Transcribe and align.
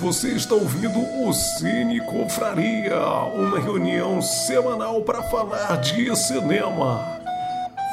Você 0.00 0.28
está 0.28 0.54
ouvindo 0.54 1.00
o 1.00 1.32
Cine 1.32 2.00
Confraria, 2.00 3.00
uma 3.34 3.58
reunião 3.58 4.22
semanal 4.22 5.02
para 5.02 5.24
falar 5.24 5.74
de 5.80 6.14
cinema. 6.14 7.04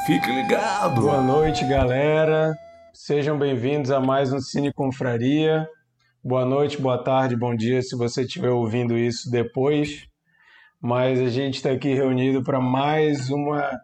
Fique 0.06 0.30
ligado. 0.30 1.00
Boa 1.00 1.20
noite, 1.20 1.64
galera. 1.64 2.56
Sejam 2.92 3.36
bem-vindos 3.36 3.90
a 3.90 3.98
mais 3.98 4.32
um 4.32 4.38
Cine 4.38 4.72
Confraria. 4.72 5.66
Boa 6.22 6.44
noite, 6.44 6.80
boa 6.80 7.02
tarde, 7.02 7.34
bom 7.34 7.56
dia 7.56 7.82
se 7.82 7.96
você 7.96 8.22
estiver 8.22 8.50
ouvindo 8.50 8.96
isso 8.96 9.28
depois. 9.28 10.06
Mas 10.80 11.18
a 11.18 11.28
gente 11.28 11.56
está 11.56 11.72
aqui 11.72 11.92
reunido 11.92 12.40
para 12.40 12.60
mais 12.60 13.30
uma 13.30 13.80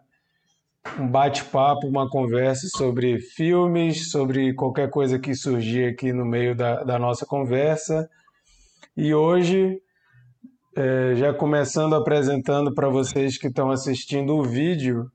um 0.99 1.07
bate-papo, 1.07 1.87
uma 1.87 2.09
conversa 2.09 2.67
sobre 2.67 3.19
filmes, 3.19 4.11
sobre 4.11 4.53
qualquer 4.53 4.89
coisa 4.89 5.17
que 5.17 5.33
surgir 5.33 5.85
aqui 5.85 6.11
no 6.13 6.25
meio 6.25 6.55
da, 6.55 6.83
da 6.83 6.99
nossa 6.99 7.25
conversa. 7.25 8.09
E 8.95 9.13
hoje, 9.13 9.81
é, 10.75 11.15
já 11.15 11.33
começando 11.33 11.95
apresentando 11.95 12.73
para 12.73 12.89
vocês 12.89 13.37
que 13.37 13.47
estão 13.47 13.71
assistindo 13.71 14.35
o 14.35 14.43
vídeo, 14.43 15.09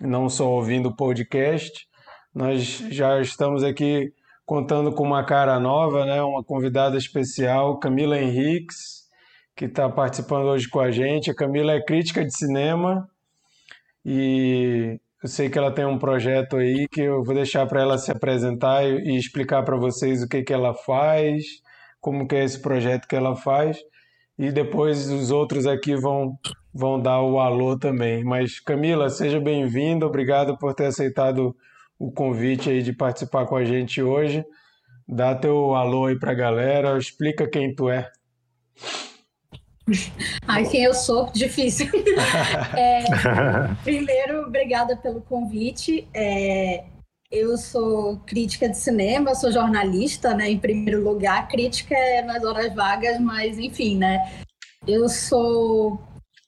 não 0.00 0.28
só 0.28 0.48
ouvindo 0.48 0.90
o 0.90 0.96
podcast, 0.96 1.86
nós 2.34 2.84
já 2.90 3.20
estamos 3.20 3.64
aqui 3.64 4.12
contando 4.46 4.92
com 4.92 5.02
uma 5.02 5.24
cara 5.24 5.58
nova, 5.58 6.04
né? 6.06 6.22
uma 6.22 6.44
convidada 6.44 6.96
especial, 6.96 7.78
Camila 7.78 8.18
Henriques, 8.18 9.08
que 9.56 9.64
está 9.64 9.88
participando 9.88 10.46
hoje 10.46 10.68
com 10.68 10.78
a 10.78 10.90
gente. 10.90 11.30
A 11.30 11.34
Camila 11.34 11.72
é 11.72 11.82
crítica 11.82 12.24
de 12.24 12.34
cinema 12.34 13.08
e 14.04 14.98
eu 15.22 15.28
sei 15.28 15.50
que 15.50 15.58
ela 15.58 15.72
tem 15.74 15.84
um 15.84 15.98
projeto 15.98 16.56
aí 16.56 16.86
que 16.88 17.00
eu 17.00 17.24
vou 17.24 17.34
deixar 17.34 17.66
para 17.66 17.82
ela 17.82 17.98
se 17.98 18.10
apresentar 18.10 18.84
e, 18.84 19.16
explicar 19.16 19.64
para 19.64 19.76
vocês 19.76 20.22
o 20.22 20.28
que, 20.28 20.42
que 20.42 20.52
ela 20.52 20.74
faz, 20.74 21.44
como 22.00 22.26
que 22.26 22.36
é 22.36 22.44
esse 22.44 22.60
projeto 22.60 23.06
que 23.08 23.16
ela 23.16 23.34
faz 23.34 23.78
e 24.38 24.52
depois 24.52 25.10
os 25.10 25.30
outros 25.30 25.66
aqui 25.66 25.96
vão 25.96 26.38
vão 26.72 27.00
dar 27.00 27.20
o 27.20 27.40
alô 27.40 27.76
também. 27.76 28.22
Mas 28.22 28.60
Camila, 28.60 29.08
seja 29.08 29.40
bem-vinda, 29.40 30.06
obrigado 30.06 30.56
por 30.56 30.74
ter 30.74 30.86
aceitado 30.86 31.56
o 31.98 32.12
convite 32.12 32.70
aí 32.70 32.82
de 32.82 32.92
participar 32.92 33.46
com 33.46 33.56
a 33.56 33.64
gente 33.64 34.00
hoje. 34.00 34.44
Dá 35.08 35.34
teu 35.34 35.74
alô 35.74 36.06
aí 36.06 36.16
para 36.16 36.30
a 36.32 36.36
galera, 36.36 36.96
explica 36.96 37.48
quem 37.50 37.74
tu 37.74 37.88
é. 37.90 38.08
Ai, 40.46 40.64
quem 40.68 40.84
eu 40.84 40.94
sou? 40.94 41.30
Difícil. 41.32 41.88
é, 42.76 43.04
primeiro, 43.82 44.42
obrigada 44.42 44.96
pelo 44.96 45.20
convite. 45.20 46.08
É, 46.14 46.84
eu 47.30 47.56
sou 47.58 48.18
crítica 48.20 48.68
de 48.68 48.76
cinema, 48.76 49.34
sou 49.34 49.52
jornalista, 49.52 50.34
né? 50.34 50.50
Em 50.50 50.58
primeiro 50.58 51.02
lugar, 51.02 51.48
crítica 51.48 51.94
é 51.94 52.22
nas 52.22 52.42
horas 52.42 52.74
vagas, 52.74 53.20
mas 53.20 53.58
enfim, 53.58 53.96
né? 53.96 54.42
Eu 54.86 55.08
sou. 55.08 56.00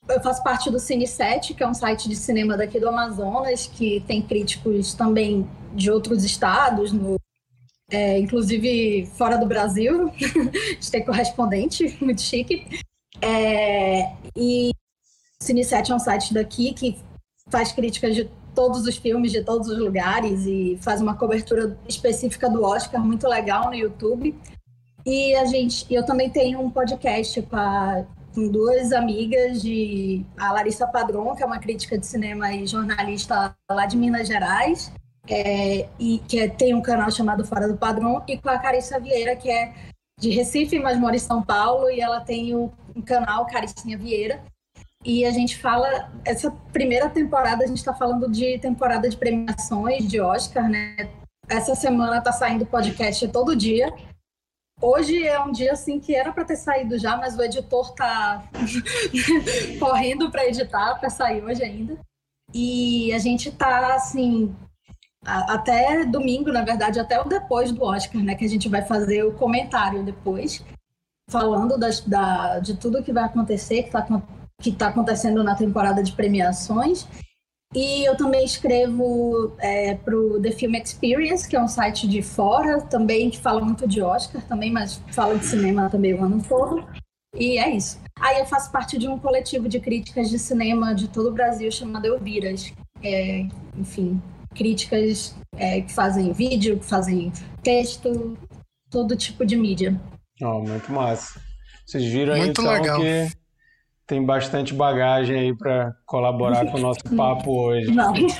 Eu 0.08 0.20
faço 0.22 0.42
parte 0.42 0.70
do 0.70 0.78
Cine7, 0.78 1.54
que 1.54 1.62
é 1.62 1.66
um 1.66 1.74
site 1.74 2.08
de 2.08 2.16
cinema 2.16 2.56
daqui 2.56 2.80
do 2.80 2.88
Amazonas, 2.88 3.66
que 3.66 4.00
tem 4.08 4.22
críticos 4.22 4.94
também 4.94 5.48
de 5.72 5.90
outros 5.90 6.24
estados, 6.24 6.90
no, 6.90 7.16
é, 7.90 8.18
inclusive 8.18 9.06
fora 9.14 9.36
do 9.36 9.46
Brasil. 9.46 10.08
a 10.08 10.72
gente 10.72 10.90
tem 10.90 11.04
correspondente, 11.04 11.96
muito 12.00 12.22
chique. 12.22 12.66
É, 13.22 14.12
e 14.36 14.70
Cine7 15.42 15.90
é 15.90 15.94
um 15.94 15.98
site 15.98 16.34
daqui 16.34 16.72
que 16.72 16.98
faz 17.48 17.72
críticas 17.72 18.14
de 18.14 18.30
todos 18.54 18.86
os 18.86 18.96
filmes 18.96 19.32
de 19.32 19.42
todos 19.42 19.68
os 19.68 19.78
lugares 19.78 20.44
e 20.46 20.78
faz 20.82 21.00
uma 21.00 21.16
cobertura 21.16 21.76
específica 21.88 22.48
do 22.48 22.62
Oscar 22.62 23.00
muito 23.04 23.26
legal 23.28 23.66
no 23.66 23.74
YouTube. 23.74 24.36
E 25.04 25.34
a 25.36 25.44
gente, 25.46 25.86
eu 25.92 26.04
também 26.04 26.28
tenho 26.28 26.60
um 26.60 26.70
podcast 26.70 27.40
com, 27.42 28.06
com 28.34 28.48
duas 28.48 28.92
amigas 28.92 29.62
de 29.62 30.24
a 30.38 30.52
Larissa 30.52 30.86
Padron, 30.86 31.34
que 31.34 31.42
é 31.42 31.46
uma 31.46 31.58
crítica 31.58 31.96
de 31.96 32.06
cinema 32.06 32.52
e 32.52 32.66
jornalista 32.66 33.54
lá 33.70 33.86
de 33.86 33.96
Minas 33.96 34.28
Gerais, 34.28 34.92
é, 35.28 35.88
e 35.98 36.18
que 36.28 36.38
é, 36.38 36.48
tem 36.48 36.74
um 36.74 36.82
canal 36.82 37.10
chamado 37.10 37.44
Fora 37.44 37.66
do 37.66 37.76
Padrão, 37.76 38.22
e 38.28 38.36
com 38.36 38.50
a 38.50 38.58
Carissa 38.58 39.00
Vieira, 39.00 39.34
que 39.36 39.50
é 39.50 39.72
de 40.20 40.30
Recife, 40.30 40.78
mas 40.78 40.98
mora 40.98 41.16
em 41.16 41.18
São 41.18 41.42
Paulo, 41.42 41.90
e 41.90 42.00
ela 42.00 42.20
tem 42.20 42.54
o 42.54 42.70
um 42.94 43.00
canal 43.00 43.46
Caristinha 43.46 43.96
Vieira. 43.96 44.44
E 45.02 45.24
a 45.24 45.30
gente 45.30 45.58
fala, 45.58 46.12
essa 46.26 46.50
primeira 46.72 47.08
temporada, 47.08 47.64
a 47.64 47.66
gente 47.66 47.78
está 47.78 47.94
falando 47.94 48.30
de 48.30 48.58
temporada 48.58 49.08
de 49.08 49.16
premiações 49.16 50.06
de 50.06 50.20
Oscar, 50.20 50.68
né? 50.68 51.08
Essa 51.48 51.74
semana 51.74 52.20
tá 52.20 52.30
saindo 52.30 52.66
podcast 52.66 53.26
todo 53.28 53.56
dia. 53.56 53.92
Hoje 54.82 55.26
é 55.26 55.40
um 55.42 55.50
dia 55.50 55.72
assim 55.72 55.98
que 55.98 56.14
era 56.14 56.32
para 56.32 56.44
ter 56.44 56.56
saído 56.56 56.98
já, 56.98 57.16
mas 57.16 57.36
o 57.36 57.42
editor 57.42 57.94
tá 57.94 58.44
correndo 59.80 60.30
para 60.30 60.46
editar 60.46 60.96
para 61.00 61.08
sair 61.08 61.42
hoje 61.42 61.62
ainda. 61.62 61.98
E 62.52 63.12
a 63.12 63.18
gente 63.18 63.50
tá 63.50 63.94
assim 63.94 64.54
até 65.48 66.04
domingo, 66.04 66.52
na 66.52 66.62
verdade, 66.62 66.98
até 66.98 67.20
o 67.20 67.24
depois 67.24 67.72
do 67.72 67.82
Oscar, 67.84 68.22
né, 68.22 68.34
que 68.34 68.44
a 68.44 68.48
gente 68.48 68.68
vai 68.68 68.82
fazer 68.82 69.24
o 69.24 69.32
comentário 69.32 70.02
depois 70.02 70.64
falando 71.30 71.78
das, 71.78 72.00
da, 72.00 72.58
de 72.58 72.76
tudo 72.76 73.02
que 73.02 73.12
vai 73.12 73.24
acontecer, 73.24 73.82
que 73.82 73.88
está 73.88 74.06
que 74.60 74.72
tá 74.72 74.88
acontecendo 74.88 75.42
na 75.42 75.54
temporada 75.54 76.02
de 76.02 76.12
premiações. 76.12 77.06
E 77.74 78.04
eu 78.04 78.16
também 78.16 78.44
escrevo 78.44 79.54
é, 79.58 79.94
para 79.94 80.14
o 80.14 80.42
The 80.42 80.50
Film 80.50 80.74
Experience, 80.74 81.48
que 81.48 81.54
é 81.54 81.62
um 81.62 81.68
site 81.68 82.08
de 82.08 82.20
fora 82.20 82.82
também, 82.82 83.30
que 83.30 83.38
fala 83.38 83.60
muito 83.60 83.86
de 83.86 84.02
Oscar 84.02 84.42
também, 84.42 84.72
mas 84.72 85.00
fala 85.12 85.38
de 85.38 85.46
cinema 85.46 85.88
também 85.88 86.12
o 86.12 86.22
ano 86.22 86.42
todo. 86.46 86.84
E 87.34 87.58
é 87.58 87.70
isso. 87.70 88.00
Aí 88.18 88.40
eu 88.40 88.44
faço 88.44 88.72
parte 88.72 88.98
de 88.98 89.06
um 89.06 89.18
coletivo 89.18 89.68
de 89.68 89.78
críticas 89.78 90.28
de 90.28 90.38
cinema 90.38 90.94
de 90.94 91.08
todo 91.08 91.28
o 91.28 91.32
Brasil 91.32 91.70
chamado 91.70 92.06
Elviras. 92.06 92.72
É, 93.02 93.46
enfim, 93.78 94.20
críticas 94.54 95.34
é, 95.56 95.80
que 95.80 95.92
fazem 95.92 96.32
vídeo, 96.32 96.78
que 96.78 96.84
fazem 96.84 97.32
texto, 97.62 98.36
todo 98.90 99.16
tipo 99.16 99.44
de 99.44 99.56
mídia. 99.56 100.00
Oh, 100.42 100.60
muito 100.60 100.90
massa. 100.92 101.40
Vocês 101.86 102.04
viram 102.04 102.34
aí 102.34 102.48
então 102.48 102.64
legal. 102.64 103.00
que 103.00 103.28
tem 104.06 104.24
bastante 104.24 104.74
bagagem 104.74 105.38
aí 105.38 105.56
para 105.56 105.92
colaborar 106.04 106.66
com 106.66 106.78
o 106.78 106.80
nosso 106.80 107.00
papo 107.16 107.68
hoje. 107.68 107.92
Não. 107.92 108.12
Hoje, 108.12 108.38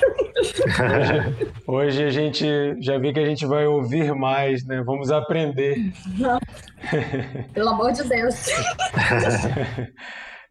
hoje, 1.65 2.03
a 2.03 2.09
gente 2.09 2.45
já 2.81 2.97
vi 2.97 3.13
que 3.13 3.19
a 3.19 3.25
gente 3.25 3.45
vai 3.45 3.65
ouvir 3.65 4.13
mais, 4.13 4.65
né? 4.65 4.83
Vamos 4.85 5.11
aprender. 5.11 5.93
Não. 6.17 6.39
Pelo 7.53 7.69
amor 7.69 7.93
de 7.93 8.03
Deus. 8.03 8.47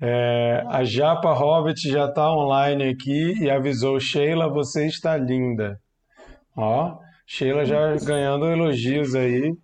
É, 0.01 0.65
a 0.69 0.83
Japa 0.83 1.33
Hobbit 1.33 1.91
já 1.91 2.07
está 2.07 2.33
online 2.33 2.89
aqui 2.89 3.35
e 3.39 3.51
avisou 3.51 4.01
Sheila, 4.01 4.49
você 4.49 4.87
está 4.87 5.17
linda. 5.17 5.79
Ó, 6.57 6.99
Sheila 7.27 7.65
já 7.65 7.95
ganhando 7.97 8.47
elogios 8.47 9.15
aí 9.15 9.55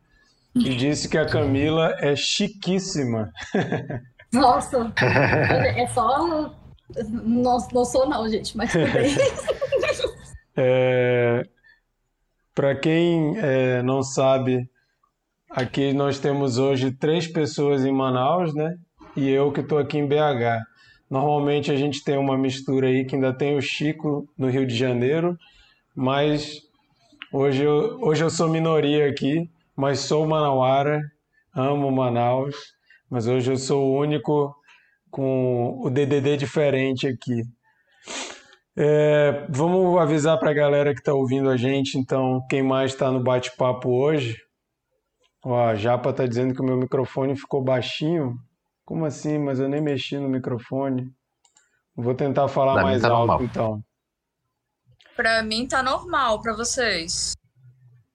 e 0.54 0.74
disse 0.74 1.08
que 1.08 1.16
a 1.16 1.26
Camila 1.26 1.96
é 2.00 2.14
chiquíssima. 2.14 3.32
Nossa, 4.32 4.92
é 5.00 5.86
só. 5.88 6.52
Não, 7.10 7.58
não 7.72 7.84
sou, 7.84 8.08
não, 8.08 8.28
gente, 8.28 8.56
mas 8.56 8.72
tudo 8.72 8.92
bem. 8.92 9.14
É, 10.58 11.42
Para 12.54 12.74
quem 12.74 13.36
é, 13.38 13.82
não 13.82 14.02
sabe, 14.02 14.66
aqui 15.50 15.92
nós 15.92 16.18
temos 16.18 16.56
hoje 16.56 16.90
três 16.92 17.26
pessoas 17.26 17.84
em 17.84 17.92
Manaus, 17.92 18.54
né? 18.54 18.78
E 19.16 19.28
eu 19.30 19.50
que 19.50 19.60
estou 19.60 19.78
aqui 19.78 19.98
em 19.98 20.06
BH. 20.06 20.62
Normalmente 21.10 21.70
a 21.70 21.76
gente 21.76 22.04
tem 22.04 22.16
uma 22.16 22.36
mistura 22.36 22.88
aí 22.88 23.04
que 23.04 23.14
ainda 23.14 23.32
tem 23.32 23.56
o 23.56 23.62
Chico 23.62 24.28
no 24.36 24.48
Rio 24.48 24.66
de 24.66 24.76
Janeiro, 24.76 25.38
mas 25.94 26.60
hoje 27.32 27.62
eu, 27.62 27.98
hoje 28.00 28.24
eu 28.24 28.30
sou 28.30 28.48
minoria 28.48 29.08
aqui 29.08 29.48
mas 29.76 30.00
sou 30.00 30.26
manauara, 30.26 31.02
amo 31.54 31.92
Manaus, 31.92 32.56
mas 33.10 33.26
hoje 33.26 33.52
eu 33.52 33.56
sou 33.58 33.84
o 33.84 33.98
único 33.98 34.56
com 35.10 35.78
o 35.82 35.90
DDD 35.90 36.38
diferente 36.38 37.06
aqui. 37.06 37.42
É, 38.74 39.46
vamos 39.50 39.98
avisar 39.98 40.38
para 40.38 40.50
a 40.50 40.54
galera 40.54 40.94
que 40.94 41.00
está 41.00 41.12
ouvindo 41.12 41.50
a 41.50 41.56
gente, 41.56 41.98
então, 41.98 42.42
quem 42.48 42.62
mais 42.62 42.92
está 42.92 43.10
no 43.10 43.22
bate-papo 43.22 43.90
hoje. 43.90 44.36
Ó, 45.44 45.54
a 45.54 45.74
Japa 45.74 46.10
está 46.10 46.26
dizendo 46.26 46.54
que 46.54 46.60
o 46.62 46.64
meu 46.64 46.76
microfone 46.76 47.36
ficou 47.36 47.62
baixinho. 47.62 48.34
Como 48.86 49.04
assim? 49.04 49.36
Mas 49.36 49.58
eu 49.58 49.68
nem 49.68 49.80
mexi 49.80 50.16
no 50.16 50.28
microfone. 50.28 51.12
Vou 51.94 52.14
tentar 52.14 52.46
falar 52.46 52.74
pra 52.74 52.82
mais 52.84 53.02
tá 53.02 53.08
alto, 53.08 53.26
normal. 53.26 53.42
então. 53.42 53.84
Para 55.16 55.42
mim 55.42 55.66
tá 55.66 55.82
normal, 55.82 56.40
para 56.40 56.54
vocês. 56.54 57.32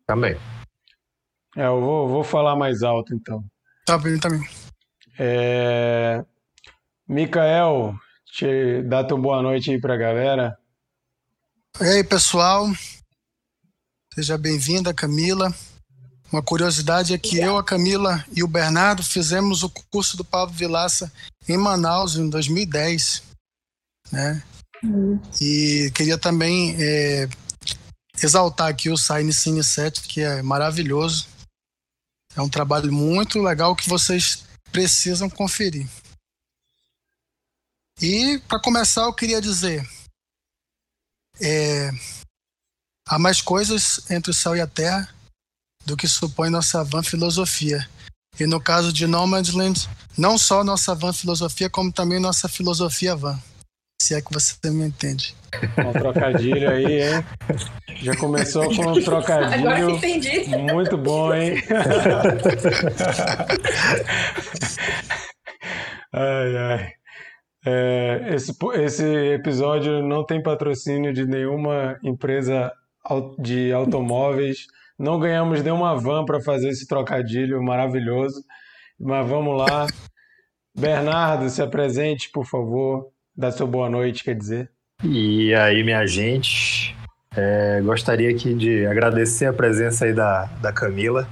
Também. 0.07 0.37
É, 1.57 1.65
eu 1.65 1.81
vou, 1.81 2.07
vou 2.07 2.23
falar 2.23 2.55
mais 2.55 2.83
alto 2.83 3.13
então. 3.13 3.43
Tá 3.85 3.97
bem, 3.97 4.17
também. 4.17 4.47
É... 5.19 6.23
Mikael, 7.05 7.93
te 8.25 8.81
dá 8.83 9.03
tua 9.03 9.17
boa 9.17 9.41
noite 9.41 9.71
aí 9.71 9.81
pra 9.81 9.97
galera. 9.97 10.57
E 11.81 11.83
aí, 11.83 12.03
pessoal. 12.03 12.67
Seja 14.13 14.37
bem-vinda, 14.37 14.93
Camila. 14.93 15.53
Uma 16.31 16.41
curiosidade 16.41 17.13
é 17.13 17.17
que 17.17 17.37
eu, 17.37 17.57
a 17.57 17.63
Camila 17.63 18.23
e 18.33 18.41
o 18.41 18.47
Bernardo 18.47 19.03
fizemos 19.03 19.63
o 19.63 19.69
curso 19.69 20.15
do 20.15 20.23
Pablo 20.23 20.55
Vilaça 20.55 21.11
em 21.47 21.57
Manaus 21.57 22.15
em 22.15 22.29
2010, 22.29 23.21
né? 24.11 24.41
Uhum. 24.81 25.21
E 25.41 25.91
queria 25.93 26.17
também 26.17 26.75
é, 26.79 27.27
exaltar 28.23 28.69
aqui 28.69 28.89
o 28.89 28.97
Sign 28.97 29.31
Cine 29.33 29.61
7, 29.61 30.03
que 30.03 30.21
é 30.21 30.41
maravilhoso. 30.41 31.27
É 32.33 32.41
um 32.41 32.49
trabalho 32.49 32.93
muito 32.93 33.41
legal 33.41 33.75
que 33.75 33.89
vocês 33.89 34.45
precisam 34.71 35.29
conferir. 35.29 35.85
E 38.01 38.39
para 38.47 38.61
começar, 38.61 39.01
eu 39.01 39.13
queria 39.13 39.41
dizer: 39.41 39.85
é, 41.41 41.91
há 43.05 43.19
mais 43.19 43.41
coisas 43.41 44.09
entre 44.09 44.31
o 44.31 44.33
céu 44.33 44.55
e 44.55 44.61
a 44.61 44.67
terra 44.67 45.13
do 45.85 45.97
que 45.97 46.07
supõe 46.07 46.49
nossa 46.49 46.83
van 46.83 47.03
filosofia. 47.03 47.87
E 48.39 48.45
no 48.45 48.61
caso 48.61 48.93
de 48.93 49.05
Nomadland, 49.07 49.89
não 50.17 50.37
só 50.37 50.63
nossa 50.63 50.95
van 50.95 51.13
filosofia, 51.13 51.69
como 51.69 51.91
também 51.91 52.19
nossa 52.19 52.47
filosofia 52.47 53.15
van. 53.15 53.39
Se 54.01 54.15
é 54.15 54.21
que 54.21 54.33
você 54.33 54.55
me 54.71 54.85
entende. 54.87 55.35
Um 55.77 55.91
trocadilho 55.93 56.71
aí, 56.71 57.03
hein? 57.03 57.23
Já 58.01 58.15
começou 58.15 58.73
com 58.75 58.87
um 58.87 59.03
trocadilho. 59.03 59.69
Agora 59.69 59.85
que 59.99 60.07
entendi. 60.07 60.47
Muito 60.57 60.97
bom, 60.97 61.31
hein? 61.33 61.61
ai, 66.13 66.57
ai. 66.57 66.93
É, 67.63 68.31
esse, 68.33 68.53
esse 68.75 69.05
episódio 69.05 70.01
não 70.01 70.25
tem 70.25 70.41
patrocínio 70.41 71.13
de 71.13 71.27
nenhuma 71.27 71.99
empresa 72.03 72.73
de 73.39 73.71
automóveis. 73.71 74.65
Não 75.01 75.19
ganhamos 75.19 75.63
nenhuma 75.63 75.97
van 75.97 76.23
para 76.25 76.39
fazer 76.39 76.69
esse 76.69 76.85
trocadilho 76.85 77.61
maravilhoso. 77.63 78.43
Mas 78.99 79.27
vamos 79.27 79.57
lá. 79.57 79.87
Bernardo, 80.77 81.49
se 81.49 81.59
apresente, 81.59 82.29
por 82.31 82.45
favor. 82.45 83.07
Dá 83.35 83.51
sua 83.51 83.65
boa 83.65 83.89
noite, 83.89 84.23
quer 84.23 84.35
dizer. 84.35 84.69
E 85.03 85.55
aí, 85.55 85.83
minha 85.83 86.05
gente, 86.05 86.95
é, 87.35 87.81
gostaria 87.81 88.29
aqui 88.29 88.53
de 88.53 88.85
agradecer 88.85 89.47
a 89.47 89.53
presença 89.53 90.05
aí 90.05 90.13
da, 90.13 90.45
da 90.61 90.71
Camila. 90.71 91.27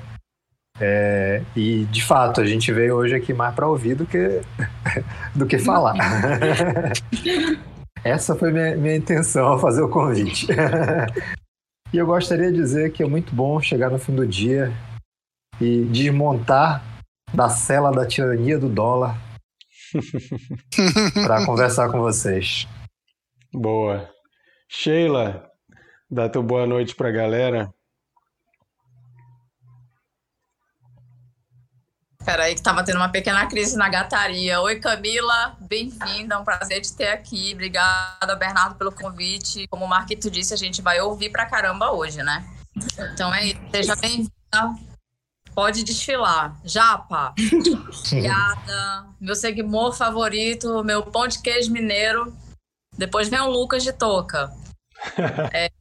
É, 0.81 1.43
e 1.55 1.85
de 1.91 2.03
fato, 2.03 2.41
a 2.41 2.45
gente 2.47 2.73
veio 2.73 2.95
hoje 2.95 3.13
aqui 3.13 3.33
mais 3.35 3.53
para 3.53 3.67
ouvir 3.67 3.93
do 3.93 4.05
que, 4.07 4.41
do 5.35 5.45
que 5.45 5.59
falar. 5.59 5.93
Essa 8.03 8.33
foi 8.33 8.51
minha, 8.51 8.75
minha 8.75 8.95
intenção 8.95 9.45
ao 9.45 9.59
fazer 9.59 9.83
o 9.83 9.89
convite. 9.89 10.47
E 11.93 11.97
eu 11.97 12.05
gostaria 12.05 12.51
de 12.51 12.57
dizer 12.57 12.91
que 12.91 13.01
é 13.01 13.05
muito 13.05 13.33
bom 13.33 13.59
chegar 13.59 13.89
no 13.89 13.97
fim 13.97 14.15
do 14.15 14.25
dia 14.25 14.71
e 15.59 15.83
desmontar 15.85 16.83
da 17.33 17.49
cela 17.49 17.91
da 17.91 18.05
tirania 18.05 18.57
do 18.57 18.69
dólar 18.69 19.17
para 21.13 21.45
conversar 21.45 21.91
com 21.91 21.99
vocês. 21.99 22.67
Boa. 23.51 24.09
Sheila, 24.67 25.49
dá 26.09 26.29
tua 26.29 26.43
boa 26.43 26.67
noite 26.67 26.95
para 26.95 27.09
a 27.09 27.11
galera. 27.11 27.73
Peraí, 32.23 32.53
que 32.53 32.61
tava 32.61 32.83
tendo 32.83 32.97
uma 32.97 33.09
pequena 33.09 33.47
crise 33.47 33.77
na 33.77 33.87
gataria. 33.89 34.59
Oi, 34.61 34.79
Camila, 34.79 35.55
bem-vinda, 35.59 36.35
é 36.35 36.37
um 36.37 36.43
prazer 36.43 36.81
te 36.81 36.93
ter 36.93 37.07
aqui. 37.07 37.51
Obrigada, 37.53 38.35
Bernardo, 38.35 38.75
pelo 38.75 38.91
convite. 38.91 39.67
Como 39.67 39.85
o 39.85 39.87
Marquito 39.87 40.29
disse, 40.29 40.53
a 40.53 40.57
gente 40.57 40.81
vai 40.81 40.99
ouvir 40.99 41.29
pra 41.29 41.45
caramba 41.45 41.91
hoje, 41.91 42.21
né? 42.21 42.45
Então 43.13 43.33
é 43.33 43.45
isso, 43.45 43.59
seja 43.71 43.95
bem-vinda. 43.95 44.31
Pode 45.55 45.83
desfilar. 45.83 46.59
Japa, 46.63 47.33
obrigada. 48.07 49.05
Meu 49.19 49.35
seguidor 49.35 49.93
favorito, 49.93 50.83
meu 50.83 51.03
pão 51.03 51.27
de 51.27 51.41
queijo 51.41 51.71
mineiro. 51.71 52.35
Depois 52.97 53.29
vem 53.29 53.39
o 53.39 53.49
Lucas 53.49 53.81
de 53.81 53.93
Toca. 53.93 54.51
É, 55.53 55.71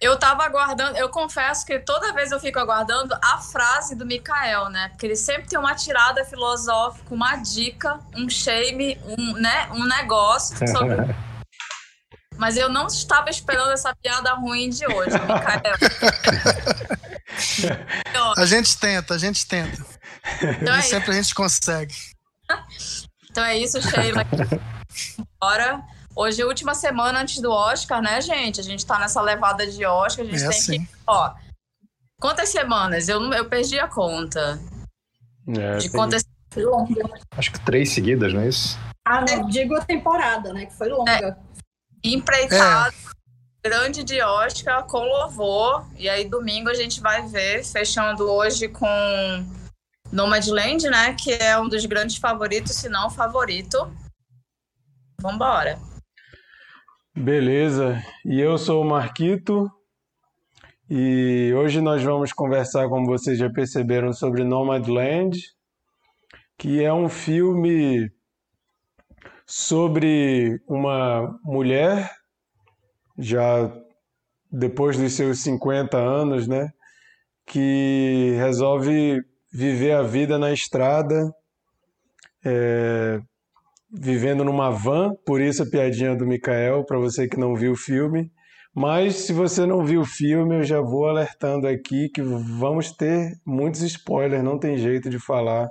eu 0.00 0.18
tava 0.18 0.44
aguardando, 0.44 0.96
eu 0.96 1.10
confesso 1.10 1.66
que 1.66 1.78
toda 1.78 2.12
vez 2.14 2.32
eu 2.32 2.40
fico 2.40 2.58
aguardando 2.58 3.14
a 3.22 3.38
frase 3.38 3.94
do 3.94 4.06
Mikael, 4.06 4.70
né? 4.70 4.88
Porque 4.88 5.04
ele 5.04 5.16
sempre 5.16 5.46
tem 5.46 5.58
uma 5.58 5.74
tirada 5.74 6.24
filosófica, 6.24 7.14
uma 7.14 7.36
dica, 7.36 8.00
um 8.16 8.28
shame, 8.28 8.98
um, 9.04 9.34
né, 9.34 9.68
um 9.72 9.84
negócio 9.84 10.56
sobre. 10.68 10.96
Mas 12.38 12.56
eu 12.56 12.70
não 12.70 12.86
estava 12.86 13.28
esperando 13.28 13.70
essa 13.70 13.94
piada 13.94 14.32
ruim 14.32 14.70
de 14.70 14.86
hoje, 14.86 15.10
Mikael. 15.20 15.76
a 18.38 18.46
gente 18.46 18.78
tenta, 18.78 19.14
a 19.14 19.18
gente 19.18 19.46
tenta. 19.46 19.84
Então 20.62 20.74
é 20.74 20.80
sempre 20.80 21.10
a 21.10 21.14
gente 21.14 21.34
consegue. 21.34 21.94
Então 23.30 23.44
é 23.44 23.56
isso, 23.56 23.80
Sheila. 23.80 24.24
Bora. 25.40 25.84
Hoje 26.14 26.40
é 26.40 26.44
a 26.44 26.48
última 26.48 26.74
semana 26.74 27.20
antes 27.20 27.40
do 27.40 27.50
Oscar, 27.50 28.02
né, 28.02 28.20
gente? 28.20 28.60
A 28.60 28.64
gente 28.64 28.84
tá 28.84 28.98
nessa 28.98 29.20
levada 29.20 29.66
de 29.66 29.84
Oscar, 29.84 30.24
a 30.24 30.28
gente 30.28 30.42
é 30.42 30.48
tem 30.48 30.58
assim. 30.58 30.84
que. 30.84 30.92
Ó, 31.06 31.32
quantas 32.20 32.48
semanas? 32.48 33.08
Eu, 33.08 33.20
eu 33.32 33.48
perdi 33.48 33.78
a 33.78 33.86
conta. 33.86 34.60
É, 35.48 35.78
de 35.78 35.90
quantas. 35.90 36.24
Acho 37.36 37.52
que 37.52 37.60
três 37.60 37.92
seguidas, 37.92 38.34
não 38.34 38.40
é 38.40 38.48
isso? 38.48 38.78
Ah, 39.06 39.24
não, 39.24 39.48
digo 39.48 39.76
a 39.76 39.84
temporada, 39.84 40.52
né? 40.52 40.66
Que 40.66 40.76
foi 40.76 40.88
longa. 40.88 41.10
É. 41.12 41.36
Empreitada, 42.02 42.94
é. 43.64 43.68
grande 43.68 44.02
de 44.02 44.20
Oscar, 44.20 44.84
com 44.84 44.98
louvor. 44.98 45.86
E 45.96 46.08
aí, 46.08 46.28
domingo, 46.28 46.68
a 46.68 46.74
gente 46.74 47.00
vai 47.00 47.26
ver, 47.26 47.64
fechando 47.64 48.28
hoje 48.28 48.68
com 48.68 49.46
Nomadland, 50.10 50.88
né? 50.90 51.14
Que 51.14 51.34
é 51.34 51.58
um 51.58 51.68
dos 51.68 51.86
grandes 51.86 52.16
favoritos, 52.16 52.72
se 52.72 52.88
não 52.88 53.06
o 53.06 53.10
favorito. 53.10 53.90
Vambora. 55.20 55.78
Beleza, 57.20 58.02
e 58.24 58.40
eu 58.40 58.56
sou 58.56 58.80
o 58.80 58.88
Marquito. 58.88 59.70
E 60.88 61.52
hoje 61.54 61.78
nós 61.82 62.02
vamos 62.02 62.32
conversar, 62.32 62.88
como 62.88 63.04
vocês 63.04 63.36
já 63.36 63.50
perceberam, 63.50 64.10
sobre 64.10 64.42
Nomadland, 64.42 65.38
que 66.56 66.82
é 66.82 66.90
um 66.90 67.10
filme 67.10 68.10
sobre 69.44 70.62
uma 70.66 71.38
mulher, 71.44 72.10
já 73.18 73.70
depois 74.50 74.96
dos 74.96 75.12
seus 75.12 75.42
50 75.42 75.98
anos, 75.98 76.48
né, 76.48 76.70
que 77.44 78.34
resolve 78.38 79.22
viver 79.52 79.92
a 79.92 80.02
vida 80.02 80.38
na 80.38 80.54
estrada, 80.54 81.30
é, 82.42 83.20
vivendo 83.92 84.44
numa 84.44 84.70
van, 84.70 85.12
por 85.26 85.40
isso 85.40 85.62
a 85.62 85.66
piadinha 85.66 86.14
do 86.14 86.26
Mikael, 86.26 86.84
para 86.84 86.98
você 86.98 87.28
que 87.28 87.38
não 87.38 87.54
viu 87.54 87.72
o 87.72 87.76
filme. 87.76 88.30
Mas 88.74 89.16
se 89.16 89.32
você 89.32 89.66
não 89.66 89.84
viu 89.84 90.02
o 90.02 90.06
filme, 90.06 90.56
eu 90.56 90.62
já 90.62 90.80
vou 90.80 91.08
alertando 91.08 91.66
aqui 91.66 92.08
que 92.08 92.22
vamos 92.22 92.92
ter 92.92 93.32
muitos 93.44 93.82
spoilers, 93.82 94.44
não 94.44 94.58
tem 94.58 94.78
jeito 94.78 95.10
de 95.10 95.18
falar 95.18 95.68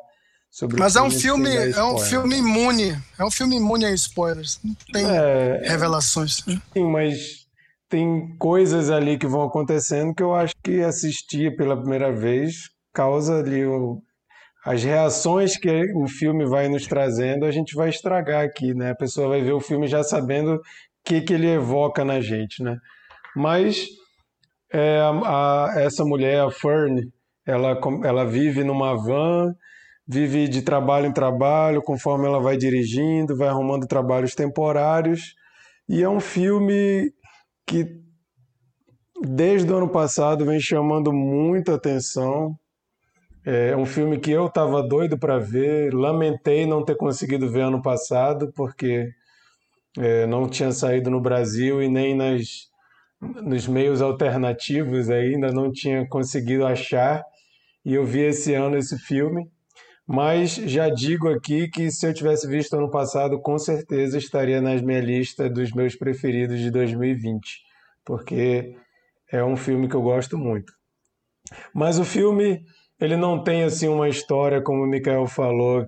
sobre 0.52 0.78
Mas 0.78 0.96
é 0.96 1.02
um 1.02 1.10
filme, 1.10 1.50
é 1.56 1.84
um 1.84 1.98
filme 1.98 2.38
imune, 2.38 2.98
é 3.18 3.24
um 3.24 3.32
filme 3.32 3.56
imune 3.56 3.86
a 3.86 3.92
spoilers, 3.92 4.60
não 4.64 4.76
tem 4.92 5.06
é, 5.06 5.62
revelações. 5.64 6.44
Sim, 6.74 6.92
mas 6.92 7.48
tem 7.88 8.36
coisas 8.38 8.90
ali 8.90 9.18
que 9.18 9.28
vão 9.28 9.44
acontecendo 9.44 10.14
que 10.14 10.22
eu 10.22 10.36
acho 10.36 10.54
que 10.62 10.82
assistir 10.82 11.56
pela 11.56 11.78
primeira 11.78 12.12
vez 12.12 12.70
causa 12.94 13.40
ali 13.40 13.66
o, 13.66 14.02
as 14.66 14.84
reações 14.84 15.58
que 15.58 15.92
o 15.96 16.08
filme 16.08 16.46
vai 16.46 16.68
nos 16.68 16.86
trazendo, 16.86 17.46
a 17.46 17.51
gente 17.51 17.75
vai 17.75 17.89
estragar 17.89 18.44
aqui, 18.44 18.74
né? 18.74 18.92
A 18.92 18.96
pessoa 18.96 19.30
vai 19.30 19.42
ver 19.42 19.54
o 19.54 19.62
filme 19.62 19.88
já 19.88 20.04
sabendo 20.04 20.56
o 20.56 20.62
que, 21.04 21.22
que 21.22 21.34
ele 21.34 21.48
evoca 21.48 22.04
na 22.04 22.20
gente, 22.20 22.62
né? 22.62 22.78
Mas 23.36 23.88
é, 24.72 25.00
a, 25.00 25.10
a, 25.10 25.82
essa 25.82 26.04
mulher, 26.04 26.42
a 26.42 26.51
Fern, 26.51 27.01
ela, 27.46 27.80
ela 28.04 28.25
vive 28.25 28.63
numa 28.63 28.96
van, 28.96 29.54
vive 30.08 30.48
de 30.48 30.62
trabalho 30.62 31.08
em 31.08 31.13
trabalho, 31.13 31.82
conforme 31.82 32.25
ela 32.25 32.42
vai 32.42 32.58
dirigindo, 32.58 33.38
vai 33.38 33.48
arrumando 33.48 33.88
trabalhos 33.88 34.36
temporários. 34.36 35.36
E 35.88 36.04
é 36.04 36.10
um 36.10 36.20
filme 36.20 37.12
que, 37.66 37.86
desde 39.22 39.72
o 39.72 39.78
ano 39.78 39.89
passado, 39.89 40.46
vem 40.46 40.60
chamando 40.60 41.13
muita 41.13 41.75
atenção 41.75 42.56
é 43.46 43.75
um 43.75 43.86
filme 43.86 44.19
que 44.19 44.31
eu 44.31 44.48
estava 44.48 44.81
doido 44.81 45.17
para 45.17 45.39
ver, 45.39 45.93
lamentei 45.93 46.65
não 46.65 46.84
ter 46.84 46.96
conseguido 46.96 47.50
ver 47.50 47.62
ano 47.62 47.81
passado, 47.81 48.51
porque 48.55 49.10
é, 49.98 50.25
não 50.27 50.48
tinha 50.48 50.72
saído 50.72 51.10
no 51.10 51.22
Brasil 51.22 51.81
e 51.81 51.89
nem 51.89 52.15
nas, 52.15 52.69
nos 53.22 53.67
meios 53.67 54.01
alternativos 54.01 55.10
ainda 55.10 55.51
não 55.51 55.72
tinha 55.72 56.08
conseguido 56.08 56.65
achar. 56.65 57.24
E 57.86 57.93
eu 57.93 58.05
vi 58.05 58.22
esse 58.22 58.53
ano 58.53 58.77
esse 58.77 58.98
filme. 58.98 59.50
Mas 60.12 60.55
já 60.55 60.89
digo 60.89 61.29
aqui 61.29 61.67
que 61.67 61.91
se 61.91 62.08
eu 62.08 62.12
tivesse 62.12 62.48
visto 62.48 62.75
ano 62.75 62.89
passado, 62.89 63.39
com 63.39 63.60
certeza 63.60 64.17
estaria 64.17 64.60
nas 64.60 64.81
minha 64.81 65.00
lista 65.00 65.48
dos 65.48 65.72
meus 65.72 65.96
preferidos 65.96 66.60
de 66.60 66.72
2020, 66.72 67.62
porque 68.03 68.75
é 69.31 69.43
um 69.43 69.55
filme 69.55 69.88
que 69.88 69.96
eu 69.96 70.01
gosto 70.01 70.36
muito. 70.36 70.74
Mas 71.72 72.00
o 72.00 72.03
filme, 72.03 72.65
ele 73.00 73.15
não 73.15 73.41
tem 73.44 73.63
assim 73.63 73.88
uma 73.88 74.10
história, 74.10 74.62
como 74.62 74.84
o 74.84 74.88
Mikael 74.88 75.25
falou, 75.25 75.88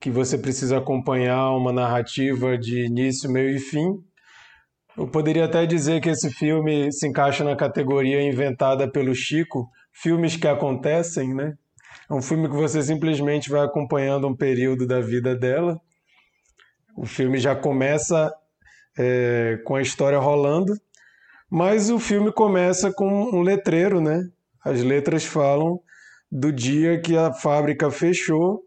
que 0.00 0.10
você 0.10 0.38
precisa 0.38 0.78
acompanhar 0.78 1.50
uma 1.50 1.72
narrativa 1.72 2.56
de 2.56 2.86
início, 2.86 3.30
meio 3.30 3.50
e 3.50 3.58
fim. 3.58 3.94
Eu 4.96 5.06
poderia 5.06 5.44
até 5.44 5.66
dizer 5.66 6.00
que 6.00 6.08
esse 6.08 6.30
filme 6.30 6.90
se 6.90 7.06
encaixa 7.06 7.44
na 7.44 7.54
categoria 7.54 8.22
inventada 8.22 8.90
pelo 8.90 9.14
Chico, 9.14 9.68
filmes 9.92 10.36
que 10.36 10.48
acontecem, 10.48 11.34
né? 11.34 11.54
É 12.08 12.14
um 12.14 12.22
filme 12.22 12.48
que 12.48 12.54
você 12.54 12.82
simplesmente 12.82 13.50
vai 13.50 13.62
acompanhando 13.64 14.26
um 14.26 14.36
período 14.36 14.86
da 14.86 15.00
vida 15.00 15.34
dela. 15.34 15.78
O 16.96 17.04
filme 17.04 17.38
já 17.38 17.54
começa 17.54 18.32
é, 18.98 19.58
com 19.64 19.74
a 19.74 19.82
história 19.82 20.18
rolando, 20.18 20.72
mas 21.50 21.90
o 21.90 21.98
filme 21.98 22.32
começa 22.32 22.90
com 22.90 23.08
um 23.08 23.42
letreiro, 23.42 24.00
né? 24.00 24.22
As 24.64 24.82
letras 24.82 25.24
falam 25.24 25.80
do 26.30 26.52
dia 26.52 27.00
que 27.00 27.16
a 27.16 27.32
fábrica 27.32 27.90
fechou 27.90 28.60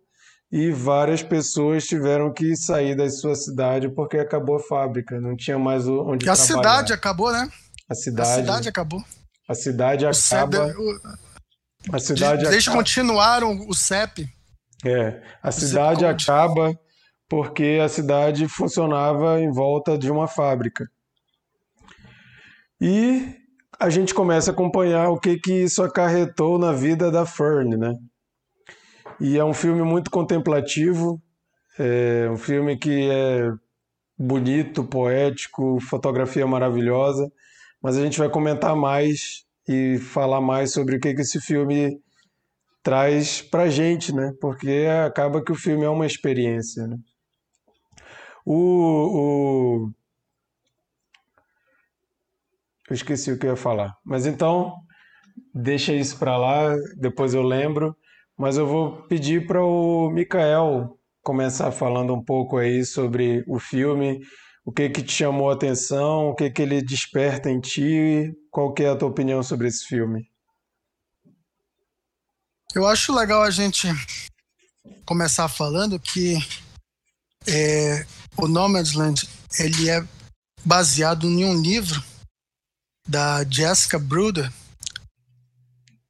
e 0.51 0.71
várias 0.71 1.21
pessoas 1.21 1.85
tiveram 1.85 2.33
que 2.33 2.55
sair 2.55 2.95
da 2.95 3.09
sua 3.09 3.35
cidade 3.35 3.89
porque 3.93 4.17
acabou 4.17 4.55
a 4.57 4.63
fábrica, 4.63 5.19
não 5.19 5.35
tinha 5.35 5.59
mais 5.59 5.87
onde 5.87 6.25
e 6.25 6.29
a 6.29 6.35
cidade 6.35 6.91
acabou, 6.91 7.31
né? 7.31 7.47
A 7.89 7.95
cidade, 7.95 8.29
a 8.29 8.35
cidade 8.35 8.69
acabou. 8.69 9.03
A 9.47 9.53
cidade 9.53 10.05
o 10.05 10.09
acaba. 10.09 10.67
o, 10.67 11.95
a 11.95 11.99
cidade 11.99 12.45
Eles 12.45 12.67
acaba. 12.67 12.77
continuaram 12.77 13.67
o 13.67 13.75
CEP. 13.75 14.27
É, 14.85 15.21
a 15.41 15.49
o 15.49 15.51
cidade 15.51 16.05
acaba 16.05 16.73
porque 17.27 17.79
a 17.83 17.87
cidade 17.87 18.47
funcionava 18.47 19.39
em 19.39 19.51
volta 19.51 19.97
de 19.97 20.09
uma 20.09 20.27
fábrica. 20.27 20.85
E 22.81 23.35
a 23.79 23.89
gente 23.89 24.13
começa 24.13 24.51
a 24.51 24.53
acompanhar 24.53 25.09
o 25.09 25.19
que 25.19 25.39
que 25.39 25.53
isso 25.53 25.81
acarretou 25.81 26.59
na 26.59 26.73
vida 26.73 27.09
da 27.09 27.25
Fern, 27.25 27.77
né? 27.77 27.95
E 29.19 29.37
é 29.37 29.43
um 29.43 29.53
filme 29.53 29.81
muito 29.83 30.11
contemplativo, 30.11 31.21
é 31.77 32.29
um 32.29 32.37
filme 32.37 32.77
que 32.77 33.09
é 33.09 33.49
bonito, 34.17 34.83
poético, 34.83 35.79
fotografia 35.79 36.45
maravilhosa, 36.45 37.31
mas 37.81 37.97
a 37.97 38.01
gente 38.01 38.19
vai 38.19 38.29
comentar 38.29 38.75
mais 38.75 39.45
e 39.67 39.97
falar 39.97 40.41
mais 40.41 40.73
sobre 40.73 40.97
o 40.97 40.99
que, 40.99 41.13
que 41.13 41.21
esse 41.21 41.39
filme 41.39 41.97
traz 42.83 43.41
pra 43.41 43.69
gente, 43.69 44.13
né? 44.13 44.33
Porque 44.41 44.87
acaba 45.05 45.43
que 45.43 45.51
o 45.51 45.55
filme 45.55 45.85
é 45.85 45.89
uma 45.89 46.05
experiência, 46.05 46.85
né? 46.85 46.97
O, 48.45 48.55
o... 49.85 49.91
Eu 52.89 52.95
esqueci 52.95 53.31
o 53.31 53.37
que 53.37 53.45
eu 53.45 53.51
ia 53.51 53.55
falar. 53.55 53.95
Mas 54.03 54.25
então, 54.25 54.73
deixa 55.53 55.93
isso 55.93 56.17
para 56.17 56.35
lá, 56.37 56.75
depois 56.97 57.33
eu 57.33 57.43
lembro. 57.43 57.95
Mas 58.37 58.57
eu 58.57 58.65
vou 58.65 59.03
pedir 59.03 59.45
para 59.45 59.63
o 59.63 60.09
Mikael 60.09 60.97
começar 61.21 61.71
falando 61.71 62.13
um 62.13 62.23
pouco 62.23 62.57
aí 62.57 62.83
sobre 62.83 63.43
o 63.47 63.59
filme, 63.59 64.21
o 64.65 64.71
que 64.71 64.89
que 64.89 65.03
te 65.03 65.11
chamou 65.11 65.49
a 65.49 65.53
atenção, 65.53 66.29
o 66.29 66.35
que 66.35 66.49
que 66.49 66.61
ele 66.61 66.81
desperta 66.81 67.49
em 67.49 67.59
ti, 67.59 68.33
qual 68.49 68.73
que 68.73 68.83
é 68.83 68.89
a 68.89 68.95
tua 68.95 69.09
opinião 69.09 69.43
sobre 69.43 69.67
esse 69.67 69.85
filme? 69.85 70.27
Eu 72.73 72.87
acho 72.87 73.13
legal 73.13 73.43
a 73.43 73.51
gente 73.51 73.87
começar 75.05 75.47
falando 75.47 75.99
que 75.99 76.37
é, 77.47 78.05
o 78.37 78.47
Nomadland 78.47 79.27
ele 79.59 79.89
é 79.89 80.03
baseado 80.63 81.27
em 81.27 81.45
um 81.45 81.61
livro 81.61 82.01
da 83.09 83.43
Jessica 83.43 83.97
Bruder, 83.97 84.53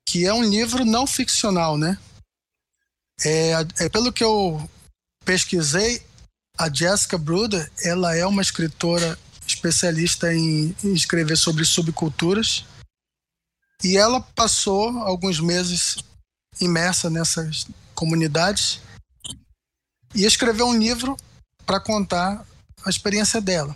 que 0.05 0.25
é 0.25 0.33
um 0.33 0.43
livro 0.43 0.83
não 0.83 1.07
ficcional, 1.07 1.77
né? 1.77 1.97
É, 3.23 3.51
é, 3.79 3.89
pelo 3.89 4.11
que 4.11 4.23
eu 4.23 4.69
pesquisei, 5.23 6.05
a 6.57 6.71
Jessica 6.71 7.17
Bruder, 7.17 7.71
ela 7.81 8.15
é 8.17 8.25
uma 8.25 8.41
escritora 8.41 9.17
especialista 9.47 10.33
em, 10.33 10.75
em 10.83 10.93
escrever 10.93 11.37
sobre 11.37 11.63
subculturas 11.63 12.65
e 13.81 13.97
ela 13.97 14.19
passou 14.19 14.99
alguns 14.99 15.39
meses 15.39 15.97
imersa 16.59 17.09
nessas 17.09 17.65
comunidades 17.95 18.81
e 20.13 20.25
escreveu 20.25 20.67
um 20.67 20.77
livro 20.77 21.15
para 21.65 21.79
contar 21.79 22.45
a 22.85 22.89
experiência 22.89 23.39
dela. 23.39 23.75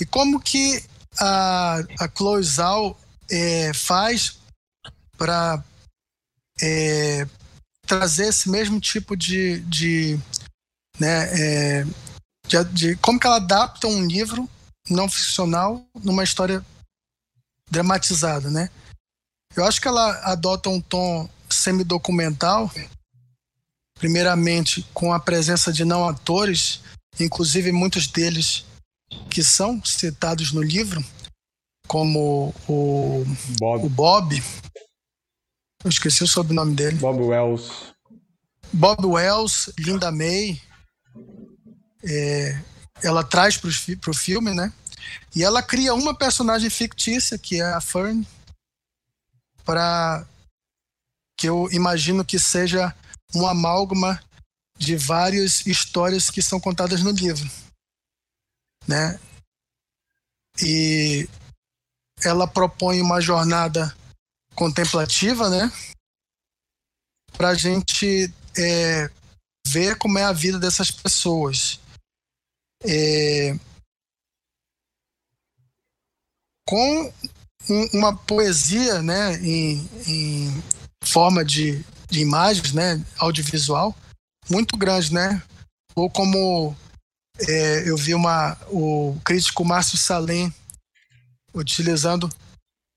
E 0.00 0.06
como 0.06 0.40
que 0.40 0.84
a, 1.18 1.78
a 2.00 2.08
Chloe 2.14 2.42
é, 3.30 3.72
faz 3.72 4.38
para 5.16 5.62
é, 6.60 7.26
trazer 7.86 8.28
esse 8.28 8.48
mesmo 8.48 8.80
tipo 8.80 9.16
de, 9.16 9.60
de 9.60 10.18
né, 10.98 11.28
é, 11.32 11.84
de, 12.46 12.64
de, 12.72 12.96
como 12.96 13.18
que 13.18 13.26
ela 13.26 13.36
adapta 13.36 13.86
um 13.86 14.06
livro 14.06 14.48
não 14.88 15.08
ficcional 15.08 15.84
numa 16.02 16.24
história 16.24 16.64
dramatizada, 17.70 18.50
né? 18.50 18.68
Eu 19.56 19.64
acho 19.64 19.80
que 19.80 19.88
ela 19.88 20.10
adota 20.30 20.68
um 20.68 20.80
tom 20.80 21.28
semi-documental, 21.48 22.70
primeiramente 23.98 24.86
com 24.92 25.12
a 25.12 25.20
presença 25.20 25.72
de 25.72 25.84
não 25.84 26.06
atores, 26.08 26.80
inclusive 27.18 27.72
muitos 27.72 28.06
deles 28.06 28.66
que 29.30 29.42
são 29.42 29.82
citados 29.84 30.52
no 30.52 30.62
livro, 30.62 31.04
como 31.86 32.54
o 32.68 33.24
Bob, 33.58 33.86
o 33.86 33.88
Bob 33.88 34.42
eu 35.84 35.90
esqueci 35.90 36.24
o 36.24 36.28
sobrenome 36.28 36.74
dele. 36.74 36.96
Bob 36.96 37.20
Wells. 37.20 37.94
Bob 38.72 39.06
Wells, 39.06 39.70
Linda 39.78 40.10
May. 40.10 40.58
É, 42.02 42.58
ela 43.02 43.22
traz 43.22 43.58
para 43.58 44.10
o 44.10 44.14
filme, 44.14 44.54
né? 44.54 44.72
E 45.36 45.44
ela 45.44 45.62
cria 45.62 45.92
uma 45.92 46.16
personagem 46.16 46.70
fictícia, 46.70 47.36
que 47.36 47.60
é 47.60 47.64
a 47.64 47.82
Fern, 47.82 48.26
para 49.62 50.26
que 51.36 51.46
eu 51.46 51.68
imagino 51.70 52.24
que 52.24 52.38
seja 52.38 52.94
um 53.34 53.46
amálgama 53.46 54.18
de 54.78 54.96
várias 54.96 55.66
histórias 55.66 56.30
que 56.30 56.40
são 56.40 56.58
contadas 56.58 57.02
no 57.02 57.10
livro, 57.10 57.48
né? 58.86 59.18
E 60.62 61.28
ela 62.24 62.46
propõe 62.46 63.00
uma 63.00 63.20
jornada 63.20 63.94
contemplativa, 64.54 65.50
né? 65.50 65.70
Para 67.36 67.50
a 67.50 67.54
gente 67.54 68.32
é, 68.56 69.10
ver 69.66 69.96
como 69.98 70.18
é 70.18 70.24
a 70.24 70.32
vida 70.32 70.58
dessas 70.58 70.90
pessoas. 70.90 71.80
É, 72.84 73.58
com 76.66 77.12
uma 77.92 78.16
poesia, 78.16 79.02
né, 79.02 79.36
em, 79.36 79.88
em 80.06 80.62
forma 81.02 81.44
de, 81.44 81.84
de 82.08 82.20
imagens, 82.20 82.72
né, 82.72 83.04
audiovisual, 83.18 83.94
muito 84.50 84.76
grande, 84.76 85.12
né? 85.12 85.42
Ou 85.94 86.10
como 86.10 86.76
é, 87.38 87.88
eu 87.88 87.96
vi 87.96 88.14
uma, 88.14 88.56
o 88.68 89.18
crítico 89.24 89.64
Márcio 89.64 89.98
Salem 89.98 90.54
utilizando 91.52 92.28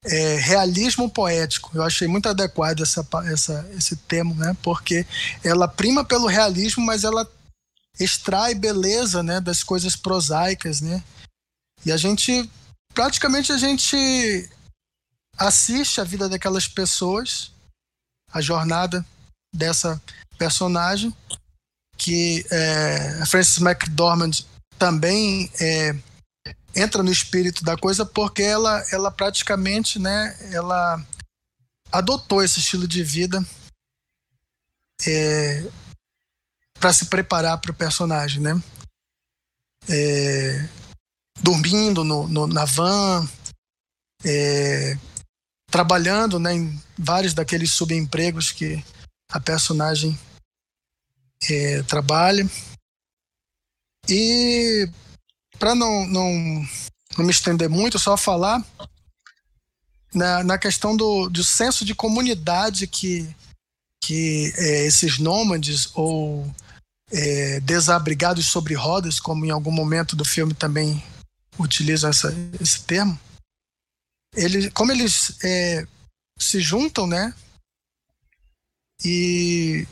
é, 0.06 0.36
realismo 0.36 1.10
poético. 1.10 1.72
Eu 1.74 1.84
achei 1.84 2.08
muito 2.08 2.30
adequado 2.30 2.82
essa, 2.82 3.06
essa, 3.26 3.70
esse 3.76 3.96
termo, 3.96 4.36
né? 4.36 4.56
Porque 4.62 5.06
ela 5.44 5.68
prima 5.68 6.06
pelo 6.06 6.28
realismo, 6.28 6.86
mas 6.86 7.04
ela 7.04 7.30
extrai 8.00 8.54
beleza, 8.54 9.24
né, 9.24 9.42
das 9.42 9.64
coisas 9.64 9.96
prosaicas, 9.96 10.82
né? 10.82 11.04
E 11.86 11.92
a 11.92 11.98
gente 11.98 12.50
praticamente 12.94 13.52
a 13.52 13.58
gente 13.58 14.50
assiste 15.38 16.02
a 16.02 16.04
vida 16.04 16.28
daquelas 16.28 16.68
pessoas, 16.68 17.52
a 18.32 18.42
jornada 18.42 19.06
dessa 19.54 20.02
personagem 20.38 21.16
que 21.98 22.46
é, 22.52 23.26
Frances 23.26 23.60
McDormand 23.60 24.32
também 24.78 25.52
é, 25.60 25.96
entra 26.76 27.02
no 27.02 27.12
espírito 27.12 27.64
da 27.64 27.76
coisa 27.76 28.06
porque 28.06 28.44
ela, 28.44 28.84
ela 28.92 29.12
praticamente, 29.12 29.98
né, 29.98 30.38
ela 30.52 31.04
adotou 31.92 32.44
esse 32.44 32.60
estilo 32.60 32.88
de 32.88 33.04
vida 33.04 33.44
é, 35.06 35.64
para 36.80 36.94
se 36.94 37.06
preparar 37.06 37.58
para 37.60 37.72
o 37.72 37.76
personagem, 37.76 38.42
né? 38.42 38.62
É, 39.90 40.68
dormindo 41.42 42.04
no, 42.04 42.28
no, 42.28 42.46
na 42.46 42.66
van, 42.66 43.28
é, 44.24 44.98
trabalhando 45.72 46.40
né, 46.40 46.54
em 46.54 46.84
vários 46.98 47.34
daqueles 47.34 47.72
subempregos 47.72 48.52
que 48.52 48.84
a 49.32 49.40
personagem 49.40 50.18
é, 51.50 51.84
trabalha. 51.84 52.50
E 54.10 54.90
para 55.60 55.76
não, 55.76 56.06
não, 56.08 56.68
não 57.18 57.26
me 57.26 57.32
estender 57.32 57.70
muito, 57.70 58.00
só 58.00 58.16
falar 58.16 58.64
na, 60.14 60.44
na 60.44 60.58
questão 60.58 60.96
do, 60.96 61.30
do 61.30 61.44
senso 61.44 61.84
de 61.84 61.94
comunidade 61.94 62.88
que, 62.88 63.28
que 64.02 64.54
é, 64.56 64.86
esses 64.86 65.20
nômades 65.20 65.90
ou 65.94 66.50
é, 67.12 67.60
desabrigados 67.62 68.46
sobre 68.48 68.74
rodas, 68.74 69.20
como 69.20 69.46
em 69.46 69.52
algum 69.52 69.72
momento 69.72 70.16
do 70.16 70.26
filme 70.26 70.54
também 70.54 71.04
utilizam 71.60 72.10
essa, 72.10 72.34
esse 72.62 72.82
termo, 72.82 73.20
eles, 74.36 74.72
como 74.74 74.92
eles 74.92 75.38
é, 75.44 75.88
se 76.38 76.60
juntam, 76.60 77.08
né? 77.08 77.34
E, 79.04 79.88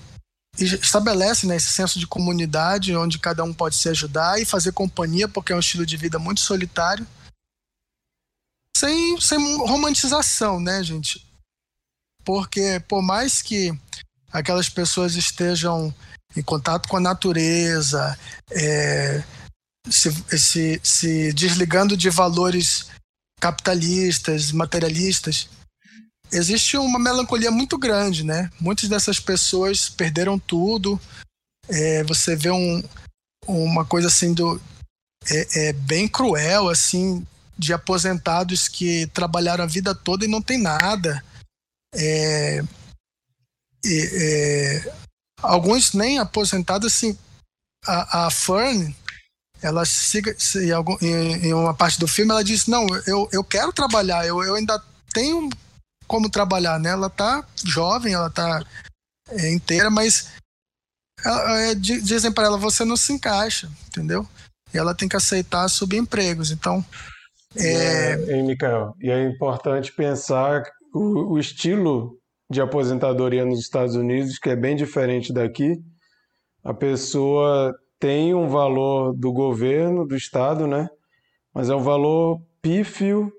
e 0.58 0.64
estabelecem 0.64 1.50
né, 1.50 1.56
esse 1.56 1.70
senso 1.70 2.00
de 2.00 2.08
comunidade 2.08 2.96
onde 2.96 3.20
cada 3.20 3.44
um 3.44 3.54
pode 3.54 3.76
se 3.76 3.90
ajudar 3.90 4.40
e 4.42 4.46
fazer 4.46 4.72
companhia, 4.72 5.28
porque 5.28 5.52
é 5.52 5.56
um 5.56 5.60
estilo 5.60 5.86
de 5.86 5.98
vida 5.98 6.18
muito 6.18 6.42
solitário, 6.42 7.06
sem, 8.76 9.20
sem 9.20 9.58
romantização, 9.58 10.60
né, 10.60 10.84
gente? 10.84 11.26
Porque 12.24 12.82
por 12.88 13.02
mais 13.02 13.42
que 13.42 13.72
aquelas 14.32 14.68
pessoas 14.68 15.16
estejam 15.16 15.94
em 16.36 16.42
contato 16.42 16.90
com 16.90 16.98
a 16.98 17.02
natureza, 17.02 18.18
é, 18.52 19.24
se, 19.90 20.12
se, 20.38 20.82
se 20.84 21.34
desligando 21.34 21.96
de 21.96 22.10
valores 22.10 22.88
capitalistas, 23.40 24.52
materialistas, 24.52 25.48
existe 26.36 26.78
uma 26.78 27.00
melancolia 27.00 27.50
muito 27.50 27.78
grande, 27.78 28.24
né? 28.24 28.50
Muitas 28.60 28.90
dessas 28.90 29.20
pessoas 29.20 29.90
perderam 29.90 30.38
tudo. 30.38 31.00
É, 31.68 32.04
você 32.04 32.36
vê 32.36 32.52
um, 32.52 32.84
uma 33.48 33.86
coisa 33.86 34.08
assim 34.08 34.34
do 34.34 34.62
é, 35.32 35.70
é, 35.70 35.74
bem 35.74 36.08
cruel, 36.08 36.70
assim, 36.70 37.26
de 37.58 37.74
aposentados 37.74 38.68
que 38.68 39.08
trabalharam 39.08 39.64
a 39.64 39.68
vida 39.68 39.96
toda 39.96 40.26
e 40.26 40.28
não 40.28 40.42
tem 40.42 40.60
nada. 40.60 41.24
É, 41.94 42.62
é, 43.86 44.94
alguns 45.42 45.94
nem 45.94 46.20
aposentados, 46.20 46.94
assim. 46.94 47.18
A, 47.88 48.26
a 48.26 48.32
Fern, 48.32 48.96
ela 49.62 49.86
siga 49.86 50.36
em, 51.02 51.48
em, 51.48 51.54
uma 51.54 51.74
parte 51.74 52.00
do 52.00 52.08
filme, 52.08 52.32
ela 52.32 52.44
diz: 52.44 52.68
Não, 52.68 52.86
eu, 53.08 53.30
eu 53.32 53.44
quero 53.44 53.72
trabalhar, 53.72 54.26
eu, 54.26 54.44
eu 54.44 54.56
ainda 54.56 54.82
tenho 55.14 55.50
como 56.08 56.30
trabalhar, 56.30 56.80
né? 56.80 56.90
Ela 56.90 57.10
tá 57.10 57.46
jovem, 57.64 58.14
ela 58.14 58.30
tá 58.30 58.64
é, 59.30 59.52
inteira, 59.52 59.90
mas 59.90 60.32
ela, 61.24 61.62
é, 61.62 61.76
dizem 61.76 62.32
para 62.32 62.46
ela: 62.46 62.58
Você 62.58 62.86
não 62.86 62.98
se 62.98 63.14
encaixa, 63.14 63.70
entendeu? 63.88 64.28
E 64.74 64.78
ela 64.78 64.96
tem 64.96 65.08
que 65.08 65.16
aceitar 65.16 65.68
subempregos. 65.70 66.52
Então. 66.52 66.84
É... 67.58 68.40
é, 68.40 68.44
Mikael, 68.44 68.94
e 69.00 69.10
é 69.10 69.24
importante 69.24 69.94
pensar 69.94 70.64
o, 70.94 71.34
o 71.34 71.40
estilo 71.40 72.18
de 72.50 72.62
aposentadoria 72.62 73.46
nos 73.46 73.60
Estados 73.60 73.96
Unidos, 73.96 74.38
que 74.38 74.50
é 74.50 74.56
bem 74.56 74.76
diferente 74.76 75.34
daqui. 75.34 75.78
A 76.64 76.74
pessoa 76.74 77.74
tem 78.00 78.34
um 78.34 78.48
valor 78.50 79.14
do 79.14 79.32
governo, 79.32 80.06
do 80.06 80.16
Estado, 80.16 80.68
né? 80.68 80.88
Mas 81.54 81.70
é 81.70 81.76
um 81.76 81.82
valor 81.82 82.42
pífio 82.62 83.32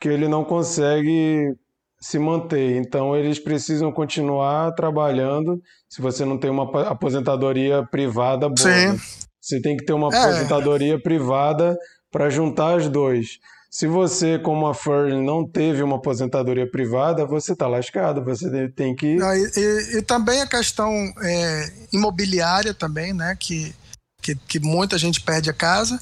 que 0.00 0.08
ele 0.08 0.28
não 0.28 0.44
consegue 0.44 1.54
se 2.00 2.18
manter. 2.18 2.76
Então, 2.76 3.16
eles 3.16 3.38
precisam 3.38 3.90
continuar 3.92 4.72
trabalhando. 4.72 5.60
Se 5.88 6.00
você 6.00 6.24
não 6.24 6.38
tem 6.38 6.50
uma 6.50 6.64
aposentadoria 6.88 7.84
privada 7.90 8.48
boa, 8.48 8.68
né? 8.68 8.98
você 9.40 9.60
tem 9.60 9.76
que 9.76 9.84
ter 9.84 9.92
uma 9.92 10.14
é. 10.14 10.18
aposentadoria 10.18 11.00
privada 11.00 11.76
para 12.10 12.28
juntar 12.30 12.76
as 12.76 12.88
dois. 12.88 13.38
Se 13.70 13.86
você, 13.86 14.38
como 14.38 14.66
a 14.66 14.74
Fern, 14.74 15.22
não 15.22 15.46
teve 15.46 15.82
uma 15.82 15.96
aposentadoria 15.96 16.66
privada, 16.70 17.26
você 17.26 17.52
está 17.52 17.66
lascado. 17.66 18.24
Você 18.24 18.68
tem 18.70 18.94
que. 18.94 19.20
Ah, 19.20 19.36
e, 19.36 19.50
e, 19.54 19.98
e, 19.98 20.02
também 20.02 20.40
a 20.40 20.46
questão 20.46 20.90
é, 21.22 21.72
imobiliária 21.92 22.72
também, 22.72 23.12
né? 23.12 23.36
Que, 23.38 23.74
que, 24.22 24.34
que, 24.34 24.58
muita 24.60 24.96
gente 24.96 25.20
perde 25.20 25.50
a 25.50 25.52
casa. 25.52 26.00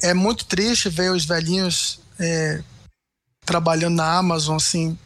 É 0.00 0.14
muito 0.14 0.46
triste 0.46 0.88
ver 0.88 1.10
os 1.12 1.26
velhinhos 1.26 2.00
é, 2.18 2.62
trabalhando 3.44 3.96
na 3.96 4.16
Amazon 4.16 4.56
assim. 4.56 4.96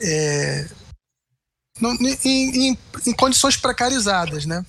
É, 0.00 0.68
em, 2.24 2.68
em, 2.70 2.78
em, 3.06 3.12
condições 3.14 3.56
precarizadas, 3.56 4.46
né? 4.46 4.64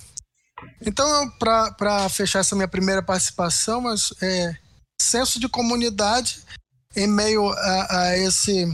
Então, 0.84 1.30
para 1.38 2.08
fechar 2.08 2.40
essa 2.40 2.56
minha 2.56 2.68
primeira 2.68 3.02
participação, 3.02 3.82
mas 3.82 4.12
é, 4.20 4.56
senso 5.00 5.38
de 5.38 5.48
comunidade 5.48 6.42
em 6.96 7.06
meio 7.06 7.48
a, 7.48 8.00
a 8.00 8.18
esse 8.18 8.66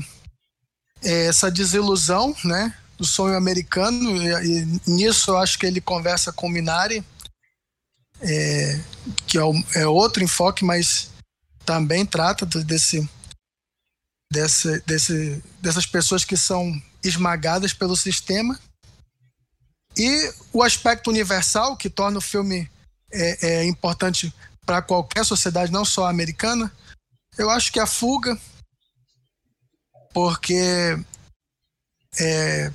é, 1.02 1.26
essa 1.26 1.50
desilusão, 1.50 2.34
né, 2.44 2.74
do 2.96 3.04
sonho 3.04 3.36
americano 3.36 4.16
e, 4.16 4.62
e, 4.62 4.90
nisso 4.90 5.32
eu 5.32 5.38
acho 5.38 5.58
que 5.58 5.66
ele 5.66 5.80
conversa 5.80 6.32
com 6.32 6.48
Minari, 6.48 7.04
é, 8.20 8.80
que 9.26 9.36
é, 9.36 9.44
o, 9.44 9.52
é, 9.74 9.86
outro 9.86 10.24
enfoque, 10.24 10.64
mas 10.64 11.10
também 11.64 12.06
trata 12.06 12.46
desse, 12.46 13.08
desse, 14.30 14.80
desse 14.80 15.42
dessas 15.60 15.86
pessoas 15.86 16.24
que 16.24 16.36
são 16.36 16.80
esmagadas 17.02 17.72
pelo 17.72 17.96
sistema 17.96 18.58
e 19.96 20.32
o 20.52 20.62
aspecto 20.62 21.10
universal 21.10 21.76
que 21.76 21.88
torna 21.88 22.18
o 22.18 22.22
filme 22.22 22.70
é, 23.12 23.46
é 23.46 23.64
importante 23.64 24.32
para 24.66 24.82
qualquer 24.82 25.24
sociedade, 25.24 25.70
não 25.70 25.84
só 25.84 26.06
americana, 26.06 26.72
eu 27.36 27.50
acho 27.50 27.70
que 27.70 27.78
a 27.78 27.86
fuga, 27.86 28.38
porque 30.12 30.98
é, 32.18 32.72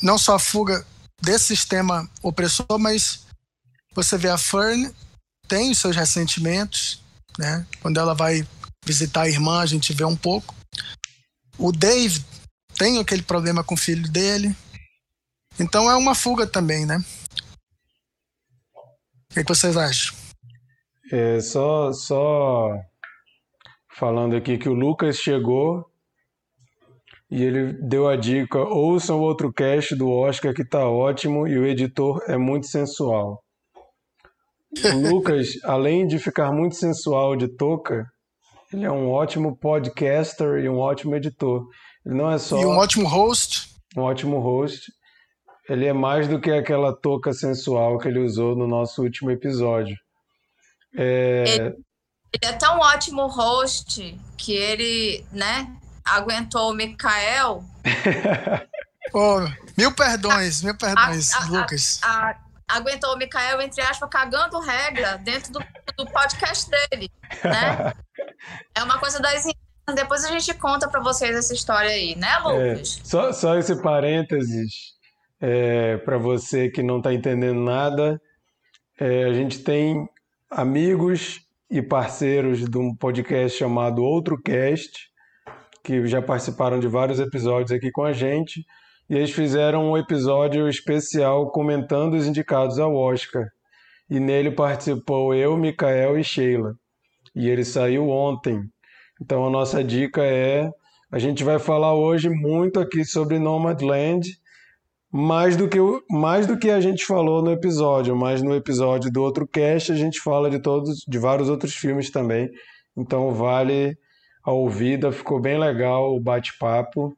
não 0.00 0.16
só 0.16 0.36
a 0.36 0.38
fuga 0.38 0.86
desse 1.20 1.48
sistema 1.48 2.08
opressor, 2.22 2.78
mas 2.78 3.26
você 3.92 4.16
vê 4.16 4.28
a 4.28 4.38
Fern 4.38 4.94
tem 5.48 5.72
os 5.72 5.78
seus 5.78 5.96
ressentimentos, 5.96 7.02
né? 7.36 7.66
Quando 7.82 7.98
ela 7.98 8.14
vai 8.14 8.46
visitar 8.84 9.22
a 9.22 9.28
irmã, 9.28 9.60
a 9.60 9.66
gente 9.66 9.92
vê 9.92 10.04
um 10.04 10.16
pouco. 10.16 10.54
O 11.58 11.72
Dave 11.72 12.24
tem 12.78 12.98
aquele 12.98 13.22
problema 13.22 13.62
com 13.62 13.74
o 13.74 13.78
filho 13.78 14.10
dele. 14.10 14.54
Então 15.58 15.90
é 15.90 15.96
uma 15.96 16.14
fuga 16.14 16.46
também, 16.46 16.86
né? 16.86 16.98
O 19.30 19.34
que, 19.34 19.44
que 19.44 19.48
vocês 19.48 19.76
acham? 19.76 20.16
É, 21.12 21.40
só, 21.40 21.92
só 21.92 22.70
falando 23.96 24.34
aqui 24.34 24.56
que 24.56 24.68
o 24.68 24.74
Lucas 24.74 25.16
chegou 25.16 25.84
e 27.30 27.42
ele 27.42 27.72
deu 27.74 28.08
a 28.08 28.16
dica: 28.16 28.58
ouçam 28.58 29.20
outro 29.20 29.52
cast 29.52 29.94
do 29.94 30.08
Oscar 30.10 30.54
que 30.54 30.64
tá 30.64 30.88
ótimo 30.88 31.46
e 31.46 31.58
o 31.58 31.66
editor 31.66 32.22
é 32.26 32.36
muito 32.36 32.66
sensual. 32.66 33.42
O 34.84 35.08
Lucas, 35.08 35.48
além 35.64 36.06
de 36.06 36.18
ficar 36.18 36.52
muito 36.52 36.76
sensual 36.76 37.36
de 37.36 37.48
touca, 37.48 38.10
ele 38.72 38.84
é 38.84 38.90
um 38.90 39.10
ótimo 39.10 39.56
podcaster 39.56 40.62
e 40.62 40.68
um 40.68 40.78
ótimo 40.78 41.16
editor. 41.16 41.66
Ele 42.06 42.14
não 42.14 42.30
é 42.30 42.38
só. 42.38 42.60
E 42.60 42.64
um 42.64 42.76
ótimo 42.76 43.06
host. 43.08 43.68
Um 43.96 44.02
ótimo 44.02 44.38
host. 44.38 44.92
Ele 45.68 45.86
é 45.86 45.92
mais 45.92 46.28
do 46.28 46.40
que 46.40 46.50
aquela 46.50 46.94
touca 46.94 47.32
sensual 47.32 47.98
que 47.98 48.08
ele 48.08 48.20
usou 48.20 48.56
no 48.56 48.66
nosso 48.66 49.02
último 49.02 49.30
episódio. 49.30 49.96
É... 50.96 51.44
Ele, 51.46 51.64
ele, 51.64 52.44
é 52.44 52.52
tão 52.52 52.78
ótimo 52.78 53.26
host 53.26 54.18
que 54.36 54.52
ele, 54.52 55.24
né, 55.32 55.72
aguentou 56.04 56.70
o 56.70 56.74
Mikael. 56.74 57.64
oh, 59.12 59.40
mil 59.76 59.94
perdões, 59.94 60.62
mil 60.62 60.76
perdões, 60.76 61.32
a, 61.34 61.44
a, 61.44 61.46
Lucas. 61.46 62.00
A, 62.02 62.36
aguentou 62.68 63.14
o 63.14 63.16
Mikael, 63.16 63.60
entre 63.60 63.80
aspas, 63.82 64.08
cagando 64.10 64.58
regra 64.60 65.18
dentro 65.18 65.52
do, 65.52 65.60
do 65.96 66.06
podcast 66.10 66.68
dele, 66.70 67.10
né? 67.44 67.92
É 68.74 68.82
uma 68.82 68.98
coisa 68.98 69.20
das 69.20 69.44
depois 69.94 70.24
a 70.24 70.30
gente 70.30 70.54
conta 70.54 70.88
para 70.88 71.00
vocês 71.00 71.36
essa 71.36 71.52
história 71.52 71.90
aí, 71.90 72.14
né, 72.16 72.28
é, 72.28 72.38
Lucas? 72.38 73.00
É, 73.00 73.04
só, 73.04 73.32
só 73.32 73.58
esse 73.58 73.82
parênteses 73.82 74.94
é, 75.40 75.96
para 75.98 76.18
você 76.18 76.68
que 76.68 76.82
não 76.82 76.98
está 76.98 77.12
entendendo 77.12 77.60
nada. 77.60 78.20
É, 78.98 79.24
a 79.24 79.32
gente 79.32 79.60
tem 79.60 80.08
amigos 80.50 81.40
e 81.70 81.80
parceiros 81.80 82.68
de 82.68 82.78
um 82.78 82.94
podcast 82.94 83.58
chamado 83.58 84.02
Outro 84.02 84.40
Cast, 84.40 85.08
que 85.82 86.06
já 86.06 86.20
participaram 86.20 86.78
de 86.78 86.88
vários 86.88 87.20
episódios 87.20 87.70
aqui 87.70 87.90
com 87.90 88.04
a 88.04 88.12
gente, 88.12 88.64
e 89.08 89.14
eles 89.14 89.30
fizeram 89.30 89.90
um 89.90 89.96
episódio 89.96 90.68
especial 90.68 91.50
comentando 91.50 92.14
os 92.14 92.26
indicados 92.26 92.78
ao 92.78 92.94
Oscar. 92.94 93.46
E 94.08 94.18
nele 94.18 94.50
participou 94.50 95.34
eu, 95.34 95.56
Mikael 95.56 96.18
e 96.18 96.24
Sheila. 96.24 96.74
E 97.40 97.48
ele 97.48 97.64
saiu 97.64 98.10
ontem. 98.10 98.62
Então 99.18 99.46
a 99.46 99.50
nossa 99.50 99.82
dica 99.82 100.22
é: 100.22 100.70
a 101.10 101.18
gente 101.18 101.42
vai 101.42 101.58
falar 101.58 101.94
hoje 101.94 102.28
muito 102.28 102.78
aqui 102.78 103.02
sobre 103.02 103.38
Nomadland 103.38 104.28
mais 105.10 105.56
do 105.56 105.66
que 105.66 105.78
mais 106.10 106.46
do 106.46 106.58
que 106.58 106.68
a 106.70 106.82
gente 106.82 107.06
falou 107.06 107.42
no 107.42 107.50
episódio, 107.50 108.14
mas 108.14 108.42
no 108.42 108.54
episódio 108.54 109.10
do 109.10 109.22
outro 109.22 109.48
cast 109.48 109.90
a 109.90 109.96
gente 109.96 110.20
fala 110.20 110.50
de 110.50 110.60
todos 110.60 110.98
de 111.08 111.18
vários 111.18 111.48
outros 111.48 111.74
filmes 111.74 112.10
também. 112.10 112.50
Então 112.94 113.32
vale 113.32 113.96
a 114.44 114.52
ouvida, 114.52 115.10
ficou 115.10 115.40
bem 115.40 115.58
legal 115.58 116.14
o 116.14 116.20
bate-papo. 116.20 117.16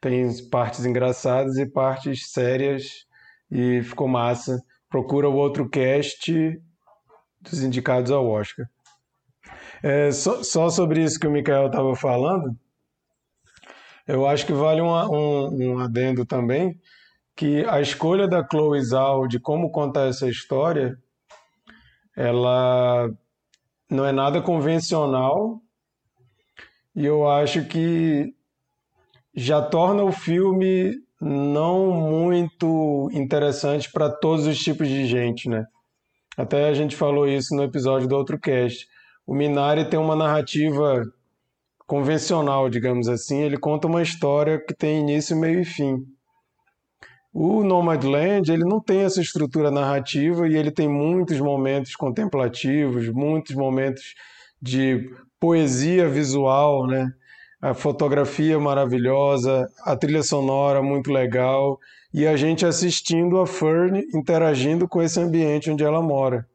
Tem 0.00 0.28
partes 0.48 0.86
engraçadas 0.86 1.56
e 1.58 1.66
partes 1.66 2.30
sérias 2.30 2.84
e 3.50 3.82
ficou 3.82 4.06
massa. 4.06 4.62
Procura 4.88 5.28
o 5.28 5.34
outro 5.34 5.68
cast 5.68 6.32
dos 7.40 7.62
indicados 7.64 8.12
ao 8.12 8.26
Oscar. 8.30 8.66
É, 9.86 10.10
só, 10.10 10.42
só, 10.42 10.70
sobre 10.70 11.04
isso 11.04 11.20
que 11.20 11.26
o 11.26 11.30
Mikael 11.30 11.66
estava 11.66 11.94
falando, 11.94 12.56
eu 14.08 14.26
acho 14.26 14.46
que 14.46 14.52
vale 14.54 14.80
um, 14.80 14.88
um, 14.88 15.78
adendo 15.78 16.24
também, 16.24 16.80
que 17.36 17.62
a 17.66 17.82
escolha 17.82 18.26
da 18.26 18.42
Chloe 18.42 18.80
Zhao 18.80 19.28
de 19.28 19.38
como 19.38 19.70
contar 19.70 20.08
essa 20.08 20.26
história, 20.26 20.96
ela 22.16 23.10
não 23.90 24.06
é 24.06 24.10
nada 24.10 24.40
convencional 24.40 25.60
e 26.96 27.04
eu 27.04 27.28
acho 27.28 27.66
que 27.66 28.34
já 29.34 29.60
torna 29.60 30.02
o 30.02 30.12
filme 30.12 30.94
não 31.20 31.90
muito 31.90 33.10
interessante 33.12 33.92
para 33.92 34.08
todos 34.08 34.46
os 34.46 34.58
tipos 34.58 34.88
de 34.88 35.04
gente, 35.04 35.46
né? 35.46 35.66
Até 36.38 36.70
a 36.70 36.72
gente 36.72 36.96
falou 36.96 37.28
isso 37.28 37.54
no 37.54 37.62
episódio 37.62 38.08
do 38.08 38.16
outro 38.16 38.40
cast. 38.40 38.88
O 39.26 39.34
Minari 39.34 39.88
tem 39.88 39.98
uma 39.98 40.14
narrativa 40.14 41.02
convencional, 41.86 42.68
digamos 42.68 43.08
assim. 43.08 43.42
Ele 43.42 43.56
conta 43.56 43.86
uma 43.86 44.02
história 44.02 44.58
que 44.58 44.74
tem 44.74 45.00
início, 45.00 45.36
meio 45.36 45.60
e 45.60 45.64
fim. 45.64 46.04
O 47.32 47.64
Nomadland, 47.64 48.52
ele 48.52 48.64
não 48.64 48.80
tem 48.80 49.00
essa 49.00 49.20
estrutura 49.20 49.70
narrativa 49.70 50.46
e 50.46 50.56
ele 50.56 50.70
tem 50.70 50.88
muitos 50.88 51.40
momentos 51.40 51.96
contemplativos, 51.96 53.08
muitos 53.08 53.56
momentos 53.56 54.14
de 54.62 55.10
poesia 55.40 56.08
visual, 56.08 56.86
né? 56.86 57.12
A 57.60 57.74
fotografia 57.74 58.58
maravilhosa, 58.60 59.66
a 59.84 59.96
trilha 59.96 60.22
sonora 60.22 60.82
muito 60.82 61.10
legal 61.10 61.78
e 62.12 62.26
a 62.26 62.36
gente 62.36 62.64
assistindo 62.64 63.40
a 63.40 63.46
Fern 63.46 64.04
interagindo 64.14 64.86
com 64.86 65.02
esse 65.02 65.18
ambiente 65.18 65.70
onde 65.70 65.82
ela 65.82 66.00
mora. 66.00 66.46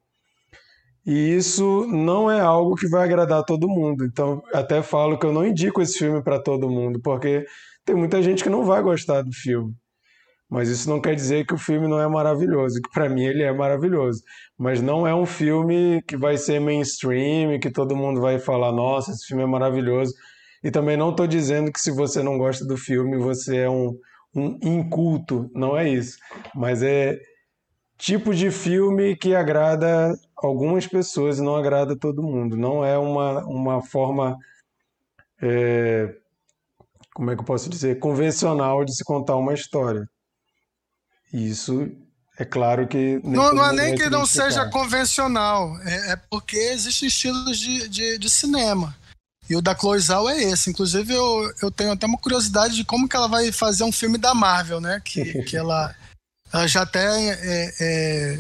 E 1.06 1.36
isso 1.36 1.86
não 1.88 2.30
é 2.30 2.40
algo 2.40 2.76
que 2.76 2.88
vai 2.88 3.04
agradar 3.04 3.44
todo 3.44 3.68
mundo. 3.68 4.06
Então, 4.06 4.44
até 4.54 4.82
falo 4.82 5.18
que 5.18 5.26
eu 5.26 5.34
não 5.34 5.46
indico 5.46 5.82
esse 5.82 5.98
filme 5.98 6.22
para 6.22 6.40
todo 6.40 6.70
mundo, 6.70 7.00
porque 7.02 7.46
tem 7.86 7.96
muita 7.96 8.22
gente 8.22 8.44
que 8.44 8.50
não 8.50 8.64
vai 8.64 8.82
gostar 8.82 9.22
do 9.22 9.32
filme. 9.32 9.74
Mas 10.50 10.68
isso 10.68 10.90
não 10.90 11.00
quer 11.00 11.14
dizer 11.14 11.46
que 11.46 11.54
o 11.54 11.58
filme 11.58 11.88
não 11.88 12.02
é 12.02 12.08
maravilhoso, 12.08 12.82
que 12.82 12.90
para 12.92 13.08
mim 13.08 13.24
ele 13.24 13.44
é 13.44 13.54
maravilhoso. 13.54 14.24
Mas 14.58 14.82
não 14.82 15.08
é 15.08 15.14
um 15.14 15.26
filme 15.26 16.02
que 16.08 16.18
vai 16.18 16.38
ser 16.38 16.60
mainstream, 16.60 17.60
que 17.60 17.70
todo 17.70 17.96
mundo 17.96 18.20
vai 18.20 18.40
falar, 18.40 18.72
nossa, 18.72 19.12
esse 19.12 19.28
filme 19.28 19.44
é 19.44 19.46
maravilhoso. 19.46 20.12
E 20.64 20.72
também 20.72 20.98
não 20.98 21.12
estou 21.12 21.28
dizendo 21.28 21.72
que 21.72 21.80
se 21.80 21.92
você 21.92 22.24
não 22.24 22.38
gosta 22.38 22.66
do 22.66 22.76
filme, 22.76 23.18
você 23.18 23.58
é 23.58 23.70
um, 23.70 23.96
um 24.36 24.58
inculto, 24.62 25.50
não 25.54 25.78
é 25.78 25.88
isso. 25.88 26.18
Mas 26.56 26.82
é 26.82 27.18
tipo 28.00 28.34
de 28.34 28.50
filme 28.50 29.16
que 29.16 29.36
agrada 29.36 30.18
algumas 30.36 30.88
pessoas 30.88 31.38
e 31.38 31.44
não 31.44 31.56
agrada 31.56 31.96
todo 31.98 32.24
mundo. 32.24 32.56
Não 32.56 32.84
é 32.84 32.98
uma, 32.98 33.44
uma 33.46 33.82
forma, 33.82 34.38
é, 35.42 36.16
como 37.14 37.30
é 37.30 37.36
que 37.36 37.42
eu 37.42 37.46
posso 37.46 37.70
dizer, 37.70 38.00
convencional 38.00 38.86
de 38.86 38.96
se 38.96 39.04
contar 39.04 39.36
uma 39.36 39.54
história. 39.54 40.10
Isso 41.32 41.92
é 42.38 42.46
claro 42.46 42.88
que. 42.88 43.20
Não, 43.24 43.54
não 43.54 43.66
é 43.66 43.74
nem 43.74 43.96
que 43.96 44.10
não 44.10 44.26
seja 44.26 44.68
convencional, 44.70 45.78
é, 45.82 46.14
é, 46.14 46.16
porque 46.16 46.58
existem 46.58 47.10
estilos 47.10 47.60
de, 47.60 47.88
de, 47.90 48.18
de 48.18 48.30
cinema. 48.30 48.96
E 49.50 49.56
o 49.56 49.62
da 49.62 49.76
Chloe 49.76 50.00
Zhao 50.00 50.30
é 50.30 50.42
esse. 50.44 50.70
Inclusive, 50.70 51.12
eu, 51.12 51.54
eu 51.62 51.72
tenho 51.72 51.92
até 51.92 52.06
uma 52.06 52.20
curiosidade 52.20 52.76
de 52.76 52.86
como 52.86 53.10
que 53.10 53.16
ela 53.16 53.28
vai 53.28 53.52
fazer 53.52 53.84
um 53.84 53.92
filme 53.92 54.18
da 54.18 54.34
Marvel, 54.34 54.80
né? 54.80 55.02
Que, 55.04 55.44
que 55.44 55.58
ela, 55.58 55.94
ela 56.52 56.68
já 56.68 56.82
até 56.82 57.06
é, 57.06 57.74
é, 57.80 58.40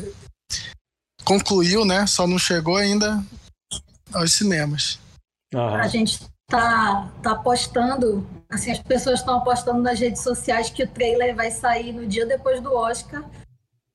concluiu, 1.23 1.85
né? 1.85 2.05
Só 2.07 2.25
não 2.25 2.39
chegou 2.39 2.75
ainda 2.77 3.23
aos 4.13 4.33
cinemas. 4.33 4.99
A 5.53 5.87
gente 5.87 6.19
tá, 6.47 7.09
tá 7.21 7.31
apostando, 7.31 8.27
assim, 8.49 8.71
as 8.71 8.79
pessoas 8.79 9.19
estão 9.19 9.37
apostando 9.37 9.81
nas 9.81 9.99
redes 9.99 10.21
sociais 10.21 10.69
que 10.69 10.83
o 10.83 10.87
trailer 10.87 11.35
vai 11.35 11.51
sair 11.51 11.91
no 11.91 12.07
dia 12.07 12.25
depois 12.25 12.61
do 12.61 12.73
Oscar 12.73 13.23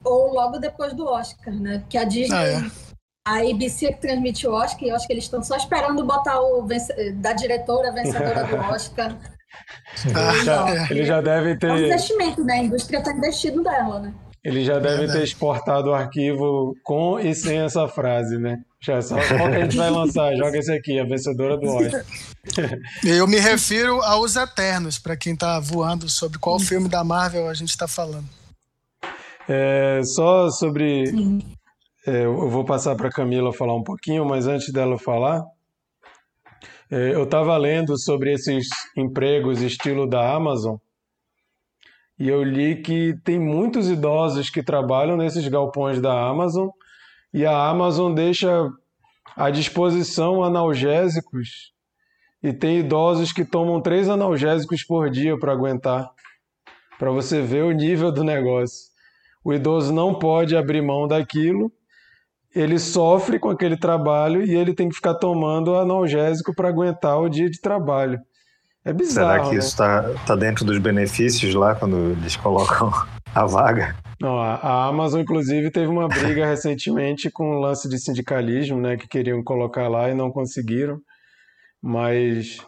ou 0.04 0.32
logo 0.32 0.58
depois 0.58 0.92
do 0.92 1.06
Oscar, 1.06 1.54
né? 1.54 1.84
Que 1.88 1.96
a 1.96 2.04
Disney 2.04 2.36
ah, 2.36 2.46
é 2.46 2.84
a 3.26 3.38
ABC 3.38 3.92
que 3.94 4.00
transmite 4.00 4.46
o 4.46 4.52
Oscar, 4.52 4.82
e 4.82 4.88
eu 4.90 4.96
acho 4.96 5.06
que 5.06 5.12
eles 5.14 5.24
estão 5.24 5.42
só 5.42 5.56
esperando 5.56 6.04
botar 6.04 6.40
o 6.40 6.66
da 7.14 7.32
diretora 7.32 7.90
vencedora 7.90 8.44
do 8.44 8.56
Oscar. 8.70 9.16
Ah, 10.14 10.44
já, 10.44 10.90
eles 10.90 11.06
já 11.06 11.20
devem 11.20 11.56
ter. 11.58 11.68
É 11.68 11.72
um 11.72 11.78
investimento, 11.78 12.44
né? 12.44 12.54
A 12.54 12.62
indústria 12.64 12.98
está 12.98 13.12
investindo 13.12 13.62
nela, 13.62 14.00
né? 14.00 14.14
Eles 14.44 14.66
já 14.66 14.78
devem 14.78 15.06
ter 15.06 15.22
exportado 15.22 15.88
o 15.88 15.94
arquivo 15.94 16.74
com 16.82 17.18
e 17.18 17.34
sem 17.34 17.60
essa 17.60 17.88
frase, 17.88 18.36
né? 18.36 18.58
Já 18.78 19.00
só 19.00 19.14
qual 19.16 19.48
que 19.48 19.56
a 19.56 19.60
gente 19.62 19.76
vai 19.76 19.90
lançar? 19.90 20.36
Joga 20.36 20.58
esse 20.58 20.70
aqui, 20.70 21.00
a 21.00 21.04
vencedora 21.04 21.56
do 21.56 21.66
Oscar. 21.66 22.04
Eu 23.02 23.26
me 23.26 23.38
refiro 23.38 24.02
aos 24.02 24.36
Eternos, 24.36 24.98
para 24.98 25.16
quem 25.16 25.32
está 25.32 25.58
voando 25.58 26.10
sobre 26.10 26.38
qual 26.38 26.60
filme 26.60 26.90
da 26.90 27.02
Marvel 27.02 27.48
a 27.48 27.54
gente 27.54 27.70
está 27.70 27.88
falando. 27.88 28.28
É, 29.48 30.02
só 30.04 30.50
sobre. 30.50 31.04
É, 32.06 32.24
eu 32.24 32.50
vou 32.50 32.66
passar 32.66 32.94
para 32.96 33.08
a 33.08 33.12
Camila 33.12 33.50
falar 33.50 33.74
um 33.74 33.82
pouquinho, 33.82 34.26
mas 34.26 34.46
antes 34.46 34.70
dela 34.70 34.98
falar, 34.98 35.38
é, 35.38 35.42
eu 36.90 37.24
estava 37.24 37.56
lendo 37.56 37.98
sobre 37.98 38.32
esses 38.32 38.68
empregos 38.96 39.62
estilo 39.62 40.08
da 40.08 40.34
Amazon 40.34 40.76
e 42.18 42.28
eu 42.28 42.42
li 42.44 42.80
que 42.80 43.14
tem 43.24 43.38
muitos 43.38 43.88
idosos 43.88 44.48
que 44.48 44.62
trabalham 44.62 45.16
nesses 45.16 45.46
galpões 45.48 46.00
da 46.00 46.28
Amazon 46.28 46.68
e 47.32 47.44
a 47.44 47.68
Amazon 47.68 48.14
deixa 48.14 48.70
à 49.36 49.50
disposição 49.50 50.44
analgésicos 50.44 51.72
e 52.42 52.52
tem 52.52 52.78
idosos 52.78 53.32
que 53.32 53.44
tomam 53.44 53.80
três 53.80 54.08
analgésicos 54.08 54.84
por 54.84 55.10
dia 55.10 55.36
para 55.38 55.52
aguentar, 55.52 56.08
para 56.98 57.10
você 57.10 57.40
ver 57.40 57.64
o 57.64 57.72
nível 57.72 58.12
do 58.12 58.22
negócio. 58.22 58.92
O 59.42 59.52
idoso 59.52 59.92
não 59.92 60.14
pode 60.14 60.56
abrir 60.56 60.82
mão 60.82 61.08
daquilo 61.08 61.72
ele 62.54 62.78
sofre 62.78 63.38
com 63.38 63.50
aquele 63.50 63.76
trabalho 63.76 64.42
e 64.44 64.54
ele 64.54 64.74
tem 64.74 64.88
que 64.88 64.94
ficar 64.94 65.14
tomando 65.14 65.74
analgésico 65.74 66.54
para 66.54 66.68
aguentar 66.68 67.18
o 67.20 67.28
dia 67.28 67.50
de 67.50 67.60
trabalho. 67.60 68.18
É 68.84 68.92
bizarro. 68.92 69.32
Será 69.32 69.44
que 69.44 69.52
né? 69.52 69.58
isso 69.58 69.68
está 69.68 70.02
tá 70.26 70.36
dentro 70.36 70.64
dos 70.64 70.78
benefícios 70.78 71.54
lá 71.54 71.74
quando 71.74 72.12
eles 72.12 72.36
colocam 72.36 72.92
a 73.34 73.46
vaga? 73.46 73.96
Não, 74.20 74.38
a 74.38 74.86
Amazon, 74.86 75.20
inclusive, 75.20 75.70
teve 75.70 75.88
uma 75.88 76.06
briga 76.06 76.46
recentemente 76.46 77.30
com 77.30 77.56
o 77.56 77.60
lance 77.60 77.88
de 77.88 77.98
sindicalismo, 77.98 78.80
né? 78.80 78.96
Que 78.96 79.08
queriam 79.08 79.42
colocar 79.42 79.88
lá 79.88 80.08
e 80.10 80.14
não 80.14 80.30
conseguiram. 80.30 80.98
Mas, 81.82 82.58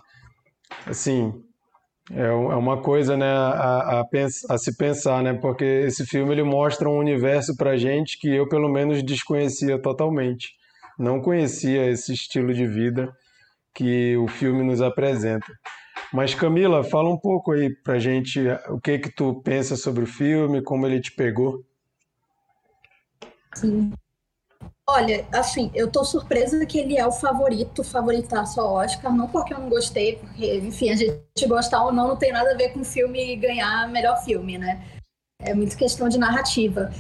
assim, 0.87 1.33
é, 2.13 2.27
é 2.27 2.33
uma 2.33 2.81
coisa, 2.81 3.17
né, 3.17 3.31
a, 3.31 4.01
a, 4.01 4.05
a, 4.51 4.59
se 4.59 4.77
pensar, 4.77 5.23
né, 5.23 5.35
porque 5.35 5.65
esse 5.65 6.07
filme 6.07 6.33
ele 6.33 6.43
mostra 6.43 6.89
um 6.89 6.99
universo 6.99 7.57
para 7.57 7.77
gente 7.77 8.19
que 8.19 8.29
eu 8.29 8.49
pelo 8.49 8.69
menos 8.69 9.03
desconhecia 9.03 9.81
totalmente, 9.81 10.51
não 10.99 11.21
conhecia 11.21 11.91
esse 11.91 12.13
estilo 12.13 12.55
de 12.55 12.67
vida 12.67 13.13
que 13.75 14.17
o 14.17 14.29
filme 14.29 14.63
nos 14.63 14.81
apresenta. 14.81 15.47
Mas 16.13 16.35
Camila, 16.35 16.85
fala 16.85 17.11
um 17.11 17.19
pouco 17.19 17.53
aí 17.53 17.75
para 17.83 17.99
gente 17.99 18.41
o 18.69 18.81
que 18.81 18.99
que 18.99 19.11
tu 19.11 19.43
pensa 19.43 19.77
sobre 19.77 20.05
o 20.05 20.07
filme, 20.07 20.63
como 20.63 20.87
ele 20.87 21.01
te 21.01 21.13
pegou. 21.13 21.65
Sim. 23.55 23.93
Olha, 24.89 25.27
assim, 25.33 25.71
eu 25.75 25.91
tô 25.91 26.05
surpresa 26.05 26.65
que 26.65 26.79
ele 26.79 26.97
é 26.97 27.07
o 27.07 27.11
favorito, 27.11 27.83
favoritaço 27.83 28.61
ao 28.61 28.75
Oscar, 28.75 29.13
não 29.13 29.29
porque 29.29 29.53
eu 29.53 29.59
não 29.59 29.69
gostei, 29.69 30.17
porque, 30.17 30.59
enfim, 30.59 30.91
a 30.91 30.97
gente 30.97 31.47
gostar 31.49 31.85
ou 31.85 31.93
não 31.93 32.09
não 32.09 32.17
tem 32.17 32.33
nada 32.33 32.53
a 32.53 32.57
ver 32.57 32.73
com 32.73 32.81
o 32.81 32.85
filme 32.85 33.35
ganhar 33.37 33.89
melhor 33.89 34.17
filme, 34.25 34.59
né? 34.59 34.85
É 35.41 35.53
muito 35.53 35.77
questão 35.77 36.09
de 36.09 36.19
narrativa. 36.19 36.91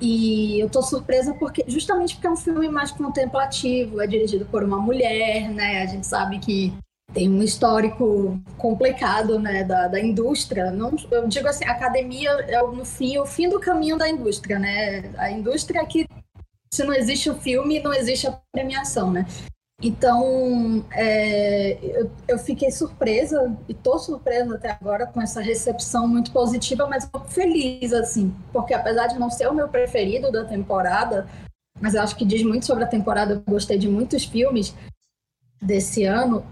E 0.00 0.60
eu 0.60 0.70
tô 0.70 0.80
surpresa 0.80 1.34
porque, 1.34 1.64
justamente 1.66 2.14
porque 2.14 2.28
é 2.28 2.30
um 2.30 2.36
filme 2.36 2.68
mais 2.68 2.92
contemplativo, 2.92 4.00
é 4.00 4.06
dirigido 4.06 4.46
por 4.46 4.62
uma 4.62 4.78
mulher, 4.78 5.48
né? 5.50 5.82
A 5.82 5.86
gente 5.86 6.06
sabe 6.06 6.38
que 6.38 6.72
tem 7.12 7.28
um 7.28 7.42
histórico 7.42 8.38
complicado, 8.56 9.38
né, 9.38 9.64
da, 9.64 9.88
da 9.88 10.00
indústria. 10.00 10.70
Não, 10.70 10.94
eu 11.10 11.26
digo 11.26 11.48
assim, 11.48 11.64
a 11.64 11.72
academia 11.72 12.30
é 12.46 12.60
no 12.62 12.84
fim, 12.84 13.18
o 13.18 13.26
fim 13.26 13.48
do 13.48 13.58
caminho 13.58 13.96
da 13.96 14.08
indústria, 14.08 14.58
né? 14.58 15.10
A 15.16 15.30
indústria 15.30 15.84
que 15.84 16.06
se 16.72 16.84
não 16.84 16.94
existe 16.94 17.30
o 17.30 17.34
filme, 17.34 17.80
não 17.80 17.92
existe 17.92 18.26
a 18.26 18.40
premiação, 18.52 19.10
né? 19.10 19.26
Então, 19.80 20.84
é, 20.90 21.78
eu, 21.82 22.10
eu, 22.26 22.38
fiquei 22.38 22.68
surpresa, 22.70 23.56
e 23.68 23.72
estou 23.72 23.96
surpresa 23.98 24.56
até 24.56 24.72
agora 24.72 25.06
com 25.06 25.22
essa 25.22 25.40
recepção 25.40 26.08
muito 26.08 26.32
positiva, 26.32 26.86
mas 26.88 27.08
feliz, 27.28 27.92
assim, 27.92 28.34
porque 28.52 28.74
apesar 28.74 29.06
de 29.06 29.18
não 29.18 29.30
ser 29.30 29.46
o 29.46 29.54
meu 29.54 29.68
preferido 29.68 30.32
da 30.32 30.44
temporada, 30.44 31.28
mas 31.80 31.94
eu 31.94 32.02
acho 32.02 32.16
que 32.16 32.24
diz 32.24 32.42
muito 32.42 32.66
sobre 32.66 32.82
a 32.82 32.88
temporada, 32.88 33.34
eu 33.34 33.42
gostei 33.52 33.78
de 33.78 33.88
muitos 33.88 34.24
filmes 34.24 34.74
desse 35.62 36.04
ano, 36.04 36.44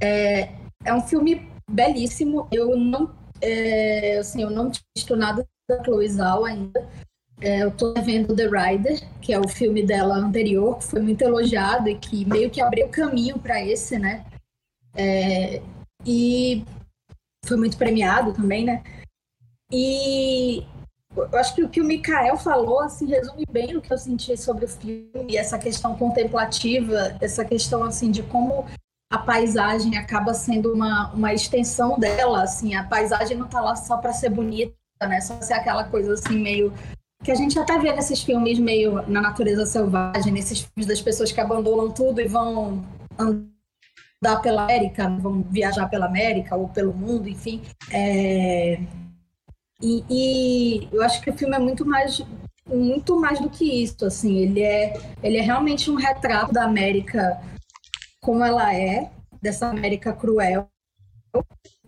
É, 0.00 0.48
é 0.84 0.92
um 0.94 1.00
filme 1.02 1.48
belíssimo. 1.70 2.48
Eu 2.50 2.76
não, 2.76 3.14
é, 3.40 4.18
assim, 4.18 4.42
eu 4.42 4.50
não 4.50 4.70
tinha 4.70 4.84
visto 4.96 5.14
nada 5.16 5.46
da 5.68 5.82
Chloe 5.84 6.08
Zhao 6.08 6.44
ainda. 6.44 6.88
É, 7.42 7.64
eu 7.64 7.72
tô 7.72 7.92
vendo 7.94 8.36
The 8.36 8.46
Rider, 8.46 9.00
que 9.20 9.32
é 9.32 9.40
o 9.40 9.48
filme 9.48 9.82
dela 9.84 10.14
anterior, 10.14 10.78
que 10.78 10.84
foi 10.84 11.00
muito 11.00 11.22
elogiado 11.22 11.88
e 11.88 11.98
que 11.98 12.24
meio 12.24 12.48
que 12.48 12.60
abriu 12.60 12.88
caminho 12.88 13.36
para 13.36 13.60
esse, 13.60 13.98
né? 13.98 14.24
É, 14.94 15.60
e 16.06 16.64
foi 17.44 17.56
muito 17.56 17.76
premiado 17.76 18.32
também, 18.32 18.64
né? 18.64 18.84
E 19.72 20.64
eu 21.16 21.36
acho 21.36 21.52
que 21.56 21.64
o 21.64 21.68
que 21.68 21.80
o 21.80 21.84
Mikael 21.84 22.36
falou 22.36 22.80
assim, 22.80 23.06
resume 23.06 23.44
bem 23.50 23.76
o 23.76 23.82
que 23.82 23.92
eu 23.92 23.98
senti 23.98 24.36
sobre 24.36 24.66
o 24.66 24.68
filme, 24.68 25.36
essa 25.36 25.58
questão 25.58 25.96
contemplativa, 25.96 27.16
essa 27.20 27.44
questão 27.44 27.82
assim 27.82 28.12
de 28.12 28.22
como 28.22 28.66
a 29.10 29.18
paisagem 29.18 29.98
acaba 29.98 30.32
sendo 30.32 30.72
uma, 30.72 31.12
uma 31.12 31.34
extensão 31.34 31.98
dela, 31.98 32.44
assim, 32.44 32.76
a 32.76 32.84
paisagem 32.84 33.36
não 33.36 33.46
está 33.46 33.60
lá 33.60 33.74
só 33.74 33.96
para 33.96 34.12
ser 34.12 34.30
bonita, 34.30 34.74
né? 35.02 35.20
Só 35.20 35.40
ser 35.42 35.54
aquela 35.54 35.84
coisa 35.84 36.14
assim 36.14 36.38
meio 36.38 36.72
que 37.22 37.30
a 37.30 37.34
gente 37.34 37.58
até 37.58 37.78
vê 37.78 37.92
nesses 37.92 38.22
filmes 38.22 38.58
meio 38.58 39.02
na 39.08 39.20
natureza 39.20 39.64
selvagem, 39.64 40.32
nesses 40.32 40.60
filmes 40.60 40.86
das 40.86 41.00
pessoas 41.00 41.30
que 41.30 41.40
abandonam 41.40 41.90
tudo 41.90 42.20
e 42.20 42.26
vão 42.26 42.84
andar 43.18 44.40
pela 44.42 44.64
América, 44.64 45.08
vão 45.08 45.42
viajar 45.42 45.88
pela 45.88 46.06
América 46.06 46.56
ou 46.56 46.68
pelo 46.68 46.92
mundo, 46.92 47.28
enfim. 47.28 47.62
É... 47.90 48.80
E, 49.80 50.04
e, 50.08 50.88
eu 50.92 51.02
acho 51.02 51.20
que 51.20 51.30
o 51.30 51.36
filme 51.36 51.56
é 51.56 51.58
muito 51.58 51.84
mais 51.84 52.22
muito 52.64 53.18
mais 53.18 53.40
do 53.40 53.50
que 53.50 53.82
isso, 53.82 54.06
assim, 54.06 54.38
ele 54.38 54.62
é 54.62 54.94
ele 55.20 55.36
é 55.36 55.40
realmente 55.40 55.90
um 55.90 55.96
retrato 55.96 56.52
da 56.52 56.64
América 56.64 57.40
como 58.20 58.44
ela 58.44 58.72
é, 58.72 59.10
dessa 59.42 59.66
América 59.66 60.12
cruel, 60.12 60.68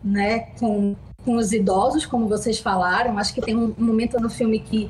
né, 0.03 0.51
com, 0.59 0.95
com 1.25 1.35
os 1.35 1.51
idosos, 1.51 2.05
como 2.05 2.27
vocês 2.27 2.59
falaram. 2.59 3.17
Acho 3.17 3.33
que 3.33 3.41
tem 3.41 3.57
um 3.57 3.73
momento 3.77 4.19
no 4.19 4.29
filme 4.29 4.59
que 4.59 4.89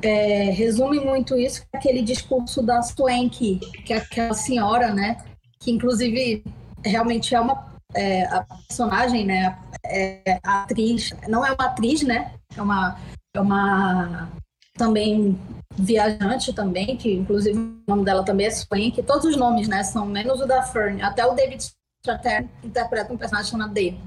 é, 0.00 0.50
resume 0.50 1.00
muito 1.00 1.36
isso, 1.36 1.62
é 1.72 1.78
aquele 1.78 2.02
discurso 2.02 2.62
da 2.62 2.82
Swank, 2.82 3.58
que 3.84 3.92
é 3.92 3.98
aquela 3.98 4.34
senhora, 4.34 4.92
né, 4.92 5.16
que 5.60 5.70
inclusive 5.70 6.44
realmente 6.84 7.34
é 7.34 7.40
uma 7.40 7.72
é, 7.94 8.24
a 8.24 8.44
personagem, 8.66 9.26
né, 9.26 9.58
é, 9.84 10.40
a 10.42 10.62
atriz, 10.62 11.12
não 11.28 11.44
é 11.44 11.52
uma 11.52 11.66
atriz, 11.66 12.02
né, 12.02 12.32
é 12.56 12.62
uma, 12.62 12.98
é 13.34 13.40
uma 13.40 14.28
também 14.74 15.38
viajante 15.76 16.52
também, 16.52 16.96
que 16.96 17.12
inclusive 17.12 17.58
o 17.58 17.82
nome 17.86 18.04
dela 18.04 18.24
também 18.24 18.46
é 18.46 18.50
Swank, 18.50 19.02
todos 19.02 19.24
os 19.24 19.36
nomes, 19.36 19.68
né, 19.68 19.84
são 19.84 20.06
menos 20.06 20.40
o 20.40 20.46
da 20.46 20.62
Fern, 20.62 21.02
até 21.02 21.24
o 21.24 21.34
David 21.34 21.62
Stratton 22.04 22.48
interpreta 22.64 23.12
um 23.12 23.16
personagem 23.16 23.50
chamado 23.50 23.72
Dave. 23.72 24.00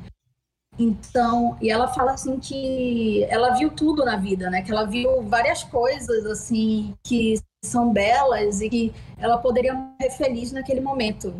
Então, 0.78 1.58
e 1.62 1.70
ela 1.70 1.88
fala 1.88 2.12
assim 2.12 2.38
que 2.38 3.24
ela 3.30 3.52
viu 3.52 3.70
tudo 3.70 4.04
na 4.04 4.18
vida, 4.18 4.50
né? 4.50 4.62
Que 4.62 4.72
ela 4.72 4.86
viu 4.86 5.22
várias 5.24 5.64
coisas 5.64 6.26
assim 6.26 6.94
que 7.04 7.36
são 7.64 7.92
belas 7.92 8.62
e 8.62 8.70
que 8.70 8.94
ela 9.18 9.38
poderia 9.38 9.74
morrer 9.74 10.12
feliz 10.12 10.52
naquele 10.52 10.82
momento. 10.82 11.34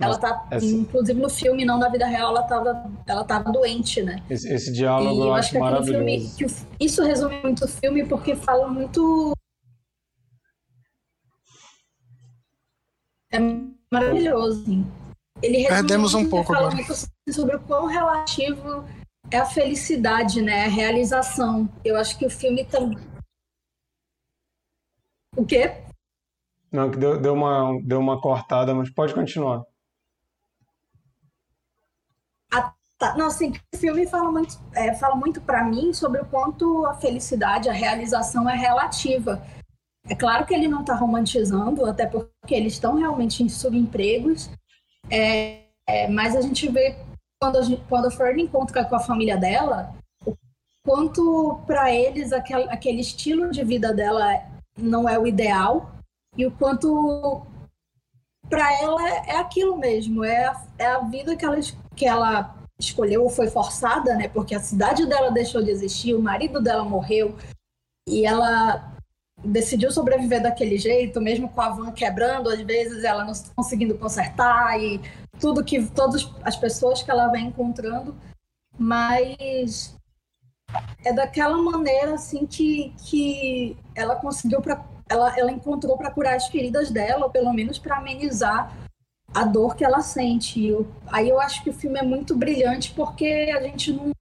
Ela 0.00 0.18
tá, 0.18 0.46
essa... 0.50 0.66
inclusive 0.66 1.20
no 1.20 1.30
filme, 1.30 1.64
não 1.64 1.78
na 1.78 1.88
vida 1.88 2.06
real, 2.06 2.30
ela 2.30 2.42
tava, 2.42 2.90
ela 3.06 3.24
tava 3.24 3.52
doente, 3.52 4.02
né? 4.02 4.22
Esse, 4.28 4.52
esse 4.52 4.72
diálogo 4.72 5.24
e 5.24 5.28
eu, 5.28 5.34
acho, 5.34 5.48
acho 5.50 5.58
maravilhoso. 5.58 6.04
Filme, 6.04 6.30
que 6.36 6.84
isso 6.84 7.02
resume 7.02 7.40
muito 7.42 7.64
o 7.64 7.68
filme 7.68 8.04
porque 8.04 8.34
fala 8.34 8.68
muito 8.68 9.32
é 13.32 13.38
maravilhoso. 13.90 14.62
Assim. 14.62 14.86
Ele 15.42 15.66
Perdemos 15.66 16.14
um 16.14 16.28
pouco 16.28 16.52
fala 16.52 16.68
agora. 16.68 16.76
muito 16.76 16.94
sobre 17.30 17.56
o 17.56 17.60
quão 17.60 17.86
relativo 17.86 18.84
é 19.30 19.38
a 19.38 19.46
felicidade, 19.46 20.40
né? 20.40 20.66
A 20.66 20.68
realização. 20.68 21.68
Eu 21.84 21.96
acho 21.96 22.18
que 22.18 22.26
o 22.26 22.30
filme 22.30 22.64
também. 22.64 22.98
O 25.36 25.44
quê? 25.44 25.82
Não, 26.70 26.90
que 26.90 26.96
deu, 26.96 27.20
deu, 27.20 27.34
uma, 27.34 27.78
deu 27.82 27.98
uma 27.98 28.20
cortada, 28.20 28.74
mas 28.74 28.90
pode 28.90 29.14
continuar. 29.14 29.62
Ah, 32.52 32.72
tá. 32.98 33.16
Não, 33.16 33.26
assim, 33.26 33.52
o 33.74 33.76
filme 33.76 34.06
fala 34.06 34.30
muito, 34.30 34.58
é, 34.74 34.94
fala 34.94 35.16
muito 35.16 35.40
para 35.40 35.64
mim 35.64 35.92
sobre 35.92 36.20
o 36.20 36.26
quanto 36.26 36.86
a 36.86 36.94
felicidade, 36.94 37.68
a 37.68 37.72
realização 37.72 38.48
é 38.48 38.56
relativa. 38.56 39.42
É 40.08 40.14
claro 40.14 40.46
que 40.46 40.54
ele 40.54 40.68
não 40.68 40.80
está 40.80 40.94
romantizando, 40.94 41.84
até 41.86 42.06
porque 42.06 42.54
eles 42.54 42.74
estão 42.74 42.96
realmente 42.96 43.42
em 43.42 43.48
subempregos, 43.48 44.50
é, 45.10 45.62
é, 45.86 46.08
mas 46.08 46.36
a 46.36 46.40
gente 46.40 46.68
vê 46.68 46.96
quando 47.40 47.58
a, 47.58 47.62
gente, 47.62 47.82
quando 47.88 48.06
a 48.06 48.10
Fern 48.10 48.42
encontra 48.42 48.84
com 48.84 48.94
a 48.94 49.00
família 49.00 49.36
dela, 49.36 49.94
o 50.24 50.36
quanto 50.86 51.60
para 51.66 51.92
eles 51.92 52.32
aquele, 52.32 52.64
aquele 52.70 53.00
estilo 53.00 53.50
de 53.50 53.64
vida 53.64 53.92
dela 53.92 54.24
não 54.78 55.08
é 55.08 55.18
o 55.18 55.26
ideal 55.26 55.92
e 56.36 56.46
o 56.46 56.52
quanto 56.52 57.44
para 58.48 58.72
ela 58.80 59.08
é 59.26 59.36
aquilo 59.36 59.76
mesmo, 59.76 60.24
é 60.24 60.44
a, 60.44 60.66
é 60.78 60.86
a 60.86 60.98
vida 61.00 61.34
que 61.36 61.44
ela, 61.44 61.56
que 61.96 62.06
ela 62.06 62.56
escolheu 62.78 63.22
ou 63.22 63.30
foi 63.30 63.48
forçada, 63.48 64.14
né? 64.14 64.28
Porque 64.28 64.54
a 64.54 64.60
cidade 64.60 65.06
dela 65.06 65.30
deixou 65.30 65.62
de 65.62 65.70
existir, 65.70 66.14
o 66.14 66.22
marido 66.22 66.60
dela 66.60 66.84
morreu 66.84 67.36
e 68.08 68.26
ela 68.26 68.91
decidiu 69.44 69.90
sobreviver 69.90 70.42
daquele 70.42 70.78
jeito, 70.78 71.20
mesmo 71.20 71.48
com 71.48 71.60
a 71.60 71.70
van 71.70 71.92
quebrando, 71.92 72.48
às 72.48 72.60
vezes 72.60 73.04
ela 73.04 73.24
não 73.24 73.32
conseguindo 73.56 73.96
consertar 73.96 74.80
e 74.80 75.00
tudo 75.40 75.64
que 75.64 75.84
todas 75.86 76.30
as 76.42 76.56
pessoas 76.56 77.02
que 77.02 77.10
ela 77.10 77.28
vem 77.28 77.46
encontrando, 77.46 78.14
mas 78.78 79.96
é 81.04 81.12
daquela 81.12 81.56
maneira 81.56 82.14
assim 82.14 82.46
que, 82.46 82.94
que 83.04 83.76
ela 83.94 84.16
conseguiu 84.16 84.60
para 84.60 84.84
ela, 85.08 85.38
ela 85.38 85.52
encontrou 85.52 85.96
para 85.96 86.10
curar 86.10 86.36
as 86.36 86.46
feridas 86.48 86.90
dela, 86.90 87.26
ou 87.26 87.30
pelo 87.30 87.52
menos 87.52 87.78
para 87.78 87.98
amenizar 87.98 88.74
a 89.34 89.44
dor 89.44 89.76
que 89.76 89.84
ela 89.84 90.00
sente. 90.00 90.64
Eu, 90.64 90.86
aí 91.06 91.28
eu 91.28 91.40
acho 91.40 91.62
que 91.62 91.70
o 91.70 91.74
filme 91.74 91.98
é 91.98 92.02
muito 92.02 92.34
brilhante 92.34 92.92
porque 92.94 93.52
a 93.54 93.62
gente 93.62 93.92
não 93.92 94.12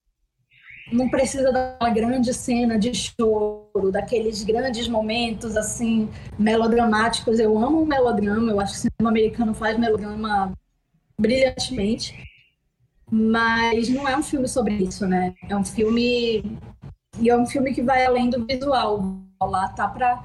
não 0.92 1.10
precisa 1.10 1.52
daquela 1.52 1.90
grande 1.90 2.34
cena 2.34 2.78
de 2.78 2.94
choro, 2.94 3.92
daqueles 3.92 4.44
grandes 4.44 4.88
momentos 4.88 5.56
assim 5.56 6.10
melodramáticos. 6.38 7.40
Eu 7.40 7.58
amo 7.58 7.82
o 7.82 7.86
melodrama, 7.86 8.52
eu 8.52 8.60
acho 8.60 8.74
que 8.74 8.80
o 8.80 8.82
cinema 8.82 9.10
americano 9.10 9.54
faz 9.54 9.78
melodrama 9.78 10.54
brilhantemente, 11.20 12.16
mas 13.10 13.90
não 13.90 14.08
é 14.08 14.18
um 14.18 14.24
filme 14.24 14.48
sobre 14.48 14.76
isso, 14.76 15.06
né? 15.08 15.34
É 15.50 15.56
um 15.56 15.64
filme 15.64 16.44
e 17.20 17.30
é 17.30 17.38
um 17.38 17.46
filme 17.46 17.74
que 17.74 17.82
vai 17.82 18.06
além 18.06 18.30
do 18.30 18.46
visual. 18.46 19.18
Lá 19.42 19.68
tá 19.70 19.88
para 19.88 20.24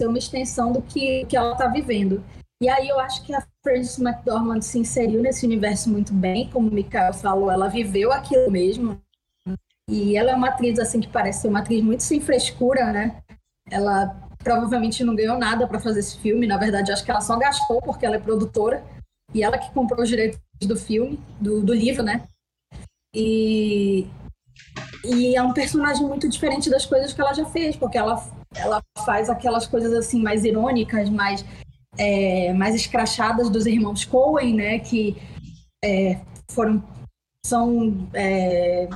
ser 0.00 0.08
uma 0.08 0.18
extensão 0.18 0.72
do 0.72 0.82
que, 0.82 1.24
que 1.26 1.36
ela 1.36 1.54
tá 1.54 1.68
vivendo. 1.68 2.22
E 2.60 2.68
aí 2.68 2.88
eu 2.88 3.00
acho 3.00 3.24
que 3.24 3.34
a 3.34 3.42
Frances 3.62 3.98
McDormand 3.98 4.60
se 4.60 4.78
inseriu 4.78 5.20
nesse 5.20 5.44
universo 5.44 5.90
muito 5.90 6.12
bem, 6.12 6.48
como 6.48 6.68
o 6.68 6.72
Mikael 6.72 7.12
falou, 7.12 7.50
ela 7.50 7.68
viveu 7.68 8.12
aquilo 8.12 8.50
mesmo, 8.50 9.00
e 9.92 10.16
ela 10.16 10.30
é 10.30 10.34
uma 10.34 10.48
atriz 10.48 10.78
assim 10.78 11.00
que 11.00 11.08
parece 11.08 11.42
ser 11.42 11.48
uma 11.48 11.58
atriz 11.58 11.84
muito 11.84 12.02
sem 12.02 12.18
frescura, 12.18 12.90
né? 12.90 13.22
Ela 13.70 14.18
provavelmente 14.38 15.04
não 15.04 15.14
ganhou 15.14 15.36
nada 15.38 15.68
para 15.68 15.78
fazer 15.78 16.00
esse 16.00 16.18
filme, 16.18 16.46
na 16.46 16.56
verdade 16.56 16.90
acho 16.90 17.04
que 17.04 17.10
ela 17.10 17.20
só 17.20 17.38
gastou 17.38 17.80
porque 17.82 18.06
ela 18.06 18.16
é 18.16 18.18
produtora 18.18 18.82
e 19.34 19.42
ela 19.42 19.58
que 19.58 19.70
comprou 19.72 20.02
os 20.02 20.08
direitos 20.08 20.40
do 20.62 20.76
filme, 20.76 21.20
do, 21.38 21.60
do 21.60 21.74
livro, 21.74 22.02
né? 22.02 22.26
E 23.14 24.06
e 25.04 25.36
é 25.36 25.42
um 25.42 25.52
personagem 25.52 26.06
muito 26.06 26.26
diferente 26.26 26.70
das 26.70 26.86
coisas 26.86 27.12
que 27.12 27.20
ela 27.20 27.34
já 27.34 27.44
fez, 27.44 27.76
porque 27.76 27.98
ela 27.98 28.26
ela 28.56 28.82
faz 29.04 29.28
aquelas 29.28 29.66
coisas 29.66 29.92
assim 29.92 30.22
mais 30.22 30.42
irônicas, 30.42 31.10
mais 31.10 31.44
é, 31.98 32.54
mais 32.54 32.74
escrachadas 32.74 33.50
dos 33.50 33.66
irmãos 33.66 34.06
Coen, 34.06 34.54
né? 34.54 34.78
Que 34.78 35.20
é, 35.84 36.18
foram 36.50 36.82
são 37.44 38.08
é, 38.14 38.88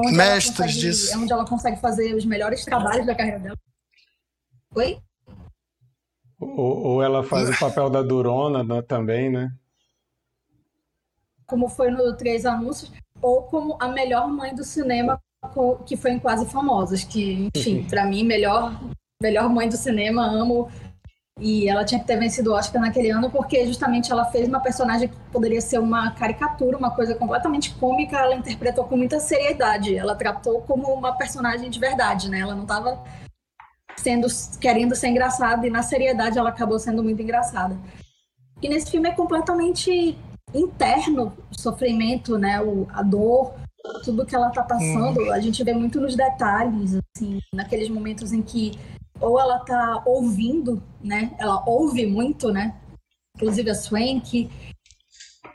Onde 0.00 0.16
Mestres 0.16 0.56
consegue, 0.56 0.78
disso. 0.80 1.14
É 1.14 1.18
onde 1.18 1.32
ela 1.32 1.46
consegue 1.46 1.80
fazer 1.80 2.14
os 2.14 2.24
melhores 2.24 2.64
trabalhos 2.64 3.06
da 3.06 3.14
carreira 3.14 3.38
dela. 3.38 3.58
Oi? 4.74 4.98
Ou, 6.38 6.58
ou 6.58 7.02
ela 7.02 7.22
faz 7.22 7.48
o 7.48 7.56
papel 7.58 7.88
da 7.88 8.02
Durona 8.02 8.62
né, 8.62 8.82
também, 8.82 9.30
né? 9.30 9.50
Como 11.46 11.68
foi 11.68 11.90
no 11.90 12.14
Três 12.16 12.44
Anúncios, 12.44 12.92
ou 13.22 13.44
como 13.44 13.78
a 13.80 13.88
melhor 13.88 14.28
mãe 14.28 14.54
do 14.54 14.64
cinema 14.64 15.20
que 15.86 15.96
foi 15.96 16.12
em 16.12 16.18
Quase 16.18 16.44
Famosas, 16.46 17.04
que, 17.04 17.48
enfim, 17.54 17.86
para 17.88 18.04
mim, 18.04 18.24
melhor, 18.24 18.78
melhor 19.22 19.48
mãe 19.48 19.68
do 19.68 19.76
cinema, 19.76 20.26
amo 20.26 20.68
e 21.38 21.68
ela 21.68 21.84
tinha 21.84 22.00
que 22.00 22.06
ter 22.06 22.18
vencido 22.18 22.50
o 22.50 22.54
Oscar 22.54 22.80
naquele 22.80 23.10
ano 23.10 23.30
porque 23.30 23.66
justamente 23.66 24.10
ela 24.10 24.24
fez 24.24 24.48
uma 24.48 24.60
personagem 24.60 25.08
que 25.08 25.16
poderia 25.30 25.60
ser 25.60 25.78
uma 25.78 26.10
caricatura, 26.12 26.78
uma 26.78 26.90
coisa 26.90 27.14
completamente 27.14 27.74
cômica, 27.74 28.16
ela 28.16 28.34
interpretou 28.34 28.84
com 28.84 28.96
muita 28.96 29.20
seriedade. 29.20 29.94
Ela 29.94 30.14
tratou 30.14 30.62
como 30.62 30.92
uma 30.94 31.12
personagem 31.12 31.68
de 31.68 31.78
verdade, 31.78 32.30
né? 32.30 32.40
Ela 32.40 32.54
não 32.54 32.62
estava 32.62 33.04
sendo 33.96 34.26
querendo 34.60 34.94
ser 34.94 35.08
engraçada 35.08 35.66
e 35.66 35.70
na 35.70 35.82
seriedade 35.82 36.38
ela 36.38 36.48
acabou 36.48 36.78
sendo 36.78 37.02
muito 37.02 37.20
engraçada. 37.20 37.76
E 38.62 38.68
nesse 38.68 38.90
filme 38.90 39.08
é 39.08 39.12
completamente 39.12 40.16
interno, 40.54 41.36
o 41.50 41.60
sofrimento, 41.60 42.38
né, 42.38 42.60
o, 42.62 42.86
a 42.90 43.02
dor, 43.02 43.52
tudo 44.04 44.24
que 44.24 44.34
ela 44.34 44.48
está 44.48 44.62
passando, 44.62 45.20
hum. 45.20 45.32
a 45.32 45.40
gente 45.40 45.62
vê 45.62 45.74
muito 45.74 46.00
nos 46.00 46.16
detalhes, 46.16 46.94
assim, 46.94 47.40
naqueles 47.52 47.88
momentos 47.90 48.32
em 48.32 48.40
que 48.40 48.78
ou 49.20 49.40
ela 49.40 49.58
está 49.58 50.02
ouvindo, 50.04 50.82
né, 51.02 51.32
ela 51.38 51.62
ouve 51.66 52.06
muito, 52.06 52.50
né, 52.50 52.74
inclusive 53.36 53.70
a 53.70 53.74
Swank, 53.74 54.50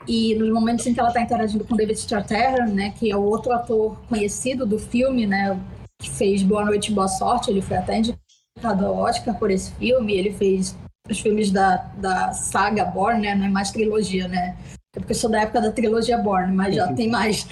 e 0.06 0.34
nos 0.34 0.50
momentos 0.50 0.86
em 0.86 0.94
que 0.94 1.00
ela 1.00 1.10
está 1.10 1.20
interagindo 1.20 1.64
com 1.64 1.76
David 1.76 1.98
Strathairn, 1.98 2.72
né, 2.72 2.90
que 2.98 3.10
é 3.10 3.16
o 3.16 3.22
outro 3.22 3.52
ator 3.52 3.96
conhecido 4.08 4.66
do 4.66 4.78
filme, 4.78 5.26
né, 5.26 5.58
que 6.00 6.10
fez 6.10 6.42
Boa 6.42 6.64
Noite, 6.64 6.92
Boa 6.92 7.08
Sorte, 7.08 7.50
ele 7.50 7.62
foi 7.62 7.76
até 7.76 7.98
indicado 7.98 8.86
ao 8.86 8.96
Oscar 8.96 9.38
por 9.38 9.50
esse 9.50 9.72
filme, 9.74 10.14
ele 10.14 10.32
fez 10.32 10.76
os 11.08 11.20
filmes 11.20 11.50
da, 11.50 11.76
da 11.96 12.32
saga 12.32 12.84
Born, 12.84 13.20
né, 13.22 13.34
não 13.34 13.46
é 13.46 13.48
mais 13.48 13.70
trilogia, 13.70 14.26
né, 14.28 14.56
é 14.94 15.00
porque 15.00 15.12
eu 15.12 15.16
sou 15.16 15.30
da 15.30 15.42
época 15.42 15.60
da 15.60 15.72
trilogia 15.72 16.18
Born, 16.18 16.52
mas 16.52 16.74
já 16.74 16.92
tem 16.92 17.08
mais, 17.08 17.46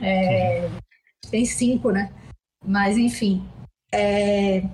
é, 0.00 0.68
tem 1.30 1.44
cinco, 1.44 1.90
né, 1.90 2.12
mas 2.64 2.96
enfim, 2.96 3.46
é, 3.92 4.64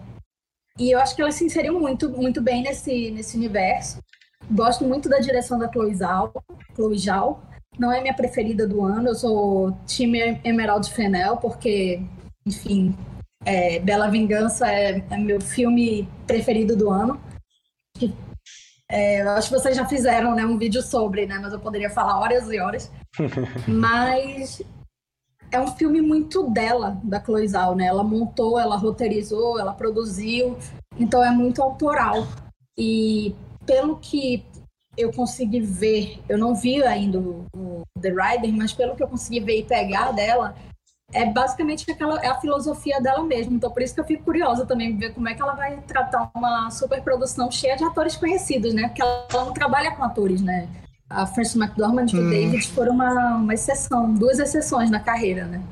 e 0.79 0.91
eu 0.93 1.01
acho 1.01 1.15
que 1.15 1.23
ela 1.23 1.33
se 1.33 1.45
inseriu 1.45 1.79
muito, 1.79 2.09
muito 2.11 2.41
bem 2.41 2.63
nesse, 2.63 3.11
nesse 3.11 3.37
universo, 3.37 3.99
Gosto 4.51 4.85
muito 4.85 5.09
da 5.09 5.19
direção 5.19 5.59
da 5.59 5.71
Chloe 5.71 5.95
Zhao, 5.95 6.33
Chloe 6.75 6.99
Zhao. 6.99 7.43
Não 7.79 7.93
é 7.93 8.01
minha 8.01 8.15
preferida 8.15 8.67
do 8.67 8.83
ano, 8.83 9.09
eu 9.09 9.15
sou 9.15 9.77
time 9.87 10.41
Emerald 10.43 10.91
Fennel, 10.91 11.37
porque, 11.37 12.01
enfim, 12.47 12.97
é, 13.45 13.79
Bela 13.79 14.09
Vingança 14.09 14.67
é, 14.71 15.05
é, 15.11 15.17
meu 15.19 15.41
filme 15.41 16.09
preferido 16.27 16.75
do 16.75 16.91
ano. 16.91 17.21
É, 18.91 19.21
eu 19.21 19.31
acho 19.33 19.51
que 19.51 19.55
vocês 19.55 19.77
já 19.77 19.87
fizeram 19.87 20.35
né, 20.35 20.47
um 20.47 20.57
vídeo 20.57 20.83
sobre, 20.83 21.27
né, 21.27 21.39
mas 21.39 21.53
eu 21.53 21.61
poderia 21.61 21.91
falar 21.91 22.19
horas 22.19 22.51
e 22.51 22.59
horas. 22.59 22.91
mas 23.69 24.63
é 25.51 25.61
um 25.61 25.69
filme 25.69 26.01
muito 26.01 26.49
dela, 26.51 27.01
da 27.03 27.23
Chloe 27.23 27.49
Zhao, 27.49 27.75
né? 27.75 27.87
Ela 27.87 28.05
montou, 28.05 28.59
ela 28.59 28.77
roteirizou, 28.77 29.59
ela 29.59 29.73
produziu, 29.73 30.57
então 30.99 31.25
é 31.25 31.31
muito 31.31 31.63
autoral. 31.63 32.27
E 32.77 33.35
pelo 33.65 33.97
que 33.97 34.45
eu 34.97 35.13
consegui 35.13 35.61
ver, 35.61 36.21
eu 36.29 36.37
não 36.37 36.55
vi 36.55 36.83
ainda 36.83 37.19
o, 37.19 37.47
o, 37.55 37.83
The 38.01 38.11
Rider, 38.11 38.53
mas 38.53 38.73
pelo 38.73 38.97
que 38.97 39.03
eu 39.03 39.09
consegui 39.09 39.41
ver 39.41 39.61
e 39.61 39.65
pegar 39.65 40.13
dela, 40.13 40.55
é 41.13 41.25
basicamente 41.25 41.91
aquela 41.91 42.21
é 42.21 42.27
a 42.27 42.41
filosofia 42.41 43.01
dela 43.01 43.23
mesma. 43.23 43.55
Então 43.55 43.71
por 43.71 43.81
isso 43.81 43.95
que 43.95 44.01
eu 44.01 44.05
fico 44.05 44.25
curiosa 44.25 44.67
também 44.67 44.97
ver 44.97 45.15
como 45.15 45.29
é 45.29 45.35
que 45.35 45.41
ela 45.41 45.55
vai 45.55 45.81
tratar 45.83 46.31
uma 46.35 46.71
superprodução 46.71 47.51
cheia 47.51 47.77
de 47.77 47.85
atores 47.85 48.17
conhecidos, 48.17 48.75
né? 48.75 48.89
Porque 48.89 49.03
ela 49.03 49.27
não 49.33 49.53
trabalha 49.53 49.95
com 49.95 50.05
atores, 50.05 50.43
né? 50.43 50.69
A 51.11 51.27
Frances 51.27 51.57
McDormand 51.57 52.07
e 52.13 52.17
o 52.17 52.23
hum. 52.23 52.31
David 52.31 52.69
foram 52.69 52.93
uma, 52.93 53.37
uma 53.37 53.55
exceção, 53.55 54.13
duas 54.15 54.39
exceções 54.39 54.91
na 54.91 55.01
carreira, 55.01 55.47
né? 55.47 55.63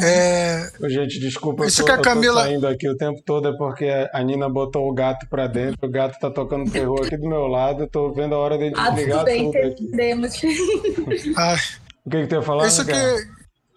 É... 0.00 0.70
Gente, 0.88 1.20
desculpa, 1.20 1.66
Isso 1.66 1.82
eu 1.82 1.86
tô, 1.86 1.92
que 1.92 1.98
a 1.98 2.02
Camila... 2.02 2.42
saindo 2.42 2.66
aqui 2.66 2.88
o 2.88 2.96
tempo 2.96 3.20
todo 3.26 3.48
é 3.48 3.56
porque 3.56 3.86
a 4.12 4.22
Nina 4.22 4.48
botou 4.48 4.88
o 4.88 4.94
gato 4.94 5.26
pra 5.28 5.46
dentro, 5.46 5.86
o 5.86 5.90
gato 5.90 6.18
tá 6.18 6.30
tocando 6.30 6.70
terror 6.70 7.04
aqui 7.04 7.16
do 7.16 7.28
meu 7.28 7.46
lado, 7.46 7.82
eu 7.82 7.88
tô 7.88 8.10
vendo 8.12 8.34
a 8.34 8.38
hora 8.38 8.56
de 8.56 8.72
ah, 8.74 8.90
desligar 8.90 9.20
ah, 9.20 9.24
tudo, 9.24 9.24
bem, 9.24 9.48
entendemos. 9.48 10.32
ah, 11.36 11.56
o 12.06 12.10
que 12.10 12.22
que 12.22 12.26
tu 12.26 12.34
ia 12.36 12.42
falar, 12.42 12.66
Isso 12.66 12.86
que, 12.86 13.28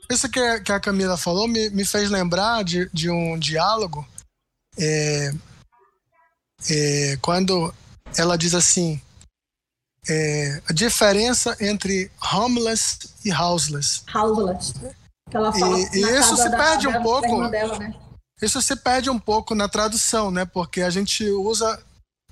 isso 0.09 0.29
que, 0.31 0.59
que 0.61 0.71
a 0.71 0.79
Camila 0.79 1.17
falou 1.17 1.49
me, 1.49 1.69
me 1.71 1.83
fez 1.83 2.09
lembrar 2.09 2.63
de, 2.63 2.89
de 2.93 3.09
um 3.09 3.37
diálogo 3.37 4.07
é, 4.79 5.31
é, 6.69 7.17
quando 7.21 7.73
ela 8.17 8.37
diz 8.37 8.53
assim 8.53 9.01
é, 10.09 10.61
a 10.69 10.73
diferença 10.73 11.55
entre 11.59 12.11
homeless 12.33 12.99
e 13.23 13.31
houseless. 13.31 14.03
Houseless 14.13 14.73
que 15.29 15.37
ela 15.37 15.51
fala 15.51 15.79
e, 15.79 15.83
e 15.93 16.19
isso 16.19 16.37
se 16.37 16.49
da, 16.49 16.57
perde 16.57 16.87
da, 16.87 16.99
um 16.99 17.03
pouco. 17.03 17.49
Dela, 17.49 17.79
né? 17.79 17.93
Isso 18.41 18.61
se 18.61 18.75
perde 18.75 19.09
um 19.09 19.19
pouco 19.19 19.55
na 19.55 19.67
tradução, 19.67 20.29
né? 20.29 20.45
Porque 20.45 20.81
a 20.81 20.89
gente 20.89 21.23
usa 21.29 21.81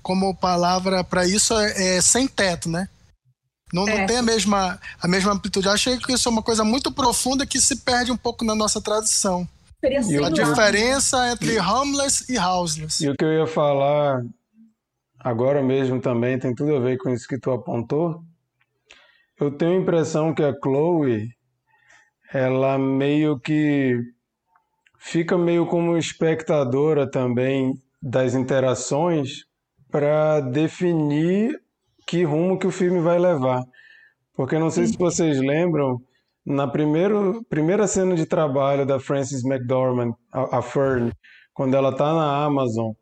como 0.02 0.34
palavra 0.34 1.02
para 1.02 1.26
isso 1.26 1.54
é, 1.58 1.96
é, 1.96 2.00
sem 2.00 2.28
teto, 2.28 2.68
né? 2.68 2.88
Não, 3.72 3.88
é. 3.88 3.98
não 3.98 4.06
tem 4.06 4.18
a 4.18 4.22
mesma, 4.22 4.78
a 5.00 5.08
mesma 5.08 5.32
amplitude. 5.32 5.66
Eu 5.66 5.72
achei 5.72 5.98
que 5.98 6.12
isso 6.12 6.28
é 6.28 6.30
uma 6.32 6.42
coisa 6.42 6.62
muito 6.62 6.92
profunda 6.92 7.46
que 7.46 7.60
se 7.60 7.76
perde 7.76 8.12
um 8.12 8.16
pouco 8.16 8.44
na 8.44 8.54
nossa 8.54 8.80
tradução. 8.80 9.48
a 9.82 10.30
diferença 10.30 11.30
entre 11.32 11.58
homeless 11.58 12.24
e 12.28 12.38
houseless. 12.38 13.02
E 13.02 13.10
o 13.10 13.16
que 13.16 13.24
eu 13.24 13.32
ia 13.32 13.46
falar 13.46 14.24
agora 15.24 15.62
mesmo 15.62 15.98
também 16.00 16.38
tem 16.38 16.54
tudo 16.54 16.76
a 16.76 16.80
ver 16.80 16.98
com 16.98 17.08
isso 17.08 17.26
que 17.26 17.38
tu 17.38 17.50
apontou. 17.50 18.22
Eu 19.40 19.50
tenho 19.50 19.72
a 19.72 19.82
impressão 19.82 20.34
que 20.34 20.42
a 20.42 20.54
Chloe 20.62 21.30
ela 22.32 22.78
meio 22.78 23.38
que 23.40 23.98
fica 24.98 25.38
meio 25.38 25.66
como 25.66 25.96
espectadora 25.96 27.10
também 27.10 27.74
das 28.02 28.34
interações 28.34 29.44
para 29.90 30.40
definir 30.40 31.58
que 32.06 32.24
rumo 32.24 32.58
que 32.58 32.66
o 32.66 32.70
filme 32.70 33.00
vai 33.00 33.18
levar. 33.18 33.62
Porque 34.34 34.58
não 34.58 34.68
sei 34.68 34.86
se 34.86 34.98
vocês 34.98 35.38
lembram, 35.40 36.00
na 36.44 36.66
primeiro, 36.66 37.42
primeira 37.48 37.86
cena 37.86 38.14
de 38.14 38.26
trabalho 38.26 38.84
da 38.84 39.00
Frances 39.00 39.44
McDormand, 39.44 40.12
a, 40.32 40.58
a 40.58 40.62
Fern, 40.62 41.12
quando 41.54 41.74
ela 41.74 41.90
está 41.90 42.12
na 42.12 42.44
Amazon 42.44 42.92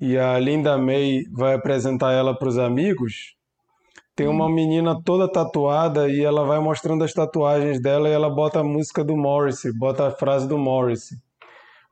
e 0.00 0.16
a 0.16 0.38
Linda 0.38 0.78
May 0.78 1.24
vai 1.30 1.54
apresentar 1.54 2.12
ela 2.12 2.34
para 2.34 2.48
os 2.48 2.58
amigos, 2.58 3.36
tem 4.16 4.28
uma 4.28 4.46
hum. 4.46 4.50
menina 4.50 5.00
toda 5.02 5.30
tatuada 5.30 6.08
e 6.08 6.22
ela 6.22 6.44
vai 6.44 6.58
mostrando 6.58 7.04
as 7.04 7.12
tatuagens 7.12 7.80
dela 7.80 8.08
e 8.08 8.12
ela 8.12 8.28
bota 8.28 8.60
a 8.60 8.64
música 8.64 9.04
do 9.04 9.16
Morrissey, 9.16 9.72
bota 9.78 10.08
a 10.08 10.10
frase 10.10 10.46
do 10.48 10.58
Morrissey. 10.58 11.16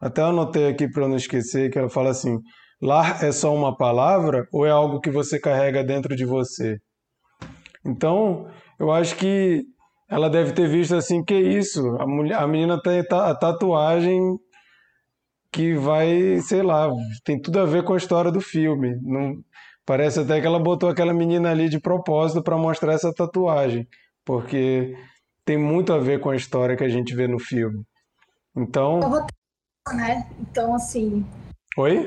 Até 0.00 0.22
anotei 0.22 0.68
aqui 0.68 0.88
para 0.88 1.08
não 1.08 1.16
esquecer 1.16 1.70
que 1.70 1.78
ela 1.78 1.88
fala 1.88 2.10
assim: 2.10 2.38
lar 2.80 3.24
é 3.24 3.32
só 3.32 3.54
uma 3.54 3.76
palavra 3.76 4.46
ou 4.52 4.66
é 4.66 4.70
algo 4.70 5.00
que 5.00 5.10
você 5.10 5.40
carrega 5.40 5.82
dentro 5.82 6.14
de 6.14 6.24
você? 6.24 6.78
Então, 7.84 8.46
eu 8.78 8.92
acho 8.92 9.16
que 9.16 9.64
ela 10.10 10.28
deve 10.28 10.52
ter 10.52 10.68
visto 10.68 10.94
assim: 10.94 11.24
que 11.24 11.34
isso? 11.34 11.96
A, 11.98 12.06
mulher, 12.06 12.38
a 12.38 12.46
menina 12.46 12.80
tem 12.80 13.00
a 13.00 13.34
tatuagem 13.34 14.38
que 15.58 15.74
vai, 15.74 16.38
sei 16.40 16.62
lá, 16.62 16.88
tem 17.24 17.42
tudo 17.42 17.58
a 17.58 17.64
ver 17.64 17.82
com 17.82 17.92
a 17.92 17.96
história 17.96 18.30
do 18.30 18.40
filme. 18.40 18.96
Não, 19.02 19.42
Parece 19.84 20.20
até 20.20 20.40
que 20.40 20.46
ela 20.46 20.60
botou 20.60 20.88
aquela 20.88 21.12
menina 21.12 21.50
ali 21.50 21.68
de 21.68 21.80
propósito 21.80 22.40
para 22.42 22.56
mostrar 22.56 22.92
essa 22.92 23.12
tatuagem, 23.12 23.88
porque 24.24 24.94
tem 25.44 25.58
muito 25.58 25.92
a 25.92 25.98
ver 25.98 26.20
com 26.20 26.30
a 26.30 26.36
história 26.36 26.76
que 26.76 26.84
a 26.84 26.88
gente 26.88 27.12
vê 27.12 27.26
no 27.26 27.40
filme. 27.40 27.82
Então. 28.56 29.00
É 29.88 29.96
né? 29.96 30.30
Então, 30.38 30.76
assim. 30.76 31.26
Oi? 31.76 32.06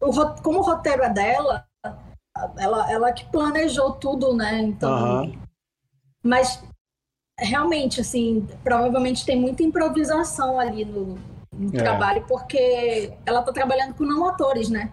o, 0.00 0.12
como 0.40 0.60
o 0.60 0.62
roteiro 0.62 1.02
é 1.02 1.12
dela, 1.12 1.64
ela, 2.56 2.92
ela 2.92 3.12
que 3.12 3.24
planejou 3.32 3.94
tudo, 3.94 4.36
né? 4.36 4.60
Então. 4.60 5.22
Uhum. 5.22 5.38
Mas 6.22 6.62
realmente, 7.36 8.00
assim, 8.00 8.46
provavelmente 8.62 9.26
tem 9.26 9.40
muita 9.40 9.64
improvisação 9.64 10.60
ali 10.60 10.84
no, 10.84 11.18
no 11.60 11.76
é. 11.76 11.82
trabalho, 11.82 12.24
porque 12.26 13.12
ela 13.26 13.40
está 13.40 13.52
trabalhando 13.52 13.94
com 13.94 14.04
não 14.04 14.26
atores, 14.26 14.68
né? 14.68 14.92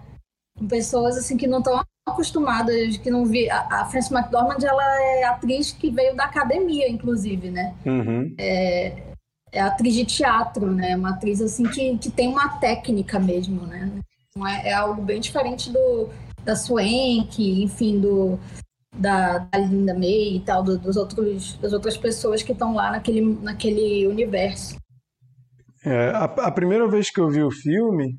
pessoas 0.67 1.17
assim 1.17 1.37
que 1.37 1.45
não 1.45 1.59
estão 1.59 1.83
acostumadas, 2.07 2.97
que 2.97 3.11
não 3.11 3.25
vi. 3.25 3.49
A, 3.49 3.81
a 3.81 3.85
Frances 3.85 4.11
McDormand 4.11 4.63
ela 4.63 5.01
é 5.01 5.23
atriz 5.25 5.71
que 5.71 5.91
veio 5.91 6.15
da 6.15 6.25
academia, 6.25 6.89
inclusive, 6.89 7.51
né? 7.51 7.75
Uhum. 7.85 8.33
É, 8.37 9.03
é 9.51 9.61
atriz 9.61 9.93
de 9.93 10.05
teatro, 10.05 10.71
né? 10.71 10.95
Uma 10.95 11.11
atriz 11.11 11.41
assim 11.41 11.63
que, 11.63 11.97
que 11.97 12.09
tem 12.09 12.27
uma 12.27 12.57
técnica 12.57 13.19
mesmo, 13.19 13.65
né? 13.65 13.91
É, 14.63 14.69
é 14.69 14.73
algo 14.73 15.01
bem 15.01 15.19
diferente 15.19 15.71
do 15.71 16.09
da 16.43 16.55
Swank, 16.55 17.63
enfim, 17.63 17.99
do 17.99 18.39
da, 18.95 19.39
da 19.39 19.57
Linda 19.59 19.93
May 19.93 20.37
e 20.37 20.39
tal, 20.39 20.63
do, 20.63 20.77
dos 20.77 20.95
outros 20.95 21.57
das 21.57 21.73
outras 21.73 21.97
pessoas 21.97 22.41
que 22.41 22.53
estão 22.53 22.73
lá 22.73 22.91
naquele 22.91 23.21
naquele 23.21 24.07
universo. 24.07 24.77
É, 25.85 26.09
a, 26.09 26.23
a 26.23 26.51
primeira 26.51 26.87
vez 26.87 27.09
que 27.09 27.19
eu 27.19 27.29
vi 27.29 27.43
o 27.43 27.51
filme, 27.51 28.17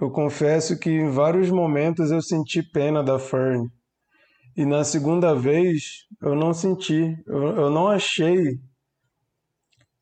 eu 0.00 0.10
confesso 0.10 0.78
que 0.78 0.90
em 0.90 1.10
vários 1.10 1.50
momentos 1.50 2.10
eu 2.10 2.20
senti 2.20 2.62
pena 2.62 3.02
da 3.02 3.18
Fern. 3.18 3.68
E 4.56 4.66
na 4.66 4.84
segunda 4.84 5.34
vez 5.34 6.06
eu 6.20 6.34
não 6.34 6.52
senti, 6.52 7.16
eu, 7.26 7.42
eu 7.56 7.70
não 7.70 7.88
achei 7.88 8.58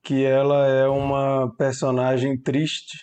que 0.02 0.24
ela 0.24 0.66
é 0.66 0.88
uma 0.88 1.54
personagem 1.56 2.40
triste. 2.40 2.96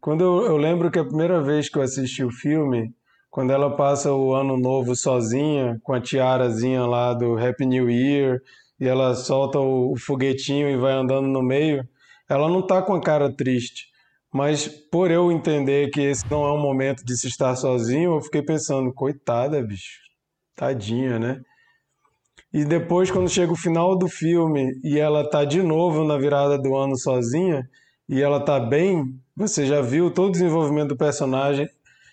Quando 0.00 0.22
eu, 0.22 0.46
eu 0.46 0.56
lembro 0.56 0.90
que 0.90 0.98
a 0.98 1.04
primeira 1.04 1.42
vez 1.42 1.68
que 1.68 1.78
eu 1.78 1.82
assisti 1.82 2.22
o 2.22 2.30
filme, 2.30 2.94
quando 3.30 3.52
ela 3.52 3.76
passa 3.76 4.12
o 4.12 4.32
ano 4.32 4.56
novo 4.56 4.94
sozinha, 4.94 5.78
com 5.82 5.92
a 5.92 6.00
tiarazinha 6.00 6.86
lá 6.86 7.12
do 7.12 7.36
Happy 7.36 7.66
New 7.66 7.90
Year, 7.90 8.38
e 8.78 8.86
ela 8.86 9.14
solta 9.14 9.58
o, 9.58 9.92
o 9.92 9.98
foguetinho 9.98 10.68
e 10.68 10.76
vai 10.76 10.92
andando 10.92 11.26
no 11.26 11.42
meio, 11.42 11.86
ela 12.28 12.48
não 12.48 12.66
tá 12.66 12.82
com 12.82 12.94
a 12.94 13.00
cara 13.00 13.34
triste. 13.34 13.86
Mas 14.32 14.66
por 14.66 15.10
eu 15.10 15.30
entender 15.30 15.90
que 15.90 16.00
esse 16.00 16.28
não 16.28 16.44
é 16.44 16.52
um 16.52 16.60
momento 16.60 17.04
de 17.04 17.16
se 17.16 17.28
estar 17.28 17.54
sozinho, 17.54 18.14
eu 18.14 18.20
fiquei 18.20 18.42
pensando, 18.42 18.92
coitada, 18.92 19.62
bicho. 19.62 20.00
Tadinha, 20.56 21.18
né? 21.18 21.40
E 22.52 22.64
depois, 22.64 23.10
quando 23.10 23.28
chega 23.28 23.52
o 23.52 23.56
final 23.56 23.96
do 23.98 24.08
filme 24.08 24.78
e 24.82 24.98
ela 24.98 25.28
tá 25.28 25.44
de 25.44 25.62
novo 25.62 26.04
na 26.04 26.16
virada 26.16 26.56
do 26.56 26.76
ano 26.76 26.96
sozinha, 26.96 27.68
e 28.08 28.20
ela 28.22 28.38
tá 28.38 28.60
bem, 28.60 29.18
você 29.36 29.66
já 29.66 29.80
viu 29.80 30.10
todo 30.10 30.28
o 30.28 30.32
desenvolvimento 30.32 30.88
do 30.88 30.96
personagem. 30.96 31.68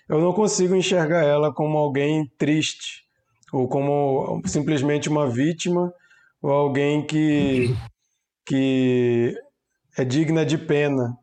Eu 0.07 0.19
não 0.19 0.33
consigo 0.33 0.75
enxergar 0.75 1.23
ela 1.23 1.53
como 1.53 1.77
alguém 1.77 2.29
triste, 2.37 3.03
ou 3.51 3.67
como 3.67 4.41
simplesmente 4.45 5.09
uma 5.09 5.29
vítima, 5.29 5.93
ou 6.41 6.51
alguém 6.51 7.05
que, 7.05 7.75
que 8.45 9.35
é 9.97 10.03
digna 10.05 10.45
de 10.45 10.57
pena. 10.57 11.17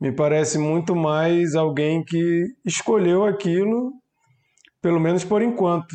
Me 0.00 0.12
parece 0.12 0.58
muito 0.58 0.96
mais 0.96 1.54
alguém 1.54 2.04
que 2.04 2.44
escolheu 2.64 3.24
aquilo, 3.24 3.92
pelo 4.80 4.98
menos 4.98 5.24
por 5.24 5.42
enquanto 5.42 5.94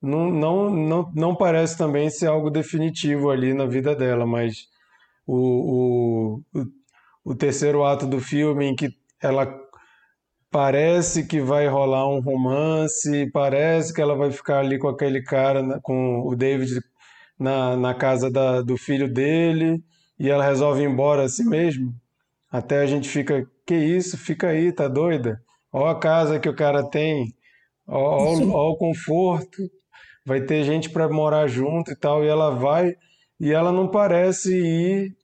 não, 0.00 0.30
não, 0.30 0.70
não, 0.70 1.12
não 1.14 1.34
parece 1.34 1.76
também 1.76 2.08
ser 2.08 2.28
algo 2.28 2.50
definitivo 2.50 3.30
ali 3.30 3.52
na 3.52 3.66
vida 3.66 3.94
dela, 3.94 4.24
mas 4.24 4.66
o, 5.26 6.40
o, 6.54 6.62
o 7.24 7.34
terceiro 7.34 7.84
ato 7.84 8.06
do 8.06 8.20
filme 8.20 8.66
em 8.66 8.76
que 8.76 8.90
ela 9.20 9.52
parece 10.50 11.26
que 11.26 11.40
vai 11.40 11.66
rolar 11.66 12.08
um 12.08 12.20
romance, 12.20 13.30
parece 13.32 13.92
que 13.92 14.00
ela 14.00 14.14
vai 14.14 14.30
ficar 14.30 14.60
ali 14.60 14.78
com 14.78 14.88
aquele 14.88 15.22
cara, 15.22 15.80
com 15.82 16.20
o 16.26 16.34
David 16.36 16.80
na, 17.38 17.76
na 17.76 17.94
casa 17.94 18.30
da, 18.30 18.62
do 18.62 18.76
filho 18.76 19.12
dele, 19.12 19.82
e 20.18 20.28
ela 20.28 20.44
resolve 20.44 20.82
ir 20.82 20.88
embora 20.88 21.24
assim 21.24 21.44
mesmo. 21.44 21.94
Até 22.50 22.78
a 22.78 22.86
gente 22.86 23.08
fica, 23.08 23.46
que 23.66 23.74
isso, 23.74 24.16
fica 24.16 24.48
aí, 24.48 24.72
tá 24.72 24.88
doida? 24.88 25.40
Ó 25.72 25.86
a 25.86 25.98
casa 25.98 26.40
que 26.40 26.48
o 26.48 26.56
cara 26.56 26.82
tem, 26.88 27.34
ó, 27.86 27.98
ó, 27.98 28.40
ó 28.52 28.70
o 28.70 28.76
conforto 28.76 29.58
vai 30.24 30.40
ter 30.40 30.64
gente 30.64 30.90
para 30.90 31.08
morar 31.08 31.46
junto 31.46 31.92
e 31.92 31.96
tal, 31.96 32.24
e 32.24 32.28
ela 32.28 32.50
vai 32.50 32.94
e 33.40 33.52
ela 33.52 33.70
não 33.70 33.88
parece 33.88 34.54
ir 34.54 35.16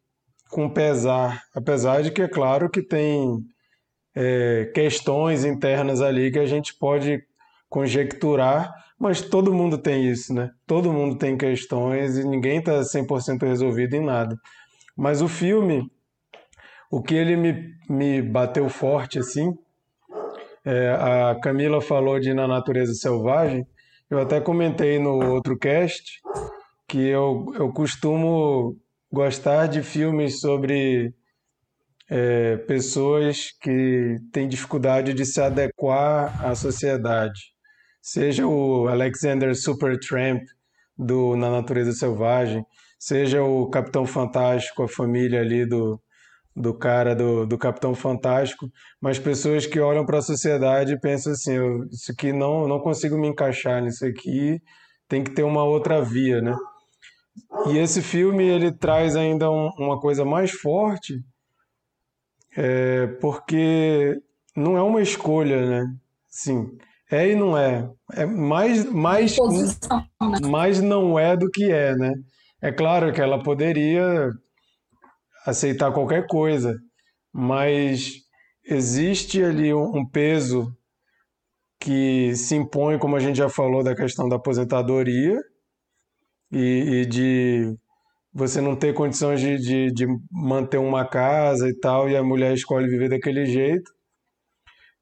com 0.50 0.70
pesar, 0.70 1.42
apesar 1.54 2.02
de 2.02 2.12
que 2.12 2.22
é 2.22 2.28
claro 2.28 2.70
que 2.70 2.80
tem 2.80 3.44
é, 4.14 4.70
questões 4.72 5.44
internas 5.44 6.00
ali 6.00 6.30
que 6.30 6.38
a 6.38 6.46
gente 6.46 6.74
pode 6.78 7.20
conjecturar, 7.68 8.72
mas 8.98 9.20
todo 9.20 9.52
mundo 9.52 9.76
tem 9.76 10.08
isso, 10.08 10.32
né? 10.32 10.50
Todo 10.66 10.92
mundo 10.92 11.18
tem 11.18 11.36
questões 11.36 12.16
e 12.16 12.24
ninguém 12.24 12.58
está 12.58 12.80
100% 12.80 13.42
resolvido 13.42 13.96
em 13.96 14.04
nada. 14.04 14.36
Mas 14.96 15.20
o 15.20 15.28
filme, 15.28 15.90
o 16.90 17.02
que 17.02 17.14
ele 17.14 17.36
me, 17.36 17.74
me 17.88 18.22
bateu 18.22 18.68
forte 18.68 19.18
assim, 19.18 19.52
é, 20.64 20.90
a 20.90 21.38
Camila 21.42 21.80
falou 21.80 22.18
de 22.18 22.32
Na 22.32 22.46
Natureza 22.46 22.94
Selvagem, 22.94 23.66
eu 24.08 24.18
até 24.18 24.40
comentei 24.40 24.98
no 24.98 25.32
outro 25.32 25.58
cast 25.58 26.20
que 26.86 27.08
eu, 27.08 27.52
eu 27.54 27.72
costumo 27.72 28.76
gostar 29.12 29.66
de 29.66 29.82
filmes 29.82 30.40
sobre 30.40 31.12
é, 32.08 32.56
pessoas 32.58 33.50
que 33.60 34.16
têm 34.32 34.48
dificuldade 34.48 35.12
de 35.14 35.24
se 35.24 35.40
adequar 35.40 36.44
à 36.44 36.54
sociedade. 36.54 37.40
Seja 38.00 38.46
o 38.46 38.86
Alexander 38.88 39.54
Supertramp 39.56 40.42
do 40.96 41.36
Na 41.36 41.50
Natureza 41.50 41.92
Selvagem, 41.92 42.64
seja 43.04 43.42
o 43.42 43.68
Capitão 43.68 44.06
Fantástico, 44.06 44.82
a 44.82 44.88
família 44.88 45.40
ali 45.40 45.66
do, 45.66 46.00
do 46.56 46.72
cara 46.72 47.14
do, 47.14 47.46
do 47.46 47.58
Capitão 47.58 47.94
Fantástico, 47.94 48.66
mas 48.98 49.18
pessoas 49.18 49.66
que 49.66 49.78
olham 49.78 50.06
para 50.06 50.18
a 50.18 50.22
sociedade 50.22 50.94
e 50.94 50.98
pensam 50.98 51.34
assim, 51.34 51.52
eu, 51.52 51.84
isso 51.92 52.10
aqui 52.10 52.32
não 52.32 52.66
não 52.66 52.80
consigo 52.80 53.18
me 53.18 53.28
encaixar 53.28 53.82
nisso 53.82 54.06
aqui, 54.06 54.58
tem 55.06 55.22
que 55.22 55.32
ter 55.32 55.42
uma 55.42 55.64
outra 55.64 56.00
via, 56.00 56.40
né? 56.40 56.56
E 57.66 57.76
esse 57.76 58.00
filme 58.00 58.42
ele 58.42 58.72
traz 58.72 59.16
ainda 59.16 59.50
um, 59.50 59.68
uma 59.78 60.00
coisa 60.00 60.24
mais 60.24 60.52
forte, 60.52 61.22
é, 62.56 63.06
porque 63.20 64.18
não 64.56 64.78
é 64.78 64.82
uma 64.82 65.02
escolha, 65.02 65.66
né? 65.68 65.94
Sim, 66.30 66.78
é 67.10 67.28
e 67.28 67.36
não 67.36 67.54
é. 67.58 67.86
É 68.14 68.24
mais 68.24 68.90
mais 68.90 69.36
né? 69.36 70.48
mais 70.48 70.80
não 70.80 71.18
é 71.18 71.36
do 71.36 71.50
que 71.50 71.70
é, 71.70 71.94
né? 71.94 72.14
É 72.64 72.72
claro 72.72 73.12
que 73.12 73.20
ela 73.20 73.42
poderia 73.42 74.32
aceitar 75.44 75.92
qualquer 75.92 76.26
coisa, 76.26 76.74
mas 77.30 78.22
existe 78.64 79.44
ali 79.44 79.74
um 79.74 80.08
peso 80.08 80.74
que 81.78 82.34
se 82.34 82.54
impõe, 82.54 82.98
como 82.98 83.16
a 83.16 83.20
gente 83.20 83.36
já 83.36 83.50
falou, 83.50 83.84
da 83.84 83.94
questão 83.94 84.30
da 84.30 84.36
aposentadoria 84.36 85.38
e, 86.50 87.02
e 87.02 87.04
de 87.04 87.76
você 88.32 88.62
não 88.62 88.74
ter 88.74 88.94
condições 88.94 89.42
de, 89.42 89.58
de, 89.58 89.92
de, 89.92 90.06
manter 90.32 90.78
uma 90.78 91.06
casa 91.06 91.68
e 91.68 91.78
tal, 91.78 92.08
e 92.08 92.16
a 92.16 92.22
mulher 92.24 92.54
escolhe 92.54 92.88
viver 92.88 93.10
daquele 93.10 93.44
jeito. 93.44 93.92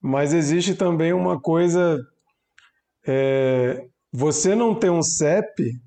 Mas 0.00 0.34
existe 0.34 0.74
também 0.74 1.12
uma 1.12 1.40
coisa. 1.40 1.96
É, 3.06 3.86
você 4.12 4.52
não 4.52 4.74
ter 4.74 4.90
um 4.90 5.00
CEP 5.00 5.80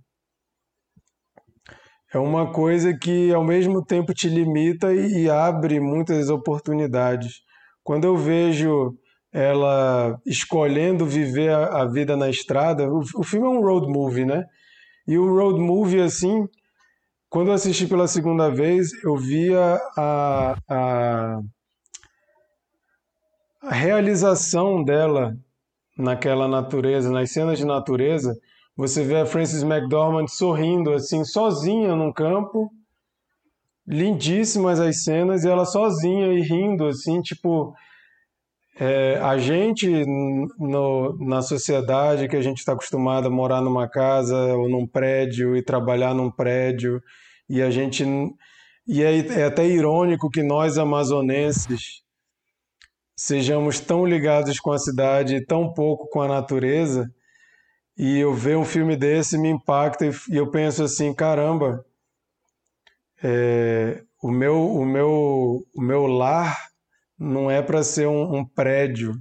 é 2.16 2.20
uma 2.20 2.50
coisa 2.50 2.98
que 2.98 3.34
ao 3.34 3.44
mesmo 3.44 3.84
tempo 3.84 4.14
te 4.14 4.30
limita 4.30 4.94
e, 4.94 5.24
e 5.24 5.30
abre 5.30 5.82
muitas 5.82 6.30
oportunidades. 6.30 7.42
Quando 7.84 8.06
eu 8.06 8.16
vejo 8.16 8.98
ela 9.34 10.18
escolhendo 10.26 11.06
viver 11.06 11.50
a, 11.50 11.82
a 11.82 11.86
vida 11.86 12.16
na 12.16 12.30
estrada, 12.30 12.90
o, 12.90 13.00
o, 13.16 13.22
filme 13.24 13.46
é 13.46 13.50
um 13.50 13.60
road 13.60 13.92
movie, 13.92 14.24
né? 14.24 14.46
E 15.06 15.18
o 15.18 15.28
road 15.28 15.60
movie, 15.60 16.00
assim, 16.00 16.48
quando 17.30 17.50
eu 17.50 17.54
assisti 17.54 17.86
pela 17.86 18.08
segunda 18.08 18.50
vez, 18.50 18.94
eu 19.04 19.18
via 19.18 19.78
a, 19.98 20.56
a, 20.70 21.40
a 23.62 23.74
realização 23.74 24.82
dela 24.86 25.36
naquela 25.98 26.48
natureza, 26.48 27.12
nas 27.12 27.30
cenas 27.34 27.58
de 27.58 27.66
natureza, 27.66 28.34
você 28.76 29.04
vê 29.04 29.16
a 29.18 29.26
Frances 29.26 29.64
McDormand 29.64 30.28
sorrindo 30.28 30.92
assim, 30.92 31.24
sozinha 31.24 31.96
num 31.96 32.12
campo, 32.12 32.70
lindíssimas 33.88 34.80
as 34.80 35.04
cenas, 35.04 35.44
e 35.44 35.50
ela 35.50 35.66
sozinha 35.66 36.34
e 36.34 36.42
rindo, 36.42 36.88
assim, 36.88 37.22
tipo. 37.22 37.74
É, 38.78 39.18
a 39.22 39.38
gente 39.38 39.88
no, 40.60 41.18
na 41.26 41.42
sociedade 41.42 42.28
que 42.28 42.36
a 42.36 42.42
gente 42.42 42.58
está 42.58 42.74
acostumado 42.74 43.28
a 43.28 43.30
morar 43.30 43.62
numa 43.62 43.88
casa 43.88 44.36
ou 44.54 44.68
num 44.68 44.86
prédio 44.86 45.56
e 45.56 45.64
trabalhar 45.64 46.14
num 46.14 46.30
prédio 46.30 47.02
e 47.50 47.62
a 47.62 47.72
gente 47.72 48.04
e 48.86 49.02
é, 49.02 49.18
é 49.40 49.46
até 49.46 49.66
irônico 49.66 50.30
que 50.30 50.44
nós 50.44 50.78
amazonenses 50.78 52.02
sejamos 53.16 53.80
tão 53.80 54.06
ligados 54.06 54.60
com 54.60 54.74
a 54.74 54.78
cidade 54.78 55.36
e 55.36 55.46
tão 55.46 55.72
pouco 55.72 56.10
com 56.10 56.22
a 56.22 56.28
natureza 56.28 57.10
e 57.98 58.20
eu 58.20 58.34
ver 58.34 58.58
um 58.58 58.66
filme 58.66 58.96
desse 58.96 59.38
me 59.38 59.50
impacta 59.50 60.06
e 60.06 60.36
eu 60.36 60.50
penso 60.52 60.84
assim, 60.84 61.14
caramba, 61.14 61.86
é, 63.24 64.04
o 64.22 64.30
meu 64.30 64.70
o 64.72 64.86
meu 64.86 65.64
o 65.74 65.82
meu 65.82 66.06
lar 66.06 66.58
não 67.18 67.50
é 67.50 67.62
para 67.62 67.84
ser 67.84 68.08
um, 68.08 68.38
um 68.38 68.46
prédio. 68.46 69.14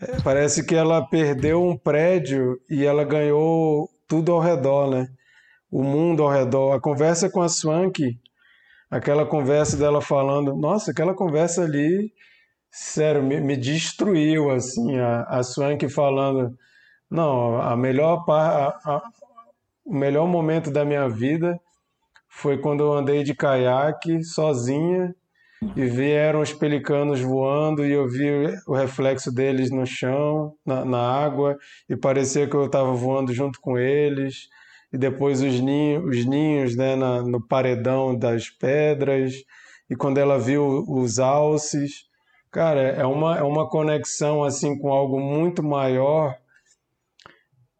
É, 0.00 0.20
parece 0.22 0.64
que 0.64 0.74
ela 0.74 1.06
perdeu 1.06 1.62
um 1.62 1.76
prédio 1.76 2.58
e 2.68 2.84
ela 2.84 3.04
ganhou 3.04 3.88
tudo 4.08 4.32
ao 4.32 4.40
redor, 4.40 4.90
né? 4.90 5.08
O 5.70 5.82
mundo 5.82 6.22
ao 6.22 6.30
redor. 6.30 6.72
A 6.72 6.80
conversa 6.80 7.30
com 7.30 7.42
a 7.42 7.48
Swank, 7.48 8.18
aquela 8.90 9.26
conversa 9.26 9.76
dela 9.76 10.00
falando, 10.00 10.56
nossa, 10.56 10.90
aquela 10.90 11.14
conversa 11.14 11.64
ali, 11.64 12.12
sério, 12.70 13.22
me, 13.22 13.40
me 13.40 13.56
destruiu 13.56 14.50
assim. 14.50 14.98
A, 14.98 15.22
a 15.24 15.42
Swank 15.42 15.88
falando 15.88 16.56
não, 17.12 17.60
a 17.60 17.76
melhor 17.76 18.24
a, 18.30 19.02
o 19.84 19.94
melhor 19.94 20.26
momento 20.26 20.70
da 20.70 20.82
minha 20.82 21.06
vida 21.10 21.60
foi 22.26 22.56
quando 22.56 22.82
eu 22.82 22.92
andei 22.94 23.22
de 23.22 23.34
caiaque 23.34 24.24
sozinha 24.24 25.14
e 25.76 25.84
vieram 25.84 26.40
os 26.40 26.54
pelicanos 26.54 27.20
voando 27.20 27.84
e 27.84 27.92
eu 27.92 28.08
vi 28.08 28.30
o 28.66 28.74
reflexo 28.74 29.30
deles 29.30 29.70
no 29.70 29.84
chão, 29.84 30.54
na, 30.64 30.86
na 30.86 30.98
água, 30.98 31.58
e 31.86 31.94
parecia 31.94 32.48
que 32.48 32.56
eu 32.56 32.64
estava 32.64 32.92
voando 32.94 33.30
junto 33.34 33.60
com 33.60 33.78
eles. 33.78 34.48
E 34.90 34.96
depois 34.96 35.42
os 35.42 35.60
ninhos, 35.60 36.04
os 36.04 36.24
ninhos 36.24 36.74
né, 36.74 36.96
na, 36.96 37.22
no 37.22 37.46
paredão 37.46 38.18
das 38.18 38.48
pedras. 38.48 39.34
E 39.88 39.94
quando 39.94 40.16
ela 40.16 40.38
viu 40.38 40.82
os 40.88 41.18
alces, 41.18 42.06
cara, 42.50 42.80
é 42.80 43.04
uma, 43.04 43.38
é 43.38 43.42
uma 43.42 43.68
conexão 43.68 44.42
assim 44.42 44.78
com 44.78 44.90
algo 44.90 45.20
muito 45.20 45.62
maior 45.62 46.34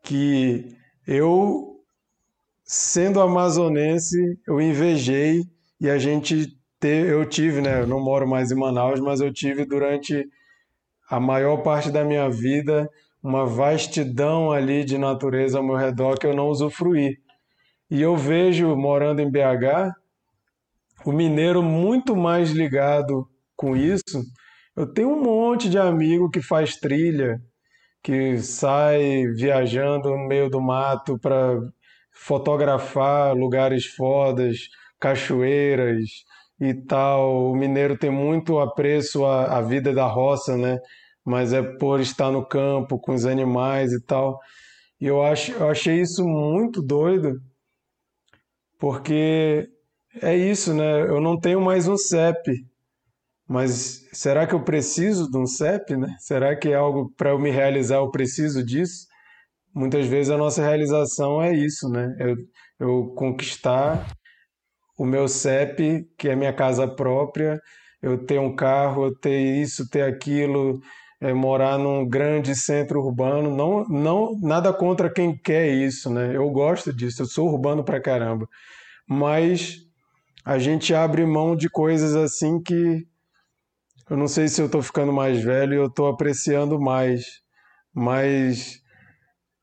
que 0.03 0.77
eu, 1.07 1.81
sendo 2.65 3.21
amazonense, 3.21 4.19
eu 4.47 4.61
invejei 4.61 5.45
e 5.81 5.89
a 5.89 5.99
gente 5.99 6.47
te, 6.81 6.89
eu 6.89 7.25
tive, 7.25 7.61
né? 7.61 7.81
Eu 7.81 7.87
não 7.87 8.01
moro 8.01 8.27
mais 8.27 8.51
em 8.51 8.57
Manaus, 8.57 9.01
mas 9.01 9.21
eu 9.21 9.33
tive 9.33 9.65
durante 9.65 10.27
a 11.09 11.21
maior 11.21 11.59
parte 11.59 11.91
da 11.91 12.05
minha 12.05 12.29
vida 12.29 12.89
uma 13.23 13.47
vastidão 13.47 14.51
ali 14.51 14.85
de 14.85 14.99
natureza 14.99 15.59
ao 15.59 15.65
meu 15.65 15.77
redor 15.77 16.19
que 16.19 16.27
eu 16.27 16.35
não 16.35 16.49
usufruí. 16.49 17.19
E 17.91 18.01
eu 18.03 18.17
vejo, 18.17 18.75
morando 18.75 19.21
em 19.21 19.31
BH, 19.31 19.93
o 21.05 21.13
mineiro 21.13 21.63
muito 21.63 22.17
mais 22.17 22.51
ligado 22.51 23.29
com 23.55 23.77
isso. 23.77 24.25
Eu 24.75 24.87
tenho 24.87 25.11
um 25.11 25.23
monte 25.23 25.69
de 25.69 25.79
amigo 25.79 26.31
que 26.31 26.41
faz 26.41 26.77
trilha, 26.77 27.41
que 28.03 28.39
sai 28.39 29.27
viajando 29.29 30.11
no 30.11 30.27
meio 30.27 30.51
do 30.51 30.61
mato 30.61 31.19
para 31.19 31.61
fotografar 32.13 33.35
lugares 33.35 33.87
fodas, 33.87 34.69
cachoeiras 35.01 36.25
e 36.61 36.75
tal. 36.75 37.51
O 37.53 37.57
mineiro 37.57 37.97
tem 37.97 38.11
muito 38.11 38.59
apreço 38.59 39.25
à, 39.25 39.59
à 39.59 39.63
vida 39.63 39.93
da 39.93 40.07
roça, 40.07 40.57
né? 40.57 40.79
Mas 41.25 41.53
é 41.53 41.63
por 41.63 42.01
estar 42.01 42.31
no 42.31 42.45
campo 42.47 42.99
com 42.99 43.15
os 43.15 43.25
animais 43.27 43.93
e 43.93 44.01
tal. 44.05 44.41
E 45.01 45.07
eu, 45.07 45.23
acho, 45.23 45.53
eu 45.53 45.69
achei 45.71 46.01
isso 46.01 46.25
muito 46.27 46.83
doido, 46.83 47.41
porque 48.79 49.69
é 50.21 50.37
isso, 50.37 50.75
né? 50.75 51.03
Eu 51.03 51.21
não 51.21 51.39
tenho 51.39 51.61
mais 51.61 51.89
um 51.89 51.97
CEP. 51.97 52.65
Mas 53.53 54.09
será 54.15 54.47
que 54.47 54.55
eu 54.55 54.63
preciso 54.63 55.31
de 55.31 55.37
um 55.37 55.47
CEP, 55.47 55.95
né? 55.95 56.17
Será 56.19 56.57
que 56.57 56.71
é 56.71 56.75
algo 56.75 57.13
para 57.19 57.33
eu 57.33 57.39
me 57.39 57.51
realizar, 57.51 57.97
eu 57.97 58.11
preciso 58.11 58.65
disso? 58.65 59.07
Muitas 59.75 60.07
vezes 60.07 60.31
a 60.31 60.39
nossa 60.39 60.63
realização 60.63 61.43
é 61.43 61.55
isso, 61.55 61.87
né? 61.91 62.17
Eu, 62.19 62.37
eu 62.81 63.15
conquistar 63.15 64.07
o 64.99 65.05
meu 65.05 65.29
CEP, 65.29 66.09
que 66.17 66.31
é 66.31 66.35
minha 66.35 66.55
casa 66.55 66.89
própria, 66.89 67.61
eu 68.01 68.25
ter 68.25 68.41
um 68.41 68.57
carro, 68.57 69.05
eu 69.05 69.15
ter 69.15 69.39
isso, 69.39 69.87
ter 69.91 70.05
aquilo, 70.05 70.81
é, 71.21 71.35
morar 71.35 71.77
num 71.77 72.09
grande 72.09 72.57
centro 72.57 73.03
urbano. 73.05 73.55
Não, 73.55 73.85
não, 73.87 74.35
nada 74.41 74.73
contra 74.73 75.13
quem 75.13 75.37
quer 75.37 75.69
isso, 75.69 76.09
né? 76.09 76.35
Eu 76.35 76.49
gosto 76.49 76.91
disso, 76.91 77.21
eu 77.21 77.27
sou 77.27 77.51
urbano 77.51 77.85
pra 77.85 78.01
caramba. 78.01 78.49
Mas 79.07 79.77
a 80.43 80.59
gente 80.59 80.95
abre 80.95 81.27
mão 81.27 81.55
de 81.55 81.69
coisas 81.69 82.17
assim 82.17 82.59
que 82.59 83.12
eu 84.11 84.17
não 84.17 84.29
sei 84.29 84.49
se 84.49 84.61
eu 84.61 84.67
estou 84.67 84.83
ficando 84.83 85.13
mais 85.13 85.43
velho 85.43 85.75
e 85.75 85.77
eu 85.77 85.87
estou 85.87 86.09
apreciando 86.09 86.81
mais, 86.81 87.25
mas 87.95 88.83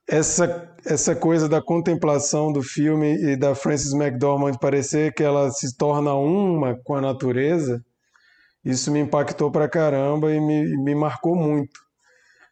essa, 0.08 0.76
essa 0.86 1.16
coisa 1.16 1.48
da 1.48 1.62
contemplação 1.62 2.52
do 2.52 2.64
filme 2.64 3.16
e 3.16 3.38
da 3.38 3.54
Frances 3.54 3.94
McDormand 3.94 4.58
parecer 4.58 5.14
que 5.14 5.24
ela 5.24 5.52
se 5.52 5.78
torna 5.78 6.14
uma 6.16 6.76
com 6.84 6.96
a 6.96 7.02
natureza, 7.02 7.84
isso 8.64 8.92
me 8.92 9.00
impactou 9.00 9.52
pra 9.52 9.70
caramba 9.70 10.34
e 10.34 10.40
me, 10.40 10.78
me 10.78 10.96
marcou 10.96 11.36
muito. 11.36 11.80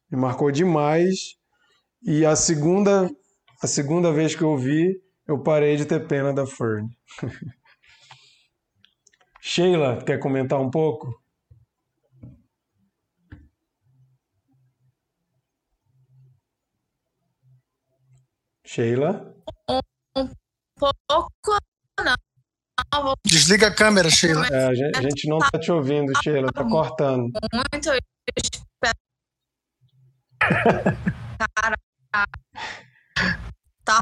Me 0.10 0.18
marcou 0.18 0.52
demais. 0.52 1.36
E 2.04 2.26
a 2.26 2.36
segunda, 2.36 3.10
a 3.62 3.68
segunda 3.68 4.12
vez 4.12 4.36
que 4.36 4.44
eu 4.44 4.56
vi, 4.56 5.02
eu 5.28 5.42
parei 5.42 5.76
de 5.76 5.86
ter 5.86 6.08
pena 6.08 6.34
da 6.34 6.46
Fern. 6.46 6.88
Sheila, 9.42 10.04
quer 10.06 10.20
comentar 10.20 10.60
um 10.62 10.70
pouco? 10.70 11.14
Sheila? 18.68 19.34
Um 19.70 20.30
pouco 20.78 21.58
não. 22.04 23.14
Desliga 23.26 23.68
a 23.68 23.74
câmera, 23.74 24.10
Sheila. 24.10 24.46
É, 24.48 24.68
a 24.68 24.76
gente, 24.76 24.98
a 24.98 25.02
gente 25.02 25.30
não 25.30 25.40
tá 25.40 25.58
te 25.58 25.72
ouvindo, 25.72 26.12
Sheila, 26.22 26.52
tá 26.52 26.64
cortando. 26.66 27.32
Muito. 27.54 27.90
Cara, 31.56 31.76
tá 33.86 34.00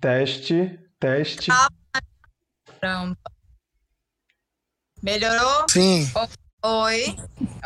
Teste, 0.00 0.78
teste. 1.00 1.50
caramba. 2.80 3.18
Melhorou? 5.02 5.66
Sim. 5.68 6.06
Oi, 6.64 7.16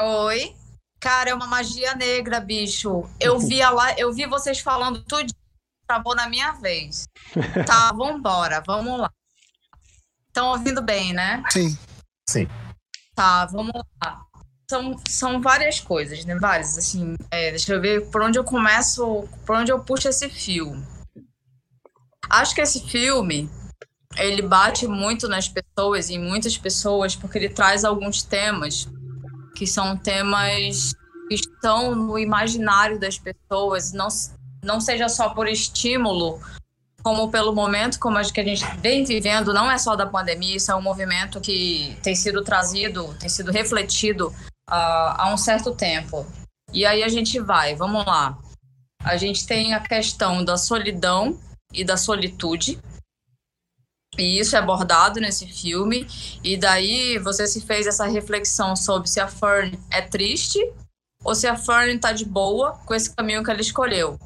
oi. 0.01 0.62
Cara, 1.03 1.31
é 1.31 1.35
uma 1.35 1.49
magia 1.49 1.97
negra, 1.97 2.39
bicho. 2.39 3.11
Eu 3.19 3.37
vi 3.37 3.59
lá, 3.59 3.93
eu 3.99 4.13
vi 4.13 4.25
vocês 4.25 4.61
falando 4.61 5.03
tudo, 5.03 5.35
travou 5.85 6.15
na 6.15 6.29
minha 6.29 6.53
vez. 6.53 7.09
Tá, 7.67 7.93
vambora, 7.93 8.63
vamos 8.65 9.01
lá. 9.01 9.11
Estão 10.29 10.51
ouvindo 10.51 10.81
bem, 10.81 11.13
né? 11.13 11.43
Sim. 11.51 11.77
Sim. 12.29 12.47
Tá, 13.17 13.47
vamos 13.47 13.73
lá. 14.01 14.25
São, 14.71 14.97
são 15.09 15.43
várias 15.43 15.81
coisas, 15.81 16.25
né? 16.25 16.39
Várias, 16.39 16.79
assim. 16.79 17.17
é, 17.33 17.51
deixa 17.51 17.75
eu 17.75 17.81
ver 17.81 18.09
por 18.09 18.23
onde 18.23 18.39
eu 18.39 18.45
começo, 18.45 19.29
por 19.45 19.57
onde 19.57 19.73
eu 19.73 19.81
puxo 19.81 20.09
esse 20.09 20.31
fio. 20.31 20.73
Acho 22.31 22.55
que 22.55 22.61
esse 22.61 22.89
filme, 22.89 23.51
ele 24.17 24.41
bate 24.41 24.87
muito 24.87 25.27
nas 25.27 25.49
pessoas, 25.49 26.11
em 26.11 26.19
muitas 26.21 26.57
pessoas, 26.57 27.17
porque 27.17 27.39
ele 27.39 27.49
traz 27.49 27.85
alguns 27.85 28.23
temas 28.23 28.89
que 29.55 29.67
são 29.67 29.97
temas 29.97 30.95
que 31.29 31.35
estão 31.35 31.95
no 31.95 32.19
imaginário 32.19 32.99
das 32.99 33.19
pessoas, 33.19 33.93
não, 33.93 34.09
não 34.65 34.81
seja 34.81 35.09
só 35.09 35.31
por 35.31 35.49
estímulo, 35.49 36.41
como 37.03 37.31
pelo 37.31 37.55
momento 37.55 37.99
como 37.99 38.17
a 38.17 38.23
que 38.23 38.41
a 38.41 38.45
gente 38.45 38.65
vem 38.79 39.05
vivendo, 39.05 39.53
não 39.53 39.71
é 39.71 39.77
só 39.77 39.97
da 39.97 40.07
pandemia, 40.07 40.57
isso 40.57 40.71
é 40.71 40.75
um 40.75 40.83
movimento 40.83 41.41
que 41.41 41.97
tem 42.03 42.15
sido 42.15 42.43
trazido, 42.43 43.15
tem 43.19 43.29
sido 43.29 43.51
refletido 43.51 44.29
uh, 44.29 45.15
há 45.17 45.31
um 45.33 45.37
certo 45.37 45.75
tempo. 45.75 46.25
E 46.73 46.87
aí 46.87 47.03
a 47.03 47.09
gente 47.09 47.39
vai, 47.41 47.75
vamos 47.75 48.07
lá. 48.07 48.39
A 49.05 49.17
gente 49.17 49.47
tem 49.47 49.75
a 49.75 49.81
questão 49.81 50.45
da 50.45 50.57
solidão 50.57 51.39
e 51.73 51.85
da 51.85 51.97
solitude, 51.97 52.79
e 54.19 54.39
isso 54.39 54.55
é 54.55 54.59
abordado 54.59 55.21
nesse 55.21 55.47
filme. 55.47 56.07
E 56.45 56.57
daí 56.57 57.19
você 57.19 57.47
se 57.47 57.61
fez 57.61 57.87
essa 57.87 58.07
reflexão 58.07 58.77
sobre 58.77 59.09
se 59.09 59.21
a 59.21 59.29
Fern 59.29 59.79
é 59.91 60.03
triste 60.03 60.59
ou 61.25 61.35
se 61.35 61.47
a 61.47 61.57
Fern 61.57 61.99
tá 61.99 62.13
de 62.13 62.25
boa 62.25 62.79
com 62.85 62.95
esse 62.95 63.15
caminho 63.15 63.43
que 63.43 63.51
ela 63.51 63.61
escolheu. 63.61 64.19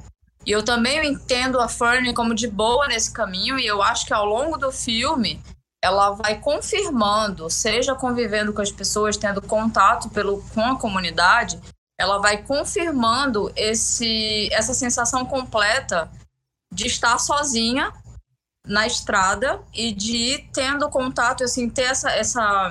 E 0.45 0.51
eu 0.51 0.62
também 0.64 1.05
entendo 1.07 1.61
a 1.61 1.68
Fern 1.68 2.12
como 2.14 2.34
de 2.34 2.49
boa 2.49 2.87
nesse 2.87 3.12
caminho, 3.12 3.59
e 3.59 3.66
eu 3.66 3.82
acho 3.82 4.07
que 4.07 4.12
ao 4.12 4.24
longo 4.24 4.57
do 4.57 4.70
filme 4.70 5.43
ela 5.82 6.11
vai 6.11 6.39
confirmando, 6.39 7.51
seja 7.51 7.95
convivendo 7.95 8.53
com 8.53 8.62
as 8.62 8.72
pessoas, 8.72 9.16
tendo 9.16 9.43
contato 9.43 10.09
pelo, 10.09 10.43
com 10.55 10.62
a 10.62 10.78
comunidade, 10.78 11.61
ela 11.99 12.18
vai 12.18 12.39
confirmando 12.39 13.53
esse, 13.57 14.49
essa 14.53 14.72
sensação 14.72 15.24
completa 15.24 16.11
de 16.72 16.87
estar 16.87 17.18
sozinha 17.18 17.93
na 18.66 18.86
estrada 18.86 19.60
e 19.72 19.92
de 19.92 20.16
ir 20.16 20.50
tendo 20.52 20.88
contato, 20.90 21.44
assim, 21.44 21.68
ter 21.70 21.82
essa, 21.84 22.10
essa 22.10 22.70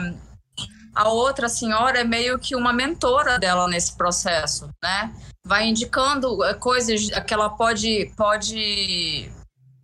a 0.96 1.10
outra 1.10 1.50
senhora 1.50 2.00
é 2.00 2.04
meio 2.04 2.40
que 2.40 2.56
uma 2.56 2.72
mentora 2.72 3.38
dela 3.38 3.68
nesse 3.68 3.96
processo, 3.98 4.70
né? 4.82 5.14
Vai 5.46 5.68
indicando 5.68 6.44
eh, 6.44 6.54
coisas 6.54 7.10
que 7.28 7.34
ela 7.34 7.50
pode 7.50 8.12
pode 8.16 9.30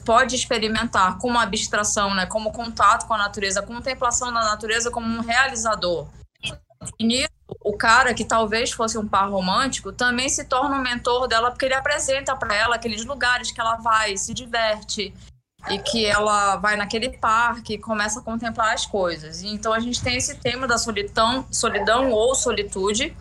pode 0.06 0.36
experimentar 0.36 1.18
como 1.18 1.38
abstração, 1.38 2.14
né? 2.16 2.26
Como 2.26 2.52
contato 2.52 3.06
com 3.08 3.14
a 3.14 3.18
natureza, 3.18 3.62
contemplação 3.62 4.32
da 4.34 4.42
natureza 4.42 4.90
como 4.90 5.06
um 5.06 5.22
realizador. 5.22 6.08
E 6.98 7.06
nisso, 7.06 7.30
o 7.64 7.78
cara 7.78 8.14
que 8.14 8.26
talvez 8.26 8.72
fosse 8.72 8.98
um 8.98 9.08
par 9.08 9.30
romântico 9.30 9.92
também 9.92 10.30
se 10.30 10.46
torna 10.46 10.78
um 10.78 10.82
mentor 10.82 11.28
dela 11.28 11.52
porque 11.52 11.66
ele 11.66 11.76
apresenta 11.76 12.36
para 12.36 12.56
ela 12.56 12.76
aqueles 12.76 13.06
lugares 13.06 13.52
que 13.52 13.62
ela 13.62 13.76
vai, 13.76 14.18
se 14.18 14.34
diverte, 14.34 15.14
e 15.70 15.78
que 15.80 16.06
ela 16.06 16.56
vai 16.58 16.76
naquele 16.76 17.10
parque 17.18 17.74
e 17.74 17.78
começa 17.78 18.20
a 18.20 18.24
contemplar 18.24 18.74
as 18.74 18.86
coisas. 18.86 19.44
Então 19.44 19.74
a 19.74 19.80
gente 19.80 20.02
tem 20.02 20.18
esse 20.18 20.36
tema 20.36 20.68
da 20.68 20.78
solidão, 20.78 21.46
solidão 21.52 22.12
ou 22.12 22.34
solitude. 22.34 23.16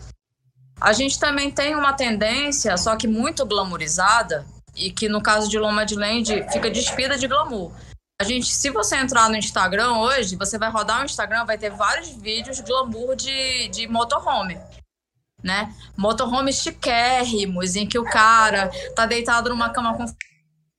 A 0.79 0.93
gente 0.93 1.19
também 1.19 1.51
tem 1.51 1.75
uma 1.75 1.93
tendência, 1.93 2.75
só 2.77 2.95
que 2.95 3.07
muito 3.07 3.45
glamourizada, 3.45 4.45
e 4.75 4.91
que 4.91 5.07
no 5.07 5.21
caso 5.21 5.49
de 5.49 5.59
Loma 5.59 5.85
de 5.85 5.95
Land 5.95 6.45
fica 6.51 6.69
despida 6.69 7.17
de 7.17 7.27
glamour. 7.27 7.71
A 8.19 8.23
gente, 8.23 8.47
se 8.47 8.69
você 8.69 8.95
entrar 8.95 9.29
no 9.29 9.35
Instagram 9.35 9.93
hoje, 9.97 10.35
você 10.35 10.57
vai 10.57 10.69
rodar 10.69 11.01
o 11.01 11.05
Instagram, 11.05 11.45
vai 11.45 11.57
ter 11.57 11.71
vários 11.71 12.09
vídeos 12.09 12.59
glamour 12.61 13.15
de, 13.15 13.67
de 13.69 13.87
motorhome. 13.87 14.59
Né? 15.43 15.73
Motorhomes 15.97 16.57
chiquérrimos, 16.57 17.75
em 17.75 17.87
que 17.87 17.97
o 17.97 18.03
cara 18.03 18.69
tá 18.95 19.07
deitado 19.07 19.49
numa 19.49 19.69
cama 19.69 19.97
com 19.97 20.05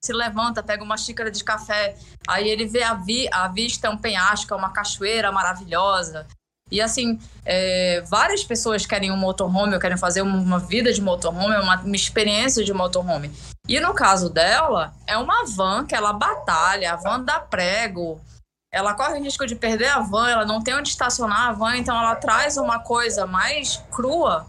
se 0.04 0.12
levanta, 0.12 0.62
pega 0.62 0.82
uma 0.82 0.96
xícara 0.96 1.30
de 1.30 1.44
café, 1.44 1.96
aí 2.26 2.48
ele 2.48 2.66
vê 2.66 2.82
a, 2.82 2.94
vi, 2.94 3.28
a 3.32 3.46
vista, 3.46 3.86
é 3.86 3.90
um 3.90 3.96
penhasco, 3.96 4.52
é 4.52 4.56
uma 4.56 4.72
cachoeira 4.72 5.30
maravilhosa. 5.30 6.26
E 6.70 6.80
assim, 6.80 7.20
é, 7.44 8.02
várias 8.08 8.42
pessoas 8.42 8.84
querem 8.84 9.12
um 9.12 9.16
motorhome, 9.16 9.78
querem 9.78 9.96
fazer 9.96 10.22
uma 10.22 10.58
vida 10.58 10.92
de 10.92 11.00
motorhome, 11.00 11.54
uma, 11.56 11.76
uma 11.80 11.96
experiência 11.96 12.64
de 12.64 12.72
motorhome. 12.72 13.30
E 13.68 13.78
no 13.78 13.94
caso 13.94 14.28
dela, 14.28 14.92
é 15.06 15.16
uma 15.16 15.44
van 15.46 15.86
que 15.86 15.94
ela 15.94 16.12
batalha, 16.12 16.94
a 16.94 16.96
van 16.96 17.22
dá 17.22 17.38
prego, 17.38 18.20
ela 18.72 18.94
corre 18.94 19.20
o 19.20 19.22
risco 19.22 19.46
de 19.46 19.54
perder 19.54 19.88
a 19.88 20.00
van, 20.00 20.28
ela 20.30 20.46
não 20.46 20.62
tem 20.62 20.74
onde 20.74 20.88
estacionar 20.88 21.50
a 21.50 21.52
van, 21.52 21.76
então 21.76 21.96
ela 21.96 22.16
traz 22.16 22.56
uma 22.56 22.80
coisa 22.80 23.24
mais 23.26 23.76
crua 23.92 24.46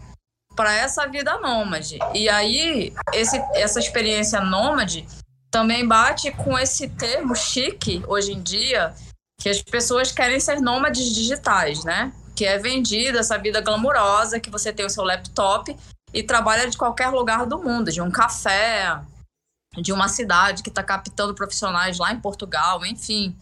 para 0.56 0.72
essa 0.72 1.06
vida 1.06 1.38
nômade. 1.38 1.98
E 2.14 2.28
aí, 2.28 2.92
esse, 3.12 3.36
essa 3.54 3.78
experiência 3.78 4.40
nômade 4.40 5.06
também 5.54 5.86
bate 5.86 6.32
com 6.32 6.58
esse 6.58 6.88
termo 6.88 7.36
chique 7.36 8.02
hoje 8.08 8.32
em 8.32 8.42
dia, 8.42 8.92
que 9.40 9.48
as 9.48 9.62
pessoas 9.62 10.10
querem 10.10 10.40
ser 10.40 10.60
nômades 10.60 11.14
digitais, 11.14 11.84
né? 11.84 12.12
Que 12.34 12.44
é 12.44 12.58
vendida 12.58 13.20
essa 13.20 13.38
vida 13.38 13.60
glamurosa, 13.60 14.40
que 14.40 14.50
você 14.50 14.72
tem 14.72 14.84
o 14.84 14.90
seu 14.90 15.04
laptop 15.04 15.76
e 16.12 16.24
trabalha 16.24 16.68
de 16.68 16.76
qualquer 16.76 17.10
lugar 17.10 17.46
do 17.46 17.62
mundo, 17.62 17.92
de 17.92 18.02
um 18.02 18.10
café, 18.10 19.00
de 19.76 19.92
uma 19.92 20.08
cidade 20.08 20.60
que 20.60 20.70
está 20.70 20.82
captando 20.82 21.36
profissionais 21.36 21.98
lá 21.98 22.12
em 22.12 22.18
Portugal, 22.18 22.84
enfim. 22.84 23.36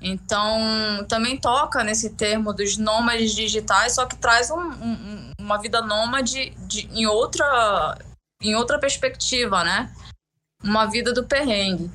Então, 0.00 1.04
também 1.08 1.36
toca 1.36 1.82
nesse 1.82 2.10
termo 2.10 2.52
dos 2.52 2.76
nômades 2.76 3.34
digitais, 3.34 3.96
só 3.96 4.06
que 4.06 4.14
traz 4.14 4.48
um, 4.48 4.60
um, 4.60 5.32
uma 5.40 5.58
vida 5.58 5.82
nômade 5.82 6.50
de, 6.68 6.86
em, 6.92 7.04
outra, 7.06 7.98
em 8.40 8.54
outra 8.54 8.78
perspectiva, 8.78 9.64
né? 9.64 9.92
Uma 10.62 10.86
vida 10.86 11.12
do 11.12 11.24
perrengue. 11.24 11.90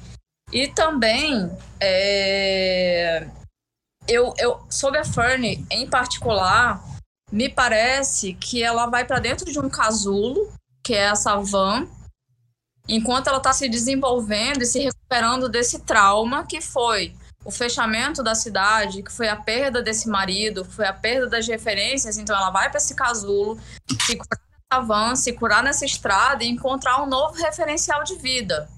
E 0.51 0.67
também, 0.67 1.51
é, 1.79 3.27
eu, 4.07 4.33
eu, 4.37 4.65
sobre 4.69 4.99
a 4.99 5.05
Fern 5.05 5.65
em 5.69 5.89
particular, 5.89 6.83
me 7.31 7.49
parece 7.49 8.33
que 8.35 8.61
ela 8.61 8.85
vai 8.85 9.05
para 9.05 9.19
dentro 9.19 9.51
de 9.51 9.59
um 9.59 9.69
casulo, 9.69 10.51
que 10.83 10.93
é 10.93 11.05
essa 11.05 11.35
van, 11.37 11.87
enquanto 12.87 13.27
ela 13.27 13.37
está 13.37 13.53
se 13.53 13.67
desenvolvendo 13.67 14.61
e 14.61 14.65
se 14.65 14.79
recuperando 14.79 15.49
desse 15.49 15.79
trauma 15.79 16.45
que 16.45 16.61
foi 16.61 17.15
o 17.45 17.51
fechamento 17.51 18.23
da 18.23 18.35
cidade, 18.35 19.03
que 19.03 19.11
foi 19.11 19.27
a 19.27 19.35
perda 19.35 19.81
desse 19.81 20.07
marido, 20.07 20.63
foi 20.63 20.85
a 20.85 20.93
perda 20.93 21.27
das 21.27 21.47
referências, 21.47 22.17
então 22.17 22.35
ela 22.35 22.49
vai 22.49 22.69
para 22.69 22.77
esse 22.77 22.95
casulo, 22.95 23.59
se 25.15 25.33
curar 25.33 25.63
nessa 25.63 25.85
estrada 25.85 26.43
e 26.43 26.49
encontrar 26.49 27.01
um 27.01 27.05
novo 27.05 27.35
referencial 27.35 28.03
de 28.03 28.15
vida. 28.15 28.69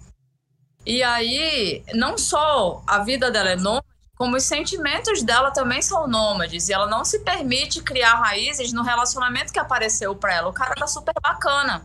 E 0.85 1.01
aí, 1.01 1.83
não 1.93 2.17
só 2.17 2.83
a 2.85 2.99
vida 2.99 3.31
dela 3.31 3.49
é 3.49 3.55
nômade, 3.55 3.87
como 4.15 4.37
os 4.37 4.43
sentimentos 4.43 5.23
dela 5.23 5.51
também 5.51 5.81
são 5.81 6.07
nômades, 6.07 6.69
e 6.69 6.73
ela 6.73 6.87
não 6.87 7.03
se 7.03 7.19
permite 7.19 7.81
criar 7.81 8.15
raízes 8.15 8.71
no 8.71 8.81
relacionamento 8.81 9.51
que 9.51 9.59
apareceu 9.59 10.15
para 10.15 10.33
ela. 10.33 10.49
O 10.49 10.53
cara 10.53 10.73
tá 10.75 10.87
super 10.87 11.13
bacana. 11.21 11.83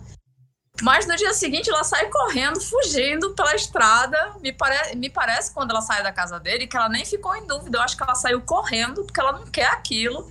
Mas 0.83 1.07
no 1.07 1.17
dia 1.17 1.35
seguinte 1.35 1.69
ela 1.69 1.85
sai 1.85 2.09
correndo, 2.09 2.61
fugindo 2.61 3.35
pela 3.35 3.55
estrada. 3.55 4.35
Me, 4.41 4.53
pare... 4.53 4.95
me 4.97 5.11
parece 5.11 5.53
quando 5.53 5.71
ela 5.71 5.83
sai 5.83 6.03
da 6.03 6.13
casa 6.13 6.39
dele 6.39 6.67
que 6.67 6.77
ela 6.77 6.89
nem 6.89 7.05
ficou 7.05 7.35
em 7.37 7.47
dúvida. 7.47 7.79
Eu 7.79 7.83
acho 7.83 7.97
que 7.97 8.03
ela 8.03 8.15
saiu 8.15 8.41
correndo 8.41 9.05
porque 9.05 9.21
ela 9.21 9.33
não 9.33 9.47
quer 9.47 9.67
aquilo. 9.67 10.31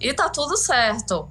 E 0.00 0.12
tá 0.12 0.28
tudo 0.28 0.56
certo. 0.56 1.30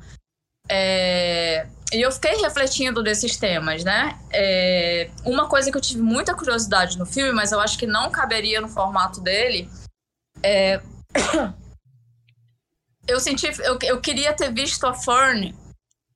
É... 0.69 1.67
E 1.91 2.01
eu 2.01 2.11
fiquei 2.11 2.35
refletindo 2.37 3.03
desses 3.03 3.37
temas, 3.37 3.83
né? 3.83 4.19
É... 4.31 5.09
Uma 5.25 5.47
coisa 5.47 5.71
que 5.71 5.77
eu 5.77 5.81
tive 5.81 6.01
muita 6.01 6.35
curiosidade 6.35 6.97
no 6.97 7.05
filme, 7.05 7.31
mas 7.31 7.51
eu 7.51 7.59
acho 7.59 7.77
que 7.77 7.85
não 7.87 8.11
caberia 8.11 8.61
no 8.61 8.67
formato 8.67 9.21
dele, 9.21 9.69
é. 10.41 10.81
eu 13.07 13.19
senti. 13.19 13.47
Eu, 13.59 13.77
eu 13.83 14.01
queria 14.01 14.33
ter 14.33 14.51
visto 14.51 14.85
a 14.85 14.93
Fern 14.93 15.55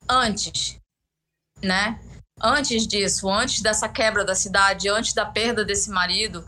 antes, 0.09 0.79
né? 1.61 1.99
antes 2.41 2.87
disso, 2.87 3.29
antes 3.29 3.61
dessa 3.61 3.89
quebra 3.89 4.23
da 4.23 4.35
cidade, 4.35 4.89
antes 4.89 5.13
da 5.13 5.25
perda 5.25 5.65
desse 5.65 5.89
marido, 5.89 6.45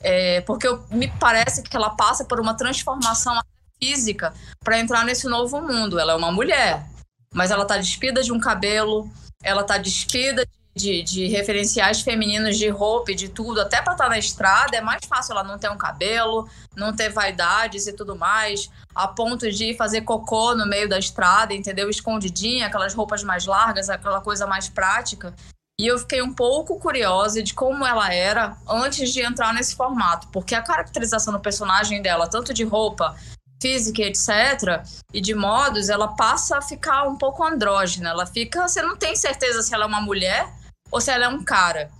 é, 0.00 0.40
porque 0.42 0.66
eu, 0.66 0.84
me 0.90 1.08
parece 1.18 1.62
que 1.62 1.76
ela 1.76 1.90
passa 1.90 2.24
por 2.24 2.40
uma 2.40 2.54
transformação 2.54 3.38
física 3.82 4.32
para 4.60 4.78
entrar 4.78 5.04
nesse 5.04 5.26
novo 5.28 5.60
mundo. 5.60 5.98
Ela 5.98 6.12
é 6.12 6.16
uma 6.16 6.32
mulher, 6.32 6.86
mas 7.32 7.50
ela 7.50 7.62
está 7.62 7.76
despida 7.76 8.22
de 8.22 8.32
um 8.32 8.38
cabelo, 8.38 9.10
ela 9.42 9.62
está 9.62 9.78
despida 9.78 10.46
de, 10.74 11.02
de, 11.02 11.26
referenciais 11.26 12.00
femininos 12.00 12.56
de 12.56 12.68
roupa 12.68 13.14
de 13.14 13.28
tudo, 13.28 13.60
até 13.60 13.82
para 13.82 13.92
estar 13.92 14.04
tá 14.04 14.10
na 14.10 14.18
estrada, 14.18 14.76
é 14.76 14.80
mais 14.80 15.04
fácil 15.06 15.32
ela 15.32 15.44
não 15.44 15.58
ter 15.58 15.70
um 15.70 15.76
cabelo, 15.76 16.48
não 16.74 16.94
ter 16.94 17.10
vaidades 17.10 17.86
e 17.86 17.92
tudo 17.92 18.16
mais, 18.16 18.70
a 18.94 19.06
ponto 19.06 19.50
de 19.50 19.74
fazer 19.74 20.02
cocô 20.02 20.54
no 20.54 20.66
meio 20.66 20.88
da 20.88 20.98
estrada, 20.98 21.52
entendeu? 21.52 21.90
Escondidinha, 21.90 22.66
aquelas 22.66 22.94
roupas 22.94 23.22
mais 23.22 23.44
largas, 23.44 23.90
aquela 23.90 24.20
coisa 24.20 24.46
mais 24.46 24.68
prática. 24.68 25.34
E 25.78 25.86
eu 25.86 25.98
fiquei 25.98 26.22
um 26.22 26.32
pouco 26.32 26.78
curiosa 26.78 27.42
de 27.42 27.54
como 27.54 27.84
ela 27.86 28.12
era 28.12 28.56
antes 28.68 29.12
de 29.12 29.20
entrar 29.20 29.52
nesse 29.52 29.74
formato, 29.74 30.28
porque 30.28 30.54
a 30.54 30.62
caracterização 30.62 31.32
do 31.32 31.40
personagem 31.40 32.00
dela, 32.00 32.28
tanto 32.28 32.54
de 32.54 32.62
roupa, 32.62 33.16
física, 33.62 34.02
etc., 34.02 34.84
e 35.14 35.20
de 35.20 35.34
modos, 35.34 35.88
ela 35.88 36.08
passa 36.08 36.58
a 36.58 36.62
ficar 36.62 37.04
um 37.04 37.16
pouco 37.16 37.44
andrógena. 37.44 38.10
Ela 38.10 38.26
fica. 38.26 38.66
Você 38.66 38.82
não 38.82 38.96
tem 38.96 39.14
certeza 39.14 39.62
se 39.62 39.72
ela 39.72 39.84
é 39.84 39.86
uma 39.86 40.00
mulher 40.00 40.52
ou 40.90 41.00
se 41.00 41.10
ela 41.10 41.26
é 41.26 41.28
um 41.28 41.44
cara. 41.44 41.90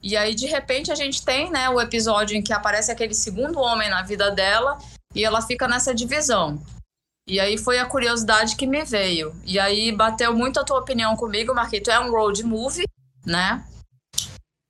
E 0.00 0.16
aí, 0.16 0.34
de 0.34 0.46
repente, 0.46 0.92
a 0.92 0.94
gente 0.94 1.24
tem 1.24 1.50
né, 1.50 1.68
o 1.68 1.80
episódio 1.80 2.36
em 2.36 2.42
que 2.42 2.52
aparece 2.52 2.92
aquele 2.92 3.14
segundo 3.14 3.58
homem 3.58 3.90
na 3.90 4.02
vida 4.02 4.30
dela 4.30 4.78
e 5.14 5.24
ela 5.24 5.42
fica 5.42 5.66
nessa 5.66 5.92
divisão. 5.92 6.62
E 7.26 7.40
aí 7.40 7.58
foi 7.58 7.78
a 7.78 7.86
curiosidade 7.86 8.56
que 8.56 8.66
me 8.66 8.84
veio. 8.84 9.34
E 9.44 9.58
aí 9.58 9.92
bateu 9.92 10.32
muito 10.32 10.60
a 10.60 10.64
tua 10.64 10.78
opinião 10.78 11.16
comigo, 11.16 11.54
Marquito. 11.54 11.90
É 11.90 11.98
um 11.98 12.10
road 12.10 12.42
movie, 12.44 12.86
né? 13.26 13.64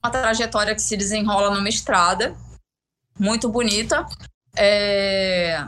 Uma 0.03 0.11
trajetória 0.11 0.75
que 0.75 0.83
se 0.83 0.97
desenrola 0.97 1.55
numa 1.55 1.69
estrada, 1.69 2.35
muito 3.19 3.49
bonita. 3.49 4.07
É... 4.57 5.65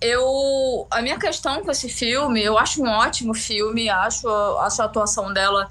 Eu, 0.00 0.86
a 0.90 1.02
minha 1.02 1.18
questão 1.18 1.62
com 1.62 1.70
esse 1.70 1.88
filme, 1.88 2.42
eu 2.42 2.56
acho 2.58 2.82
um 2.82 2.88
ótimo 2.88 3.34
filme, 3.34 3.88
acho, 3.90 4.28
acho 4.58 4.80
a 4.80 4.86
atuação 4.86 5.32
dela 5.32 5.68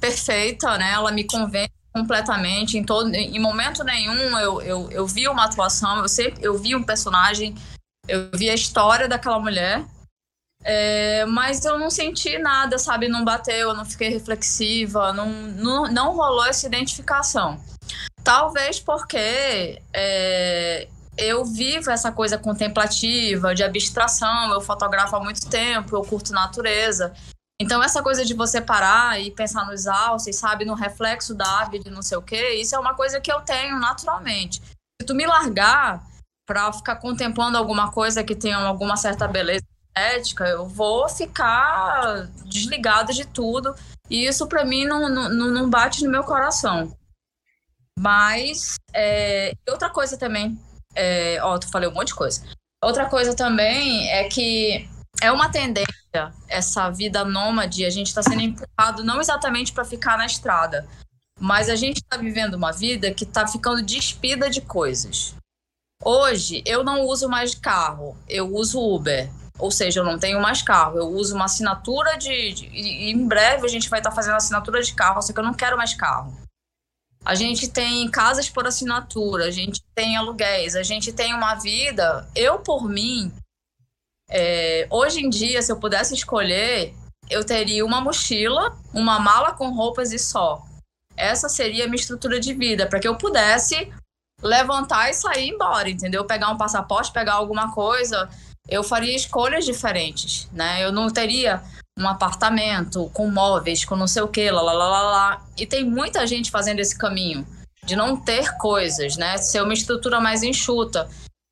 perfeita, 0.00 0.76
né? 0.76 0.92
Ela 0.92 1.10
me 1.10 1.24
convence 1.24 1.72
completamente. 1.92 2.78
Em 2.78 2.84
todo 2.84 3.12
em 3.14 3.38
momento 3.38 3.84
nenhum 3.84 4.38
eu, 4.38 4.62
eu, 4.62 4.90
eu 4.90 5.06
vi 5.06 5.28
uma 5.28 5.44
atuação 5.44 5.98
eu 5.98 6.08
sempre 6.08 6.42
eu 6.42 6.58
vi 6.58 6.74
um 6.74 6.82
personagem 6.82 7.54
eu 8.08 8.30
vi 8.34 8.48
a 8.48 8.54
história 8.54 9.08
daquela 9.08 9.38
mulher. 9.38 9.84
É, 10.62 11.24
mas 11.24 11.64
eu 11.64 11.78
não 11.78 11.88
senti 11.88 12.38
nada 12.38 12.78
sabe? 12.78 13.08
Não 13.08 13.24
bateu 13.24 13.70
eu 13.70 13.74
não 13.74 13.84
fiquei 13.84 14.08
reflexiva 14.08 15.12
não, 15.12 15.30
não, 15.30 15.84
não 15.84 16.14
rolou 16.14 16.46
essa 16.46 16.66
identificação. 16.66 17.60
Talvez 18.22 18.78
porque 18.78 19.80
é, 19.92 20.88
eu 21.20 21.44
vivo 21.44 21.90
essa 21.90 22.10
coisa 22.10 22.38
contemplativa 22.38 23.54
de 23.54 23.62
abstração 23.62 24.52
eu 24.52 24.60
fotografo 24.60 25.14
há 25.16 25.20
muito 25.20 25.48
tempo 25.48 25.96
eu 25.96 26.02
curto 26.02 26.32
natureza 26.32 27.12
então, 27.60 27.82
essa 27.82 28.02
coisa 28.02 28.24
de 28.24 28.32
você 28.32 28.58
parar 28.58 29.20
e 29.20 29.30
pensar 29.30 29.66
nos 29.66 29.86
alces, 29.86 30.34
sabe, 30.36 30.64
no 30.64 30.72
reflexo 30.72 31.34
da 31.34 31.60
ave 31.60 31.78
de 31.78 31.90
não 31.90 32.00
sei 32.00 32.16
o 32.16 32.22
quê, 32.22 32.54
isso 32.54 32.74
é 32.74 32.78
uma 32.78 32.94
coisa 32.94 33.20
que 33.20 33.30
eu 33.30 33.42
tenho 33.42 33.78
naturalmente. 33.78 34.62
Se 34.98 35.06
tu 35.06 35.14
me 35.14 35.26
largar 35.26 36.02
para 36.46 36.72
ficar 36.72 36.96
contemplando 36.96 37.58
alguma 37.58 37.92
coisa 37.92 38.24
que 38.24 38.34
tenha 38.34 38.56
alguma 38.56 38.96
certa 38.96 39.28
beleza 39.28 39.62
ética, 39.94 40.48
eu 40.48 40.66
vou 40.66 41.06
ficar 41.06 42.28
desligada 42.46 43.12
de 43.12 43.26
tudo. 43.26 43.74
E 44.08 44.24
isso 44.24 44.46
para 44.46 44.64
mim 44.64 44.86
não, 44.86 45.10
não, 45.10 45.28
não 45.28 45.68
bate 45.68 46.02
no 46.02 46.10
meu 46.10 46.24
coração. 46.24 46.96
Mas, 47.98 48.76
é, 48.94 49.52
outra 49.68 49.90
coisa 49.90 50.16
também, 50.16 50.58
é, 50.94 51.38
ó, 51.42 51.58
tu 51.58 51.68
falei 51.70 51.88
um 51.88 51.92
monte 51.92 52.08
de 52.08 52.14
coisa. 52.14 52.42
Outra 52.82 53.06
coisa 53.06 53.34
também 53.34 54.08
é 54.10 54.24
que 54.24 54.88
é 55.22 55.30
uma 55.30 55.50
tendência 55.50 55.90
essa 56.48 56.90
vida 56.90 57.24
nômade, 57.24 57.84
a 57.84 57.90
gente 57.90 58.08
está 58.08 58.22
sendo 58.22 58.40
empurrado 58.40 59.04
não 59.04 59.20
exatamente 59.20 59.72
para 59.72 59.84
ficar 59.84 60.18
na 60.18 60.26
estrada, 60.26 60.86
mas 61.38 61.68
a 61.68 61.76
gente 61.76 61.98
está 61.98 62.16
vivendo 62.16 62.54
uma 62.54 62.72
vida 62.72 63.12
que 63.12 63.24
está 63.24 63.46
ficando 63.46 63.82
despida 63.82 64.50
de 64.50 64.60
coisas. 64.60 65.34
Hoje 66.02 66.62
eu 66.66 66.82
não 66.82 67.02
uso 67.06 67.28
mais 67.28 67.54
carro, 67.54 68.16
eu 68.28 68.52
uso 68.54 68.80
Uber. 68.80 69.30
Ou 69.58 69.70
seja, 69.70 70.00
eu 70.00 70.04
não 70.04 70.18
tenho 70.18 70.40
mais 70.40 70.62
carro, 70.62 70.98
eu 70.98 71.06
uso 71.08 71.34
uma 71.34 71.44
assinatura 71.44 72.16
de. 72.16 72.52
de 72.54 72.66
e 72.72 73.10
em 73.10 73.28
breve 73.28 73.66
a 73.66 73.68
gente 73.68 73.90
vai 73.90 74.00
estar 74.00 74.08
tá 74.08 74.16
fazendo 74.16 74.36
assinatura 74.36 74.82
de 74.82 74.94
carro, 74.94 75.20
só 75.20 75.34
que 75.34 75.38
eu 75.38 75.44
não 75.44 75.52
quero 75.52 75.76
mais 75.76 75.92
carro. 75.94 76.34
A 77.24 77.34
gente 77.34 77.68
tem 77.68 78.10
casas 78.10 78.48
por 78.48 78.66
assinatura, 78.66 79.44
a 79.44 79.50
gente 79.50 79.82
tem 79.94 80.16
aluguéis, 80.16 80.74
a 80.74 80.82
gente 80.82 81.12
tem 81.12 81.34
uma 81.34 81.54
vida. 81.54 82.26
Eu, 82.34 82.58
por 82.60 82.88
mim, 82.88 83.32
é, 84.28 84.86
hoje 84.90 85.20
em 85.20 85.28
dia, 85.28 85.60
se 85.60 85.70
eu 85.70 85.78
pudesse 85.78 86.14
escolher, 86.14 86.94
eu 87.28 87.44
teria 87.44 87.84
uma 87.84 88.00
mochila, 88.00 88.76
uma 88.92 89.18
mala 89.18 89.52
com 89.52 89.74
roupas 89.74 90.12
e 90.12 90.18
só. 90.18 90.64
Essa 91.16 91.48
seria 91.48 91.84
a 91.84 91.86
minha 91.86 92.00
estrutura 92.00 92.40
de 92.40 92.54
vida, 92.54 92.86
para 92.86 92.98
que 92.98 93.06
eu 93.06 93.16
pudesse 93.16 93.92
levantar 94.42 95.10
e 95.10 95.14
sair 95.14 95.48
embora, 95.48 95.90
entendeu? 95.90 96.24
Pegar 96.24 96.50
um 96.50 96.56
passaporte, 96.56 97.12
pegar 97.12 97.34
alguma 97.34 97.72
coisa, 97.74 98.30
eu 98.68 98.82
faria 98.82 99.14
escolhas 99.14 99.66
diferentes, 99.66 100.48
né? 100.52 100.82
Eu 100.82 100.90
não 100.90 101.10
teria 101.10 101.62
um 101.98 102.08
apartamento 102.08 103.10
com 103.10 103.30
móveis, 103.30 103.84
com 103.84 103.96
não 103.96 104.06
sei 104.06 104.22
o 104.22 104.28
que, 104.28 104.50
lá, 104.50 104.62
lá, 104.62 104.72
lá, 104.72 104.88
lá, 104.88 105.02
lá. 105.02 105.46
E 105.56 105.66
tem 105.66 105.84
muita 105.84 106.26
gente 106.26 106.50
fazendo 106.50 106.80
esse 106.80 106.96
caminho 106.96 107.46
de 107.84 107.96
não 107.96 108.16
ter 108.16 108.56
coisas, 108.56 109.16
né? 109.16 109.36
Ser 109.38 109.62
uma 109.62 109.74
estrutura 109.74 110.20
mais 110.20 110.42
enxuta. 110.42 111.08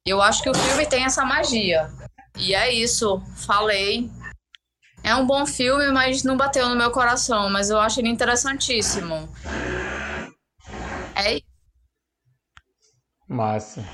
Eu 0.07 0.23
acho 0.23 0.43
que 0.43 0.51
o 0.51 0.55
filme 0.55 0.87
tem 0.87 1.05
essa 1.05 1.25
magia. 1.25 1.91
E 2.37 2.55
é 2.55 2.73
isso, 2.73 3.21
falei. 3.37 4.11
É 5.03 5.15
um 5.15 5.27
bom 5.27 5.47
filme, 5.47 5.91
mas 5.91 6.23
não 6.23 6.37
bateu 6.37 6.69
no 6.69 6.77
meu 6.77 6.91
coração, 6.91 7.49
mas 7.51 7.71
eu 7.71 7.79
acho 7.79 8.01
ele 8.01 8.09
interessantíssimo. 8.09 9.29
É 11.15 11.35
isso. 11.35 11.49
Massa. 13.29 13.85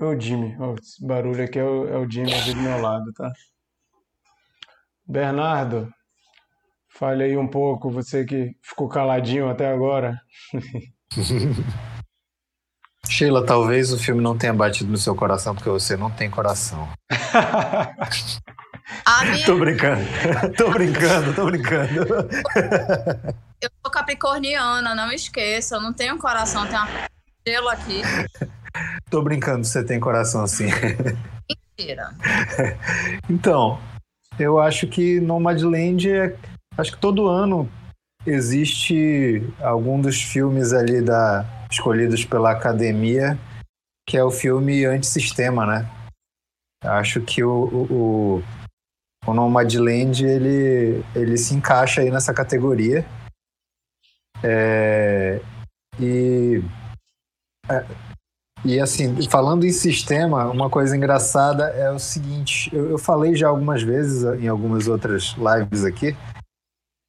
Ô 0.00 0.18
Jimmy, 0.18 0.56
esse 0.80 1.04
barulho 1.04 1.44
aqui 1.44 1.58
é 1.58 1.64
o, 1.64 1.88
é 1.88 1.98
o 1.98 2.10
Jimmy 2.10 2.32
do 2.42 2.56
meu 2.56 2.80
lado, 2.80 3.12
tá? 3.12 3.32
Bernardo, 5.08 5.88
fale 6.90 7.24
aí 7.24 7.36
um 7.36 7.48
pouco, 7.48 7.90
você 7.90 8.24
que 8.24 8.52
ficou 8.62 8.88
caladinho 8.88 9.48
até 9.48 9.72
agora. 9.72 10.20
Sheila, 13.08 13.44
talvez 13.46 13.90
o 13.92 13.98
filme 13.98 14.20
não 14.22 14.36
tenha 14.36 14.52
batido 14.52 14.90
no 14.90 14.98
seu 14.98 15.14
coração 15.14 15.54
porque 15.54 15.70
você 15.70 15.96
não 15.96 16.10
tem 16.10 16.28
coração. 16.30 16.88
Minha- 19.30 19.46
Tô 19.46 19.58
brincando, 19.58 20.02
tô 20.56 20.70
brincando, 20.70 21.34
tô 21.34 21.46
brincando. 21.46 22.06
Eu 23.60 23.70
sou 23.82 23.90
capricorniana, 23.90 24.94
não 24.94 25.10
esqueça. 25.10 25.76
Eu 25.76 25.80
não 25.80 25.92
tenho 25.92 26.16
coração, 26.18 26.66
tenho 26.66 26.80
uma 26.82 27.08
gelo 27.46 27.68
aqui. 27.68 28.02
Tô 29.10 29.20
brincando, 29.22 29.64
você 29.64 29.82
tem 29.84 29.98
coração 29.98 30.46
sim. 30.46 30.68
Mentira. 31.78 32.14
Então, 33.28 33.80
eu 34.38 34.60
acho 34.60 34.86
que 34.86 35.20
Nomadland 35.20 36.10
é. 36.10 36.36
Acho 36.76 36.92
que 36.92 37.00
todo 37.00 37.26
ano 37.26 37.68
existe 38.26 39.42
algum 39.60 40.00
dos 40.00 40.22
filmes 40.22 40.72
ali 40.72 41.02
da 41.02 41.44
escolhidos 41.70 42.24
pela 42.24 42.52
academia 42.52 43.38
que 44.08 44.16
é 44.16 44.24
o 44.24 44.30
filme 44.30 44.86
antissistema, 44.86 45.66
né? 45.66 45.86
Acho 46.82 47.20
que 47.20 47.44
o, 47.44 47.64
o, 47.66 48.42
o, 49.26 49.34
Nomadland 49.34 50.24
ele, 50.24 51.04
ele 51.14 51.36
se 51.36 51.54
encaixa 51.54 52.00
aí 52.00 52.10
nessa 52.10 52.32
categoria. 52.32 53.04
É, 54.42 55.42
e 56.00 56.62
é, 57.68 57.84
e 58.64 58.80
assim, 58.80 59.14
falando 59.28 59.64
em 59.64 59.70
sistema, 59.70 60.46
uma 60.46 60.68
coisa 60.68 60.96
engraçada 60.96 61.64
é 61.64 61.90
o 61.90 61.98
seguinte: 61.98 62.70
eu, 62.74 62.90
eu 62.90 62.98
falei 62.98 63.34
já 63.34 63.48
algumas 63.48 63.82
vezes 63.82 64.24
em 64.40 64.48
algumas 64.48 64.88
outras 64.88 65.36
lives 65.36 65.84
aqui 65.84 66.16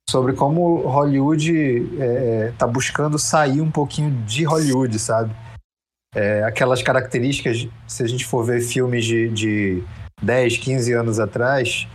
sobre 0.10 0.34
como 0.34 0.88
Hollywood 0.88 1.54
está 2.52 2.66
buscando 2.66 3.20
sair 3.20 3.62
um 3.62 3.70
pouquinho 3.70 4.12
de 4.24 4.44
Hollywood, 4.44 4.98
sabe? 4.98 5.32
É, 6.16 6.44
aquelas 6.44 6.82
características, 6.82 7.68
se 7.88 8.02
a 8.04 8.08
gente 8.08 8.26
for 8.26 8.44
ver 8.44 8.62
filmes 8.62 9.06
de, 9.06 9.30
de 9.30 9.84
10, 10.24 10.58
15 10.58 10.94
anos 10.94 11.20
atrás, 11.20 11.88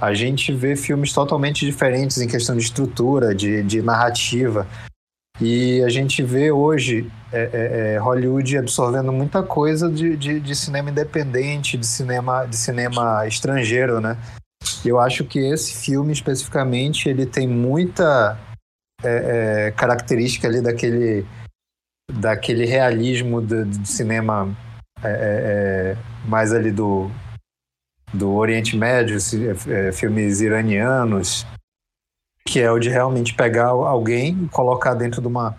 a 0.00 0.14
gente 0.14 0.52
vê 0.52 0.76
filmes 0.76 1.12
totalmente 1.12 1.66
diferentes 1.66 2.18
em 2.18 2.28
questão 2.28 2.56
de 2.56 2.62
estrutura, 2.62 3.34
de, 3.34 3.64
de 3.64 3.82
narrativa. 3.82 4.66
E 5.40 5.82
a 5.82 5.88
gente 5.88 6.22
vê 6.22 6.52
hoje 6.52 7.10
é, 7.32 7.42
é, 7.42 7.94
é, 7.94 7.98
Hollywood 7.98 8.58
absorvendo 8.58 9.10
muita 9.10 9.42
coisa 9.42 9.90
de, 9.90 10.16
de, 10.16 10.38
de, 10.38 10.54
cinema 10.54 10.90
independente, 10.90 11.78
de 11.78 11.86
cinema, 11.86 12.44
de 12.44 12.56
cinema 12.56 13.26
estrangeiro, 13.26 14.00
né? 14.00 14.18
Eu 14.84 15.00
acho 15.00 15.24
que 15.24 15.38
esse 15.38 15.74
filme 15.74 16.12
especificamente 16.12 17.08
ele 17.08 17.24
tem 17.24 17.48
muita 17.48 18.38
é, 19.02 19.68
é, 19.68 19.70
característica 19.70 20.46
ali 20.46 20.60
daquele 20.60 21.24
daquele 22.12 22.66
realismo 22.66 23.40
de, 23.40 23.64
de 23.64 23.88
cinema 23.88 24.54
é, 25.02 25.96
mais 26.26 26.52
ali 26.52 26.70
do 26.70 27.10
do 28.12 28.34
Oriente 28.34 28.76
Médio, 28.76 29.16
filmes 29.92 30.40
iranianos, 30.40 31.46
que 32.46 32.60
é 32.60 32.70
o 32.70 32.78
de 32.78 32.88
realmente 32.88 33.34
pegar 33.34 33.68
alguém 33.68 34.44
e 34.44 34.48
colocar 34.48 34.94
dentro 34.94 35.20
de 35.20 35.28
uma 35.28 35.56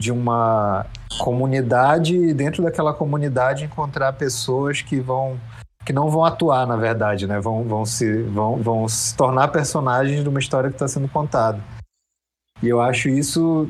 de 0.00 0.12
uma 0.12 0.86
comunidade 1.18 2.14
e 2.14 2.32
dentro 2.32 2.62
daquela 2.62 2.94
comunidade 2.94 3.64
encontrar 3.64 4.12
pessoas 4.12 4.80
que 4.80 5.00
vão 5.00 5.40
que 5.84 5.92
não 5.92 6.08
vão 6.08 6.24
atuar 6.24 6.66
na 6.66 6.76
verdade 6.76 7.26
né? 7.26 7.40
Vão, 7.40 7.64
vão 7.64 7.84
se 7.84 8.22
vão, 8.24 8.62
vão 8.62 8.88
se 8.88 9.16
tornar 9.16 9.48
personagens 9.48 10.22
de 10.22 10.28
uma 10.28 10.38
história 10.38 10.70
que 10.70 10.76
está 10.76 10.86
sendo 10.86 11.08
contada. 11.08 11.60
E 12.62 12.68
eu 12.68 12.80
acho 12.80 13.08
isso 13.08 13.68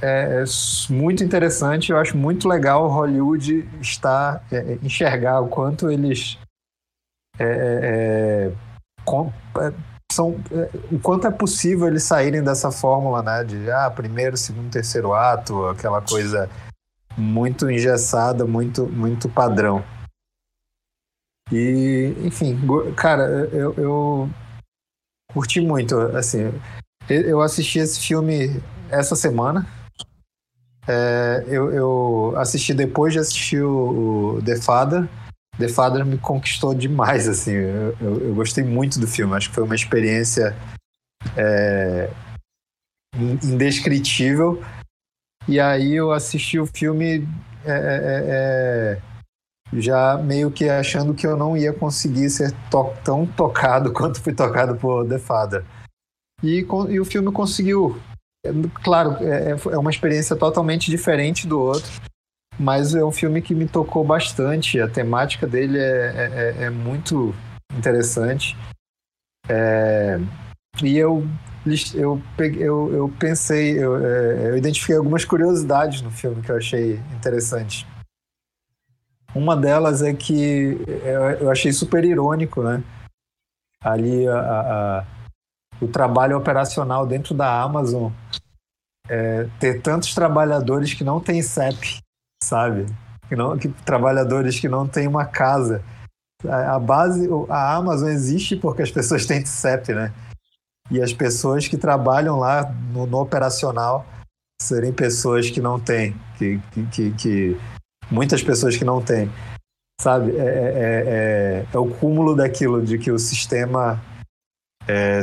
é, 0.00 0.42
é, 0.42 0.92
muito 0.92 1.24
interessante 1.24 1.90
eu 1.90 1.98
acho 1.98 2.16
muito 2.16 2.48
legal 2.48 2.88
Hollywood 2.88 3.68
estar 3.80 4.44
é, 4.52 4.78
enxergar 4.82 5.40
o 5.40 5.48
quanto 5.48 5.90
eles 5.90 6.38
é, 7.38 8.52
com, 9.04 9.32
são 10.10 10.36
o 10.90 10.98
quanto 10.98 11.26
é 11.26 11.30
possível 11.30 11.86
eles 11.86 12.02
saírem 12.02 12.42
dessa 12.42 12.70
fórmula, 12.70 13.22
né? 13.22 13.44
De 13.44 13.70
ah, 13.70 13.90
primeiro, 13.90 14.36
segundo, 14.36 14.70
terceiro 14.70 15.12
ato, 15.12 15.66
aquela 15.66 16.00
coisa 16.00 16.48
muito 17.16 17.70
engessada, 17.70 18.44
muito, 18.44 18.86
muito 18.86 19.28
padrão. 19.28 19.84
E, 21.50 22.14
enfim, 22.22 22.58
cara, 22.96 23.22
eu, 23.52 23.74
eu 23.74 24.30
curti 25.32 25.60
muito, 25.60 25.98
assim, 26.16 26.52
eu 27.08 27.40
assisti 27.40 27.78
esse 27.78 28.00
filme 28.00 28.62
essa 28.90 29.16
semana. 29.16 29.66
É, 30.86 31.44
eu, 31.46 31.72
eu, 31.72 32.34
assisti 32.36 32.72
depois 32.72 33.12
de 33.12 33.18
assistir 33.18 33.62
o, 33.62 34.36
o 34.36 34.42
The 34.42 34.56
Father. 34.56 35.08
The 35.58 35.68
Father 35.68 36.06
me 36.06 36.16
conquistou 36.18 36.72
demais, 36.72 37.28
assim. 37.28 37.52
Eu, 37.52 37.96
eu, 38.00 38.28
eu, 38.28 38.34
gostei 38.34 38.62
muito 38.62 39.00
do 39.00 39.08
filme. 39.08 39.34
Acho 39.34 39.48
que 39.48 39.54
foi 39.54 39.64
uma 39.64 39.74
experiência 39.74 40.56
é, 41.36 42.08
indescritível. 43.42 44.62
E 45.48 45.58
aí 45.58 45.94
eu 45.94 46.12
assisti 46.12 46.60
o 46.60 46.66
filme 46.66 47.26
é, 47.64 48.98
é, 49.00 49.02
já 49.72 50.16
meio 50.16 50.50
que 50.50 50.68
achando 50.68 51.12
que 51.12 51.26
eu 51.26 51.36
não 51.36 51.56
ia 51.56 51.72
conseguir 51.72 52.30
ser 52.30 52.52
to 52.70 52.92
tão 53.04 53.26
tocado 53.26 53.90
quanto 53.94 54.22
fui 54.22 54.32
tocado 54.32 54.76
por 54.76 55.08
The 55.08 55.18
Father. 55.18 55.64
E, 56.42 56.64
e 56.88 57.00
o 57.00 57.04
filme 57.04 57.32
conseguiu. 57.32 58.00
Claro, 58.84 59.16
é, 59.20 59.50
é 59.50 59.78
uma 59.78 59.90
experiência 59.90 60.36
totalmente 60.36 60.88
diferente 60.88 61.48
do 61.48 61.58
outro 61.60 61.90
mas 62.58 62.94
é 62.94 63.04
um 63.04 63.12
filme 63.12 63.40
que 63.40 63.54
me 63.54 63.68
tocou 63.68 64.04
bastante. 64.04 64.80
A 64.80 64.88
temática 64.88 65.46
dele 65.46 65.78
é, 65.78 66.54
é, 66.58 66.64
é 66.64 66.70
muito 66.70 67.34
interessante. 67.76 68.56
É, 69.48 70.18
e 70.82 70.98
eu, 70.98 71.24
eu, 71.94 72.20
eu, 72.56 72.94
eu 72.94 73.08
pensei, 73.18 73.78
eu, 73.78 73.96
eu 73.96 74.56
identifiquei 74.56 74.96
algumas 74.96 75.24
curiosidades 75.24 76.02
no 76.02 76.10
filme 76.10 76.42
que 76.42 76.50
eu 76.50 76.56
achei 76.56 76.94
interessante. 77.16 77.86
Uma 79.34 79.56
delas 79.56 80.02
é 80.02 80.12
que 80.12 80.78
eu 81.40 81.50
achei 81.50 81.72
super 81.72 82.04
irônico, 82.04 82.62
né? 82.62 82.82
Ali 83.80 84.26
a, 84.26 84.40
a, 84.40 85.06
o 85.80 85.86
trabalho 85.86 86.36
operacional 86.36 87.06
dentro 87.06 87.34
da 87.34 87.62
Amazon 87.62 88.10
é, 89.08 89.44
ter 89.60 89.80
tantos 89.80 90.14
trabalhadores 90.14 90.92
que 90.94 91.04
não 91.04 91.20
têm 91.20 91.42
CEP 91.42 92.00
sabe? 92.42 92.86
Que, 93.28 93.36
não, 93.36 93.58
que 93.58 93.68
trabalhadores 93.68 94.58
que 94.58 94.68
não 94.68 94.86
têm 94.86 95.06
uma 95.06 95.26
casa. 95.26 95.82
A, 96.46 96.76
a 96.76 96.78
base, 96.78 97.28
a 97.48 97.74
Amazon 97.74 98.08
existe 98.08 98.56
porque 98.56 98.82
as 98.82 98.90
pessoas 98.90 99.26
têm 99.26 99.44
CEP, 99.44 99.92
né? 99.92 100.12
E 100.90 101.02
as 101.02 101.12
pessoas 101.12 101.68
que 101.68 101.76
trabalham 101.76 102.38
lá 102.38 102.72
no, 102.92 103.06
no 103.06 103.18
operacional 103.20 104.06
serem 104.60 104.92
pessoas 104.92 105.50
que 105.50 105.60
não 105.60 105.78
têm, 105.78 106.16
que, 106.36 106.58
que, 106.90 107.12
que, 107.12 107.56
muitas 108.10 108.42
pessoas 108.42 108.76
que 108.76 108.84
não 108.84 109.02
têm, 109.02 109.30
sabe? 110.00 110.36
É, 110.36 110.42
é, 110.42 111.04
é, 111.06 111.66
é, 111.72 111.78
o 111.78 111.88
cúmulo 111.96 112.34
daquilo 112.34 112.84
de 112.84 112.98
que 112.98 113.12
o 113.12 113.18
sistema 113.18 114.02
é, 114.86 115.22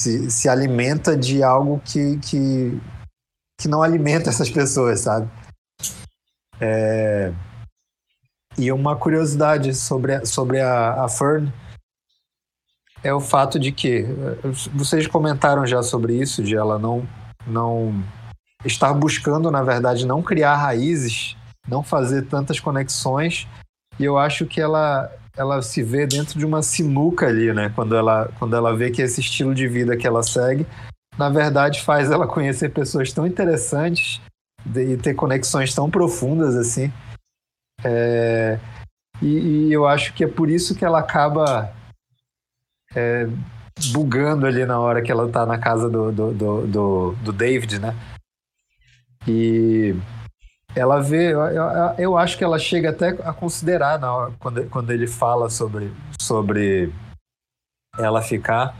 se, 0.00 0.30
se 0.30 0.48
alimenta 0.48 1.16
de 1.16 1.42
algo 1.42 1.80
que, 1.80 2.18
que, 2.18 2.80
que 3.60 3.68
não 3.68 3.82
alimenta 3.82 4.30
essas 4.30 4.50
pessoas, 4.50 5.00
sabe? 5.00 5.28
É... 6.60 7.32
E 8.56 8.72
uma 8.72 8.96
curiosidade 8.96 9.74
sobre, 9.74 10.14
a, 10.14 10.26
sobre 10.26 10.60
a, 10.60 11.04
a 11.04 11.08
Fern 11.08 11.52
é 13.02 13.14
o 13.14 13.20
fato 13.20 13.58
de 13.58 13.70
que 13.70 14.04
vocês 14.74 15.06
comentaram 15.06 15.66
já 15.66 15.82
sobre 15.82 16.14
isso, 16.14 16.42
de 16.42 16.56
ela 16.56 16.78
não, 16.78 17.06
não 17.46 18.02
estar 18.64 18.92
buscando, 18.92 19.50
na 19.50 19.62
verdade, 19.62 20.06
não 20.06 20.22
criar 20.22 20.56
raízes, 20.56 21.36
não 21.68 21.82
fazer 21.82 22.22
tantas 22.22 22.58
conexões. 22.58 23.46
E 23.98 24.04
eu 24.04 24.18
acho 24.18 24.46
que 24.46 24.60
ela, 24.60 25.10
ela 25.36 25.62
se 25.62 25.82
vê 25.82 26.06
dentro 26.06 26.38
de 26.38 26.44
uma 26.44 26.62
sinuca 26.62 27.26
ali, 27.26 27.52
né? 27.52 27.70
Quando 27.74 27.94
ela, 27.94 28.28
quando 28.38 28.56
ela 28.56 28.76
vê 28.76 28.90
que 28.90 29.02
esse 29.02 29.20
estilo 29.20 29.54
de 29.54 29.68
vida 29.68 29.96
que 29.96 30.06
ela 30.06 30.22
segue, 30.22 30.66
na 31.16 31.28
verdade, 31.28 31.82
faz 31.82 32.10
ela 32.10 32.26
conhecer 32.26 32.70
pessoas 32.70 33.12
tão 33.12 33.26
interessantes 33.26 34.20
e 34.66 34.96
ter 34.96 35.14
conexões 35.14 35.74
tão 35.74 35.90
profundas 35.90 36.56
assim. 36.56 36.92
É, 37.84 38.58
e, 39.22 39.68
e, 39.68 39.72
eu 39.72 39.86
acho 39.86 40.12
que 40.14 40.24
é 40.24 40.28
por 40.28 40.48
isso 40.48 40.74
que 40.74 40.84
ela 40.84 40.98
acaba 40.98 41.72
é, 42.94 43.26
bugando 43.92 44.46
ali 44.46 44.64
na 44.64 44.78
hora 44.78 45.02
que 45.02 45.10
ela 45.10 45.30
tá 45.30 45.46
na 45.46 45.58
casa 45.58 45.88
do, 45.88 46.10
do, 46.10 46.32
do, 46.32 46.66
do, 46.66 47.12
do 47.12 47.32
David, 47.32 47.78
né? 47.78 47.94
E 49.26 49.94
ela 50.74 51.00
vê, 51.00 51.32
eu, 51.32 51.40
eu, 51.98 52.16
acho 52.16 52.38
que 52.38 52.44
ela 52.44 52.58
chega 52.58 52.90
até 52.90 53.08
a 53.08 53.32
considerar 53.32 53.98
na 53.98 54.14
hora, 54.14 54.32
quando, 54.38 54.68
quando 54.70 54.90
ele 54.90 55.06
fala 55.06 55.50
sobre, 55.50 55.92
sobre 56.20 56.92
ela 57.98 58.22
ficar, 58.22 58.74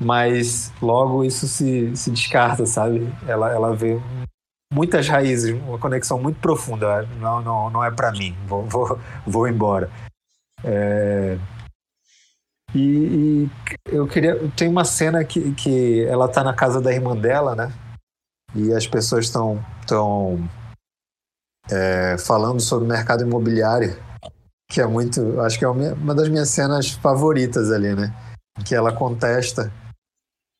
mas 0.00 0.72
logo 0.80 1.22
isso 1.24 1.46
se, 1.46 1.94
se 1.94 2.10
descarta, 2.10 2.64
sabe? 2.64 3.06
Ela, 3.28 3.52
ela 3.52 3.76
vê 3.76 4.00
muitas 4.72 5.06
raízes, 5.06 5.52
uma 5.52 5.78
conexão 5.78 6.18
muito 6.18 6.40
profunda. 6.40 7.02
Não, 7.18 7.42
não, 7.42 7.68
não 7.68 7.84
é 7.84 7.90
para 7.90 8.10
mim, 8.10 8.34
vou, 8.46 8.64
vou, 8.64 8.98
vou 9.26 9.46
embora. 9.46 9.90
É... 10.64 11.38
E, 12.74 12.80
e, 12.80 13.50
eu 13.86 14.06
queria. 14.06 14.38
Tem 14.56 14.68
uma 14.68 14.84
cena 14.84 15.24
que, 15.24 15.52
que 15.54 16.04
ela 16.04 16.28
tá 16.28 16.42
na 16.42 16.54
casa 16.54 16.80
da 16.80 16.92
irmã 16.92 17.16
dela, 17.16 17.54
né? 17.54 17.72
E 18.54 18.72
as 18.72 18.86
pessoas 18.86 19.26
estão 19.26 19.62
tão, 19.86 20.48
é, 21.70 22.16
falando 22.18 22.60
sobre 22.60 22.84
o 22.84 22.88
mercado 22.88 23.24
imobiliário, 23.24 23.96
que 24.70 24.80
é 24.80 24.86
muito. 24.86 25.40
Acho 25.40 25.58
que 25.58 25.64
é 25.64 25.68
uma 25.68 26.14
das 26.14 26.28
minhas 26.28 26.48
cenas 26.48 26.90
favoritas 26.90 27.72
ali, 27.72 27.94
né? 27.94 28.14
Que 28.64 28.74
ela 28.74 28.92
contesta 28.92 29.72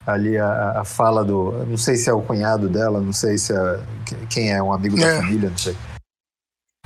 ali 0.06 0.38
a, 0.38 0.80
a 0.80 0.84
fala 0.84 1.24
do. 1.24 1.52
Não 1.66 1.76
sei 1.76 1.96
se 1.96 2.08
é 2.08 2.12
o 2.12 2.22
cunhado 2.22 2.68
dela, 2.68 3.00
não 3.00 3.12
sei 3.12 3.38
se 3.38 3.52
é. 3.52 3.80
Quem 4.28 4.52
é 4.52 4.62
um 4.62 4.72
amigo 4.72 4.98
é. 4.98 5.00
da 5.00 5.20
família, 5.20 5.50
não 5.50 5.58
sei. 5.58 5.76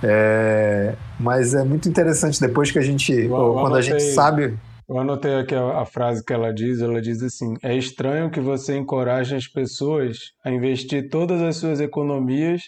É, 0.02 0.94
mas 1.18 1.54
é 1.54 1.64
muito 1.64 1.88
interessante 1.88 2.40
depois 2.40 2.70
que 2.70 2.78
a 2.78 2.82
gente. 2.82 3.12
Eu, 3.12 3.22
eu 3.22 3.52
quando 3.54 3.74
anotei, 3.74 3.78
a 3.78 3.98
gente 3.98 4.12
sabe. 4.12 4.58
Eu 4.88 4.98
anotei 4.98 5.34
aqui 5.36 5.54
a, 5.54 5.80
a, 5.80 5.86
frase 5.86 6.22
que 6.22 6.32
ela 6.32 6.52
diz, 6.52 6.80
ela 6.80 7.00
diz 7.00 7.22
assim: 7.22 7.54
é 7.62 7.74
estranho 7.74 8.30
que 8.30 8.40
você 8.40 8.76
encoraje 8.76 9.34
as 9.34 9.46
pessoas 9.46 10.18
a 10.44 10.50
investir 10.50 11.08
todas 11.08 11.40
as 11.40 11.56
suas 11.56 11.80
economias 11.80 12.62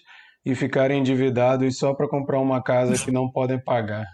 e 0.45 0.55
ficarem 0.55 1.01
endividados 1.01 1.77
só 1.77 1.93
para 1.93 2.09
comprar 2.09 2.41
uma 2.41 2.63
casa 2.63 2.95
que 3.05 3.11
não 3.11 3.29
podem 3.31 3.63
pagar. 3.63 4.07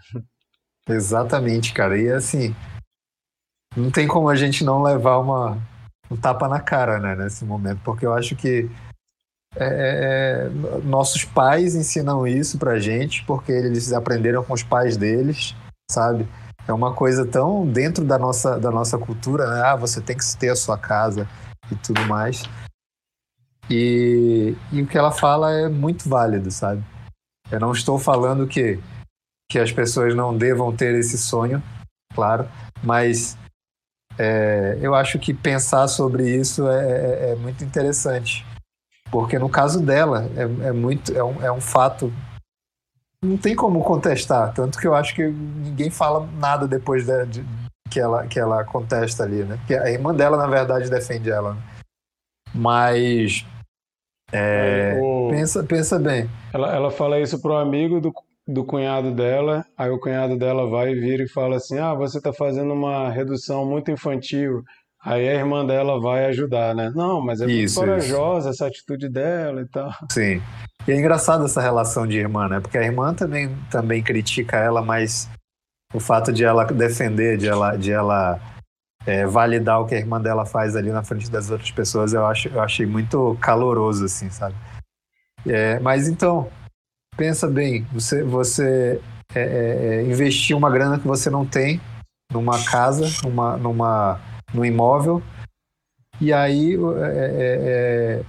Exatamente, 0.89 1.71
cara. 1.73 1.97
E 1.97 2.09
assim, 2.09 2.53
não 3.77 3.89
tem 3.89 4.07
como 4.07 4.27
a 4.27 4.35
gente 4.35 4.65
não 4.65 4.81
levar 4.81 5.19
uma, 5.19 5.57
um 6.13 6.17
tapa 6.17 6.47
na 6.47 6.59
cara, 6.59 6.99
né, 6.99 7.15
nesse 7.15 7.43
momento, 7.43 7.81
porque 7.83 8.05
eu 8.05 8.13
acho 8.13 8.35
que 8.35 8.69
é, 9.55 9.65
é, 9.65 10.45
é, 10.45 10.49
nossos 10.83 11.23
pais 11.23 11.75
ensinam 11.75 12.25
isso 12.25 12.57
pra 12.57 12.79
gente, 12.79 13.23
porque 13.25 13.51
eles 13.51 13.91
aprenderam 13.93 14.43
com 14.43 14.53
os 14.53 14.63
pais 14.63 14.97
deles, 14.97 15.55
sabe? 15.89 16.27
É 16.67 16.73
uma 16.73 16.93
coisa 16.93 17.25
tão 17.25 17.65
dentro 17.67 18.03
da 18.03 18.17
nossa, 18.17 18.59
da 18.59 18.71
nossa 18.71 18.97
cultura, 18.97 19.49
né? 19.49 19.61
Ah, 19.61 19.75
você 19.75 20.01
tem 20.01 20.17
que 20.17 20.23
ter 20.37 20.49
a 20.49 20.55
sua 20.55 20.77
casa 20.77 21.27
e 21.71 21.75
tudo 21.75 22.01
mais. 22.07 22.43
E, 23.69 24.55
e 24.71 24.81
o 24.81 24.87
que 24.87 24.97
ela 24.97 25.11
fala 25.11 25.51
é 25.51 25.69
muito 25.69 26.09
válido, 26.09 26.49
sabe? 26.49 26.83
Eu 27.51 27.59
não 27.59 27.71
estou 27.71 27.99
falando 27.99 28.47
que, 28.47 28.79
que 29.49 29.59
as 29.59 29.71
pessoas 29.71 30.15
não 30.15 30.35
devam 30.35 30.75
ter 30.75 30.95
esse 30.95 31.17
sonho, 31.17 31.61
claro, 32.13 32.47
mas 32.83 33.37
é, 34.17 34.77
eu 34.81 34.93
acho 34.93 35.17
que 35.17 35.33
pensar 35.33 35.87
sobre 35.87 36.29
isso 36.29 36.67
é, 36.67 36.91
é, 36.91 37.31
é, 37.31 37.35
muito 37.35 37.63
interessante. 37.63 38.45
Porque 39.11 39.37
no 39.37 39.49
caso 39.49 39.81
dela, 39.81 40.29
é, 40.35 40.67
é, 40.67 40.71
muito, 40.71 41.15
é, 41.15 41.23
um, 41.23 41.43
é 41.43 41.51
um 41.51 41.61
fato. 41.61 42.11
Não 43.23 43.37
tem 43.37 43.55
como 43.55 43.83
contestar. 43.83 44.53
Tanto 44.53 44.79
que 44.79 44.87
eu 44.87 44.95
acho 44.95 45.15
que 45.15 45.27
ninguém 45.27 45.89
fala 45.89 46.27
nada 46.39 46.67
depois 46.67 47.05
de, 47.05 47.25
de, 47.27 47.45
que, 47.89 47.99
ela, 47.99 48.27
que 48.27 48.39
ela 48.39 48.63
contesta 48.63 49.23
ali, 49.23 49.43
né? 49.43 49.59
Que 49.67 49.75
a 49.75 49.89
irmã 49.89 50.13
dela, 50.13 50.37
na 50.37 50.47
verdade, 50.47 50.89
defende 50.89 51.29
ela. 51.29 51.53
Né? 51.53 51.61
Mas. 52.53 53.45
É, 54.31 54.99
o... 55.01 55.29
pensa, 55.29 55.63
pensa 55.63 55.99
bem. 55.99 56.29
Ela, 56.51 56.75
ela 56.75 56.91
fala 56.91 57.19
isso 57.19 57.39
pro 57.39 57.55
amigo 57.55 58.01
do, 58.01 58.11
do 58.47 58.65
cunhado 58.65 59.13
dela, 59.13 59.65
aí 59.77 59.89
o 59.89 59.99
cunhado 59.99 60.37
dela 60.37 60.69
vai 60.69 60.91
e 60.91 60.99
vira 60.99 61.23
e 61.23 61.29
fala 61.29 61.57
assim: 61.57 61.79
Ah, 61.79 61.93
você 61.93 62.17
está 62.17 62.33
fazendo 62.33 62.73
uma 62.73 63.09
redução 63.09 63.65
muito 63.65 63.91
infantil. 63.91 64.63
Aí 65.05 65.27
a 65.27 65.33
irmã 65.33 65.65
dela 65.65 65.99
vai 65.99 66.25
ajudar, 66.27 66.73
né? 66.73 66.89
Não, 66.95 67.21
mas 67.21 67.41
é 67.41 67.47
muito 67.47 67.73
corajosa 67.73 68.49
isso. 68.49 68.63
essa 68.63 68.67
atitude 68.67 69.09
dela 69.09 69.61
e 69.61 69.67
tal. 69.67 69.91
Sim. 70.09 70.41
E 70.87 70.91
é 70.91 70.97
engraçado 70.97 71.43
essa 71.43 71.61
relação 71.61 72.07
de 72.07 72.17
irmã, 72.17 72.47
né? 72.47 72.61
Porque 72.61 72.77
a 72.77 72.83
irmã 72.83 73.13
também, 73.13 73.53
também 73.69 74.01
critica 74.01 74.57
ela, 74.57 74.81
mas 74.81 75.29
o 75.93 75.99
fato 75.99 76.31
de 76.31 76.45
ela 76.45 76.63
defender, 76.65 77.37
de 77.37 77.47
ela, 77.47 77.75
de 77.75 77.91
ela 77.91 78.39
é, 79.05 79.25
validar 79.25 79.81
o 79.81 79.85
que 79.85 79.95
a 79.95 79.99
irmã 79.99 80.21
dela 80.21 80.45
faz 80.45 80.75
ali 80.75 80.89
na 80.89 81.03
frente 81.03 81.29
das 81.29 81.49
outras 81.49 81.71
pessoas, 81.71 82.13
eu, 82.13 82.25
acho, 82.25 82.47
eu 82.47 82.61
achei 82.61 82.85
muito 82.85 83.37
caloroso, 83.41 84.05
assim, 84.05 84.29
sabe? 84.29 84.55
É, 85.45 85.79
mas 85.79 86.07
então, 86.07 86.49
pensa 87.15 87.47
bem, 87.47 87.85
você, 87.91 88.23
você 88.23 89.01
é, 89.35 89.41
é, 89.41 89.95
é, 89.95 90.03
investir 90.03 90.55
uma 90.55 90.69
grana 90.69 90.99
que 90.99 91.07
você 91.07 91.29
não 91.29 91.45
tem 91.45 91.79
numa 92.31 92.63
casa, 92.63 93.05
numa, 93.23 93.57
numa, 93.57 94.19
num 94.53 94.65
imóvel, 94.65 95.21
e 96.21 96.31
aí, 96.31 96.75
é, 96.75 96.77
é, 96.77 98.21
é, 98.21 98.23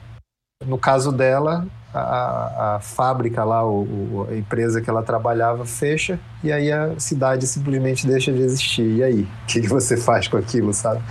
no 0.67 0.79
caso 0.79 1.13
dela, 1.13 1.67
a, 1.93 2.75
a 2.77 2.81
fábrica 2.81 3.45
lá, 3.45 3.65
o, 3.65 3.83
o, 3.85 4.27
a 4.29 4.37
empresa 4.37 4.81
que 4.81 4.91
ela 4.91 5.03
trabalhava 5.03 5.65
fecha, 5.65 6.19
e 6.43 6.51
aí 6.51 6.73
a 6.73 6.99
cidade 6.99 7.47
simplesmente 7.47 8.07
deixa 8.07 8.33
de 8.33 8.41
existir. 8.41 8.97
E 8.97 9.03
aí, 9.03 9.23
o 9.23 9.47
que, 9.47 9.61
que 9.61 9.69
você 9.69 9.97
faz 9.97 10.27
com 10.27 10.37
aquilo, 10.37 10.73
sabe? 10.73 11.03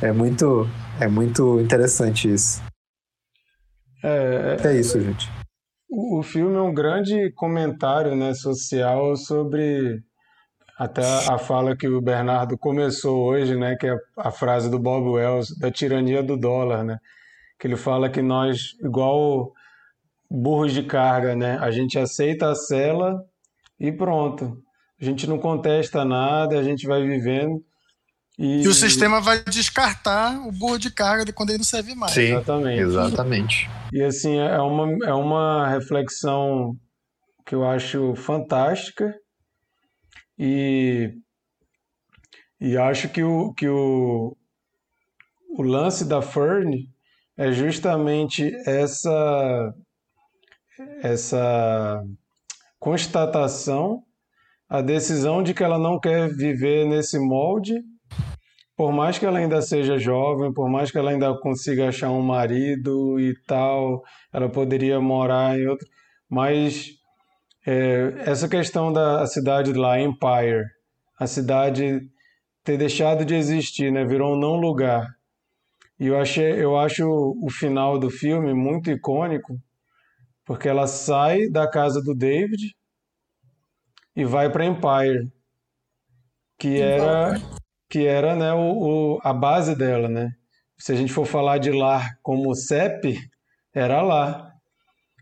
É 0.00 0.12
muito, 0.12 0.68
é 1.00 1.08
muito 1.08 1.60
interessante 1.60 2.32
isso. 2.32 2.62
É, 4.02 4.56
é 4.64 4.76
isso, 4.76 5.00
gente. 5.00 5.30
O 5.94 6.22
filme 6.22 6.56
é 6.56 6.60
um 6.62 6.72
grande 6.72 7.30
comentário 7.32 8.16
né, 8.16 8.32
social 8.32 9.14
sobre 9.14 10.00
até 10.78 11.02
a 11.28 11.36
fala 11.36 11.76
que 11.76 11.86
o 11.86 12.00
Bernardo 12.00 12.56
começou 12.56 13.22
hoje, 13.26 13.54
né, 13.54 13.76
que 13.76 13.86
é 13.86 13.94
a 14.16 14.30
frase 14.30 14.70
do 14.70 14.78
Bob 14.78 15.06
Wells, 15.10 15.54
da 15.58 15.70
tirania 15.70 16.22
do 16.22 16.34
dólar, 16.34 16.82
né, 16.82 16.96
que 17.60 17.66
ele 17.66 17.76
fala 17.76 18.08
que 18.08 18.22
nós, 18.22 18.74
igual 18.82 19.52
burros 20.30 20.72
de 20.72 20.82
carga, 20.82 21.36
né, 21.36 21.58
a 21.58 21.70
gente 21.70 21.98
aceita 21.98 22.50
a 22.50 22.54
cela 22.54 23.22
e 23.78 23.92
pronto. 23.92 24.56
A 24.98 25.04
gente 25.04 25.28
não 25.28 25.38
contesta 25.38 26.06
nada, 26.06 26.58
a 26.58 26.62
gente 26.62 26.86
vai 26.86 27.06
vivendo. 27.06 27.62
E, 28.38 28.62
e 28.62 28.68
o 28.68 28.72
sistema 28.72 29.20
vai 29.20 29.42
descartar 29.44 30.46
o 30.46 30.52
burro 30.52 30.78
de 30.78 30.90
carga 30.90 31.24
de 31.24 31.32
quando 31.32 31.50
ele 31.50 31.58
não 31.58 31.64
serve 31.64 31.94
mais. 31.94 32.12
Sim, 32.12 32.32
exatamente. 32.32 32.80
exatamente. 32.80 33.70
E 33.92 34.02
assim, 34.02 34.38
é 34.38 34.60
uma, 34.60 35.06
é 35.06 35.12
uma 35.12 35.68
reflexão 35.68 36.74
que 37.44 37.54
eu 37.54 37.64
acho 37.64 38.14
fantástica 38.14 39.14
e, 40.38 41.12
e 42.58 42.76
acho 42.76 43.10
que 43.10 43.22
o, 43.22 43.52
que 43.52 43.68
o, 43.68 44.34
o 45.58 45.62
lance 45.62 46.04
da 46.06 46.22
Fern 46.22 46.88
é 47.36 47.52
justamente 47.52 48.50
essa, 48.66 49.74
essa 51.02 52.02
constatação, 52.78 54.02
a 54.68 54.80
decisão 54.80 55.42
de 55.42 55.52
que 55.52 55.62
ela 55.62 55.78
não 55.78 56.00
quer 56.00 56.34
viver 56.34 56.86
nesse 56.86 57.18
molde 57.18 57.74
por 58.82 58.90
mais 58.90 59.16
que 59.16 59.24
ela 59.24 59.38
ainda 59.38 59.62
seja 59.62 59.96
jovem, 59.96 60.52
por 60.52 60.68
mais 60.68 60.90
que 60.90 60.98
ela 60.98 61.12
ainda 61.12 61.32
consiga 61.38 61.86
achar 61.86 62.10
um 62.10 62.20
marido 62.20 63.20
e 63.20 63.32
tal, 63.46 64.02
ela 64.32 64.48
poderia 64.48 65.00
morar 65.00 65.56
em 65.56 65.68
outro. 65.68 65.86
Mas 66.28 66.90
é, 67.64 68.12
essa 68.26 68.48
questão 68.48 68.92
da 68.92 69.24
cidade 69.24 69.72
lá, 69.72 70.00
Empire, 70.00 70.64
a 71.16 71.28
cidade 71.28 72.00
ter 72.64 72.76
deixado 72.76 73.24
de 73.24 73.36
existir, 73.36 73.92
né? 73.92 74.04
Virou 74.04 74.34
um 74.34 74.40
não 74.40 74.56
lugar. 74.56 75.06
E 75.96 76.08
eu 76.08 76.18
achei, 76.18 76.60
eu 76.60 76.76
acho 76.76 77.06
o 77.08 77.48
final 77.50 78.00
do 78.00 78.10
filme 78.10 78.52
muito 78.52 78.90
icônico, 78.90 79.56
porque 80.44 80.68
ela 80.68 80.88
sai 80.88 81.48
da 81.48 81.70
casa 81.70 82.02
do 82.02 82.16
David 82.16 82.74
e 84.16 84.24
vai 84.24 84.50
para 84.50 84.66
Empire, 84.66 85.32
que 86.58 86.80
era 86.80 87.40
que 87.92 88.06
era 88.06 88.34
né, 88.34 88.54
o, 88.54 89.16
o, 89.16 89.18
a 89.22 89.34
base 89.34 89.76
dela, 89.76 90.08
né? 90.08 90.32
Se 90.78 90.92
a 90.92 90.96
gente 90.96 91.12
for 91.12 91.26
falar 91.26 91.58
de 91.58 91.70
lar 91.70 92.16
como 92.22 92.54
CEP, 92.54 93.18
era 93.74 94.00
lá. 94.00 94.50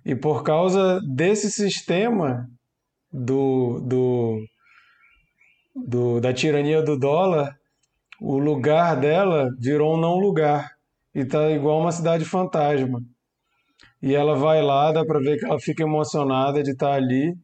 E 0.06 0.14
por 0.14 0.44
causa 0.44 1.00
desse 1.00 1.50
sistema 1.50 2.48
do, 3.12 3.80
do, 3.80 4.44
do, 5.74 6.20
da 6.20 6.32
tirania 6.32 6.80
do 6.80 6.96
dólar, 6.96 7.56
o 8.20 8.38
lugar 8.38 8.94
dela 8.94 9.50
virou 9.58 9.96
um 9.96 10.00
não 10.00 10.20
lugar. 10.20 10.70
E 11.12 11.24
tá 11.24 11.50
igual 11.50 11.80
uma 11.80 11.90
cidade 11.90 12.24
fantasma. 12.24 13.00
E 14.00 14.14
ela 14.14 14.36
vai 14.36 14.62
lá, 14.62 14.92
dá 14.92 15.04
para 15.04 15.18
ver 15.18 15.40
que 15.40 15.44
ela 15.44 15.58
fica 15.58 15.82
emocionada 15.82 16.62
de 16.62 16.70
estar 16.70 16.92
ali. 16.92 17.34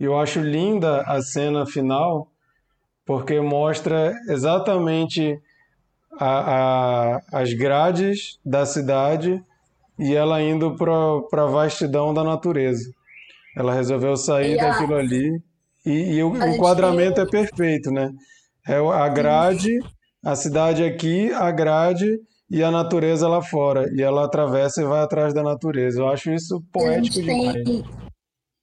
E 0.00 0.04
eu 0.04 0.18
acho 0.18 0.40
linda 0.40 1.02
a 1.02 1.20
cena 1.20 1.66
final, 1.66 2.29
porque 3.10 3.40
mostra 3.40 4.14
exatamente 4.28 5.36
a, 6.16 7.16
a, 7.16 7.20
as 7.32 7.52
grades 7.52 8.38
da 8.44 8.64
cidade 8.64 9.42
e 9.98 10.14
ela 10.14 10.40
indo 10.40 10.76
para 10.76 11.42
a 11.42 11.46
vastidão 11.48 12.14
da 12.14 12.22
natureza. 12.22 12.88
Ela 13.56 13.74
resolveu 13.74 14.16
sair 14.16 14.60
a, 14.60 14.68
daquilo 14.68 14.94
ali 14.94 15.42
e, 15.84 15.90
e 15.90 16.22
o 16.22 16.36
enquadramento 16.36 17.14
tem... 17.14 17.24
é 17.24 17.26
perfeito, 17.26 17.90
né? 17.90 18.12
É 18.64 18.76
a 18.76 19.08
grade, 19.08 19.76
a 20.24 20.36
cidade 20.36 20.84
aqui, 20.84 21.32
a 21.32 21.50
grade 21.50 22.16
e 22.48 22.62
a 22.62 22.70
natureza 22.70 23.26
lá 23.26 23.42
fora. 23.42 23.90
E 23.92 24.00
ela 24.00 24.24
atravessa 24.24 24.82
e 24.82 24.84
vai 24.84 25.00
atrás 25.00 25.34
da 25.34 25.42
natureza. 25.42 25.98
Eu 25.98 26.08
acho 26.08 26.30
isso 26.30 26.62
poético 26.72 27.20
demais. 27.20 27.64
Tem 27.64 27.84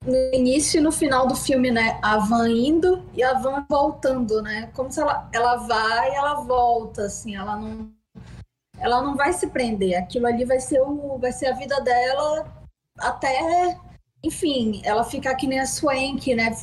no 0.08 0.16
início 0.34 0.80
e 0.80 0.82
no 0.82 0.92
final 0.92 1.28
do 1.28 1.36
filme, 1.36 1.70
né? 1.70 2.00
A 2.02 2.18
Van 2.18 2.50
indo 2.50 3.04
e 3.14 3.22
a 3.22 3.34
Van 3.34 3.66
voltando, 3.70 4.42
né? 4.42 4.70
Como 4.74 4.92
se 4.92 5.00
ela, 5.02 5.30
ela 5.34 5.58
vai 5.58 6.12
e 6.12 6.16
ela 6.16 6.36
volta, 6.36 7.04
assim, 7.04 7.36
ela 7.36 7.58
não 7.58 7.92
ela 8.80 9.02
não 9.02 9.16
vai 9.16 9.34
se 9.34 9.48
prender. 9.48 9.98
Aquilo 9.98 10.28
ali 10.28 10.46
vai 10.46 10.60
ser 10.60 10.82
o 10.82 11.18
vai 11.20 11.32
ser 11.32 11.48
a 11.48 11.56
vida 11.56 11.80
dela 11.82 12.46
até, 13.00 13.78
enfim, 14.24 14.82
ela 14.84 15.04
ficar 15.04 15.36
que 15.36 15.48
nem 15.48 15.60
a 15.60 15.66
Swank, 15.66 16.34
né? 16.36 16.56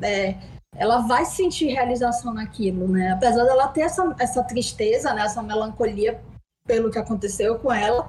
É, 0.00 0.36
ela 0.76 0.98
vai 1.00 1.24
sentir 1.24 1.66
realização 1.66 2.32
naquilo, 2.32 2.88
né? 2.88 3.12
Apesar 3.12 3.44
dela 3.44 3.68
ter 3.68 3.82
essa, 3.82 4.14
essa 4.18 4.42
tristeza, 4.44 5.12
né? 5.12 5.22
Essa 5.22 5.42
melancolia 5.42 6.20
pelo 6.66 6.90
que 6.90 6.98
aconteceu 6.98 7.58
com 7.58 7.72
ela, 7.72 8.08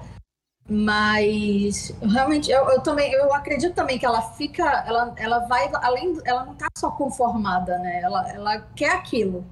mas 0.68 1.93
realmente 2.01 2.49
eu, 2.49 2.68
eu, 2.70 2.82
também 2.82 3.11
eu 3.13 3.32
acredito 3.34 3.76
também 3.76 3.99
que 3.99 4.05
ela 4.05 4.22
fica, 4.34 4.63
ela, 4.88 5.13
ela 5.16 5.39
vai 5.39 5.70
além, 5.76 6.18
ela 6.26 6.43
não 6.43 6.55
tá 6.55 6.68
só 6.76 6.89
conformada, 6.89 7.78
né? 7.78 8.01
Ela, 8.01 8.30
ela 8.32 8.59
quer 8.76 8.91
aquilo. 8.91 9.45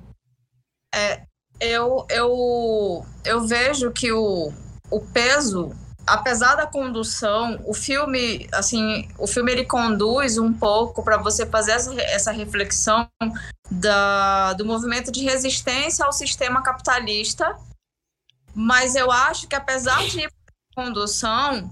É, 0.93 1.21
eu, 1.59 2.05
eu, 2.09 3.05
eu 3.23 3.47
vejo 3.47 3.91
que 3.91 4.11
o, 4.11 4.51
o 4.89 5.01
peso, 5.01 5.71
apesar 6.05 6.55
da 6.55 6.65
condução, 6.65 7.61
o 7.63 7.75
filme, 7.75 8.47
assim, 8.51 9.07
o 9.19 9.27
filme 9.27 9.51
ele 9.51 9.65
conduz 9.65 10.39
um 10.39 10.51
pouco 10.51 11.03
para 11.03 11.17
você 11.17 11.45
fazer 11.45 11.73
essa, 11.73 12.01
essa 12.01 12.31
reflexão 12.31 13.07
da, 13.69 14.53
do 14.53 14.65
movimento 14.65 15.11
de 15.11 15.23
resistência 15.23 16.05
ao 16.05 16.11
sistema 16.11 16.63
capitalista. 16.63 17.55
Mas 18.55 18.95
eu 18.95 19.11
acho 19.11 19.47
que 19.47 19.55
apesar 19.55 20.03
de 20.07 20.27
condução, 20.75 21.69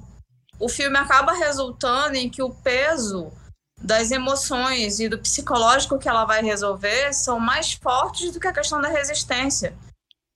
o 0.60 0.70
filme 0.70 0.97
acaba 0.97 1.34
resultando 1.34 2.16
em 2.16 2.30
que 2.30 2.41
o 2.41 2.49
peso 2.49 3.32
das 3.78 4.12
emoções 4.12 4.99
e 4.99 5.10
do 5.10 5.18
psicológico 5.18 5.97
que 5.97 6.08
ela 6.08 6.24
vai 6.24 6.43
resolver 6.43 7.14
são 7.14 7.39
mais 7.39 7.74
fortes 7.74 8.32
do 8.32 8.39
que 8.39 8.47
a 8.47 8.54
questão 8.54 8.80
da 8.80 8.88
resistência. 8.88 9.76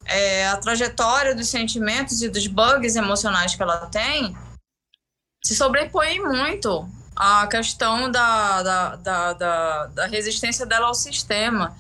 É, 0.06 0.48
a 0.48 0.58
trajetória 0.58 1.36
dos 1.36 1.48
sentimentos 1.48 2.22
e 2.22 2.30
dos 2.30 2.48
bugs 2.48 2.96
emocionais 2.96 3.56
que 3.56 3.62
ela 3.62 3.88
tem 3.88 4.36
se 5.44 5.56
sobrepõe 5.56 6.20
muito 6.20 6.90
à 7.16 7.48
questão 7.48 8.12
da, 8.12 8.64
da, 8.64 8.96
da, 8.96 9.34
da, 9.34 9.86
da 9.88 10.06
resistência 10.08 10.66
dela 10.66 10.88
ao 10.88 10.96
sistema. 10.96 11.76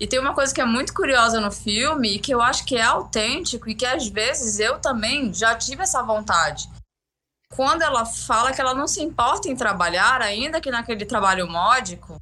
E 0.00 0.06
tem 0.06 0.18
uma 0.18 0.34
coisa 0.34 0.54
que 0.54 0.62
é 0.62 0.64
muito 0.64 0.94
curiosa 0.94 1.38
no 1.42 1.52
filme 1.52 2.18
que 2.18 2.32
eu 2.32 2.40
acho 2.40 2.64
que 2.64 2.74
é 2.74 2.82
autêntico 2.82 3.68
e 3.68 3.74
que 3.74 3.84
às 3.84 4.08
vezes 4.08 4.58
eu 4.58 4.78
também 4.78 5.32
já 5.34 5.54
tive 5.54 5.82
essa 5.82 6.02
vontade. 6.02 6.66
Quando 7.54 7.82
ela 7.82 8.06
fala 8.06 8.50
que 8.52 8.60
ela 8.62 8.72
não 8.72 8.88
se 8.88 9.02
importa 9.02 9.48
em 9.48 9.54
trabalhar, 9.54 10.22
ainda 10.22 10.58
que 10.58 10.70
naquele 10.70 11.04
trabalho 11.04 11.46
módico, 11.46 12.16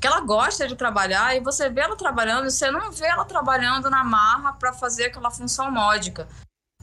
que 0.00 0.06
ela 0.06 0.20
gosta 0.20 0.68
de 0.68 0.76
trabalhar 0.76 1.34
e 1.34 1.40
você 1.40 1.68
vê 1.68 1.80
ela 1.80 1.96
trabalhando, 1.96 2.48
você 2.48 2.70
não 2.70 2.92
vê 2.92 3.06
ela 3.06 3.24
trabalhando 3.24 3.90
na 3.90 4.04
marra 4.04 4.52
para 4.52 4.72
fazer 4.72 5.06
aquela 5.06 5.30
função 5.30 5.68
módica. 5.68 6.28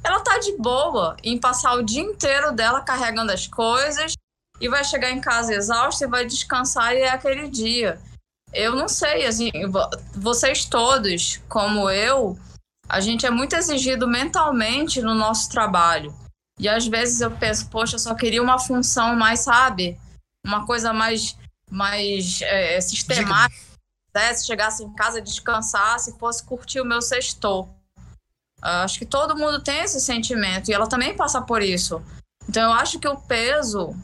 Ela 0.03 0.19
tá 0.19 0.39
de 0.39 0.57
boa 0.57 1.15
em 1.23 1.39
passar 1.39 1.75
o 1.75 1.83
dia 1.83 2.01
inteiro 2.01 2.51
dela 2.51 2.81
carregando 2.81 3.31
as 3.31 3.47
coisas 3.47 4.13
e 4.59 4.67
vai 4.67 4.83
chegar 4.83 5.09
em 5.11 5.21
casa 5.21 5.53
exausta 5.53 6.03
e 6.03 6.09
vai 6.09 6.25
descansar 6.25 6.93
e 6.93 6.99
é 6.99 7.11
aquele 7.11 7.47
dia. 7.47 8.01
Eu 8.53 8.75
não 8.75 8.87
sei, 8.87 9.25
assim, 9.25 9.51
vocês 10.15 10.65
todos, 10.65 11.41
como 11.49 11.89
eu, 11.89 12.37
a 12.87 12.99
gente 12.99 13.25
é 13.25 13.31
muito 13.31 13.55
exigido 13.55 14.07
mentalmente 14.07 15.01
no 15.01 15.15
nosso 15.15 15.49
trabalho. 15.49 16.13
E 16.59 16.69
às 16.69 16.85
vezes 16.85 17.21
eu 17.21 17.31
penso, 17.31 17.67
poxa, 17.69 17.95
eu 17.95 17.99
só 17.99 18.13
queria 18.13 18.41
uma 18.41 18.59
função 18.59 19.15
mais, 19.15 19.39
sabe? 19.39 19.99
Uma 20.45 20.65
coisa 20.65 20.93
mais, 20.93 21.35
mais 21.69 22.41
é, 22.43 22.79
sistemática. 22.79 23.61
Né? 24.13 24.33
Se 24.35 24.45
chegasse 24.45 24.83
em 24.83 24.93
casa, 24.93 25.21
descansasse, 25.21 26.17
fosse 26.19 26.43
curtir 26.43 26.79
o 26.79 26.85
meu 26.85 27.01
sextor. 27.01 27.67
Uh, 28.63 28.83
acho 28.83 28.99
que 28.99 29.05
todo 29.05 29.35
mundo 29.35 29.61
tem 29.61 29.79
esse 29.79 29.99
sentimento 29.99 30.69
e 30.69 30.73
ela 30.73 30.87
também 30.87 31.15
passa 31.15 31.41
por 31.41 31.61
isso. 31.61 32.01
Então 32.47 32.63
eu 32.63 32.73
acho 32.73 32.99
que 32.99 33.07
o 33.07 33.17
peso 33.17 33.95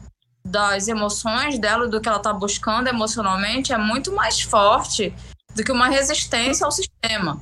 das 0.43 0.87
emoções 0.87 1.59
dela, 1.59 1.87
do 1.87 1.99
que 1.99 2.07
ela 2.07 2.17
está 2.17 2.33
buscando 2.33 2.87
emocionalmente, 2.87 3.73
é 3.73 3.77
muito 3.77 4.11
mais 4.11 4.41
forte 4.41 5.13
do 5.55 5.63
que 5.63 5.71
uma 5.71 5.87
resistência 5.87 6.65
ao 6.65 6.71
sistema. 6.71 7.41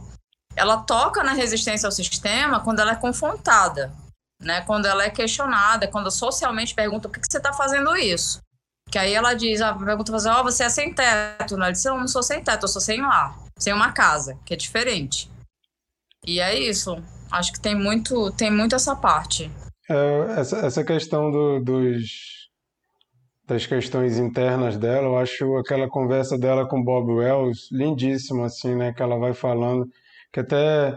Ela 0.56 0.78
toca 0.78 1.24
na 1.24 1.34
resistência 1.34 1.88
ao 1.88 1.92
sistema 1.92 2.60
quando 2.60 2.80
ela 2.80 2.94
é 2.94 2.96
confrontada, 2.96 3.94
né? 4.42 4.62
quando 4.62 4.86
ela 4.86 5.04
é 5.04 5.10
questionada, 5.10 5.88
quando 5.88 6.10
socialmente 6.10 6.74
pergunta 6.74 7.08
por 7.08 7.16
que, 7.16 7.22
que 7.22 7.28
você 7.32 7.38
está 7.38 7.54
fazendo 7.54 7.96
isso. 7.96 8.42
Que 8.90 8.98
aí 8.98 9.14
ela 9.14 9.34
diz, 9.34 9.62
a 9.62 9.74
pergunta 9.74 10.16
assim, 10.16 10.30
ó, 10.30 10.42
você 10.42 10.64
é 10.64 10.70
sem 10.70 10.94
teto, 10.94 11.58
né? 11.58 11.66
Ela 11.66 11.72
diz, 11.72 11.84
eu 11.84 11.98
não 11.98 12.08
sou 12.08 12.24
sem 12.24 12.42
teto, 12.42 12.64
eu 12.64 12.70
sou 12.70 12.82
sem 12.82 13.02
lar, 13.02 13.38
sem 13.58 13.74
uma 13.74 13.92
casa, 13.92 14.40
que 14.46 14.54
é 14.54 14.58
diferente. 14.58 15.30
E 16.26 16.40
é 16.40 16.58
isso. 16.58 16.98
Acho 17.30 17.52
que 17.52 17.60
tem 17.60 17.76
muito, 17.76 18.32
tem 18.32 18.50
muito 18.50 18.76
essa 18.76 18.96
parte. 18.96 19.52
É, 19.90 20.40
essa, 20.40 20.58
essa 20.60 20.84
questão 20.84 21.30
do, 21.30 21.60
dos 21.60 22.37
das 23.48 23.66
questões 23.66 24.20
internas 24.20 24.78
dela. 24.78 25.08
Eu 25.08 25.18
acho 25.18 25.56
aquela 25.58 25.88
conversa 25.88 26.38
dela 26.38 26.68
com 26.68 26.84
Bob 26.84 27.12
Wells 27.14 27.70
lindíssima, 27.72 28.46
assim, 28.46 28.76
né? 28.76 28.94
Que 28.94 29.02
ela 29.02 29.18
vai 29.18 29.34
falando, 29.34 29.88
que 30.32 30.42
até 30.42 30.94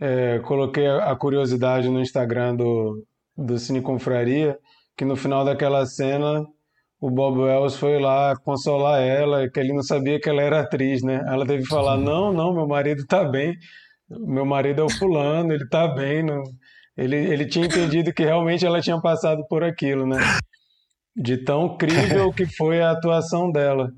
é, 0.00 0.40
coloquei 0.40 0.86
a 0.86 1.14
curiosidade 1.14 1.88
no 1.88 2.00
Instagram 2.00 2.56
do, 2.56 3.04
do 3.36 3.56
Cine 3.56 3.80
Confraria, 3.80 4.58
que 4.96 5.04
no 5.04 5.14
final 5.14 5.44
daquela 5.44 5.86
cena 5.86 6.44
o 7.00 7.10
Bob 7.10 7.38
Wells 7.38 7.76
foi 7.76 8.00
lá 8.00 8.34
consolar 8.44 9.00
ela, 9.00 9.48
que 9.48 9.60
ele 9.60 9.72
não 9.72 9.82
sabia 9.82 10.20
que 10.20 10.28
ela 10.28 10.42
era 10.42 10.60
atriz, 10.60 11.02
né? 11.02 11.22
Ela 11.26 11.46
teve 11.46 11.62
que 11.62 11.68
falar: 11.68 11.96
não, 11.96 12.32
não, 12.32 12.52
meu 12.52 12.66
marido 12.66 13.06
tá 13.06 13.24
bem, 13.24 13.56
meu 14.10 14.44
marido 14.44 14.82
é 14.82 14.84
o 14.84 14.90
fulano, 14.90 15.52
ele 15.52 15.68
tá 15.68 15.86
bem. 15.86 16.22
Não... 16.24 16.42
Ele, 16.96 17.16
ele 17.16 17.46
tinha 17.46 17.64
entendido 17.64 18.12
que 18.12 18.22
realmente 18.22 18.66
ela 18.66 18.80
tinha 18.80 19.00
passado 19.00 19.42
por 19.48 19.64
aquilo, 19.64 20.06
né? 20.06 20.18
De 21.14 21.36
tão 21.36 21.76
crível 21.76 22.32
que 22.32 22.46
foi 22.46 22.80
a 22.80 22.90
atuação 22.90 23.50
dela. 23.50 23.92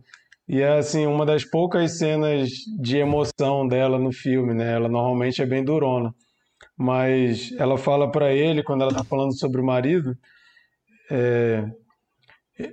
E 0.49 0.61
é 0.61 0.79
assim, 0.79 1.07
uma 1.07 1.25
das 1.25 1.45
poucas 1.45 1.99
cenas 1.99 2.51
de 2.81 2.99
emoção 2.99 3.67
dela 3.67 3.99
no 3.99 4.13
filme, 4.13 4.53
né? 4.53 4.75
Ela 4.75 4.89
normalmente 4.89 5.41
é 5.41 5.47
bem 5.47 5.65
durona. 5.65 6.15
Mas 6.77 7.53
ela 7.59 7.79
fala 7.79 8.11
para 8.11 8.33
ele, 8.33 8.63
quando 8.63 8.83
ela 8.83 8.93
tá 8.93 9.05
falando 9.05 9.39
sobre 9.39 9.61
o 9.61 9.65
marido, 9.65 10.17
é... 11.11 11.65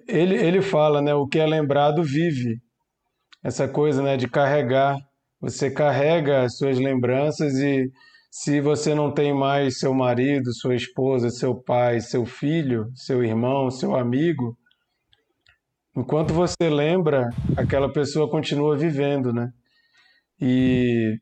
ele, 0.08 0.36
ele 0.36 0.62
fala, 0.62 1.02
né? 1.02 1.14
O 1.14 1.28
que 1.28 1.40
é 1.40 1.46
lembrado 1.46 2.04
vive. 2.04 2.60
Essa 3.44 3.68
coisa, 3.68 4.02
né? 4.02 4.18
De 4.18 4.28
carregar. 4.28 4.98
Você 5.40 5.72
carrega 5.72 6.44
as 6.44 6.58
suas 6.58 6.78
lembranças 6.78 7.56
e 7.56 7.90
se 8.32 8.62
você 8.62 8.96
não 8.96 9.14
tem 9.14 9.34
mais 9.34 9.78
seu 9.78 9.94
marido, 9.94 10.54
sua 10.54 10.74
esposa, 10.74 11.30
seu 11.30 11.54
pai, 11.54 12.00
seu 12.00 12.26
filho, 12.26 12.90
seu 12.96 13.22
irmão, 13.22 13.70
seu 13.70 13.94
amigo, 13.94 14.58
enquanto 15.94 16.34
você 16.34 16.70
lembra, 16.70 17.30
aquela 17.58 17.92
pessoa 17.92 18.32
continua 18.32 18.78
vivendo, 18.78 19.34
né? 19.34 19.52
E, 20.40 21.20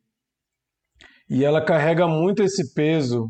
e 1.28 1.44
ela 1.44 1.66
carrega 1.66 2.08
muito 2.08 2.44
esse 2.44 2.76
peso, 2.76 3.28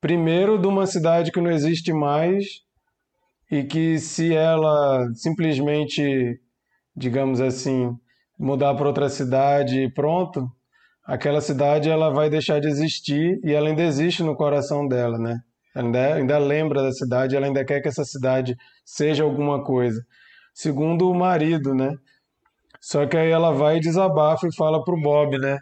primeiro, 0.00 0.56
de 0.56 0.68
uma 0.68 0.86
cidade 0.86 1.32
que 1.32 1.40
não 1.40 1.50
existe 1.50 1.92
mais 1.92 2.44
e 3.50 3.64
que 3.64 3.98
se 3.98 4.32
ela 4.32 5.04
simplesmente, 5.14 6.40
digamos 6.96 7.40
assim, 7.40 7.90
mudar 8.38 8.72
para 8.76 8.86
outra 8.86 9.08
cidade 9.08 9.80
e 9.82 9.92
pronto, 9.92 10.48
aquela 11.04 11.40
cidade 11.40 11.90
ela 11.90 12.10
vai 12.10 12.30
deixar 12.30 12.60
de 12.60 12.68
existir 12.68 13.38
e 13.44 13.52
ela 13.52 13.68
ainda 13.68 13.82
existe 13.82 14.22
no 14.22 14.34
coração 14.34 14.88
dela, 14.88 15.18
né? 15.18 15.40
Ela 15.74 15.86
ainda, 15.86 16.14
ainda 16.14 16.38
lembra 16.38 16.82
da 16.82 16.92
cidade, 16.92 17.36
ela 17.36 17.46
ainda 17.46 17.64
quer 17.64 17.80
que 17.80 17.88
essa 17.88 18.04
cidade 18.04 18.56
seja 18.84 19.24
alguma 19.24 19.62
coisa. 19.62 20.04
Segundo 20.54 21.10
o 21.10 21.14
marido, 21.14 21.74
né? 21.74 21.96
Só 22.80 23.06
que 23.06 23.16
aí 23.16 23.30
ela 23.30 23.52
vai 23.52 23.78
e 23.78 23.80
desabafa 23.80 24.46
e 24.46 24.54
fala 24.54 24.84
pro 24.84 25.00
Bob, 25.00 25.38
né? 25.38 25.58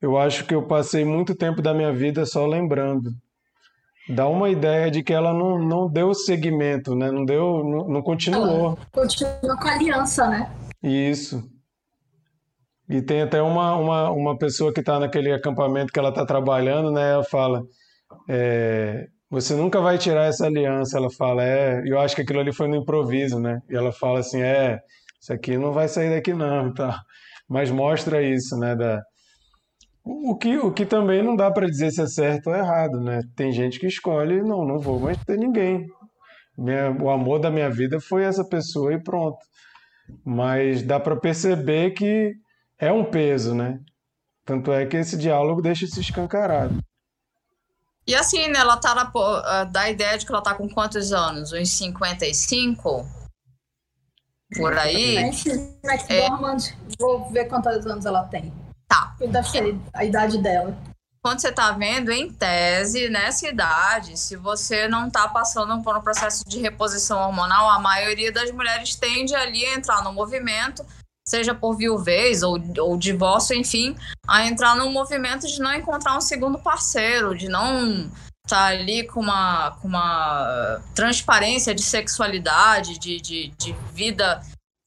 Eu 0.00 0.18
acho 0.18 0.44
que 0.44 0.54
eu 0.54 0.66
passei 0.66 1.04
muito 1.04 1.34
tempo 1.34 1.62
da 1.62 1.72
minha 1.72 1.92
vida 1.92 2.26
só 2.26 2.44
lembrando. 2.44 3.10
Dá 4.08 4.26
uma 4.26 4.50
ideia 4.50 4.90
de 4.90 5.02
que 5.02 5.12
ela 5.12 5.32
não, 5.32 5.58
não 5.58 5.88
deu 5.88 6.12
seguimento, 6.12 6.96
né? 6.96 7.10
Não 7.10 7.24
deu, 7.24 7.62
não, 7.62 7.88
não 7.88 8.02
continuou. 8.02 8.76
Continua 8.90 9.56
com 9.56 9.68
a 9.68 9.72
aliança, 9.74 10.28
né? 10.28 10.50
Isso. 10.82 11.51
E 12.92 13.00
tem 13.00 13.22
até 13.22 13.40
uma, 13.40 13.74
uma, 13.74 14.10
uma 14.10 14.36
pessoa 14.36 14.70
que 14.70 14.80
está 14.80 15.00
naquele 15.00 15.32
acampamento 15.32 15.90
que 15.90 15.98
ela 15.98 16.10
está 16.10 16.26
trabalhando, 16.26 16.90
né? 16.90 17.12
Ela 17.12 17.24
fala: 17.24 17.62
é, 18.28 19.06
você 19.30 19.54
nunca 19.54 19.80
vai 19.80 19.96
tirar 19.96 20.26
essa 20.26 20.44
aliança. 20.44 20.98
Ela 20.98 21.08
fala, 21.10 21.42
é, 21.42 21.82
eu 21.86 21.98
acho 21.98 22.14
que 22.14 22.20
aquilo 22.20 22.40
ali 22.40 22.52
foi 22.52 22.68
no 22.68 22.76
improviso, 22.76 23.40
né? 23.40 23.60
E 23.70 23.74
ela 23.74 23.92
fala 23.92 24.18
assim, 24.18 24.42
é, 24.42 24.78
isso 25.18 25.32
aqui 25.32 25.56
não 25.56 25.72
vai 25.72 25.88
sair 25.88 26.10
daqui 26.10 26.34
não, 26.34 26.70
tá? 26.74 27.00
Mas 27.48 27.70
mostra 27.70 28.22
isso, 28.22 28.58
né? 28.58 28.76
Da, 28.76 29.00
o 30.04 30.36
que, 30.36 30.58
o 30.58 30.70
que 30.70 30.84
também 30.84 31.22
não 31.22 31.34
dá 31.34 31.50
para 31.50 31.66
dizer 31.66 31.92
se 31.92 32.02
é 32.02 32.06
certo 32.06 32.48
ou 32.48 32.56
errado, 32.56 33.00
né? 33.00 33.20
Tem 33.34 33.52
gente 33.52 33.80
que 33.80 33.86
escolhe, 33.86 34.42
não, 34.42 34.66
não 34.66 34.78
vou 34.78 35.00
mais 35.00 35.16
ter 35.24 35.38
ninguém. 35.38 35.86
Minha, 36.58 36.90
o 36.90 37.08
amor 37.08 37.38
da 37.38 37.50
minha 37.50 37.70
vida 37.70 37.98
foi 38.00 38.24
essa 38.24 38.46
pessoa 38.46 38.92
e 38.92 39.02
pronto. 39.02 39.38
Mas 40.22 40.82
dá 40.82 41.00
para 41.00 41.16
perceber 41.16 41.92
que 41.92 42.34
é 42.82 42.92
um 42.92 43.04
peso, 43.04 43.54
né? 43.54 43.78
Tanto 44.44 44.72
é 44.72 44.84
que 44.84 44.96
esse 44.96 45.16
diálogo 45.16 45.62
deixa 45.62 45.86
se 45.86 46.00
escancarado. 46.00 46.82
E 48.04 48.12
assim, 48.12 48.48
né, 48.48 48.58
ela 48.58 48.76
tá 48.76 48.92
na, 48.92 49.08
uh, 49.08 49.70
dá 49.70 49.82
a 49.82 49.90
ideia 49.90 50.18
de 50.18 50.26
que 50.26 50.32
ela 50.32 50.42
tá 50.42 50.52
com 50.52 50.68
quantos 50.68 51.12
anos? 51.12 51.52
Uns 51.52 51.70
55? 51.70 53.06
Por 54.56 54.76
aí? 54.76 55.16
É, 56.08 56.28
vou 56.98 57.30
ver 57.30 57.44
quantos 57.44 57.86
anos 57.86 58.04
ela 58.04 58.24
tem. 58.24 58.52
Tá. 58.88 59.14
Deve 59.20 59.48
ser 59.48 59.78
a 59.94 60.04
idade 60.04 60.42
dela. 60.42 60.76
Quando 61.22 61.38
você 61.38 61.52
tá 61.52 61.70
vendo, 61.70 62.10
em 62.10 62.32
tese, 62.32 63.08
nessa 63.08 63.48
idade, 63.48 64.18
se 64.18 64.34
você 64.34 64.88
não 64.88 65.08
tá 65.08 65.28
passando 65.28 65.80
por 65.84 65.96
um 65.96 66.02
processo 66.02 66.44
de 66.44 66.58
reposição 66.58 67.20
hormonal, 67.20 67.70
a 67.70 67.78
maioria 67.78 68.32
das 68.32 68.50
mulheres 68.50 68.96
tende 68.96 69.32
ali 69.32 69.64
a 69.64 69.74
entrar 69.76 70.02
no 70.02 70.12
movimento 70.12 70.84
seja 71.26 71.54
por 71.54 71.76
viuvez 71.76 72.42
ou, 72.42 72.60
ou 72.78 72.96
divórcio, 72.96 73.56
enfim, 73.56 73.96
a 74.26 74.46
entrar 74.46 74.76
num 74.76 74.90
movimento 74.90 75.46
de 75.46 75.60
não 75.60 75.72
encontrar 75.72 76.16
um 76.16 76.20
segundo 76.20 76.58
parceiro, 76.58 77.36
de 77.36 77.48
não 77.48 78.10
estar 78.44 78.56
tá 78.56 78.66
ali 78.66 79.06
com 79.06 79.20
uma, 79.20 79.72
com 79.80 79.88
uma 79.88 80.80
transparência 80.94 81.74
de 81.74 81.82
sexualidade, 81.82 82.98
de, 82.98 83.20
de, 83.20 83.48
de 83.56 83.72
vida 83.92 84.42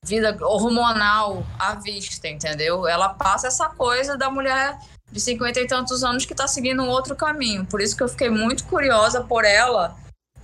vida 0.06 0.38
hormonal 0.40 1.44
à 1.58 1.74
vista, 1.74 2.28
entendeu? 2.28 2.88
Ela 2.88 3.10
passa 3.10 3.48
essa 3.48 3.68
coisa 3.70 4.16
da 4.16 4.30
mulher 4.30 4.78
de 5.12 5.20
cinquenta 5.20 5.60
e 5.60 5.66
tantos 5.66 6.04
anos 6.04 6.26
que 6.26 6.34
está 6.34 6.48
seguindo 6.48 6.84
um 6.84 6.90
outro 6.90 7.16
caminho. 7.16 7.66
Por 7.66 7.82
isso 7.82 7.98
que 7.98 8.04
eu 8.04 8.08
fiquei 8.08 8.30
muito 8.30 8.66
curiosa 8.66 9.24
por 9.24 9.44
ela, 9.44 9.96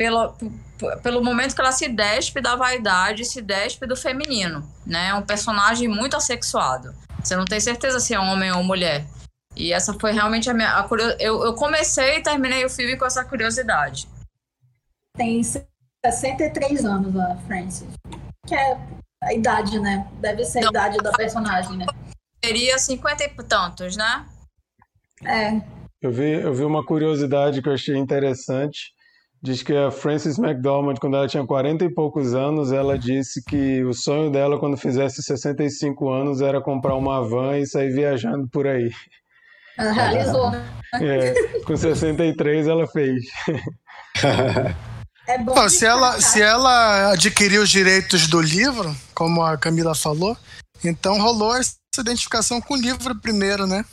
pela, 0.01 0.35
pelo 1.03 1.23
momento 1.23 1.53
que 1.53 1.61
ela 1.61 1.71
se 1.71 1.87
despe 1.87 2.41
da 2.41 2.55
vaidade, 2.55 3.23
se 3.23 3.39
despe 3.39 3.85
do 3.85 3.95
feminino, 3.95 4.67
né? 4.83 5.09
É 5.09 5.13
um 5.13 5.21
personagem 5.21 5.87
muito 5.87 6.17
assexuado. 6.17 6.91
Você 7.23 7.35
não 7.35 7.45
tem 7.45 7.59
certeza 7.59 7.99
se 7.99 8.15
é 8.15 8.19
homem 8.19 8.51
ou 8.51 8.63
mulher. 8.63 9.05
E 9.55 9.71
essa 9.71 9.93
foi 9.93 10.11
realmente 10.11 10.49
a 10.49 10.55
minha. 10.55 10.75
A 10.75 10.87
curios... 10.87 11.15
eu, 11.19 11.43
eu 11.45 11.53
comecei 11.53 12.17
e 12.17 12.23
terminei 12.23 12.65
o 12.65 12.69
filme 12.69 12.97
com 12.97 13.05
essa 13.05 13.23
curiosidade. 13.23 14.07
Tem 15.15 15.39
63 15.43 16.83
anos 16.83 17.15
a 17.15 17.35
Frances. 17.45 17.87
Que 18.47 18.55
é 18.55 18.79
a 19.23 19.33
idade, 19.33 19.79
né? 19.79 20.09
Deve 20.19 20.43
ser 20.45 20.59
a 20.59 20.61
não, 20.63 20.69
idade 20.71 20.97
da 20.97 21.11
personagem, 21.11 21.77
né? 21.77 21.85
Seria 22.43 22.79
50 22.79 23.23
e 23.23 23.29
tantos, 23.43 23.95
né? 23.95 24.25
É. 25.23 25.61
Eu 26.01 26.11
vi, 26.11 26.31
eu 26.41 26.55
vi 26.55 26.63
uma 26.63 26.83
curiosidade 26.83 27.61
que 27.61 27.69
eu 27.69 27.73
achei 27.73 27.95
interessante 27.95 28.99
Diz 29.43 29.63
que 29.63 29.75
a 29.75 29.89
Frances 29.89 30.37
McDormand, 30.37 30.95
quando 31.01 31.17
ela 31.17 31.27
tinha 31.27 31.45
40 31.45 31.85
e 31.85 31.89
poucos 31.89 32.35
anos, 32.35 32.71
ela 32.71 32.97
disse 32.97 33.43
que 33.43 33.83
o 33.83 33.91
sonho 33.91 34.31
dela, 34.31 34.59
quando 34.59 34.77
fizesse 34.77 35.23
65 35.23 36.09
anos, 36.09 36.41
era 36.41 36.61
comprar 36.61 36.95
uma 36.95 37.27
van 37.27 37.57
e 37.57 37.65
sair 37.65 37.91
viajando 37.91 38.47
por 38.47 38.67
aí. 38.67 38.91
Ela 39.77 39.91
realizou, 39.93 40.51
né? 40.51 40.63
É, 40.93 41.59
com 41.61 41.75
63 41.75 42.67
ela 42.67 42.85
fez. 42.85 43.25
É 45.27 45.37
bom 45.37 45.69
se, 45.69 45.85
ela, 45.85 46.19
se 46.19 46.41
ela 46.41 47.11
adquiriu 47.13 47.61
os 47.61 47.69
direitos 47.69 48.27
do 48.27 48.41
livro, 48.41 48.93
como 49.15 49.41
a 49.41 49.57
Camila 49.57 49.95
falou, 49.95 50.35
então 50.83 51.21
rolou 51.21 51.55
essa 51.55 51.77
identificação 51.99 52.59
com 52.59 52.73
o 52.73 52.77
livro 52.77 53.15
primeiro, 53.19 53.65
né? 53.65 53.85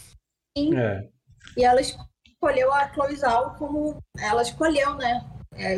Sim. 0.57 0.77
É. 0.77 1.09
E 1.57 1.65
ela 1.65 1.81
escolheu 1.81 2.73
a 2.73 2.93
Chloe 2.93 3.17
Zhao 3.17 3.55
como 3.57 4.03
ela 4.19 4.43
escolheu, 4.43 4.95
né? 4.95 5.25
É, 5.59 5.77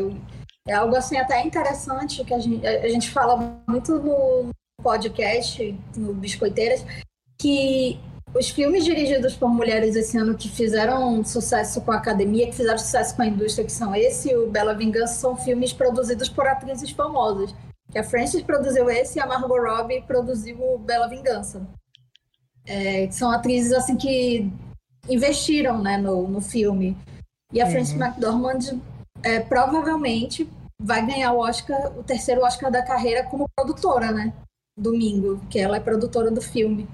é 0.69 0.75
algo 0.75 0.95
assim 0.95 1.17
até 1.17 1.45
interessante 1.45 2.25
que 2.25 2.35
a 2.35 2.39
gente, 2.39 2.67
a 2.67 2.89
gente 2.89 3.11
fala 3.11 3.61
muito 3.69 3.99
no 3.99 4.51
podcast, 4.83 5.79
no 5.97 6.15
Biscoiteiras, 6.15 6.85
que 7.39 7.99
os 8.35 8.49
filmes 8.51 8.85
dirigidos 8.85 9.35
por 9.35 9.49
mulheres 9.49 9.97
esse 9.97 10.17
ano 10.17 10.37
que 10.37 10.49
fizeram 10.49 11.25
sucesso 11.25 11.81
com 11.81 11.91
a 11.91 11.97
academia, 11.97 12.47
que 12.47 12.57
fizeram 12.57 12.79
sucesso 12.79 13.17
com 13.17 13.23
a 13.23 13.27
indústria, 13.27 13.65
que 13.65 13.73
são 13.73 13.95
esse 13.95 14.31
e 14.31 14.37
o 14.37 14.49
Bela 14.49 14.75
Vingança, 14.75 15.15
são 15.15 15.37
filmes 15.37 15.73
produzidos 15.73 16.29
por 16.29 16.47
atrizes 16.47 16.91
famosas. 16.91 17.55
Que 17.91 17.99
a 17.99 18.05
Frances 18.05 18.43
produziu 18.43 18.89
esse 18.89 19.19
e 19.19 19.21
a 19.21 19.27
Margot 19.27 19.61
Robbie 19.61 20.03
produziu 20.03 20.63
o 20.63 20.79
Bela 20.79 21.09
Vingança. 21.09 21.67
É, 22.65 23.11
são 23.11 23.33
atrizes 23.33 23.73
assim 23.73 23.97
que 23.97 24.49
investiram 25.09 25.83
né, 25.83 25.97
no, 25.97 26.29
no 26.29 26.41
filme. 26.41 26.97
E 27.53 27.61
a 27.61 27.65
uhum. 27.65 27.71
Frances 27.73 28.01
McDormand 28.01 28.81
é, 29.23 29.41
provavelmente 29.41 30.49
vai 30.81 31.05
ganhar 31.05 31.33
o 31.33 31.39
Oscar, 31.39 31.93
o 31.99 32.03
terceiro 32.03 32.43
Oscar 32.43 32.71
da 32.71 32.83
carreira 32.83 33.25
como 33.25 33.49
produtora, 33.55 34.11
né? 34.11 34.33
Domingo, 34.79 35.41
que 35.51 35.59
ela 35.59 35.77
é 35.77 35.81
produtora 35.81 36.31
do 36.31 36.41
filme. 36.41 36.89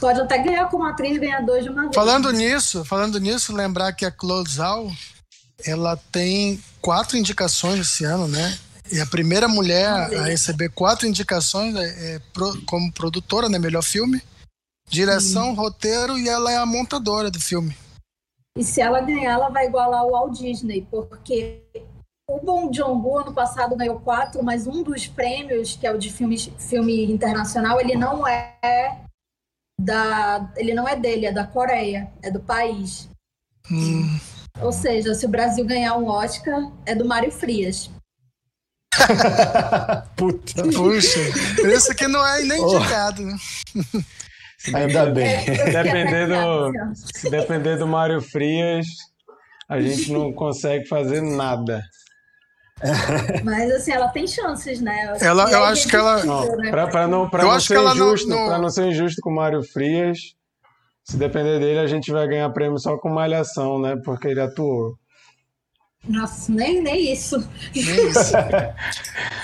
Pode 0.00 0.20
até 0.20 0.38
ganhar 0.38 0.68
como 0.68 0.84
atriz, 0.84 1.18
ganhar 1.18 1.40
dois 1.40 1.64
de 1.64 1.70
uma 1.70 1.82
vez. 1.82 1.94
Falando 1.94 2.30
nisso, 2.32 2.84
falando 2.84 3.18
nisso, 3.18 3.54
lembrar 3.54 3.92
que 3.92 4.04
a 4.04 4.12
Zhao, 4.48 4.90
ela 5.64 5.96
tem 6.10 6.60
quatro 6.80 7.16
indicações 7.16 7.80
esse 7.80 8.04
ano, 8.04 8.28
né? 8.28 8.58
E 8.90 9.00
a 9.00 9.06
primeira 9.06 9.46
mulher 9.46 9.86
a 9.86 10.24
receber 10.24 10.70
quatro 10.70 11.06
indicações 11.06 11.74
é, 11.76 12.14
é 12.14 12.20
pro, 12.32 12.60
como 12.62 12.92
produtora, 12.92 13.48
né? 13.48 13.58
Melhor 13.58 13.82
filme, 13.82 14.20
direção, 14.88 15.54
roteiro 15.54 16.18
e 16.18 16.28
ela 16.28 16.50
é 16.50 16.56
a 16.56 16.66
montadora 16.66 17.30
do 17.30 17.40
filme. 17.40 17.76
E 18.58 18.64
se 18.64 18.80
ela 18.80 19.00
ganhar, 19.00 19.34
ela 19.34 19.48
vai 19.50 19.66
igualar 19.66 20.04
o 20.04 20.10
Walt 20.10 20.36
Disney, 20.36 20.84
porque 20.90 21.62
o 22.28 22.40
Bong 22.40 22.76
Joon-ho 22.76 23.18
ano 23.18 23.32
passado 23.32 23.76
ganhou 23.76 24.00
quatro, 24.00 24.42
mas 24.42 24.66
um 24.66 24.82
dos 24.82 25.06
prêmios, 25.06 25.76
que 25.76 25.86
é 25.86 25.92
o 25.92 25.96
de 25.96 26.12
filme, 26.12 26.36
filme 26.36 27.04
internacional, 27.04 27.80
ele 27.80 27.94
não 27.94 28.26
é 28.26 29.00
da, 29.80 30.52
ele 30.56 30.74
não 30.74 30.88
é 30.88 30.96
dele, 30.96 31.26
é 31.26 31.32
da 31.32 31.46
Coreia, 31.46 32.10
é 32.20 32.32
do 32.32 32.40
país. 32.40 33.08
Hum. 33.70 34.18
Ou 34.60 34.72
seja, 34.72 35.14
se 35.14 35.24
o 35.24 35.28
Brasil 35.28 35.64
ganhar 35.64 35.96
um 35.96 36.08
Oscar, 36.08 36.68
é 36.84 36.96
do 36.96 37.04
Mário 37.04 37.30
Frias. 37.30 37.88
Puta. 40.16 40.64
Puxa, 40.64 41.20
esse 41.64 41.92
aqui 41.92 42.08
não 42.08 42.26
é 42.26 42.42
nem 42.42 42.60
indicado, 42.60 43.22
né? 43.22 43.36
Ainda 44.74 45.06
bem. 45.06 45.26
É, 45.26 45.70
depender 45.82 46.26
do, 46.26 46.72
se 46.94 47.30
depender 47.30 47.76
do 47.76 47.86
Mário 47.86 48.20
Frias, 48.20 48.86
a 49.68 49.80
gente 49.80 50.12
não 50.12 50.32
consegue 50.32 50.86
fazer 50.86 51.20
nada. 51.20 51.82
Mas 53.44 53.70
assim, 53.72 53.92
ela 53.92 54.08
tem 54.08 54.26
chances, 54.26 54.80
né? 54.80 55.12
Eu 55.20 55.28
ela, 55.28 55.50
eu 55.50 55.64
acho 55.64 55.88
que 55.88 55.96
ela. 55.96 56.24
Né? 56.56 56.70
Para 56.70 57.08
não, 57.08 57.28
pra 57.28 57.42
não 57.42 57.60
ser 57.60 57.80
injusto, 57.80 58.28
não, 58.28 58.50
não... 58.50 58.62
não 58.62 58.70
ser 58.70 58.86
injusto 58.86 59.20
com 59.20 59.30
o 59.30 59.34
Mário 59.34 59.62
Frias, 59.62 60.18
se 61.04 61.16
depender 61.16 61.58
dele, 61.58 61.78
a 61.78 61.86
gente 61.86 62.12
vai 62.12 62.26
ganhar 62.28 62.50
prêmio 62.50 62.78
só 62.78 62.96
com 62.98 63.08
malhação, 63.08 63.80
né? 63.80 63.96
Porque 64.04 64.28
ele 64.28 64.40
atuou. 64.40 64.96
Nossa, 66.08 66.50
nem, 66.50 66.82
nem 66.82 67.12
isso. 67.12 67.38
Nem 67.74 68.08
isso. 68.08 68.34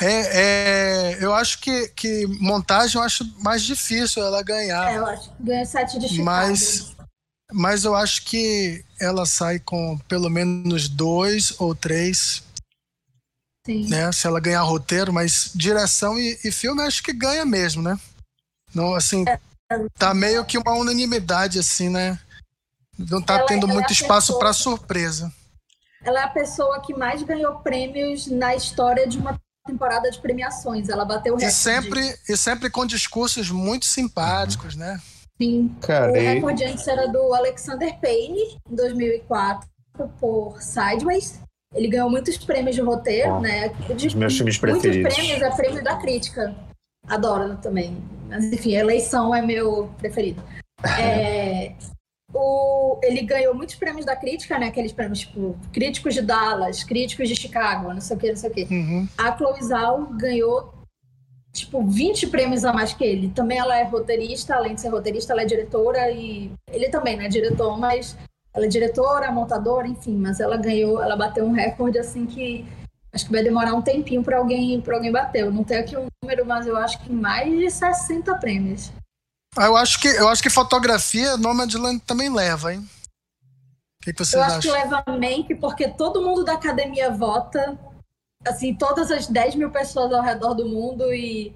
é, 0.01 1.12
é, 1.12 1.19
eu 1.20 1.35
acho 1.35 1.61
que, 1.61 1.89
que 1.89 2.27
montagem 2.41 2.97
eu 2.97 3.05
acho 3.05 3.24
mais 3.39 3.62
difícil 3.62 4.24
ela 4.24 4.43
ganhar. 4.43 4.91
É, 4.91 4.97
eu 4.97 5.07
acho 5.07 5.31
que 5.31 5.43
ganha 5.43 5.66
sete 5.66 5.99
de 5.99 6.09
Chicago. 6.09 6.24
Mas, 6.24 6.97
mas 7.53 7.85
eu 7.85 7.95
acho 7.95 8.24
que 8.24 8.82
ela 8.99 9.27
sai 9.27 9.59
com 9.59 9.99
pelo 10.09 10.31
menos 10.31 10.89
dois 10.89 11.53
ou 11.59 11.74
três. 11.74 12.43
Sim. 13.66 13.89
Né, 13.89 14.12
se 14.12 14.27
ela 14.27 14.41
ganhar 14.41 14.61
roteiro, 14.61 15.11
mas 15.11 15.51
direção 15.55 16.19
e, 16.19 16.39
e 16.45 16.53
filme 16.53 16.82
acho 16.82 17.03
que 17.03 17.15
ganha 17.15 17.47
mesmo, 17.47 17.81
né? 17.81 17.99
Não, 18.74 18.95
assim, 18.95 19.24
é. 19.27 19.39
tá 19.99 20.12
meio 20.12 20.45
que 20.45 20.59
uma 20.59 20.74
unanimidade, 20.74 21.59
assim, 21.59 21.89
né? 21.89 22.19
Não 22.99 23.23
tá 23.23 23.36
ela, 23.39 23.47
tendo 23.47 23.65
ela 23.65 23.73
muito 23.73 23.91
espaço 23.91 24.39
para 24.39 24.53
surpresa 24.53 25.32
ela 26.05 26.21
é 26.21 26.25
a 26.25 26.29
pessoa 26.29 26.81
que 26.81 26.95
mais 26.95 27.23
ganhou 27.23 27.57
prêmios 27.57 28.27
na 28.27 28.55
história 28.55 29.07
de 29.07 29.19
uma 29.19 29.39
temporada 29.67 30.11
de 30.11 30.19
premiações. 30.19 30.89
Ela 30.89 31.05
bateu 31.05 31.35
o 31.35 31.37
recorde. 31.37 31.53
E 31.53 31.57
sempre, 31.57 32.19
e 32.29 32.37
sempre 32.37 32.71
com 32.71 32.85
discursos 32.85 33.51
muito 33.51 33.87
simpáticos, 33.87 34.77
né? 34.77 35.01
Sim. 35.41 35.75
Cara, 35.81 36.13
o 36.13 36.15
recorde 36.15 36.65
antes 36.65 36.87
era 36.87 37.09
do 37.09 37.35
Alexander 37.35 37.99
Payne, 38.01 38.61
em 38.71 38.75
2004, 38.75 39.69
por 40.21 40.63
Sideways. 40.63 41.41
Ele 41.75 41.89
ganhou 41.89 42.09
muitos 42.09 42.37
prêmios 42.37 42.77
de 42.77 42.83
roteiro, 42.83 43.41
né? 43.41 43.69
De, 43.97 44.07
Os 44.07 44.15
meus 44.15 44.37
filmes 44.37 44.59
preferidos. 44.59 45.03
Muitos 45.03 45.17
prêmios 45.17 45.43
é 45.43 45.51
prêmio 45.57 45.83
da 45.83 45.97
crítica. 45.97 46.55
Adoro 47.09 47.57
também. 47.57 47.97
Mas, 48.29 48.45
enfim, 48.45 48.77
a 48.77 48.81
eleição 48.81 49.35
é 49.35 49.43
meu 49.43 49.91
preferido. 49.99 50.43
É, 51.01 51.73
o, 52.35 52.98
ele 53.02 53.23
ganhou 53.23 53.55
muitos 53.55 53.77
prêmios 53.77 54.05
da 54.05 54.16
crítica, 54.16 54.59
né? 54.59 54.66
Aqueles 54.66 54.93
prêmios, 54.93 55.20
tipo, 55.20 55.56
críticos 55.73 56.15
de 56.15 56.20
Dallas, 56.20 56.82
críticos 56.82 57.28
de 57.28 57.36
Chicago, 57.36 57.94
não 57.94 58.01
sei 58.01 58.16
o 58.16 58.20
que, 58.20 58.28
não 58.28 58.36
sei 58.36 58.51
o 58.51 58.52
que. 58.52 58.65
Uhum. 58.65 59.09
A 59.16 59.36
Chloe 59.36 59.62
Zhao 59.62 60.06
ganhou, 60.19 60.74
tipo, 61.52 61.82
20 61.86 62.27
prêmios 62.27 62.65
a 62.65 62.73
mais 62.73 62.93
que 62.93 63.05
ele. 63.05 63.28
Também 63.31 63.59
ela 63.59 63.78
é 63.78 63.85
roteirista, 63.85 64.56
além 64.56 64.74
de 64.74 64.81
ser 64.81 64.89
roteirista, 64.89 65.32
ela 65.32 65.43
é 65.43 65.47
diretora 65.47 66.11
e... 66.11 66.51
Ele 66.73 66.89
também, 66.89 67.16
né? 67.16 67.28
Diretor, 67.28 67.78
mas... 67.78 68.16
Ela 68.52 68.66
é 68.66 68.69
diretora, 68.69 69.32
montadora, 69.32 69.86
enfim. 69.86 70.16
Mas 70.16 70.40
ela 70.40 70.56
ganhou, 70.56 71.02
ela 71.02 71.16
bateu 71.16 71.44
um 71.44 71.52
recorde, 71.52 71.98
assim, 71.98 72.27
que... 72.27 72.65
Acho 73.12 73.27
que 73.27 73.32
vai 73.32 73.44
demorar 73.44 73.74
um 73.74 73.82
tempinho 73.82 74.24
para 74.24 74.39
alguém, 74.39 74.81
pra 74.81 74.97
alguém 74.97 75.12
bater. 75.12 75.43
Eu 75.43 75.52
não 75.52 75.62
tenho 75.62 75.81
aqui 75.81 75.97
um 75.97 76.06
número, 76.20 76.44
mas 76.44 76.66
eu 76.66 76.77
acho 76.77 77.01
que 77.01 77.12
mais 77.12 77.48
de 77.48 77.70
60 77.70 78.35
prêmios. 78.39 78.93
Ah, 79.57 79.67
eu 79.67 79.77
acho 79.77 80.01
que 80.01 80.09
eu 80.09 80.29
acho 80.29 80.43
que 80.43 80.51
fotografia 80.51 81.37
Nomadland 81.37 82.01
também 82.01 82.33
leva, 82.33 82.73
hein? 82.75 82.81
O 82.81 84.05
que, 84.05 84.13
que 84.13 84.19
vocês 84.25 84.35
Eu 84.35 84.43
acho 84.43 84.59
acham? 84.59 84.73
que 84.73 84.79
leva 84.79 85.05
Mank 85.09 85.55
porque 85.57 85.89
todo 85.89 86.21
mundo 86.23 86.45
da 86.45 86.55
academia 86.55 87.11
vota, 87.11 87.79
assim, 88.47 88.75
todas 88.75 89.11
as 89.11 89.27
10 89.27 89.55
mil 89.55 89.71
pessoas 89.71 90.13
ao 90.13 90.23
redor 90.23 90.55
do 90.55 90.67
mundo 90.67 91.13
e 91.15 91.55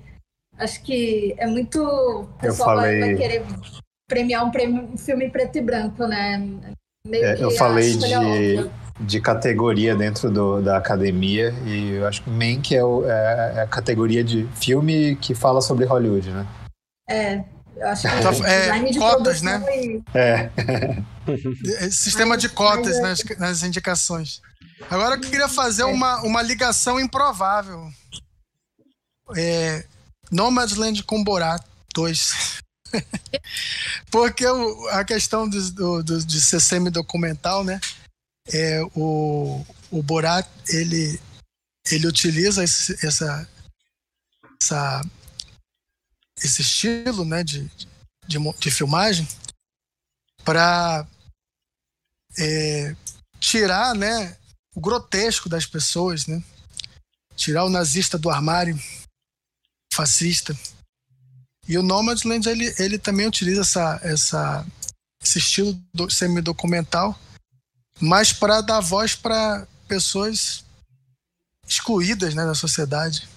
acho 0.58 0.82
que 0.82 1.34
é 1.38 1.46
muito... 1.46 1.82
O 1.82 2.26
pessoal 2.40 2.76
vai- 2.76 2.98
falei- 2.98 3.00
vai, 3.00 3.14
querer 3.16 3.44
premiar 4.08 4.44
um, 4.46 4.50
prêmio, 4.50 4.84
um 4.84 4.96
filme 4.96 5.28
preto 5.30 5.58
e 5.58 5.60
branco, 5.60 6.06
né? 6.06 6.42
É, 7.10 7.42
eu 7.42 7.48
a 7.50 7.52
falei 7.52 7.94
de, 7.96 8.70
de 9.00 9.20
categoria 9.20 9.94
dentro 9.94 10.30
do- 10.30 10.62
da 10.62 10.78
academia 10.78 11.50
e 11.66 11.90
eu 11.96 12.06
acho 12.06 12.22
que 12.22 12.30
Mank 12.30 12.74
é, 12.74 12.82
o- 12.82 13.04
é- 13.04 13.52
é 13.56 13.60
a 13.60 13.66
categoria 13.66 14.24
de 14.24 14.46
filme 14.54 15.16
que 15.16 15.34
fala 15.34 15.60
sobre 15.60 15.84
Hollywood, 15.84 16.30
né? 16.30 16.46
É, 17.10 17.44
eu 17.78 17.88
acho 17.88 18.02
que 18.02 18.14
Então, 18.16 18.44
é, 18.46 18.90
de 18.90 18.98
cotas, 18.98 19.42
né? 19.42 19.62
e- 19.76 20.02
É, 20.14 20.50
É, 21.78 21.90
Sistema 21.90 22.36
de 22.36 22.48
cotas 22.48 23.00
nas, 23.00 23.22
nas 23.38 23.62
indicações. 23.62 24.40
Agora 24.90 25.16
eu 25.16 25.20
queria 25.20 25.48
fazer 25.48 25.84
uma, 25.84 26.20
uma 26.22 26.42
ligação 26.42 26.98
improvável. 27.00 27.90
É, 29.36 29.84
Nomadland 30.30 31.02
com 31.04 31.22
Borat 31.22 31.62
2. 31.94 32.60
Porque 34.10 34.46
o- 34.46 34.88
a 34.88 35.04
questão 35.04 35.48
do, 35.48 35.70
do- 35.72 36.02
do- 36.02 36.24
de 36.24 36.40
ser 36.40 36.60
semi-documental, 36.60 37.62
né? 37.64 37.80
É, 38.50 38.80
o, 38.94 39.64
o 39.90 40.02
Borat, 40.02 40.46
ele, 40.68 41.20
ele 41.90 42.06
utiliza 42.06 42.64
esse, 42.64 42.94
essa, 43.06 43.46
essa, 44.62 45.04
esse 46.42 46.62
estilo 46.62 47.24
né, 47.24 47.42
de, 47.42 47.70
de, 48.26 48.38
de 48.58 48.70
filmagem 48.70 49.26
para 50.44 51.06
é, 52.38 52.96
tirar 53.40 53.94
né, 53.94 54.36
o 54.74 54.80
grotesco 54.80 55.48
das 55.48 55.66
pessoas, 55.66 56.26
né? 56.26 56.42
tirar 57.36 57.64
o 57.64 57.70
nazista 57.70 58.18
do 58.18 58.30
armário, 58.30 58.76
fascista. 59.92 60.56
E 61.68 61.76
o 61.78 61.82
Nomadland 61.82 62.48
ele, 62.48 62.74
ele 62.78 62.98
também 62.98 63.26
utiliza 63.26 63.60
essa, 63.60 64.00
essa, 64.02 64.66
esse 65.22 65.38
estilo 65.38 65.72
do, 65.94 66.10
semi-documental, 66.10 67.18
mas 68.00 68.32
para 68.32 68.60
dar 68.60 68.80
voz 68.80 69.14
para 69.14 69.66
pessoas 69.86 70.64
excluídas 71.66 72.34
né, 72.34 72.44
da 72.44 72.54
sociedade. 72.54 73.28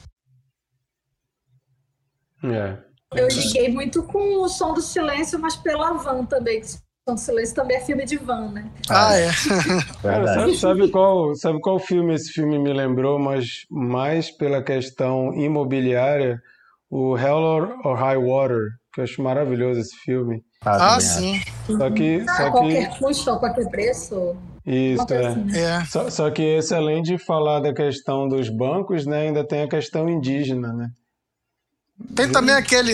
É. 2.44 2.91
Eu 3.14 3.28
liguei 3.28 3.68
muito 3.68 4.04
com 4.04 4.42
o 4.42 4.48
Som 4.48 4.74
do 4.74 4.82
Silêncio, 4.82 5.38
mas 5.38 5.56
pela 5.58 5.92
van 5.94 6.24
também. 6.24 6.62
que 6.62 6.68
O 6.68 6.70
Som 7.10 7.16
do 7.16 7.20
Silêncio 7.20 7.56
também 7.56 7.76
é 7.76 7.82
filme 7.82 8.06
de 8.06 8.16
van, 8.18 8.52
né? 8.52 8.72
Ah, 8.90 9.18
é. 9.18 9.30
Cara, 10.02 10.34
sabe, 10.34 10.58
sabe 10.58 10.90
qual, 10.90 11.36
sabe 11.36 11.60
qual 11.60 11.78
filme 11.78 12.16
esse 12.16 12.32
filme 12.32 12.58
me 12.58 12.72
lembrou, 12.72 13.20
mas 13.20 13.66
mais 13.70 14.32
pela 14.32 14.64
questão 14.64 15.34
imobiliária, 15.34 16.42
o 16.90 17.18
Hell 17.18 17.36
or, 17.36 17.80
or 17.84 17.98
High 17.98 18.18
Water, 18.18 18.68
que 18.94 19.02
eu 19.02 19.04
acho 19.04 19.22
maravilhoso 19.22 19.82
esse 19.82 19.96
filme. 19.98 20.42
Ah, 20.64 20.96
acho. 20.96 21.08
sim. 21.08 21.42
Só 21.68 21.92
que, 21.92 22.22
A 22.22 22.34
só 22.34 22.44
que 22.46 22.52
qualquer 22.52 22.98
custo, 22.98 23.30
a 23.30 23.40
qualquer 23.40 23.70
preço. 23.70 24.38
isso 24.66 25.14
é. 25.14 25.26
assim, 25.28 25.44
né? 25.44 25.60
É. 25.60 25.86
Só, 25.86 26.10
só 26.10 26.32
que 26.32 26.42
esse, 26.42 26.74
além 26.74 27.02
de 27.02 27.18
falar 27.18 27.60
da 27.60 27.74
questão 27.74 28.26
dos 28.30 28.48
bancos, 28.48 29.06
né, 29.06 29.24
ainda 29.24 29.46
tem 29.46 29.64
a 29.64 29.68
questão 29.68 30.08
indígena, 30.08 30.72
né? 30.72 30.88
Tem 32.16 32.32
também 32.32 32.56
aquele, 32.56 32.94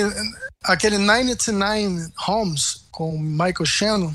aquele 0.64 0.98
99 0.98 2.12
Homes 2.28 2.88
com 2.92 3.16
o 3.16 3.20
Michael 3.20 3.66
Shannon. 3.66 4.14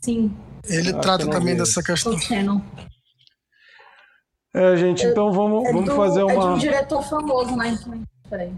Sim, 0.00 0.36
Ele 0.64 0.92
que 0.92 1.00
trata 1.00 1.28
também 1.28 1.56
dessa 1.56 1.82
questão. 1.82 2.16
o. 2.18 2.62
É, 4.52 4.76
gente, 4.76 5.04
então 5.06 5.32
vamos, 5.32 5.64
É, 5.68 5.72
vamos 5.72 5.88
do, 5.88 5.96
fazer 5.96 6.22
é 6.22 6.26
de 6.26 6.32
uma. 6.32 6.54
um 6.54 6.58
diretor 6.58 7.02
famoso, 7.02 7.54
né? 7.56 7.78
Peraí. 8.28 8.52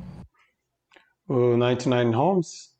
O 1.29 1.57
99 1.57 2.17
Homes? 2.17 2.71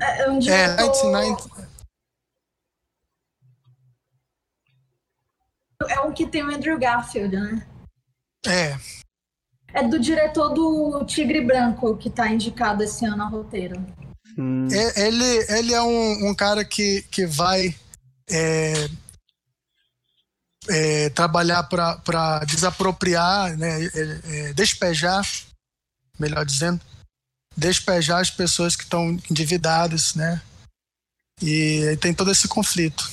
É, 0.00 0.22
é 0.22 0.30
um 0.30 0.36
É, 0.36 0.40
diretor. 0.40 1.12
99. 1.12 1.72
É 5.88 6.00
um 6.00 6.12
que 6.12 6.26
tem 6.26 6.44
o 6.44 6.50
Andrew 6.54 6.78
Garfield, 6.78 7.34
né? 7.36 7.66
É, 8.46 8.76
É 9.74 9.86
do 9.86 9.98
diretor 9.98 10.50
do 10.50 11.04
Tigre 11.06 11.40
Branco, 11.40 11.96
que 11.96 12.10
tá 12.10 12.28
indicado 12.28 12.82
esse 12.82 13.04
ano 13.06 13.22
a 13.22 13.26
roteiro. 13.26 13.84
Hum, 14.38 14.68
é, 14.70 15.06
ele, 15.06 15.46
ele 15.48 15.74
é 15.74 15.82
um, 15.82 16.30
um 16.30 16.34
cara 16.34 16.64
que, 16.64 17.02
que 17.10 17.26
vai 17.26 17.74
é, 18.30 18.88
é, 20.68 21.10
trabalhar 21.10 21.62
para 21.64 22.44
desapropriar, 22.46 23.56
né, 23.56 23.84
é, 23.84 24.20
é, 24.24 24.52
despejar, 24.52 25.26
melhor 26.18 26.44
dizendo, 26.44 26.80
despejar 27.56 28.20
as 28.20 28.30
pessoas 28.30 28.76
que 28.76 28.84
estão 28.84 29.18
endividadas, 29.30 30.14
né? 30.14 30.40
E 31.42 31.96
tem 32.00 32.14
todo 32.14 32.30
esse 32.30 32.46
conflito. 32.46 33.10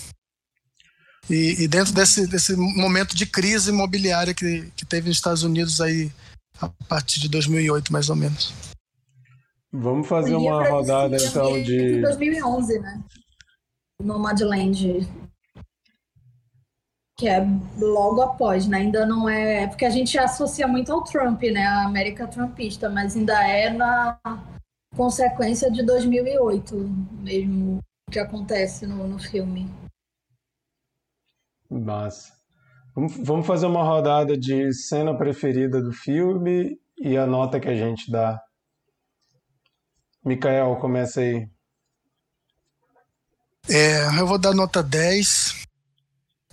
E, 1.30 1.64
e 1.64 1.68
dentro 1.68 1.94
desse, 1.94 2.28
desse 2.28 2.56
momento 2.56 3.16
de 3.16 3.26
crise 3.26 3.70
imobiliária 3.70 4.34
que, 4.34 4.72
que 4.76 4.86
teve 4.86 5.08
nos 5.10 5.18
Estados 5.18 5.44
Unidos 5.44 5.82
aí 5.82 6.12
a 6.62 6.70
partir 6.88 7.20
de 7.20 7.30
2008, 7.30 7.92
mais 7.92 8.10
ou 8.10 8.16
menos. 8.16 8.54
Vamos 9.72 10.08
fazer 10.08 10.36
O 10.36 10.40
uma 10.40 10.66
é 10.66 10.70
rodada 10.70 11.18
então 11.18 11.62
de. 11.62 12.02
2011, 12.02 12.80
né? 12.80 13.04
Nomadland. 14.02 15.08
Que 17.18 17.28
é 17.28 17.46
logo 17.78 18.22
após, 18.22 18.68
né? 18.68 18.78
Ainda 18.78 19.06
não 19.06 19.30
é. 19.30 19.68
Porque 19.68 19.86
a 19.86 19.90
gente 19.90 20.18
associa 20.18 20.68
muito 20.68 20.92
ao 20.92 21.04
Trump, 21.04 21.42
né? 21.44 21.66
A 21.66 21.86
América 21.86 22.28
Trumpista, 22.28 22.90
mas 22.90 23.16
ainda 23.16 23.48
é 23.48 23.70
na 23.70 24.20
consequência 24.96 25.70
de 25.70 25.84
2008 25.84 26.76
mesmo 27.22 27.80
o 28.08 28.12
que 28.12 28.20
acontece 28.20 28.88
no, 28.88 29.08
no 29.08 29.20
filme. 29.20 29.70
Massa. 31.70 32.39
Vamos, 32.96 33.46
fazer 33.46 33.66
uma 33.66 33.84
rodada 33.84 34.38
de 34.38 34.74
cena 34.74 35.16
preferida 35.18 35.82
do 35.82 35.92
filme 35.92 36.78
e 36.98 37.16
a 37.16 37.26
nota 37.26 37.60
que 37.60 37.70
a 37.70 37.76
gente 37.76 38.12
dá. 38.12 38.40
Mikael, 40.26 40.76
começa 40.78 41.22
aí. 41.22 41.48
É, 43.70 44.20
eu 44.20 44.28
vou 44.28 44.38
dar 44.38 44.54
nota 44.54 44.82
10. 44.84 45.66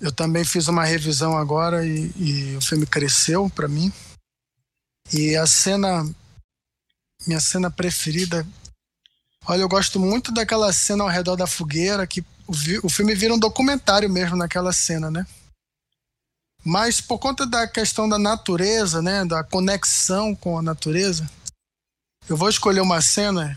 Eu 0.01 0.13
também 0.13 0.45
fiz 0.45 0.69
uma 0.69 0.85
revisão 0.85 1.37
agora 1.37 1.85
e, 1.87 2.13
e 2.17 2.57
o 2.57 2.61
filme 2.61 2.87
cresceu 2.87 3.51
para 3.51 3.67
mim. 3.67 3.91
E 5.13 5.35
a 5.37 5.47
cena, 5.47 6.05
minha 7.27 7.41
cena 7.41 7.71
preferida, 7.71 8.47
olha, 9.47 9.63
eu 9.63 9.69
gosto 9.69 9.99
muito 9.99 10.33
daquela 10.33 10.73
cena 10.73 11.03
ao 11.03 11.11
redor 11.11 11.37
da 11.37 11.47
fogueira, 11.47 12.07
que 12.07 12.21
o, 12.47 12.53
o 12.85 12.89
filme 12.89 13.15
vira 13.15 13.35
um 13.35 13.39
documentário 13.39 14.11
mesmo 14.11 14.37
naquela 14.37 14.73
cena, 14.73 15.11
né? 15.11 15.27
Mas 16.66 17.01
por 17.01 17.20
conta 17.20 17.47
da 17.47 17.68
questão 17.68 18.09
da 18.09 18.18
natureza, 18.18 19.01
né, 19.01 19.24
da 19.24 19.44
conexão 19.44 20.34
com 20.34 20.59
a 20.59 20.62
natureza, 20.62 21.30
eu 22.28 22.36
vou 22.36 22.48
escolher 22.48 22.80
uma 22.80 23.01
cena 23.01 23.56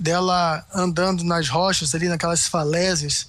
dela 0.00 0.64
andando 0.72 1.24
nas 1.24 1.48
rochas 1.48 1.96
ali, 1.96 2.08
naquelas 2.08 2.46
falésias, 2.46 3.28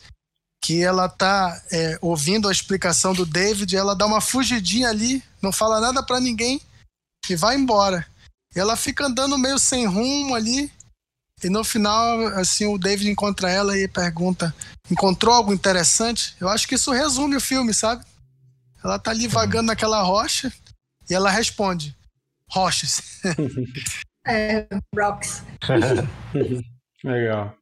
que 0.63 0.83
ela 0.83 1.09
tá 1.09 1.59
é, 1.71 1.97
ouvindo 2.03 2.47
a 2.47 2.51
explicação 2.51 3.15
do 3.15 3.25
David, 3.25 3.75
ela 3.75 3.95
dá 3.95 4.05
uma 4.05 4.21
fugidinha 4.21 4.89
ali, 4.89 5.23
não 5.41 5.51
fala 5.51 5.81
nada 5.81 6.03
pra 6.03 6.19
ninguém 6.19 6.61
e 7.27 7.35
vai 7.35 7.55
embora. 7.55 8.05
Ela 8.53 8.75
fica 8.77 9.07
andando 9.07 9.39
meio 9.39 9.57
sem 9.57 9.87
rumo 9.87 10.35
ali. 10.35 10.71
E 11.43 11.49
no 11.49 11.63
final, 11.63 12.27
assim, 12.39 12.67
o 12.67 12.77
David 12.77 13.09
encontra 13.09 13.49
ela 13.49 13.75
e 13.75 13.87
pergunta: 13.87 14.53
encontrou 14.91 15.33
algo 15.33 15.51
interessante? 15.51 16.35
Eu 16.39 16.47
acho 16.47 16.67
que 16.67 16.75
isso 16.75 16.91
resume 16.91 17.35
o 17.35 17.41
filme, 17.41 17.73
sabe? 17.73 18.05
Ela 18.83 18.99
tá 18.99 19.11
ali 19.11 19.27
vagando 19.27 19.67
naquela 19.67 20.01
rocha 20.01 20.51
e 21.09 21.13
ela 21.13 21.29
responde: 21.29 21.95
rochas. 22.49 23.21
É, 24.29 24.67
Rocks. 24.93 25.41
Legal. 27.01 27.55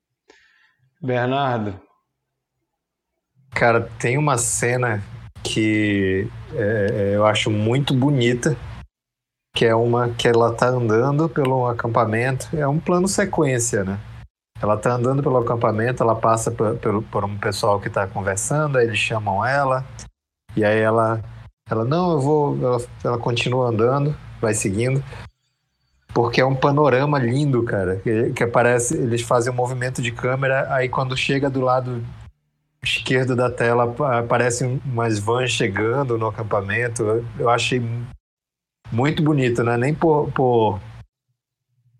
Bernardo. 1.00 1.80
Cara, 3.52 3.88
tem 4.00 4.18
uma 4.18 4.36
cena 4.40 5.04
que 5.44 6.28
é, 6.56 7.12
eu 7.14 7.26
acho 7.26 7.52
muito 7.52 7.94
bonita, 7.94 8.58
que 9.56 9.64
é 9.64 9.76
uma 9.76 10.10
que 10.10 10.28
ela 10.28 10.56
tá 10.56 10.70
andando 10.70 11.30
pelo 11.30 11.68
acampamento, 11.68 12.50
é 12.58 12.68
um 12.68 12.80
plano 12.80 13.08
sequência, 13.08 13.84
né? 13.84 14.00
Ela 14.60 14.76
tá 14.76 14.94
andando 14.94 15.22
pelo 15.22 15.38
acampamento, 15.38 16.02
ela 16.02 16.16
passa 16.16 16.50
por, 16.50 16.78
por, 16.78 17.04
por 17.04 17.24
um 17.24 17.38
pessoal 17.38 17.80
que 17.80 17.90
tá 17.90 18.08
conversando, 18.08 18.80
aí 18.80 18.88
eles 18.88 18.98
chamam 18.98 19.46
ela, 19.46 19.86
e 20.56 20.64
aí 20.64 20.80
ela, 20.80 21.24
ela 21.70 21.84
não, 21.84 22.14
eu 22.14 22.20
vou, 22.20 22.58
ela, 22.62 22.82
ela 23.04 23.18
continua 23.18 23.70
andando, 23.70 24.16
vai 24.42 24.54
seguindo, 24.54 25.04
porque 26.14 26.40
é 26.40 26.46
um 26.46 26.56
panorama 26.56 27.20
lindo, 27.20 27.64
cara, 27.64 27.98
que, 27.98 28.32
que 28.32 28.44
aparece, 28.44 28.96
eles 28.96 29.22
fazem 29.22 29.52
um 29.52 29.56
movimento 29.56 30.02
de 30.02 30.12
câmera, 30.12 30.74
aí 30.74 30.88
quando 30.88 31.18
chega 31.18 31.50
do 31.50 31.62
lado 31.62 32.02
esquerdo 32.86 33.36
da 33.36 33.50
tela 33.50 33.94
aparecem 34.20 34.80
umas 34.86 35.20
vans 35.20 35.52
chegando 35.52 36.18
no 36.18 36.28
acampamento. 36.28 37.26
Eu 37.38 37.50
achei 37.50 37.82
muito 38.92 39.24
bonito, 39.24 39.64
né? 39.64 39.76
Nem 39.76 39.94
por, 39.94 40.32
por, 40.32 40.80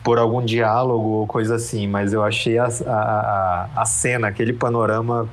por 0.04 0.20
algum 0.20 0.46
diálogo 0.46 1.08
ou 1.08 1.28
coisa 1.28 1.56
assim, 1.56 1.88
mas 1.88 2.14
eu 2.14 2.24
achei 2.24 2.58
a, 2.58 2.68
a, 2.68 3.82
a 3.82 3.86
cena, 3.86 4.28
aquele 4.28 4.54
panorama 4.54 5.28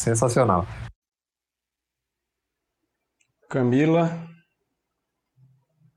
sensacional. 0.00 0.66
Camila? 3.52 4.10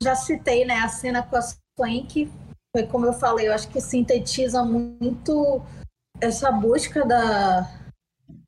Já 0.02 0.14
citei, 0.14 0.66
né, 0.66 0.74
a 0.74 0.88
cena 0.88 1.22
com 1.22 1.36
a 1.36 1.40
Swank, 1.40 2.30
foi 2.70 2.86
como 2.86 3.06
eu 3.06 3.14
falei, 3.14 3.48
eu 3.48 3.54
acho 3.54 3.66
que 3.68 3.80
sintetiza 3.80 4.62
muito 4.62 5.62
essa 6.20 6.52
busca 6.52 7.06
da, 7.06 7.66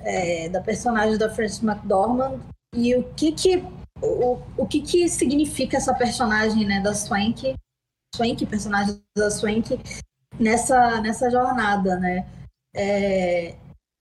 é, 0.01 0.51
da 0.51 0.60
personagem 0.60 1.16
da 1.16 1.30
Frances 1.30 1.62
McDormand 1.62 2.39
e 2.74 2.94
o 2.97 3.14
que 3.14 3.32
que 3.32 3.64
o, 4.02 4.43
o 4.59 4.66
que 4.66 4.82
que 4.82 5.09
significa 5.09 5.78
essa 5.78 5.94
personagem 5.94 6.66
né 6.66 6.80
da 6.80 6.94
Swank 6.94 7.55
Swank 8.14 8.47
personagem 8.47 9.02
da 9.16 9.30
Swank 9.30 9.80
nessa 10.39 11.01
nessa 11.01 11.30
jornada 11.30 11.97
né 11.97 12.26
é, 12.74 13.56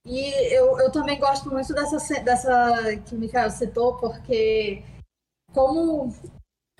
e 0.06 0.54
eu, 0.54 0.78
eu 0.78 0.90
também 0.92 1.18
gosto 1.18 1.50
muito 1.50 1.74
dessa 1.74 2.22
dessa 2.22 2.96
que 3.04 3.14
o 3.14 3.18
Mikael 3.18 3.50
citou 3.50 3.96
porque 3.96 4.82
como 5.58 6.14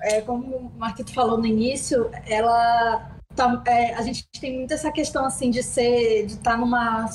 é, 0.00 0.20
como 0.20 0.56
o 0.56 0.72
Marquito 0.78 1.12
falou 1.12 1.36
no 1.36 1.46
início 1.46 2.08
ela 2.24 3.18
tá, 3.34 3.60
é, 3.66 3.92
a 3.94 4.02
gente 4.02 4.24
tem 4.40 4.56
muito 4.56 4.72
essa 4.72 4.92
questão 4.92 5.24
assim 5.24 5.50
de 5.50 5.64
ser 5.64 6.26
de 6.26 6.34
estar 6.34 6.52
tá 6.52 6.56
numa 6.56 7.08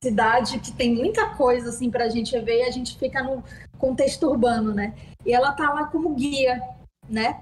cidade 0.00 0.60
que 0.60 0.70
tem 0.70 0.94
muita 0.94 1.30
coisa 1.30 1.70
assim 1.70 1.90
para 1.90 2.04
a 2.04 2.08
gente 2.08 2.38
ver 2.38 2.60
e 2.60 2.68
a 2.68 2.70
gente 2.70 2.96
fica 2.96 3.20
no 3.20 3.42
contexto 3.76 4.28
urbano, 4.28 4.72
né? 4.72 4.94
E 5.26 5.32
ela 5.32 5.50
tá 5.52 5.72
lá 5.72 5.86
como 5.86 6.14
guia, 6.14 6.62
né? 7.08 7.40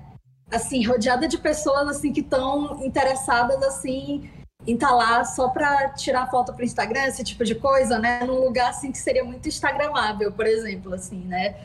Assim, 0.51 0.83
rodeada 0.83 1.29
de 1.29 1.37
pessoas 1.37 1.87
assim 1.87 2.15
que 2.15 2.21
estão 2.21 2.83
interessadas 2.83 3.63
assim 3.63 4.31
em 4.67 4.73
estar 4.73 4.89
tá 4.89 4.95
lá 4.95 5.25
só 5.25 5.51
para 5.51 5.91
tirar 5.91 6.31
foto 6.31 6.55
para 6.55 6.65
Instagram, 6.65 7.05
esse 7.05 7.23
tipo 7.23 7.45
de 7.45 7.55
coisa, 7.55 7.99
né? 7.99 8.21
Num 8.25 8.41
lugar 8.41 8.71
assim 8.71 8.91
que 8.91 8.99
seria 8.99 9.23
muito 9.23 9.47
instagramável, 9.47 10.33
por 10.33 10.47
exemplo, 10.47 10.95
assim, 10.95 11.19
né? 11.27 11.57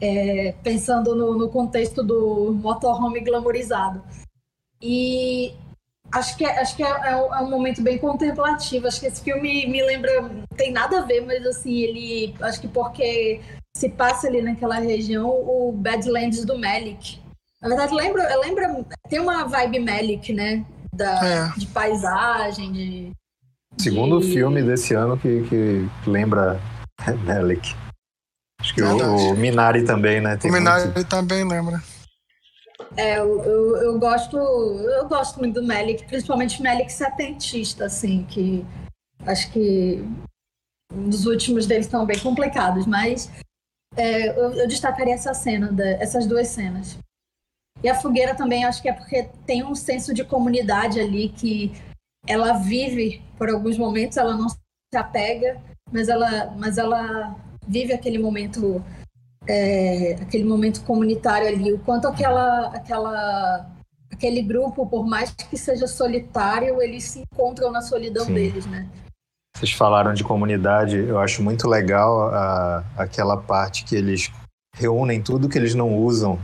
É, 0.00 0.54
pensando 0.62 1.14
no, 1.14 1.38
no 1.38 1.48
contexto 1.48 2.02
do 2.02 2.52
motorhome 2.52 3.20
glamourizado. 3.20 4.02
E 4.82 5.54
acho 6.12 6.36
que, 6.36 6.44
é, 6.44 6.60
acho 6.60 6.76
que 6.76 6.82
é, 6.82 6.86
é, 6.86 7.10
é, 7.10 7.16
um 7.16 7.50
momento 7.50 7.82
bem 7.82 7.98
contemplativo. 7.98 8.86
Acho 8.86 9.00
que 9.00 9.06
esse 9.06 9.22
filme 9.22 9.66
me 9.66 9.82
lembra, 9.82 10.22
não 10.22 10.44
tem 10.56 10.72
nada 10.72 10.98
a 10.98 11.02
ver, 11.02 11.20
mas 11.22 11.44
assim, 11.46 11.78
ele. 11.78 12.34
Acho 12.40 12.60
que 12.60 12.68
porque 12.68 13.40
se 13.76 13.88
passa 13.88 14.28
ali 14.28 14.40
naquela 14.40 14.78
região 14.78 15.28
o 15.28 15.72
Badlands 15.72 16.44
do 16.44 16.58
Malik. 16.58 17.20
Na 17.60 17.68
verdade, 17.68 17.94
lembra, 17.94 18.36
lembra 18.36 18.84
tem 19.08 19.20
uma 19.20 19.44
vibe 19.44 19.80
Malik, 19.80 20.32
né? 20.32 20.64
Da, 20.92 21.26
é. 21.26 21.58
De 21.58 21.66
paisagem, 21.66 22.72
de. 22.72 23.12
Segundo 23.78 24.20
de... 24.20 24.32
filme 24.32 24.62
desse 24.62 24.94
ano 24.94 25.16
que, 25.18 25.42
que 25.48 25.88
lembra 26.06 26.60
Malik. 27.24 27.74
Acho 28.64 28.74
que 28.74 28.82
o, 28.82 29.32
o, 29.32 29.36
Minari 29.36 29.84
também, 29.84 30.22
né? 30.22 30.38
Tem 30.38 30.50
o 30.50 30.54
Minari 30.54 30.84
muito... 30.84 31.04
também 31.04 31.46
lembra. 31.46 31.82
É, 32.96 33.18
eu, 33.18 33.42
eu, 33.44 33.76
eu, 33.76 33.98
gosto, 33.98 34.38
eu 34.38 35.06
gosto 35.06 35.38
muito 35.38 35.60
do 35.60 35.66
Melik, 35.66 36.06
principalmente 36.06 36.62
Melik 36.62 36.90
setentista, 36.90 37.84
assim, 37.84 38.24
que 38.24 38.64
acho 39.26 39.52
que 39.52 40.02
os 40.90 41.26
últimos 41.26 41.66
deles 41.66 41.84
estão 41.84 42.06
bem 42.06 42.18
complicados, 42.18 42.86
mas 42.86 43.30
é, 43.96 44.28
eu, 44.28 44.54
eu, 44.54 44.66
destacaria 44.66 45.12
essa 45.12 45.34
cena, 45.34 45.70
da, 45.70 45.86
essas 45.86 46.26
duas 46.26 46.48
cenas. 46.48 46.98
E 47.82 47.88
a 47.88 47.94
fogueira 47.94 48.34
também, 48.34 48.64
acho 48.64 48.80
que 48.80 48.88
é 48.88 48.94
porque 48.94 49.28
tem 49.44 49.62
um 49.62 49.74
senso 49.74 50.14
de 50.14 50.24
comunidade 50.24 50.98
ali 50.98 51.28
que 51.28 51.70
ela 52.26 52.54
vive 52.54 53.22
por 53.36 53.50
alguns 53.50 53.76
momentos, 53.76 54.16
ela 54.16 54.34
não 54.34 54.48
se 54.48 54.56
apega, 54.96 55.60
mas 55.92 56.08
ela, 56.08 56.50
mas 56.56 56.78
ela 56.78 57.36
vive 57.66 57.92
aquele 57.92 58.18
momento 58.18 58.82
é, 59.46 60.14
aquele 60.20 60.44
momento 60.44 60.82
comunitário 60.84 61.48
ali, 61.48 61.72
o 61.72 61.78
quanto 61.78 62.08
aquela, 62.08 62.68
aquela, 62.68 63.70
aquele 64.10 64.42
grupo, 64.42 64.86
por 64.86 65.06
mais 65.06 65.30
que 65.32 65.56
seja 65.56 65.86
solitário, 65.86 66.80
eles 66.80 67.04
se 67.04 67.20
encontram 67.20 67.70
na 67.70 67.82
solidão 67.82 68.24
Sim. 68.24 68.34
deles, 68.34 68.66
né? 68.66 68.88
Vocês 69.56 69.72
falaram 69.72 70.12
de 70.14 70.24
comunidade, 70.24 70.96
eu 70.96 71.18
acho 71.20 71.42
muito 71.42 71.68
legal 71.68 72.28
a, 72.34 72.84
aquela 72.96 73.36
parte 73.36 73.84
que 73.84 73.94
eles 73.94 74.32
reúnem 74.74 75.22
tudo 75.22 75.48
que 75.48 75.56
eles 75.56 75.74
não 75.74 75.96
usam 75.96 76.38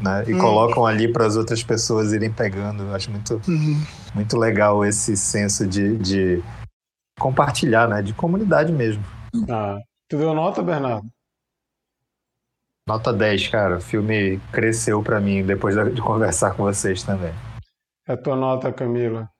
né, 0.00 0.22
e 0.28 0.34
hum. 0.34 0.38
colocam 0.38 0.86
ali 0.86 1.12
para 1.12 1.26
as 1.26 1.34
outras 1.34 1.64
pessoas 1.64 2.12
irem 2.12 2.30
pegando. 2.30 2.84
Eu 2.84 2.94
acho 2.94 3.10
muito, 3.10 3.42
uhum. 3.48 3.82
muito 4.14 4.36
legal 4.36 4.84
esse 4.84 5.16
senso 5.16 5.66
de, 5.66 5.96
de 5.96 6.42
compartilhar, 7.18 7.88
né, 7.88 8.00
de 8.02 8.14
comunidade 8.14 8.72
mesmo. 8.72 9.02
Ah, 9.50 9.78
tu 10.08 10.16
deu 10.16 10.34
nota, 10.34 10.62
Bernardo? 10.62 11.08
Nota 12.88 13.12
10, 13.12 13.48
cara. 13.48 13.76
O 13.76 13.80
filme 13.80 14.38
cresceu 14.50 15.02
para 15.02 15.20
mim 15.20 15.44
depois 15.44 15.76
de 15.94 16.00
conversar 16.00 16.54
com 16.56 16.64
vocês 16.64 17.02
também. 17.02 17.32
É 18.06 18.14
a 18.14 18.16
tua 18.16 18.34
nota, 18.34 18.72
Camila? 18.72 19.30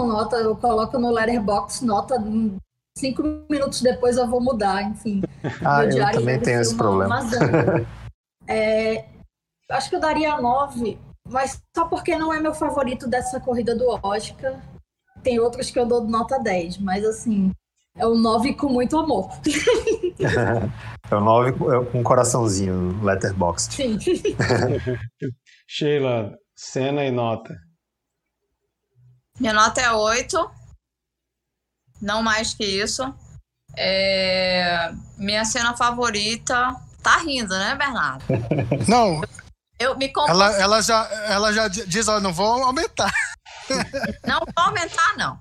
Nota, 0.00 0.36
eu 0.36 0.54
coloco 0.54 0.98
no 0.98 1.10
Letterboxd, 1.10 1.84
nota 1.84 2.16
cinco 2.96 3.22
minutos 3.48 3.80
depois 3.80 4.16
eu 4.16 4.28
vou 4.28 4.40
mudar, 4.40 4.82
enfim. 4.82 5.22
Ah, 5.64 5.84
eu 5.84 6.12
também 6.12 6.38
tenho 6.40 6.60
esse 6.60 6.76
problema. 6.76 7.20
é, 8.46 9.08
acho 9.70 9.88
que 9.88 9.96
eu 9.96 10.00
daria 10.00 10.40
9, 10.40 10.98
mas 11.28 11.62
só 11.74 11.86
porque 11.86 12.16
não 12.16 12.34
é 12.34 12.40
meu 12.40 12.52
favorito 12.52 13.08
dessa 13.08 13.40
corrida 13.40 13.74
do 13.74 13.88
Oscar. 14.02 14.60
Tem 15.22 15.38
outros 15.38 15.70
que 15.70 15.78
eu 15.78 15.86
dou 15.86 16.04
nota 16.04 16.38
10, 16.38 16.78
mas 16.78 17.04
assim, 17.04 17.52
é 17.98 18.06
o 18.06 18.14
9 18.14 18.54
com 18.54 18.68
muito 18.68 18.96
amor. 18.96 19.30
é 21.10 21.14
o 21.14 21.20
9 21.20 21.52
com 21.52 21.98
um 21.98 22.02
coraçãozinho, 22.02 23.02
letterboxd. 23.02 23.74
Sim. 23.74 23.98
Sheila, 25.66 26.32
cena 26.56 27.04
e 27.04 27.10
nota. 27.10 27.54
Minha 29.38 29.52
nota 29.52 29.80
é 29.80 29.92
8. 29.92 30.50
Não 32.00 32.22
mais 32.22 32.54
que 32.54 32.64
isso. 32.64 33.14
É... 33.76 34.92
Minha 35.16 35.44
cena 35.44 35.76
favorita. 35.76 36.74
Tá 37.02 37.18
rindo, 37.18 37.56
né, 37.56 37.74
Bernardo? 37.76 38.24
Não. 38.88 39.20
Eu 39.78 39.96
me 39.96 40.12
ela, 40.26 40.52
ela, 40.58 40.82
já, 40.82 41.08
ela 41.26 41.52
já 41.52 41.68
diz, 41.68 42.08
ó, 42.08 42.18
não 42.18 42.32
vou 42.32 42.64
aumentar. 42.64 43.12
Não 44.26 44.40
vou 44.40 44.64
aumentar, 44.64 45.16
não. 45.16 45.38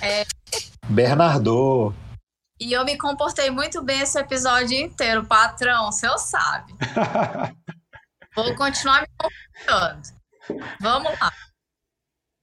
É, 0.00 0.26
Bernardo. 0.88 1.94
E 2.60 2.72
eu 2.72 2.84
me 2.84 2.96
comportei 2.96 3.50
muito 3.50 3.82
bem 3.82 4.00
esse 4.00 4.18
episódio 4.18 4.78
inteiro, 4.78 5.24
patrão, 5.24 5.88
o 5.88 5.92
senhor 5.92 6.18
sabe. 6.18 6.72
Vou 8.36 8.54
continuar 8.54 9.02
me 9.02 9.08
comportando. 9.18 10.08
Vamos 10.80 11.18
lá. 11.18 11.32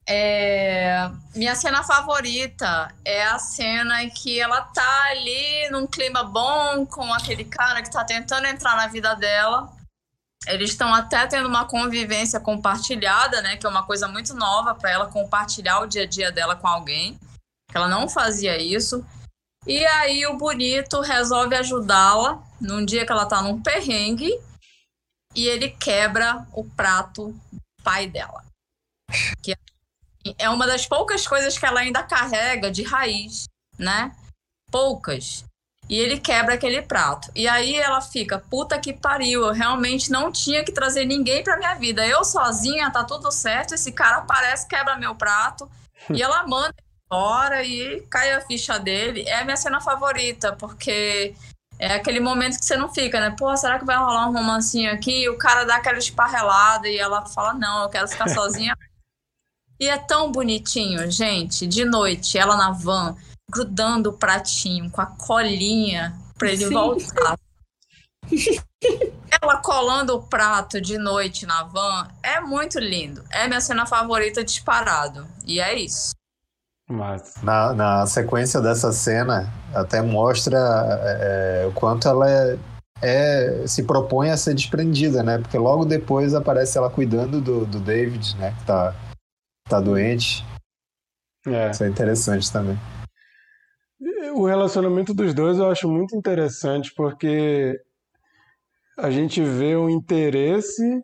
É... 0.08 1.10
Minha 1.36 1.56
cena 1.56 1.84
favorita 1.84 2.94
é 3.06 3.24
a 3.24 3.38
cena 3.40 4.04
em 4.04 4.10
que 4.10 4.40
ela 4.40 4.62
tá 4.62 5.04
ali 5.12 5.70
num 5.70 5.88
clima 5.88 6.24
bom 6.24 6.86
com 6.86 7.14
aquele 7.14 7.46
cara 7.46 7.82
que 7.82 7.92
tá 7.92 8.04
tentando 8.04 8.48
entrar 8.48 8.76
na 8.76 8.88
vida 8.88 9.16
dela. 9.16 9.72
Eles 10.48 10.72
estão 10.72 10.94
até 10.94 11.28
tendo 11.28 11.48
uma 11.48 11.66
convivência 11.66 12.40
compartilhada, 12.40 13.42
né? 13.42 13.58
Que 13.58 13.66
é 13.66 13.70
uma 13.70 13.84
coisa 13.84 14.08
muito 14.08 14.34
nova 14.34 14.74
para 14.74 14.90
ela 14.90 15.08
compartilhar 15.08 15.80
o 15.82 15.88
dia 15.88 16.04
a 16.04 16.08
dia 16.08 16.32
dela 16.32 16.56
com 16.56 16.68
alguém 16.68 17.20
que 17.70 17.78
ela 17.78 17.88
não 17.88 18.10
fazia 18.10 18.58
isso. 18.62 19.06
E 19.68 19.86
aí 19.86 20.26
o 20.26 20.38
bonito 20.38 21.02
resolve 21.02 21.56
ajudá-la 21.56 22.44
num 22.60 22.84
dia 22.84 23.06
que 23.06 23.12
ela 23.12 23.26
tá 23.26 23.42
num 23.42 23.62
perrengue 23.62 24.32
e 25.36 25.48
ele 25.48 25.70
quebra 25.70 26.46
o 26.54 26.64
prato 26.64 27.32
do 27.52 27.62
pai 27.84 28.08
dela. 28.08 28.44
Que 29.42 29.56
é 30.38 30.50
uma 30.50 30.66
das 30.66 30.86
poucas 30.86 31.28
coisas 31.28 31.58
que 31.58 31.66
ela 31.66 31.82
ainda 31.82 32.04
carrega 32.04 32.72
de 32.72 32.84
raiz, 32.84 33.46
né? 33.78 34.16
Poucas. 34.72 35.46
E 35.88 35.98
ele 35.98 36.20
quebra 36.20 36.54
aquele 36.54 36.82
prato. 36.84 37.32
E 37.36 37.48
aí 37.48 37.76
ela 37.76 38.00
fica, 38.00 38.38
puta 38.38 38.80
que 38.80 38.94
pariu, 38.94 39.46
eu 39.46 39.54
realmente 39.54 40.12
não 40.12 40.32
tinha 40.32 40.64
que 40.64 40.72
trazer 40.72 41.06
ninguém 41.06 41.44
pra 41.44 41.58
minha 41.58 41.74
vida. 41.76 42.06
Eu 42.06 42.24
sozinha, 42.24 42.92
tá 42.92 43.04
tudo 43.04 43.32
certo, 43.32 43.74
esse 43.74 43.92
cara 43.92 44.18
aparece, 44.18 44.68
quebra 44.68 44.98
meu 44.98 45.16
prato. 45.16 45.70
e 46.14 46.22
ela 46.22 46.46
manda 46.48 46.76
embora 47.12 47.64
e 47.64 48.02
cai 48.10 48.34
a 48.34 48.42
ficha 48.42 48.78
dele. 48.78 49.24
É 49.28 49.40
a 49.40 49.44
minha 49.44 49.58
cena 49.58 49.82
favorita, 49.82 50.56
porque 50.56 51.36
é 51.80 51.96
aquele 51.96 52.20
momento 52.20 52.60
que 52.60 52.66
você 52.66 52.78
não 52.78 52.94
fica, 52.94 53.20
né? 53.20 53.36
Pô, 53.38 53.56
será 53.58 53.80
que 53.80 53.86
vai 53.86 53.98
rolar 53.98 54.30
um 54.30 54.34
romancinho 54.34 54.92
aqui? 54.94 55.24
E 55.24 55.30
o 55.30 55.38
cara 55.38 55.66
dá 55.66 55.78
aquela 55.78 55.98
esparrelada 55.98 56.88
e 56.88 56.98
ela 56.98 57.26
fala, 57.26 57.54
não, 57.54 57.84
eu 57.84 57.90
quero 57.90 58.08
ficar 58.08 58.30
sozinha. 58.30 58.78
e 59.80 59.88
é 59.88 59.98
tão 59.98 60.32
bonitinho, 60.32 61.10
gente. 61.10 61.66
De 61.66 61.84
noite, 61.84 62.38
ela 62.38 62.56
na 62.56 62.72
van, 62.72 63.18
grudando 63.50 64.12
o 64.12 64.14
pratinho 64.14 64.90
com 64.92 65.02
a 65.02 65.08
colinha 65.08 66.16
pra 66.38 66.50
ele 66.52 66.68
Sim. 66.68 66.74
voltar. 66.74 67.38
ela 69.42 69.58
colando 69.58 70.16
o 70.16 70.22
prato 70.22 70.80
de 70.80 70.98
noite 70.98 71.48
na 71.48 71.64
van 71.64 72.08
é 72.22 72.40
muito 72.40 72.78
lindo. 72.78 73.24
É 73.32 73.48
minha 73.48 73.62
cena 73.62 73.88
favorita 73.88 74.44
disparado. 74.44 75.28
E 75.46 75.60
é 75.60 75.80
isso. 75.80 76.19
Mas... 76.90 77.36
Na, 77.44 77.72
na 77.74 78.06
sequência 78.08 78.60
dessa 78.60 78.92
cena, 78.92 79.48
até 79.74 80.02
mostra 80.02 80.58
é, 80.58 81.66
o 81.68 81.72
quanto 81.72 82.08
ela 82.08 82.28
é, 82.28 82.58
é, 83.02 83.68
se 83.68 83.84
propõe 83.84 84.32
a 84.32 84.38
ser 84.38 84.56
desprendida, 84.56 85.22
né? 85.22 85.38
Porque 85.38 85.58
logo 85.58 85.86
depois 85.86 86.34
aparece 86.34 86.78
ela 86.78 86.90
cuidando 86.90 87.40
do, 87.40 87.66
do 87.66 87.80
David, 87.80 88.36
né? 88.38 88.56
Que 88.60 88.66
tá, 88.66 88.96
tá 89.70 89.80
doente. 89.80 90.44
É. 91.46 91.70
Isso 91.70 91.84
é 91.84 91.88
interessante 91.88 92.52
também. 92.52 92.78
O 94.34 94.48
relacionamento 94.48 95.14
dos 95.14 95.34
dois 95.34 95.58
eu 95.58 95.70
acho 95.70 95.88
muito 95.88 96.16
interessante 96.16 96.94
porque 96.96 97.80
a 98.98 99.12
gente 99.12 99.42
vê 99.42 99.76
o 99.76 99.90
interesse, 99.90 101.04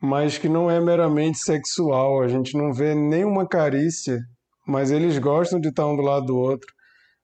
mas 0.00 0.38
que 0.38 0.48
não 0.48 0.70
é 0.70 0.80
meramente 0.80 1.38
sexual. 1.38 2.22
A 2.22 2.28
gente 2.28 2.56
não 2.56 2.72
vê 2.72 2.94
nenhuma 2.94 3.46
carícia, 3.46 4.18
mas 4.66 4.90
eles 4.90 5.18
gostam 5.18 5.60
de 5.60 5.68
estar 5.68 5.86
um 5.86 5.96
do 5.96 6.02
lado 6.02 6.26
do 6.26 6.36
outro. 6.36 6.68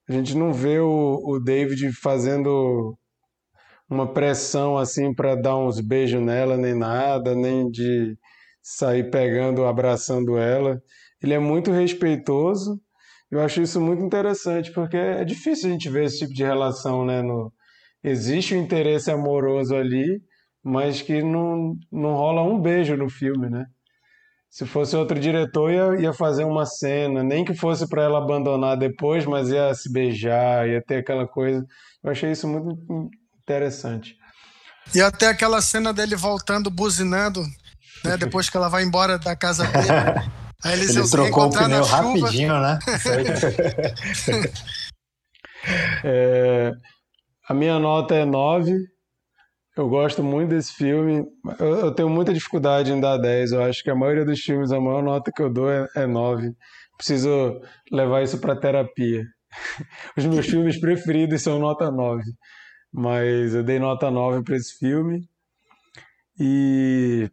A 0.07 0.11
gente 0.11 0.35
não 0.35 0.53
vê 0.53 0.79
o, 0.79 1.19
o 1.25 1.39
David 1.39 1.91
fazendo 1.93 2.97
uma 3.89 4.11
pressão 4.11 4.77
assim 4.77 5.13
para 5.13 5.35
dar 5.35 5.57
uns 5.57 5.79
beijos 5.79 6.21
nela, 6.21 6.57
nem 6.57 6.73
nada, 6.75 7.35
nem 7.35 7.69
de 7.69 8.17
sair 8.61 9.09
pegando, 9.09 9.65
abraçando 9.65 10.37
ela. 10.37 10.81
Ele 11.21 11.33
é 11.33 11.39
muito 11.39 11.71
respeitoso. 11.71 12.79
Eu 13.31 13.39
acho 13.41 13.61
isso 13.61 13.81
muito 13.81 14.03
interessante, 14.03 14.71
porque 14.71 14.97
é 14.97 15.23
difícil 15.23 15.69
a 15.69 15.71
gente 15.71 15.89
ver 15.89 16.05
esse 16.05 16.19
tipo 16.19 16.33
de 16.33 16.43
relação, 16.43 17.05
né? 17.05 17.21
No... 17.21 17.51
Existe 18.03 18.53
um 18.53 18.61
interesse 18.61 19.09
amoroso 19.09 19.75
ali, 19.75 20.21
mas 20.65 20.99
que 20.99 21.21
não, 21.21 21.77
não 21.91 22.15
rola 22.15 22.41
um 22.41 22.59
beijo 22.59 22.97
no 22.97 23.07
filme, 23.07 23.51
né? 23.51 23.67
Se 24.49 24.65
fosse 24.65 24.95
outro 24.95 25.19
diretor, 25.19 25.71
ia, 25.71 26.01
ia 26.01 26.13
fazer 26.13 26.43
uma 26.43 26.65
cena, 26.65 27.21
nem 27.21 27.45
que 27.45 27.53
fosse 27.53 27.87
para 27.87 28.01
ela 28.01 28.17
abandonar 28.17 28.75
depois, 28.75 29.25
mas 29.25 29.49
ia 29.49 29.71
se 29.75 29.91
beijar, 29.91 30.67
ia 30.67 30.81
ter 30.81 30.97
aquela 30.97 31.27
coisa. 31.27 31.63
Eu 32.03 32.09
achei 32.09 32.31
isso 32.31 32.47
muito 32.47 33.11
interessante. 33.43 34.15
E 34.93 35.01
até 35.01 35.27
aquela 35.27 35.61
cena 35.61 35.93
dele 35.93 36.15
voltando, 36.15 36.71
buzinando, 36.71 37.43
né? 38.03 38.17
Depois 38.17 38.49
que 38.49 38.57
ela 38.57 38.69
vai 38.69 38.83
embora 38.83 39.19
da 39.19 39.35
casa 39.35 39.67
dele. 39.67 39.87
Aí 40.63 40.73
eles 40.73 40.95
Ele 40.95 41.07
trocou 41.07 41.45
o 41.45 41.49
pneu 41.51 41.83
rapidinho, 41.83 42.59
né? 42.59 42.79
é, 46.03 46.71
a 47.47 47.53
minha 47.53 47.77
nota 47.77 48.15
é 48.15 48.25
9. 48.25 48.94
Eu 49.75 49.89
gosto 49.89 50.23
muito 50.23 50.51
desse 50.51 50.73
filme. 50.73 51.25
Eu, 51.59 51.67
eu, 51.67 51.91
tenho 51.93 52.09
muita 52.09 52.33
dificuldade 52.33 52.93
em 52.93 52.99
dar 52.99 53.17
10. 53.17 53.51
Eu 53.51 53.63
acho 53.63 53.83
que 53.83 53.89
a 53.89 53.95
maioria 53.95 54.23
dos 54.23 54.39
filmes, 54.39 54.71
a 54.71 54.79
maior 54.79 55.03
nota 55.03 55.31
que 55.35 55.41
eu 55.41 55.51
dou 55.51 55.69
é, 55.69 55.85
é 55.97 56.07
9. 56.07 56.53
Preciso 56.97 57.59
levar 57.91 58.23
isso 58.23 58.39
para 58.39 58.55
terapia. 58.57 59.23
Os 60.17 60.25
meus 60.25 60.45
filmes 60.45 60.79
preferidos 60.79 61.41
são 61.41 61.59
nota 61.59 61.91
9. 61.91 62.23
Mas 62.93 63.53
eu 63.53 63.63
dei 63.63 63.77
nota 63.77 64.09
9 64.09 64.43
para 64.43 64.55
esse 64.55 64.77
filme. 64.77 65.27
E 66.39 67.29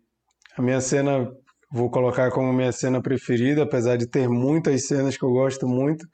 a 0.58 0.62
minha 0.62 0.80
cena, 0.80 1.30
vou 1.70 1.90
colocar 1.90 2.30
como 2.32 2.52
minha 2.52 2.72
cena 2.72 3.00
preferida, 3.00 3.62
apesar 3.62 3.96
de 3.96 4.08
ter 4.08 4.28
muitas 4.28 4.88
cenas 4.88 5.16
que 5.16 5.24
eu 5.24 5.30
gosto 5.30 5.68
muito. 5.68 6.04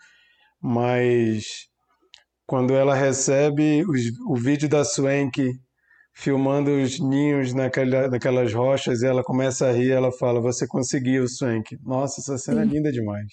Mas 0.61 1.69
quando 2.47 2.75
ela 2.75 2.95
recebe 2.95 3.83
o 4.27 4.37
vídeo 4.37 4.69
da 4.69 4.85
Swank 4.85 5.59
filmando 6.19 6.73
os 6.73 6.99
ninhos 6.99 7.55
naquela, 7.55 8.09
naquelas 8.09 8.53
rochas 8.53 9.03
e 9.03 9.07
ela 9.07 9.23
começa 9.23 9.69
a 9.69 9.73
rir 9.73 9.93
ela 9.93 10.11
fala, 10.11 10.41
você 10.41 10.67
conseguiu, 10.67 11.29
Swank. 11.29 11.79
Nossa, 11.81 12.21
essa 12.21 12.37
cena 12.37 12.63
é 12.63 12.65
linda 12.65 12.91
demais. 12.91 13.29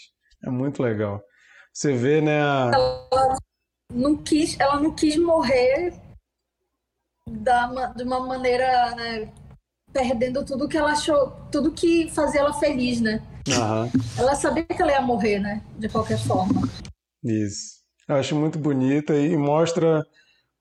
É 0.46 0.52
muito 0.52 0.84
legal. 0.84 1.20
Você 1.74 1.94
vê, 1.94 2.22
né? 2.22 2.40
A... 2.44 2.72
Ela 2.72 3.38
não 3.92 4.16
quis, 4.16 4.60
ela 4.60 4.80
não 4.80 4.94
quis 4.94 5.18
morrer 5.18 5.96
da, 7.28 7.88
de 7.94 8.04
uma 8.04 8.20
maneira, 8.20 8.96
né, 8.96 9.34
perdendo 9.92 10.46
tudo 10.46 10.70
que 10.70 10.78
ela 10.78 10.92
achou, 10.92 11.32
tudo 11.52 11.72
que 11.72 12.12
fazia 12.12 12.42
ela 12.42 12.54
feliz, 12.54 13.02
né? 13.02 13.20
Uhum. 13.48 13.90
Ela 14.16 14.36
sabia 14.36 14.64
que 14.64 14.80
ela 14.80 14.92
ia 14.92 15.02
morrer, 15.02 15.40
né? 15.40 15.64
De 15.80 15.90
qualquer 15.90 16.20
forma. 16.20 16.70
Isso. 17.24 17.84
Eu 18.08 18.18
acho 18.18 18.36
muito 18.36 18.60
bonita 18.60 19.16
e 19.16 19.36
mostra 19.36 20.06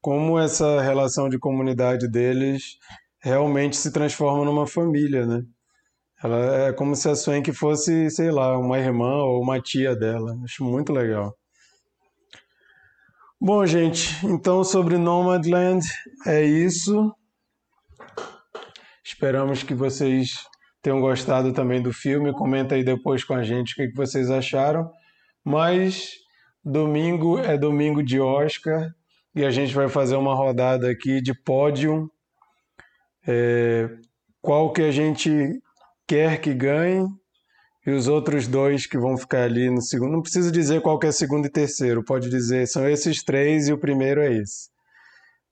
como 0.04 0.38
essa 0.38 0.82
relação 0.82 1.30
de 1.30 1.38
comunidade 1.38 2.06
deles 2.06 2.76
realmente 3.22 3.74
se 3.74 3.90
transforma 3.90 4.44
numa 4.44 4.66
família, 4.66 5.24
né? 5.24 5.42
Ela 6.22 6.66
é 6.66 6.72
como 6.74 6.94
se 6.94 7.08
a 7.08 7.14
Swank 7.14 7.50
fosse, 7.54 8.10
sei 8.10 8.30
lá, 8.30 8.58
uma 8.58 8.78
irmã 8.78 9.24
ou 9.24 9.40
uma 9.40 9.58
tia 9.58 9.96
dela. 9.96 10.38
Acho 10.44 10.62
muito 10.62 10.92
legal. 10.92 11.34
Bom, 13.40 13.64
gente, 13.64 14.14
então 14.26 14.62
sobre 14.62 14.98
Nomadland 14.98 15.86
é 16.26 16.44
isso. 16.44 17.10
Esperamos 19.02 19.62
que 19.62 19.72
vocês 19.72 20.32
tenham 20.82 21.00
gostado 21.00 21.50
também 21.54 21.82
do 21.82 21.94
filme. 21.94 22.30
Comenta 22.34 22.74
aí 22.74 22.84
depois 22.84 23.24
com 23.24 23.32
a 23.32 23.42
gente 23.42 23.72
o 23.72 23.76
que 23.76 23.96
vocês 23.96 24.30
acharam. 24.30 24.90
Mas 25.42 26.10
domingo 26.62 27.38
é 27.38 27.56
domingo 27.56 28.02
de 28.02 28.20
Oscar 28.20 28.92
e 29.34 29.44
a 29.44 29.50
gente 29.50 29.74
vai 29.74 29.88
fazer 29.88 30.16
uma 30.16 30.34
rodada 30.34 30.90
aqui 30.90 31.20
de 31.20 31.34
pódio. 31.34 32.10
É, 33.26 33.88
qual 34.40 34.72
que 34.72 34.82
a 34.82 34.90
gente 34.90 35.30
quer 36.06 36.40
que 36.40 36.52
ganhe 36.54 37.06
e 37.86 37.90
os 37.90 38.08
outros 38.08 38.46
dois 38.48 38.86
que 38.86 38.98
vão 38.98 39.16
ficar 39.16 39.42
ali 39.42 39.70
no 39.70 39.82
segundo. 39.82 40.12
Não 40.12 40.22
precisa 40.22 40.50
dizer 40.50 40.80
qual 40.80 40.98
que 40.98 41.06
é 41.06 41.12
segundo 41.12 41.46
e 41.46 41.50
terceiro, 41.50 42.04
pode 42.04 42.30
dizer 42.30 42.66
são 42.66 42.88
esses 42.88 43.22
três 43.22 43.68
e 43.68 43.72
o 43.72 43.78
primeiro 43.78 44.22
é 44.22 44.32
esse. 44.32 44.70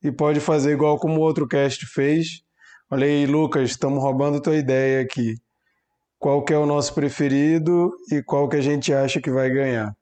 E 0.02 0.10
pode 0.10 0.40
fazer 0.40 0.72
igual 0.72 0.98
como 0.98 1.20
o 1.20 1.22
outro 1.22 1.46
cast 1.46 1.84
fez. 1.86 2.42
Olha 2.90 3.06
aí, 3.06 3.26
Lucas, 3.26 3.70
estamos 3.70 4.02
roubando 4.02 4.40
tua 4.40 4.56
ideia 4.56 5.00
aqui. 5.02 5.36
Qual 6.18 6.44
que 6.44 6.52
é 6.52 6.58
o 6.58 6.66
nosso 6.66 6.94
preferido 6.94 7.92
e 8.10 8.22
qual 8.22 8.48
que 8.48 8.56
a 8.56 8.60
gente 8.60 8.92
acha 8.92 9.20
que 9.20 9.30
vai 9.30 9.50
ganhar. 9.50 9.94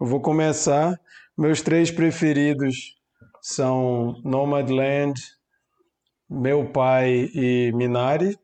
Eu 0.00 0.06
vou 0.06 0.20
começar. 0.20 0.98
Meus 1.36 1.62
três 1.62 1.90
preferidos 1.90 2.97
são 3.48 4.20
Nomadland, 4.22 5.18
Meu 6.28 6.70
Pai 6.70 7.30
e 7.34 7.72
Minari. 7.74 8.38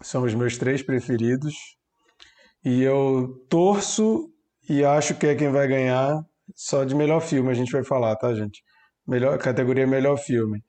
São 0.00 0.22
os 0.22 0.32
meus 0.32 0.56
três 0.56 0.80
preferidos. 0.80 1.76
E 2.64 2.82
eu 2.82 3.44
torço 3.48 4.32
e 4.68 4.84
acho 4.84 5.16
que 5.16 5.26
é 5.26 5.34
quem 5.34 5.50
vai 5.50 5.66
ganhar 5.66 6.24
só 6.54 6.84
de 6.84 6.94
melhor 6.94 7.20
filme, 7.20 7.50
a 7.50 7.54
gente 7.54 7.72
vai 7.72 7.82
falar, 7.82 8.14
tá, 8.14 8.32
gente? 8.32 8.62
Melhor 9.04 9.36
categoria 9.38 9.86
melhor 9.88 10.16
filme. 10.16 10.62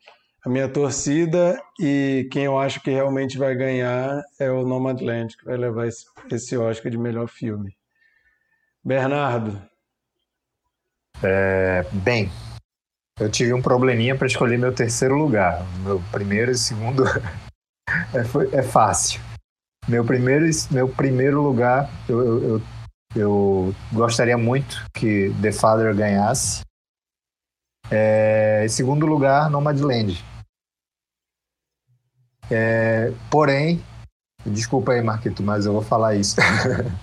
A 0.44 0.50
minha 0.50 0.68
torcida 0.68 1.62
e 1.80 2.28
quem 2.32 2.46
eu 2.46 2.58
acho 2.58 2.82
que 2.82 2.90
realmente 2.90 3.38
vai 3.38 3.54
ganhar 3.54 4.20
é 4.40 4.50
o 4.50 4.66
Nomadland, 4.66 5.38
que 5.38 5.46
vai 5.46 5.58
levar 5.58 5.88
esse, 5.88 6.06
esse 6.32 6.58
Oscar 6.58 6.92
de 6.92 6.98
melhor 6.98 7.28
filme. 7.28 7.78
Bernardo. 8.84 9.62
É, 11.22 11.84
bem, 12.04 12.32
eu 13.22 13.30
tive 13.30 13.54
um 13.54 13.62
probleminha 13.62 14.16
para 14.16 14.28
escolher 14.28 14.58
meu 14.58 14.74
terceiro 14.74 15.16
lugar. 15.16 15.66
Meu 15.84 16.02
primeiro 16.12 16.52
e 16.52 16.58
segundo 16.58 17.04
é, 18.14 18.24
foi, 18.24 18.54
é 18.54 18.62
fácil. 18.62 19.22
Meu 19.88 20.06
primeiro, 20.06 20.46
meu 20.70 20.88
primeiro 20.88 21.42
lugar, 21.42 21.90
eu, 22.08 22.20
eu, 22.20 22.44
eu, 22.44 22.62
eu 23.16 23.76
gostaria 23.94 24.38
muito 24.38 24.86
que 24.94 25.34
The 25.42 25.52
Father 25.52 25.96
ganhasse. 25.96 26.62
É, 27.90 28.64
em 28.66 28.70
segundo 28.70 29.06
lugar, 29.06 29.50
Nomadland. 29.50 30.24
É, 32.50 33.12
porém, 33.30 33.82
Desculpa 34.46 34.94
aí, 34.94 35.02
Marquito, 35.02 35.44
mas 35.44 35.66
eu 35.66 35.74
vou 35.74 35.82
falar 35.82 36.16
isso. 36.16 36.38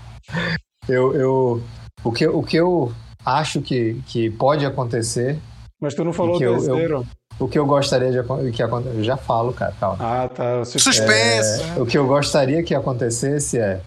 eu, 0.89 1.15
eu, 1.15 1.63
o, 2.03 2.13
que, 2.13 2.27
o 2.27 2.43
que 2.43 2.57
eu 2.57 2.93
acho 3.25 3.63
que, 3.63 4.03
que 4.07 4.31
pode 4.31 4.67
acontecer. 4.67 5.39
Mas 5.81 5.95
tu 5.95 6.05
não 6.05 6.13
falou 6.13 6.37
o 6.37 6.39
terceiro. 6.39 7.07
Eu, 7.39 7.47
o 7.47 7.49
que 7.49 7.59
eu 7.59 7.65
gostaria 7.65 8.11
de 8.11 8.53
que 8.53 8.63
acontecesse. 8.63 8.99
Eu 8.99 9.05
já 9.05 9.17
falo, 9.17 9.53
cara, 9.53 9.73
calma. 9.79 9.99
Ah, 10.01 10.29
tá. 10.29 10.65
Suspense! 10.65 11.63
É, 11.77 11.81
o 11.81 11.87
que 11.87 11.97
eu 11.97 12.07
gostaria 12.07 12.63
que 12.63 12.75
acontecesse 12.75 13.59
é 13.59 13.81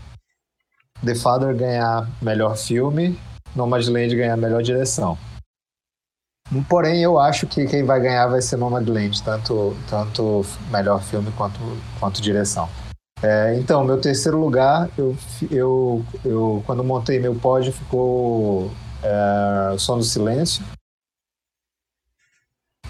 The 1.05 1.15
Father 1.15 1.55
ganhar 1.55 2.07
melhor 2.21 2.55
filme, 2.55 3.19
Nomadland 3.55 4.15
ganhar 4.15 4.37
melhor 4.37 4.61
direção. 4.61 5.17
Porém, 6.69 7.01
eu 7.01 7.17
acho 7.17 7.47
que 7.47 7.65
quem 7.65 7.83
vai 7.83 7.99
ganhar 7.99 8.27
vai 8.27 8.41
ser 8.41 8.57
Nomadland, 8.57 9.23
tanto, 9.23 9.75
tanto 9.89 10.45
melhor 10.69 11.01
filme 11.01 11.31
quanto, 11.37 11.59
quanto 11.99 12.21
direção. 12.21 12.69
É, 13.23 13.55
então, 13.55 13.83
meu 13.83 13.99
terceiro 13.99 14.39
lugar, 14.39 14.89
eu, 14.97 15.15
eu, 15.49 16.03
eu 16.25 16.63
quando 16.65 16.83
montei 16.83 17.19
meu 17.19 17.35
pódio, 17.35 17.71
ficou 17.71 18.71
é, 19.03 19.75
Som 19.77 19.97
do 19.97 20.03
Silêncio. 20.03 20.63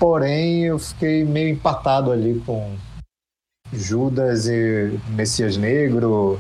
Porém, 0.02 0.64
eu 0.64 0.80
fiquei 0.80 1.24
meio 1.24 1.50
empatado 1.50 2.12
ali 2.12 2.40
com 2.40 2.76
Judas 3.72 4.48
e 4.48 5.00
Messias 5.10 5.58
Negro, 5.58 6.40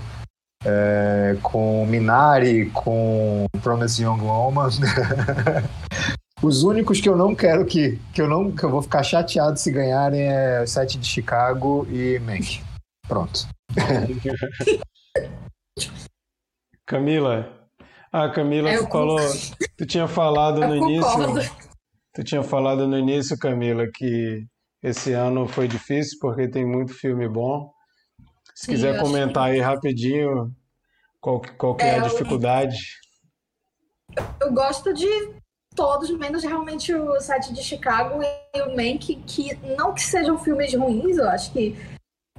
é, 0.65 1.38
com 1.43 1.85
Minari, 1.85 2.71
com 2.71 3.45
Promise 3.61 4.01
Young 4.01 4.19
Woman. 4.19 4.67
Os 6.41 6.63
únicos 6.63 6.99
que 6.99 7.07
eu 7.07 7.15
não 7.15 7.35
quero 7.35 7.63
que, 7.63 7.99
que 8.11 8.19
eu 8.23 8.27
não 8.27 8.51
que 8.51 8.63
eu 8.63 8.71
vou 8.71 8.81
ficar 8.81 9.03
chateado 9.03 9.59
se 9.59 9.71
ganharem 9.71 10.23
é 10.23 10.63
o 10.63 10.67
Sete 10.67 10.97
de 10.97 11.05
Chicago 11.05 11.85
e 11.88 12.17
Mank. 12.17 12.63
Pronto. 13.07 13.47
Camila. 16.88 17.47
Ah, 18.11 18.27
Camila, 18.27 18.75
tu 18.75 18.88
falou, 18.88 19.19
tu 19.77 19.85
tinha 19.85 20.07
falado 20.07 20.61
no 20.61 20.75
início, 20.75 21.61
tu 22.13 22.23
tinha 22.23 22.43
falado 22.43 22.88
no 22.88 22.97
início, 22.97 23.38
Camila, 23.38 23.88
que 23.93 24.45
esse 24.81 25.13
ano 25.13 25.47
foi 25.47 25.67
difícil 25.67 26.17
porque 26.19 26.47
tem 26.47 26.65
muito 26.65 26.93
filme 26.93 27.27
bom. 27.27 27.71
Se 28.55 28.65
Sim, 28.65 28.71
quiser 28.73 28.99
comentar 28.99 29.45
que... 29.45 29.55
aí 29.55 29.59
rapidinho 29.59 30.51
qual, 31.19 31.41
qual 31.57 31.75
que 31.75 31.83
é, 31.83 31.89
é 31.89 31.99
a 31.99 32.03
dificuldade. 32.03 32.77
Eu, 34.15 34.47
eu 34.47 34.53
gosto 34.53 34.93
de 34.93 35.07
todos, 35.75 36.09
menos 36.17 36.43
realmente 36.43 36.93
o 36.93 37.19
Sete 37.21 37.53
de 37.53 37.63
Chicago 37.63 38.21
e 38.23 38.61
o 38.61 38.75
Mank, 38.75 39.15
que 39.25 39.55
não 39.77 39.93
que 39.93 40.01
sejam 40.01 40.38
filmes 40.38 40.73
ruins, 40.73 41.17
eu 41.17 41.29
acho 41.29 41.51
que 41.53 41.75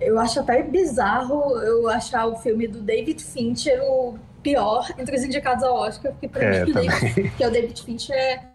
eu 0.01 0.19
acho 0.19 0.41
até 0.41 0.63
bizarro 0.63 1.57
eu 1.61 1.89
achar 1.89 2.27
o 2.27 2.37
filme 2.37 2.67
do 2.67 2.81
David 2.81 3.23
Fincher 3.23 3.81
o 3.83 4.19
pior 4.43 4.85
entre 4.99 5.17
os 5.17 5.23
indicados 5.23 5.63
ao 5.63 5.77
Oscar, 5.77 6.13
porque 6.13 6.29
pra 6.29 6.43
é, 6.43 6.65
mim, 6.65 6.73
David, 6.73 7.31
que 7.37 7.45
é 7.45 7.49
o 7.49 7.51
David 7.51 7.83
Fincher 7.83 8.17
é 8.17 8.52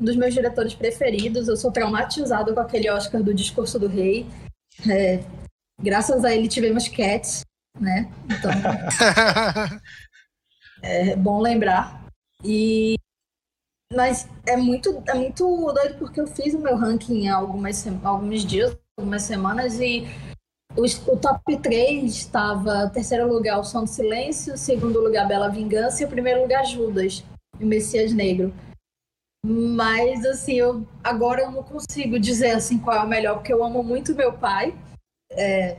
um 0.00 0.04
dos 0.04 0.16
meus 0.16 0.34
diretores 0.34 0.74
preferidos. 0.74 1.48
Eu 1.48 1.56
sou 1.56 1.72
traumatizado 1.72 2.54
com 2.54 2.60
aquele 2.60 2.90
Oscar 2.90 3.22
do 3.22 3.34
Discurso 3.34 3.78
do 3.78 3.86
Rei. 3.86 4.26
É, 4.88 5.22
graças 5.80 6.24
a 6.24 6.34
ele 6.34 6.48
tivemos 6.48 6.88
Cats, 6.88 7.44
né? 7.78 8.10
Então 8.26 8.50
é 10.82 11.16
bom 11.16 11.40
lembrar. 11.40 12.04
E 12.42 12.96
mas 13.94 14.28
é 14.46 14.56
muito, 14.56 15.02
é 15.06 15.14
muito 15.14 15.72
doido 15.72 15.98
porque 15.98 16.20
eu 16.20 16.26
fiz 16.26 16.52
o 16.52 16.58
meu 16.58 16.76
ranking 16.76 17.28
há 17.28 17.36
algumas, 17.36 17.86
alguns 18.02 18.44
dias, 18.44 18.76
algumas 18.98 19.22
semanas, 19.22 19.78
e 19.78 20.06
o, 20.76 20.82
o 20.82 21.16
top 21.16 21.56
3 21.58 22.12
estava 22.12 22.90
terceiro 22.90 23.28
lugar 23.32 23.60
o 23.60 23.64
Som 23.64 23.84
do 23.84 23.90
Silêncio, 23.90 24.58
segundo 24.58 25.00
lugar 25.00 25.28
Bela 25.28 25.48
Vingança 25.48 26.02
e 26.02 26.06
o 26.06 26.08
primeiro 26.08 26.42
lugar 26.42 26.64
Judas, 26.64 27.22
o 27.60 27.64
Messias 27.64 28.12
Negro. 28.12 28.52
Mas 29.46 30.24
assim, 30.24 30.54
eu 30.54 30.86
agora 31.02 31.42
eu 31.42 31.50
não 31.50 31.62
consigo 31.62 32.18
dizer 32.18 32.52
assim 32.52 32.78
qual 32.78 32.96
é 32.96 33.04
o 33.04 33.06
melhor, 33.06 33.34
porque 33.34 33.52
eu 33.52 33.62
amo 33.62 33.82
muito 33.82 34.14
meu 34.14 34.32
pai. 34.32 34.74
É, 35.30 35.78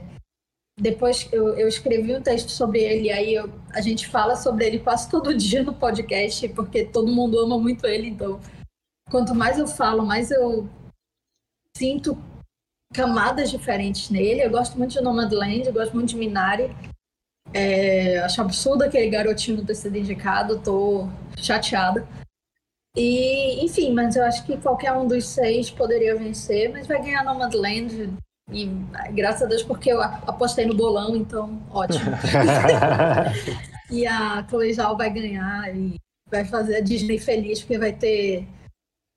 depois 0.80 1.28
eu, 1.32 1.58
eu, 1.58 1.68
escrevi 1.68 2.16
um 2.16 2.22
texto 2.22 2.50
sobre 2.50 2.84
ele, 2.84 3.12
aí 3.12 3.34
eu, 3.34 3.50
a 3.74 3.82
gente 3.82 4.08
fala 4.08 4.36
sobre 4.36 4.68
ele 4.68 4.80
quase 4.80 5.10
todo 5.10 5.34
dia 5.36 5.64
no 5.64 5.74
podcast, 5.74 6.48
porque 6.50 6.86
todo 6.86 7.12
mundo 7.12 7.40
ama 7.40 7.58
muito 7.58 7.88
ele, 7.88 8.10
então 8.10 8.40
quanto 9.10 9.34
mais 9.34 9.58
eu 9.58 9.66
falo, 9.66 10.06
mais 10.06 10.30
eu 10.30 10.70
sinto 11.76 12.16
camadas 12.94 13.50
diferentes 13.50 14.12
nele. 14.12 14.44
Eu 14.44 14.52
gosto 14.52 14.78
muito 14.78 14.92
de 14.92 15.02
Nomadland, 15.02 15.66
eu 15.66 15.74
gosto 15.74 15.96
muito 15.96 16.10
de 16.10 16.18
Minari. 16.18 16.70
É, 17.52 18.20
acho 18.20 18.42
absurdo 18.42 18.84
aquele 18.84 19.10
garotinho 19.10 19.66
ter 19.66 19.76
sido 19.76 19.98
indicado, 19.98 20.60
tô 20.60 21.10
chateada. 21.36 22.08
E, 22.96 23.64
enfim, 23.66 23.94
mas 23.94 24.16
eu 24.16 24.24
acho 24.24 24.46
que 24.46 24.58
qualquer 24.58 24.94
um 24.94 25.06
dos 25.06 25.28
seis 25.28 25.70
poderia 25.70 26.16
vencer, 26.16 26.72
mas 26.72 26.88
vai 26.88 27.02
ganhar 27.02 27.24
Nomadland 27.24 28.14
e 28.52 28.66
graças 29.14 29.44
a 29.44 29.46
Deus, 29.48 29.64
porque 29.64 29.92
eu 29.92 30.02
apostei 30.02 30.66
no 30.66 30.76
bolão, 30.76 31.16
então 31.16 31.62
ótimo. 31.72 32.12
e 33.92 34.06
a 34.06 34.46
Chloe 34.48 34.74
Zhao 34.74 34.96
vai 34.96 35.10
ganhar 35.10 35.76
e 35.76 35.96
vai 36.30 36.46
fazer 36.46 36.78
a 36.78 36.82
Disney 36.82 37.18
feliz, 37.18 37.60
porque 37.60 37.78
vai 37.78 37.92
ter. 37.92 38.48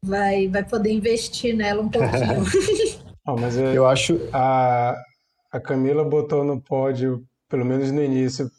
Vai, 0.05 0.49
vai 0.49 0.65
poder 0.65 0.93
investir 0.93 1.55
nela 1.55 1.83
um 1.83 1.89
pouquinho. 1.89 2.45
oh, 3.27 3.37
mas 3.37 3.57
eu, 3.57 3.67
eu 3.67 3.87
acho. 3.87 4.19
A, 4.33 4.97
a 5.53 5.61
Camila 5.61 6.05
botou 6.05 6.43
no 6.43 6.61
pódio, 6.63 7.23
pelo 7.51 7.65
menos 7.65 7.91
no 7.91 8.03
início, 8.03 8.51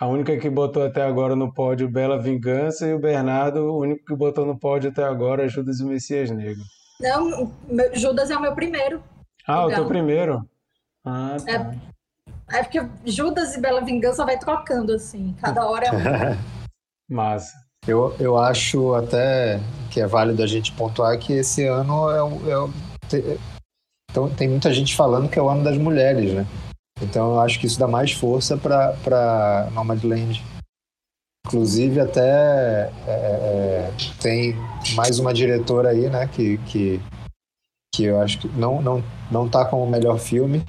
a 0.00 0.06
única 0.06 0.36
que 0.36 0.50
botou 0.50 0.84
até 0.84 1.02
agora 1.02 1.36
no 1.36 1.52
pódio 1.52 1.88
Bela 1.88 2.20
Vingança 2.20 2.86
e 2.86 2.94
o 2.94 2.98
Bernardo, 2.98 3.60
o 3.60 3.80
único 3.80 4.04
que 4.04 4.16
botou 4.16 4.44
no 4.44 4.58
pódio 4.58 4.90
até 4.90 5.04
agora 5.04 5.44
é 5.44 5.48
Judas 5.48 5.80
e 5.80 5.84
o 5.84 5.86
Messias 5.86 6.30
Negro. 6.30 6.62
Não, 7.00 7.52
Judas 7.92 8.30
é 8.30 8.36
o 8.36 8.42
meu 8.42 8.54
primeiro. 8.54 9.02
Ah, 9.46 9.66
o 9.66 9.68
teu 9.68 9.86
primeiro? 9.86 10.48
Ah, 11.04 11.36
tá. 11.44 11.74
É, 12.50 12.58
é 12.58 12.62
porque 12.62 12.80
Judas 13.04 13.54
e 13.54 13.60
Bela 13.60 13.82
Vingança 13.82 14.24
vai 14.24 14.38
trocando, 14.38 14.92
assim. 14.92 15.34
Cada 15.40 15.66
hora 15.66 15.86
é 15.86 15.92
um. 15.92 16.36
Massa. 17.08 17.52
Eu, 17.86 18.16
eu 18.18 18.38
acho 18.38 18.94
até 18.94 19.60
que 19.90 20.00
é 20.00 20.06
válido 20.06 20.42
a 20.42 20.46
gente 20.46 20.72
pontuar 20.72 21.18
que 21.18 21.34
esse 21.34 21.66
ano 21.66 22.10
é, 22.10 22.18
é, 22.18 23.08
tem, 23.08 23.38
então, 24.10 24.30
tem 24.30 24.48
muita 24.48 24.72
gente 24.72 24.96
falando 24.96 25.28
que 25.28 25.38
é 25.38 25.42
o 25.42 25.48
ano 25.48 25.62
das 25.62 25.76
mulheres, 25.76 26.32
né? 26.32 26.46
Então 27.02 27.34
eu 27.34 27.40
acho 27.40 27.58
que 27.58 27.66
isso 27.66 27.78
dá 27.78 27.88
mais 27.88 28.12
força 28.12 28.56
para 28.56 29.68
Nomadland. 29.72 30.42
Inclusive 31.46 32.00
até 32.00 32.90
é, 33.06 33.10
é, 33.10 33.92
tem 34.20 34.56
mais 34.94 35.18
uma 35.18 35.34
diretora 35.34 35.90
aí, 35.90 36.08
né, 36.08 36.26
que, 36.26 36.56
que 36.58 37.00
que 37.94 38.04
eu 38.04 38.20
acho 38.20 38.40
que 38.40 38.48
não 38.48 38.82
não 38.82 39.04
não 39.30 39.48
tá 39.48 39.64
como 39.64 39.84
o 39.84 39.90
melhor 39.90 40.18
filme 40.18 40.64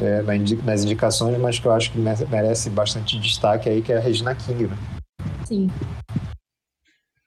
é, 0.00 0.22
nas 0.22 0.82
indicações, 0.84 1.38
mas 1.38 1.58
que 1.58 1.66
eu 1.66 1.72
acho 1.72 1.92
que 1.92 1.98
merece 1.98 2.70
bastante 2.70 3.18
destaque 3.20 3.68
aí, 3.68 3.82
que 3.82 3.92
é 3.92 3.98
a 3.98 4.00
Regina 4.00 4.34
King, 4.34 4.66
né? 4.66 4.76
Sim. 5.44 5.70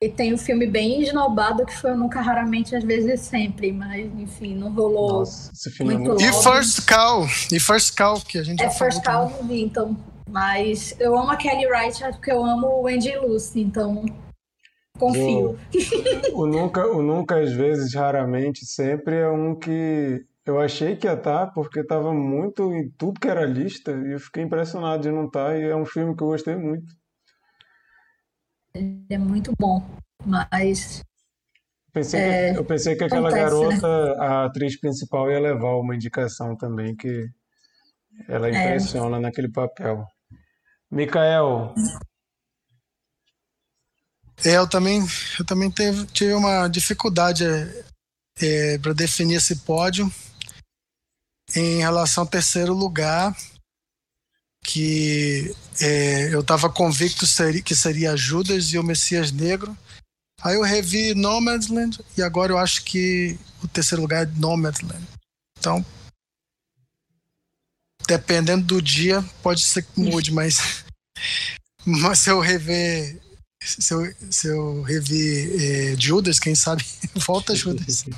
E 0.02 0.10
tem 0.10 0.32
um 0.32 0.38
filme 0.38 0.68
bem 0.68 1.02
esnobado 1.02 1.66
que 1.66 1.76
foi 1.76 1.96
Nunca 1.96 2.22
Raramente, 2.22 2.76
às 2.76 2.84
vezes 2.84 3.22
sempre, 3.22 3.72
mas 3.72 4.06
enfim, 4.20 4.56
não 4.56 4.72
rolou 4.72 5.20
Nossa, 5.20 5.52
esse 5.52 5.72
filme 5.72 5.96
é 5.96 5.98
muito 5.98 6.22
é 6.22 6.24
muito... 6.24 6.38
E 6.40 6.44
First 6.44 6.88
Call, 6.88 7.26
e 7.52 7.60
First 7.60 7.98
Call, 7.98 8.22
que 8.22 8.38
a 8.38 8.44
gente 8.44 8.62
É, 8.62 8.70
First 8.70 9.04
Call 9.04 9.32
não 9.32 9.48
vi, 9.48 9.64
então, 9.64 9.98
mas 10.30 10.96
eu 11.00 11.18
amo 11.18 11.32
a 11.32 11.36
Kelly 11.36 11.66
Wright 11.66 12.00
porque 12.12 12.32
eu 12.32 12.46
amo 12.46 12.84
o 12.84 12.88
Andy 12.88 13.18
Lucy, 13.18 13.62
então 13.62 14.06
Confio. 15.00 15.58
O, 16.34 16.42
o, 16.42 16.48
nunca, 16.48 16.86
o 16.88 17.02
nunca, 17.02 17.40
às 17.40 17.52
vezes, 17.52 17.94
raramente, 17.94 18.66
sempre 18.66 19.16
é 19.16 19.30
um 19.30 19.56
que 19.56 20.26
eu 20.46 20.60
achei 20.60 20.96
que 20.96 21.08
ia 21.08 21.14
estar, 21.14 21.48
porque 21.48 21.80
estava 21.80 22.14
muito 22.14 22.74
em 22.74 22.90
tudo 22.98 23.20
que 23.20 23.28
era 23.28 23.46
lista, 23.46 23.92
e 23.92 24.14
eu 24.14 24.20
fiquei 24.20 24.44
impressionado 24.44 25.04
de 25.04 25.12
não 25.12 25.26
estar, 25.26 25.58
e 25.58 25.64
é 25.64 25.76
um 25.76 25.86
filme 25.86 26.16
que 26.16 26.24
eu 26.24 26.28
gostei 26.28 26.56
muito. 26.56 26.94
É 29.10 29.18
muito 29.18 29.52
bom, 29.60 29.84
mas. 30.26 31.04
Pensei 31.94 32.20
é, 32.20 32.54
que, 32.54 32.60
eu 32.60 32.66
pensei 32.66 32.96
que 32.96 33.04
aquela 33.04 33.30
acontece, 33.30 33.56
né? 33.56 33.80
garota, 33.80 34.06
né? 34.06 34.26
a 34.26 34.46
atriz 34.46 34.80
principal, 34.80 35.32
ia 35.32 35.40
levar 35.40 35.76
uma 35.78 35.96
indicação 35.96 36.56
também, 36.56 36.96
que 36.96 37.28
ela 38.28 38.48
é. 38.48 38.52
impressiona 38.52 39.18
é. 39.18 39.20
naquele 39.20 39.50
papel. 39.50 40.06
Mikael, 40.92 41.74
é, 44.46 44.58
eu 44.58 44.68
também, 44.68 45.02
eu 45.40 45.46
também 45.46 45.72
teve, 45.72 46.06
tive 46.08 46.34
uma 46.34 46.68
dificuldade 46.68 47.44
é, 47.44 47.84
é 48.42 48.78
para 48.78 48.94
definir 48.94 49.36
esse 49.36 49.56
pódio 49.58 50.12
em 51.56 51.80
relação 51.80 52.24
ao 52.24 52.30
terceiro 52.30 52.74
lugar, 52.74 53.36
que 54.68 55.56
é, 55.80 56.34
eu 56.34 56.42
estava 56.42 56.70
convicto 56.70 57.26
que 57.64 57.74
seria 57.74 58.18
Judas 58.18 58.74
e 58.74 58.78
o 58.78 58.84
Messias 58.84 59.32
Negro. 59.32 59.76
Aí 60.42 60.56
eu 60.56 60.62
revi 60.62 61.16
Nomadland 61.16 62.00
e 62.18 62.22
agora 62.22 62.52
eu 62.52 62.58
acho 62.58 62.84
que 62.84 63.40
o 63.64 63.68
terceiro 63.68 64.02
lugar 64.02 64.28
é 64.28 64.32
Nomadland. 64.36 65.08
Então, 65.58 65.84
dependendo 68.06 68.66
do 68.66 68.82
dia, 68.82 69.24
pode 69.42 69.62
ser 69.62 69.84
que 69.84 70.00
mude, 70.00 70.32
mas, 70.34 70.84
mas 71.86 72.20
se 72.20 72.30
eu 72.30 72.40
rever. 72.40 73.20
Se 73.64 73.94
eu, 73.94 74.16
se 74.30 74.48
eu 74.48 74.82
rever 74.84 75.62
é, 75.62 75.96
Judas, 76.00 76.40
quem 76.40 76.56
sabe, 76.56 76.86
volta 77.16 77.56
Judas. 77.56 78.06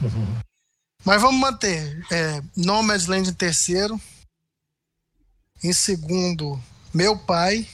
Mas 1.05 1.21
vamos 1.21 1.39
manter. 1.39 2.05
É, 2.11 2.43
Nomadland 2.57 3.29
em 3.29 3.33
terceiro. 3.33 3.99
Em 5.63 5.73
segundo, 5.73 6.61
Meu 6.93 7.17
Pai. 7.17 7.67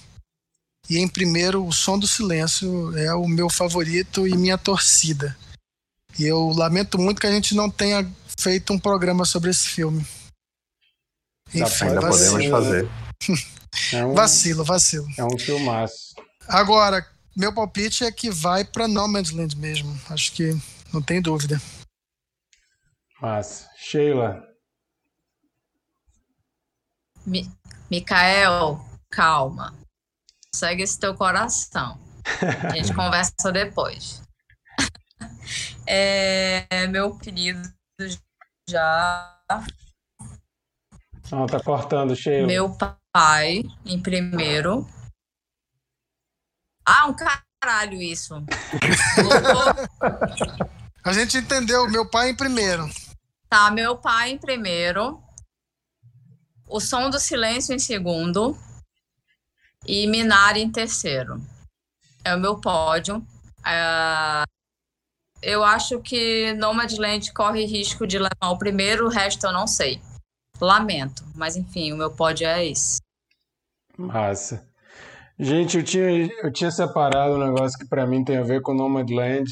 E 0.90 0.98
em 0.98 1.08
primeiro, 1.08 1.66
O 1.66 1.72
Som 1.72 1.98
do 1.98 2.08
Silêncio 2.08 2.96
é 2.98 3.14
o 3.14 3.28
meu 3.28 3.50
favorito 3.50 4.28
e 4.28 4.38
minha 4.38 4.58
torcida. 4.58 5.36
E 6.18 6.24
eu 6.24 6.50
lamento 6.50 6.98
muito 6.98 7.20
que 7.20 7.28
a 7.28 7.32
gente 7.32 7.56
não 7.56 7.70
tenha 7.70 8.10
feito 8.40 8.72
um 8.72 8.80
programa 8.80 9.26
sobre 9.26 9.50
esse 9.50 9.68
filme. 9.68 10.06
Enfim, 11.54 11.86
ainda 11.86 12.02
podemos 12.02 12.46
fazer. 12.48 12.90
É 13.92 14.06
um, 14.06 14.14
vacilo, 14.14 14.64
vacilo. 14.64 15.08
É 15.18 15.24
um 15.24 15.38
filmaço. 15.38 16.16
Agora, 16.48 17.06
meu 17.36 17.54
palpite 17.54 18.04
é 18.04 18.12
que 18.12 18.30
vai 18.30 18.64
para 18.64 18.88
No 18.88 19.08
Man's 19.08 19.32
Land 19.32 19.58
mesmo. 19.58 20.00
Acho 20.10 20.32
que 20.32 20.56
não 20.94 21.02
tem 21.02 21.22
dúvida. 21.22 21.62
Mas, 23.22 23.68
Sheila. 23.78 24.44
Mi 27.26 27.52
Micael, 27.90 28.80
calma. 29.12 29.74
Segue 30.54 30.84
esse 30.84 31.00
teu 31.00 31.16
coração. 31.16 32.00
A 32.64 32.76
gente 32.76 32.94
conversa 32.96 33.52
depois. 33.52 34.24
É, 35.88 36.88
meu 36.88 37.16
querido 37.16 37.62
já. 38.68 39.40
Ah, 39.48 41.46
tá 41.48 41.60
cortando, 41.64 42.16
Sheila. 42.16 42.48
Meu 42.48 42.76
pai, 43.14 43.62
em 43.86 44.02
primeiro. 44.02 44.88
Ah, 46.84 47.06
um 47.06 47.16
caralho 47.16 48.02
isso. 48.02 48.34
A 51.04 51.14
gente 51.14 51.38
entendeu, 51.38 51.88
meu 51.88 52.10
pai 52.10 52.30
em 52.30 52.36
primeiro. 52.36 52.90
Tá, 53.48 53.70
meu 53.70 53.96
pai 53.96 54.32
em 54.32 54.40
primeiro. 54.40 55.22
O 56.76 56.82
som 56.82 57.10
do 57.10 57.18
silêncio 57.18 57.74
em 57.74 57.80
segundo. 57.80 58.54
E 59.88 60.06
Minari 60.08 60.62
em 60.62 60.70
terceiro. 60.70 61.42
É 62.22 62.36
o 62.36 62.38
meu 62.38 62.60
pódio. 62.60 63.26
É... 63.66 64.44
Eu 65.42 65.64
acho 65.64 66.02
que 66.02 66.52
Nomadland 66.56 67.32
corre 67.32 67.64
risco 67.64 68.06
de 68.06 68.20
levar 68.20 68.50
o 68.50 68.58
primeiro, 68.58 69.06
o 69.06 69.10
resto 69.10 69.46
eu 69.46 69.54
não 69.54 69.66
sei. 69.66 70.02
Lamento, 70.60 71.24
mas 71.34 71.56
enfim, 71.56 71.94
o 71.94 71.98
meu 71.98 72.12
pódio 72.12 72.46
é 72.46 72.66
esse. 72.66 73.00
Massa. 73.98 74.68
Gente, 75.40 75.78
eu 75.78 75.84
tinha, 75.86 76.10
eu 76.44 76.52
tinha 76.52 76.72
separado 76.72 77.36
um 77.36 77.46
negócio 77.54 77.80
que 77.80 77.88
para 77.88 78.06
mim 78.06 78.26
tem 78.26 78.36
a 78.36 78.44
ver 78.44 78.62
com 78.62 78.74
Nomadland, 78.74 79.50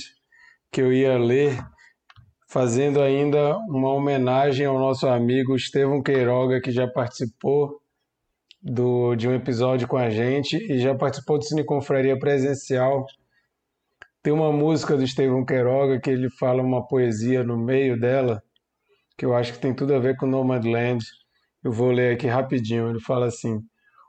que 0.70 0.82
eu 0.82 0.92
ia 0.92 1.18
ler, 1.18 1.58
fazendo 2.54 3.02
ainda 3.02 3.58
uma 3.68 3.92
homenagem 3.92 4.68
ao 4.68 4.78
nosso 4.78 5.08
amigo 5.08 5.56
Estevão 5.56 6.04
Queiroga, 6.04 6.62
que 6.62 6.72
já 6.72 6.88
participou 6.88 7.82
do, 8.62 9.16
de 9.16 9.28
um 9.28 9.34
episódio 9.34 9.88
com 9.88 9.98
a 9.98 10.12
gente 10.12 10.58
e 10.72 10.78
já 10.78 10.94
participou 10.94 11.40
do 11.40 11.46
Cine 11.46 11.64
Confraria 11.64 12.18
presencial. 12.18 13.08
Tem 14.22 14.32
uma 14.32 14.52
música 14.52 14.96
do 14.96 15.04
Estevão 15.04 15.44
Queiroga 15.44 16.00
que 16.00 16.12
ele 16.12 16.30
fala 16.30 16.62
uma 16.62 16.86
poesia 16.86 17.44
no 17.44 17.58
meio 17.58 18.00
dela, 18.00 18.40
que 19.18 19.26
eu 19.26 19.34
acho 19.34 19.54
que 19.54 19.60
tem 19.60 19.74
tudo 19.74 19.96
a 19.96 20.00
ver 20.00 20.16
com 20.16 20.28
Nomadland. 20.28 21.04
Eu 21.64 21.72
vou 21.72 21.90
ler 21.90 22.14
aqui 22.14 22.28
rapidinho. 22.28 22.88
Ele 22.88 23.00
fala 23.00 23.26
assim: 23.26 23.62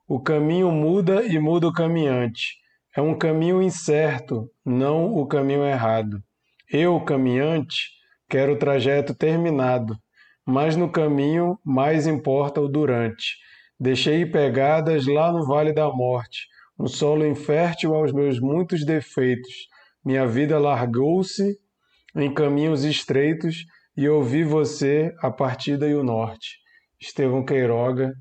o 0.07 0.21
caminho 0.21 0.71
muda 0.71 1.23
e 1.23 1.39
muda 1.39 1.67
o 1.67 1.73
caminhante. 1.73 2.59
É 2.95 3.01
um 3.01 3.17
caminho 3.17 3.63
incerto, 3.63 4.51
não 4.63 5.15
o 5.15 5.27
caminho 5.27 5.65
errado. 5.65 6.23
Eu, 6.71 7.01
caminhante, 7.01 8.04
quero 8.35 8.55
o 8.55 8.59
trajeto 8.59 9.15
terminado, 9.15 9.97
mas 10.45 10.75
no 10.75 10.91
caminho 10.91 11.57
mais 11.65 12.05
importa 12.05 12.61
o 12.61 12.67
durante. 12.67 13.37
Deixei 13.79 14.27
pegadas 14.27 15.07
lá 15.07 15.31
no 15.31 15.47
vale 15.47 15.73
da 15.73 15.89
morte, 15.89 16.49
um 16.77 16.89
solo 16.89 17.25
infértil 17.25 17.95
aos 17.95 18.13
meus 18.13 18.41
muitos 18.41 18.85
defeitos. 18.85 19.69
Minha 20.05 20.27
vida 20.27 20.59
largou-se 20.59 21.57
em 22.17 22.35
caminhos 22.35 22.83
estreitos 22.83 23.67
e 23.97 24.09
ouvi 24.09 24.43
você 24.43 25.15
a 25.21 25.31
partida 25.31 25.89
e 25.89 25.95
o 25.95 26.03
norte. 26.03 26.59
Estevão 27.01 27.45
Queiroga, 27.45 28.15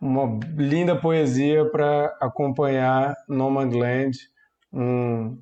uma 0.00 0.36
linda 0.56 1.00
poesia 1.00 1.64
para 1.70 2.06
acompanhar 2.20 3.14
Nomadland, 3.28 4.18
um 4.72 5.38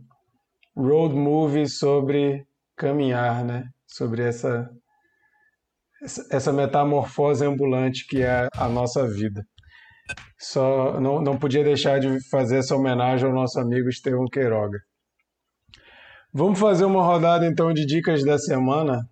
road 0.76 1.14
movie 1.14 1.66
sobre 1.66 2.46
caminhar, 2.78 3.44
né? 3.44 3.64
Sobre 3.86 4.22
essa 4.22 4.70
essa 6.30 6.52
metamorfose 6.52 7.44
ambulante 7.44 8.06
que 8.06 8.22
é 8.22 8.48
a 8.54 8.68
nossa 8.68 9.06
vida. 9.08 9.44
Só 10.38 11.00
não, 11.00 11.20
não 11.20 11.36
podia 11.36 11.64
deixar 11.64 11.98
de 11.98 12.20
fazer 12.30 12.58
essa 12.58 12.76
homenagem 12.76 13.26
ao 13.26 13.34
nosso 13.34 13.58
amigo 13.58 13.88
Estevão 13.88 14.26
Queiroga. 14.26 14.78
Vamos 16.32 16.58
fazer 16.58 16.84
uma 16.84 17.02
rodada 17.02 17.46
então 17.46 17.72
de 17.72 17.84
dicas 17.84 18.24
da 18.24 18.38
semana. 18.38 19.08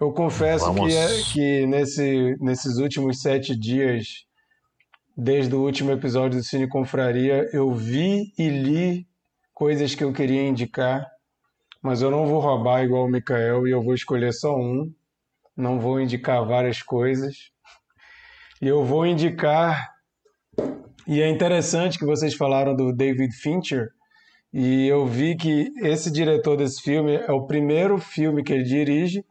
Eu 0.00 0.12
confesso 0.12 0.74
que, 0.74 0.96
é, 0.96 1.22
que 1.32 1.66
nesse, 1.66 2.36
nesses 2.40 2.78
últimos 2.78 3.20
sete 3.20 3.56
dias, 3.56 4.24
desde 5.16 5.54
o 5.54 5.62
último 5.62 5.92
episódio 5.92 6.38
do 6.38 6.44
Cine 6.44 6.68
Confraria, 6.68 7.48
eu 7.52 7.72
vi 7.72 8.32
e 8.36 8.48
li 8.48 9.06
coisas 9.52 9.94
que 9.94 10.02
eu 10.02 10.12
queria 10.12 10.42
indicar, 10.42 11.06
mas 11.84 12.02
eu 12.02 12.10
não 12.10 12.26
vou 12.26 12.40
roubar 12.40 12.82
igual 12.82 13.04
o 13.04 13.08
Mikael 13.08 13.68
e 13.68 13.70
eu 13.70 13.80
vou 13.80 13.94
escolher 13.94 14.32
só 14.32 14.56
um. 14.56 14.92
Não 15.56 15.78
vou 15.78 16.00
indicar 16.00 16.44
várias 16.44 16.82
coisas. 16.82 17.52
E 18.60 18.66
eu 18.66 18.84
vou 18.84 19.06
indicar. 19.06 19.92
E 21.06 21.20
é 21.20 21.28
interessante 21.28 21.98
que 21.98 22.04
vocês 22.04 22.34
falaram 22.34 22.74
do 22.74 22.92
David 22.92 23.32
Fincher. 23.36 23.90
E 24.52 24.88
eu 24.88 25.06
vi 25.06 25.36
que 25.36 25.70
esse 25.82 26.10
diretor 26.10 26.56
desse 26.56 26.82
filme 26.82 27.14
é 27.14 27.30
o 27.30 27.46
primeiro 27.46 27.98
filme 27.98 28.42
que 28.42 28.52
ele 28.52 28.64
dirige 28.64 29.24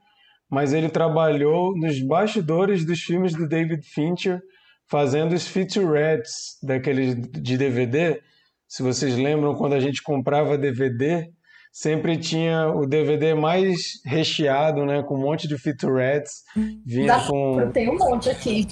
mas 0.53 0.71
ele 0.71 0.87
trabalhou 0.87 1.75
nos 1.75 1.99
bastidores 1.99 2.85
dos 2.85 3.01
filmes 3.01 3.33
do 3.33 3.47
David 3.47 3.81
Fincher, 3.81 4.39
fazendo 4.85 5.33
os 5.33 5.47
featurettes 5.47 6.59
daqueles 6.61 7.15
de 7.15 7.57
DVD. 7.57 8.21
Se 8.67 8.83
vocês 8.83 9.17
lembram, 9.17 9.55
quando 9.55 9.73
a 9.73 9.79
gente 9.79 10.03
comprava 10.03 10.55
DVD, 10.55 11.27
sempre 11.73 12.17
tinha 12.17 12.67
o 12.67 12.85
DVD 12.85 13.33
mais 13.33 13.99
recheado, 14.05 14.85
né, 14.85 15.01
com 15.01 15.15
um 15.15 15.21
monte 15.21 15.47
de 15.47 15.57
featurettes. 15.57 16.43
Vinha 16.85 17.17
Dá, 17.17 17.25
com... 17.25 17.59
Eu 17.59 17.71
tenho 17.71 17.93
um 17.93 17.97
monte 17.97 18.29
aqui. 18.29 18.67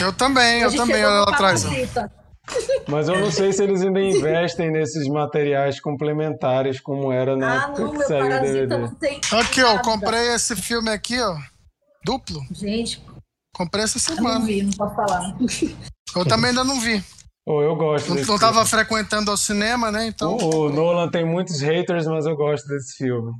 Eu 0.00 0.12
também, 0.12 0.60
eu 0.62 0.74
também, 0.74 1.04
olha 1.04 1.24
lá 1.24 1.30
atrás. 1.30 1.64
Mas 2.88 3.08
eu 3.08 3.18
não 3.18 3.30
sei 3.30 3.52
se 3.52 3.62
eles 3.62 3.82
ainda 3.82 4.00
investem 4.00 4.70
nesses 4.70 5.08
materiais 5.08 5.80
complementares 5.80 6.80
como 6.80 7.10
era 7.10 7.36
na 7.36 7.52
ah, 7.52 7.64
época 7.64 7.82
não, 7.82 7.92
que 7.92 8.04
saiu 8.04 8.26
o 8.26 8.40
DVD. 8.40 8.78
Não 8.78 8.94
tem 8.94 9.20
aqui, 9.32 9.62
ó, 9.62 9.78
comprei 9.78 10.34
esse 10.34 10.54
filme 10.56 10.90
aqui, 10.90 11.20
ó, 11.20 11.36
duplo. 12.04 12.40
Gente, 12.52 13.02
comprei 13.54 13.84
essa 13.84 13.98
semana. 13.98 14.40
não 14.40 14.46
vi, 14.46 14.62
não 14.62 14.72
posso 14.72 14.94
falar. 14.94 15.36
Eu 16.14 16.26
também 16.26 16.50
ainda 16.50 16.64
não 16.64 16.80
vi. 16.80 17.02
Oh, 17.44 17.60
eu 17.62 17.74
gosto. 17.74 18.14
Não, 18.14 18.24
não 18.24 18.38
tava 18.38 18.64
frequentando 18.64 19.30
ao 19.30 19.36
cinema, 19.36 19.90
né? 19.90 20.06
Então. 20.06 20.36
O, 20.36 20.66
o 20.66 20.70
Nolan 20.70 21.08
tem 21.08 21.24
muitos 21.24 21.60
haters, 21.60 22.06
mas 22.06 22.24
eu 22.24 22.36
gosto 22.36 22.66
desse 22.68 22.96
filme. 22.96 23.32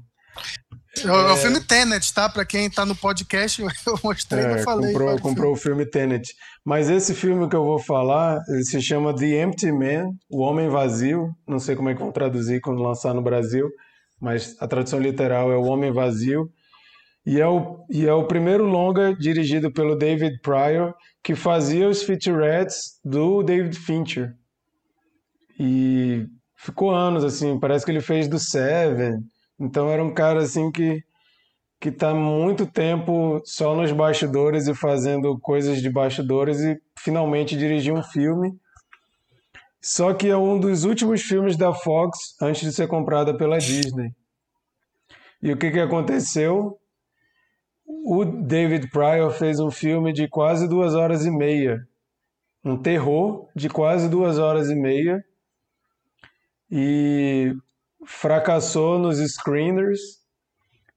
É, 0.99 1.07
é 1.07 1.33
o 1.33 1.37
filme 1.37 1.61
Tenet, 1.61 2.13
tá? 2.13 2.29
Pra 2.29 2.45
quem 2.45 2.69
tá 2.69 2.85
no 2.85 2.95
podcast, 2.95 3.63
eu 3.87 3.99
mostrei 4.03 4.45
é, 4.45 4.57
e 4.57 4.63
falei. 4.63 4.93
Comprou, 4.93 5.21
comprou 5.21 5.53
o 5.53 5.57
filme 5.57 5.87
Tenet. 5.87 6.35
Mas 6.65 6.91
esse 6.91 7.15
filme 7.15 7.49
que 7.49 7.57
eu 7.57 7.65
vou 7.65 7.79
falar, 7.79 8.41
ele 8.49 8.65
se 8.65 8.81
chama 8.81 9.15
The 9.15 9.43
Empty 9.43 9.73
Man, 9.73 10.11
O 10.31 10.41
Homem 10.41 10.69
Vazio. 10.69 11.31
Não 11.47 11.59
sei 11.59 11.77
como 11.77 11.89
é 11.89 11.95
que 11.95 12.01
vão 12.01 12.13
traduzir 12.13 12.61
quando 12.61 12.83
lançar 12.83 13.15
no 13.15 13.23
Brasil, 13.23 13.69
mas 14.21 14.57
a 14.61 14.67
tradução 14.67 14.99
literal 14.99 15.51
é 15.53 15.57
O 15.57 15.65
Homem 15.65 15.93
Vazio. 15.93 16.51
E 17.25 17.41
é 17.41 17.47
o, 17.47 17.85
e 17.89 18.07
é 18.07 18.13
o 18.13 18.27
primeiro 18.27 18.65
longa 18.65 19.15
dirigido 19.15 19.73
pelo 19.73 19.97
David 19.97 20.41
Pryor, 20.43 20.95
que 21.23 21.35
fazia 21.35 21.89
os 21.89 22.03
featurettes 22.03 22.99
do 23.05 23.43
David 23.43 23.79
Fincher. 23.79 24.35
E 25.59 26.27
ficou 26.57 26.91
anos, 26.91 27.25
assim, 27.25 27.59
parece 27.61 27.85
que 27.85 27.93
ele 27.93 28.01
fez 28.01 28.27
do 28.27 28.39
Seven, 28.39 29.21
então 29.61 29.89
era 29.89 30.03
um 30.03 30.13
cara 30.13 30.41
assim 30.41 30.71
que 30.71 31.03
que 31.83 31.89
está 31.89 32.15
muito 32.15 32.65
tempo 32.65 33.43
só 33.45 33.75
nos 33.75 33.91
bastidores 33.91 34.69
e 34.69 34.75
fazendo 34.75 35.37
coisas 35.41 35.83
de 35.83 35.91
bastidores 35.91 36.61
e 36.61 36.81
finalmente 36.97 37.57
dirigiu 37.57 37.97
um 37.97 38.03
filme. 38.05 38.53
Só 39.81 40.15
que 40.15 40.29
é 40.29 40.37
um 40.37 40.61
dos 40.61 40.85
últimos 40.85 41.23
filmes 41.23 41.57
da 41.57 41.75
Fox 41.75 42.37
antes 42.41 42.63
de 42.63 42.73
ser 42.73 42.87
comprada 42.87 43.37
pela 43.37 43.59
Disney. 43.59 44.13
E 45.43 45.51
o 45.51 45.57
que, 45.57 45.73
que 45.73 45.81
aconteceu? 45.81 46.79
O 48.05 48.25
David 48.25 48.91
Pryor 48.91 49.31
fez 49.31 49.61
um 49.61 49.71
filme 49.71 50.13
de 50.13 50.29
quase 50.29 50.69
duas 50.69 50.95
horas 50.95 51.25
e 51.25 51.31
meia. 51.31 51.87
Um 52.65 52.77
terror 52.77 53.49
de 53.55 53.69
quase 53.69 54.09
duas 54.09 54.39
horas 54.39 54.69
e 54.69 54.75
meia. 54.75 55.25
E 56.71 57.55
fracassou 58.05 58.99
nos 58.99 59.19
screeners. 59.19 60.01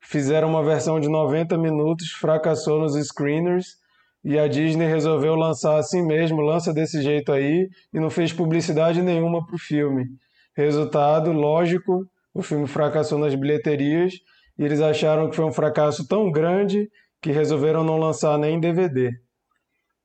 Fizeram 0.02 0.50
uma 0.50 0.64
versão 0.64 1.00
de 1.00 1.08
90 1.08 1.58
minutos, 1.58 2.12
fracassou 2.12 2.80
nos 2.80 2.96
screeners. 3.08 3.78
E 4.24 4.40
a 4.40 4.48
Disney 4.48 4.88
resolveu 4.88 5.36
lançar 5.36 5.78
assim 5.78 6.02
mesmo, 6.02 6.42
lança 6.42 6.74
desse 6.74 7.04
jeito 7.04 7.32
aí, 7.32 7.70
e 7.94 8.00
não 8.00 8.10
fez 8.10 8.34
publicidade 8.34 9.04
nenhuma 9.04 9.46
pro 9.46 9.60
filme. 9.60 10.08
Resultado, 10.56 11.32
lógico, 11.32 12.08
o 12.34 12.42
filme 12.42 12.66
fracassou 12.66 13.20
nas 13.20 13.36
bilheterias 13.36 14.16
e 14.58 14.64
eles 14.64 14.82
acharam 14.82 15.30
que 15.30 15.36
foi 15.36 15.46
um 15.46 15.52
fracasso 15.52 16.08
tão 16.08 16.32
grande 16.32 16.90
que 17.22 17.32
resolveram 17.32 17.84
não 17.84 17.98
lançar 17.98 18.38
nem 18.38 18.60
DVD. 18.60 19.12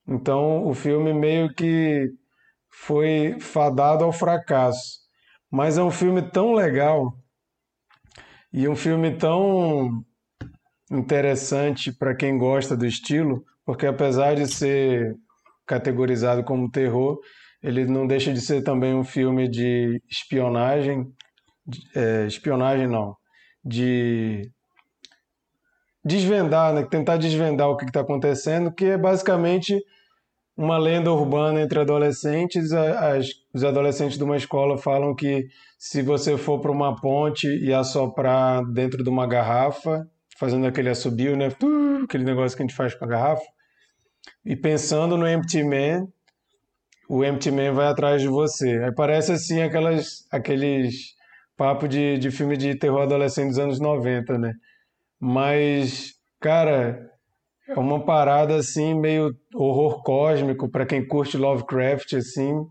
Então 0.09 0.67
o 0.67 0.75
filme 0.75 1.13
meio 1.13 1.53
que 1.55 2.11
foi 2.69 3.37
fadado 3.41 4.05
ao 4.05 4.13
fracasso. 4.13 5.01
Mas 5.51 5.77
é 5.77 5.83
um 5.83 5.91
filme 5.91 6.23
tão 6.23 6.53
legal 6.53 7.13
e 8.53 8.69
um 8.69 8.75
filme 8.75 9.17
tão 9.17 10.05
interessante 10.91 11.93
para 11.93 12.15
quem 12.15 12.37
gosta 12.37 12.77
do 12.77 12.87
estilo, 12.87 13.45
porque 13.65 13.87
apesar 13.87 14.35
de 14.35 14.47
ser 14.49 15.15
categorizado 15.67 16.43
como 16.43 16.71
terror, 16.71 17.21
ele 17.63 17.85
não 17.85 18.07
deixa 18.07 18.33
de 18.33 18.41
ser 18.41 18.63
também 18.63 18.95
um 18.95 19.05
filme 19.05 19.49
de 19.49 20.03
espionagem, 20.11 21.07
é, 21.95 22.27
espionagem 22.27 22.89
não, 22.89 23.15
de 23.65 24.51
desvendar, 26.05 26.73
né? 26.73 26.83
tentar 26.83 27.17
desvendar 27.17 27.69
o 27.69 27.77
que 27.77 27.85
está 27.85 28.01
acontecendo, 28.01 28.73
que 28.73 28.87
é 28.87 28.99
basicamente 28.99 29.79
uma 30.57 30.79
lenda 30.79 31.11
urbana 31.13 31.61
entre 31.61 31.81
adolescentes. 31.81 32.73
As, 32.73 33.29
os 33.53 33.65
adolescentes 33.65 34.19
de 34.19 34.25
uma 34.25 34.37
escola 34.37 34.77
falam 34.79 35.15
que 35.15 35.47
se 35.79 36.03
você 36.03 36.37
for 36.37 36.61
para 36.61 36.71
uma 36.71 36.95
ponte 36.97 37.47
e 37.47 37.73
assoprar 37.73 38.65
dentro 38.73 39.03
de 39.03 39.09
uma 39.09 39.27
garrafa, 39.27 40.07
fazendo 40.39 40.67
aquele 40.67 40.91
assobio, 40.91 41.37
né? 41.37 41.49
aquele 42.05 42.25
negócio 42.25 42.57
que 42.57 42.63
a 42.63 42.67
gente 42.67 42.77
faz 42.77 42.95
com 42.95 43.05
a 43.05 43.09
garrafa, 43.09 43.45
e 44.45 44.57
pensando 44.57 45.17
no 45.17 45.29
Empty 45.29 45.65
Man, 45.65 46.09
o 47.09 47.25
Empty 47.25 47.51
Man 47.51 47.73
vai 47.73 47.87
atrás 47.87 48.23
de 48.23 48.29
você. 48.29 48.83
Aí 48.85 48.93
parece 48.93 49.33
assim 49.33 49.63
aquelas, 49.63 50.27
aqueles 50.31 51.15
papo 51.61 51.87
de, 51.87 52.17
de 52.17 52.31
filme 52.31 52.57
de 52.57 52.75
terror 52.75 53.03
adolescente 53.03 53.49
dos 53.49 53.59
anos 53.59 53.79
90, 53.79 54.39
né? 54.39 54.55
Mas, 55.21 56.15
cara, 56.41 57.07
é 57.69 57.79
uma 57.79 58.03
parada 58.03 58.57
assim, 58.57 58.99
meio 58.99 59.37
horror 59.55 60.03
cósmico 60.03 60.71
para 60.71 60.87
quem 60.87 61.07
curte 61.07 61.37
Lovecraft, 61.37 62.15
assim. 62.15 62.65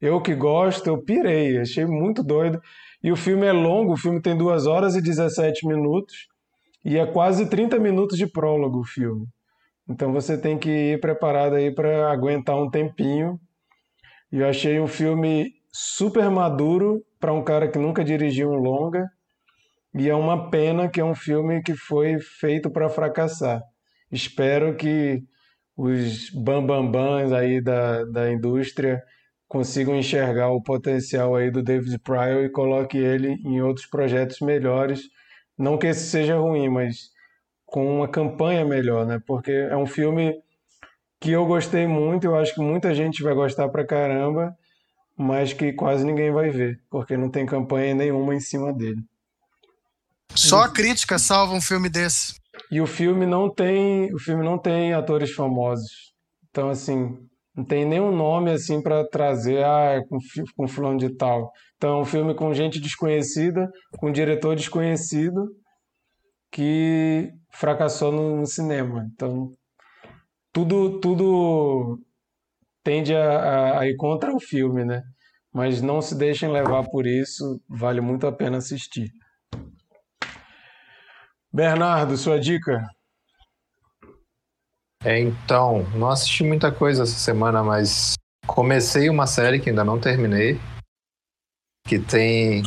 Eu 0.00 0.20
que 0.20 0.34
gosto, 0.34 0.88
eu 0.88 1.00
pirei, 1.00 1.56
achei 1.56 1.86
muito 1.86 2.24
doido. 2.24 2.60
E 3.00 3.12
o 3.12 3.16
filme 3.16 3.46
é 3.46 3.52
longo, 3.52 3.92
o 3.92 3.96
filme 3.96 4.20
tem 4.20 4.36
2 4.36 4.66
horas 4.66 4.96
e 4.96 5.00
17 5.00 5.64
minutos, 5.64 6.26
e 6.84 6.98
é 6.98 7.06
quase 7.06 7.48
30 7.48 7.78
minutos 7.78 8.18
de 8.18 8.26
prólogo 8.26 8.80
o 8.80 8.84
filme. 8.84 9.24
Então 9.88 10.12
você 10.12 10.36
tem 10.36 10.58
que 10.58 10.68
ir 10.68 11.00
preparado 11.00 11.54
aí 11.54 11.72
para 11.72 12.10
aguentar 12.10 12.56
um 12.56 12.68
tempinho. 12.68 13.38
E 14.32 14.40
eu 14.40 14.48
achei 14.48 14.80
um 14.80 14.88
filme 14.88 15.52
super 15.72 16.28
maduro 16.28 17.04
para 17.22 17.32
um 17.32 17.44
cara 17.44 17.68
que 17.68 17.78
nunca 17.78 18.02
dirigiu 18.02 18.50
um 18.50 18.56
longa 18.56 19.08
e 19.94 20.10
é 20.10 20.14
uma 20.14 20.50
pena 20.50 20.88
que 20.88 21.00
é 21.00 21.04
um 21.04 21.14
filme 21.14 21.62
que 21.62 21.72
foi 21.72 22.18
feito 22.18 22.68
para 22.68 22.88
fracassar. 22.88 23.62
Espero 24.10 24.74
que 24.74 25.22
os 25.76 26.30
bambambãs 26.30 27.30
aí 27.30 27.60
da, 27.60 28.04
da 28.06 28.32
indústria 28.32 29.00
consigam 29.46 29.94
enxergar 29.94 30.50
o 30.50 30.60
potencial 30.60 31.36
aí 31.36 31.48
do 31.48 31.62
David 31.62 31.96
Pryor 32.00 32.44
e 32.44 32.50
coloque 32.50 32.98
ele 32.98 33.36
em 33.44 33.62
outros 33.62 33.86
projetos 33.86 34.40
melhores. 34.40 35.02
Não 35.56 35.78
que 35.78 35.86
esse 35.86 36.06
seja 36.06 36.36
ruim, 36.36 36.68
mas 36.68 37.10
com 37.64 37.98
uma 37.98 38.08
campanha 38.08 38.64
melhor, 38.64 39.06
né? 39.06 39.20
Porque 39.24 39.52
é 39.52 39.76
um 39.76 39.86
filme 39.86 40.34
que 41.20 41.30
eu 41.30 41.46
gostei 41.46 41.86
muito, 41.86 42.24
eu 42.24 42.34
acho 42.34 42.52
que 42.52 42.60
muita 42.60 42.92
gente 42.92 43.22
vai 43.22 43.32
gostar 43.32 43.68
pra 43.68 43.86
caramba, 43.86 44.56
mas 45.16 45.52
que 45.52 45.72
quase 45.72 46.04
ninguém 46.04 46.32
vai 46.32 46.50
ver, 46.50 46.80
porque 46.90 47.16
não 47.16 47.30
tem 47.30 47.46
campanha 47.46 47.94
nenhuma 47.94 48.34
em 48.34 48.40
cima 48.40 48.72
dele. 48.72 49.02
Só 50.34 50.62
a 50.62 50.68
crítica 50.68 51.18
salva 51.18 51.54
um 51.54 51.60
filme 51.60 51.88
desse. 51.88 52.34
E 52.70 52.80
o 52.80 52.86
filme 52.86 53.26
não 53.26 53.52
tem, 53.52 54.12
o 54.14 54.18
filme 54.18 54.44
não 54.44 54.58
tem 54.58 54.94
atores 54.94 55.32
famosos. 55.32 56.14
Então 56.50 56.70
assim, 56.70 57.16
não 57.54 57.64
tem 57.64 57.84
nenhum 57.84 58.14
nome 58.14 58.50
assim 58.50 58.82
para 58.82 59.06
trazer 59.08 59.62
ah, 59.64 60.02
com, 60.08 60.18
com 60.56 60.68
fulano 60.68 60.98
de 60.98 61.14
tal. 61.16 61.52
Então 61.76 61.98
é 61.98 62.00
um 62.00 62.04
filme 62.04 62.34
com 62.34 62.54
gente 62.54 62.80
desconhecida, 62.80 63.70
com 63.98 64.08
um 64.08 64.12
diretor 64.12 64.56
desconhecido 64.56 65.48
que 66.50 67.30
fracassou 67.50 68.10
no, 68.10 68.36
no 68.38 68.46
cinema. 68.46 69.06
Então 69.14 69.52
tudo 70.52 70.98
tudo 71.00 71.98
tende 72.82 73.14
a, 73.14 73.38
a, 73.38 73.80
a 73.80 73.88
ir 73.88 73.96
contra 73.96 74.34
o 74.34 74.40
filme, 74.40 74.84
né? 74.84 75.02
Mas 75.52 75.82
não 75.82 76.00
se 76.00 76.14
deixem 76.14 76.50
levar 76.50 76.84
por 76.84 77.06
isso, 77.06 77.60
vale 77.68 78.00
muito 78.00 78.26
a 78.26 78.32
pena 78.32 78.58
assistir. 78.58 79.10
Bernardo, 81.52 82.16
sua 82.16 82.40
dica? 82.40 82.82
É, 85.04 85.18
então, 85.18 85.82
não 85.94 86.08
assisti 86.08 86.44
muita 86.44 86.72
coisa 86.72 87.02
essa 87.02 87.18
semana, 87.18 87.62
mas 87.62 88.14
comecei 88.46 89.10
uma 89.10 89.26
série 89.26 89.60
que 89.60 89.68
ainda 89.68 89.84
não 89.84 90.00
terminei, 90.00 90.58
que 91.86 91.98
tem 91.98 92.62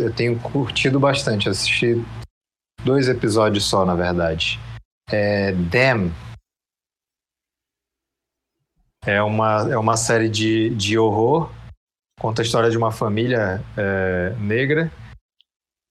eu 0.00 0.14
tenho 0.14 0.38
curtido 0.40 0.98
bastante, 0.98 1.48
assisti 1.48 1.94
dois 2.84 3.08
episódios 3.08 3.64
só, 3.64 3.84
na 3.84 3.94
verdade. 3.94 4.58
É 5.10 5.52
Damn. 5.52 6.12
É 9.04 9.20
uma, 9.22 9.68
é 9.70 9.76
uma 9.76 9.96
série 9.96 10.28
de, 10.28 10.70
de 10.70 10.96
horror, 10.96 11.50
conta 12.20 12.40
a 12.40 12.44
história 12.44 12.70
de 12.70 12.78
uma 12.78 12.92
família 12.92 13.62
é, 13.76 14.34
negra 14.38 14.92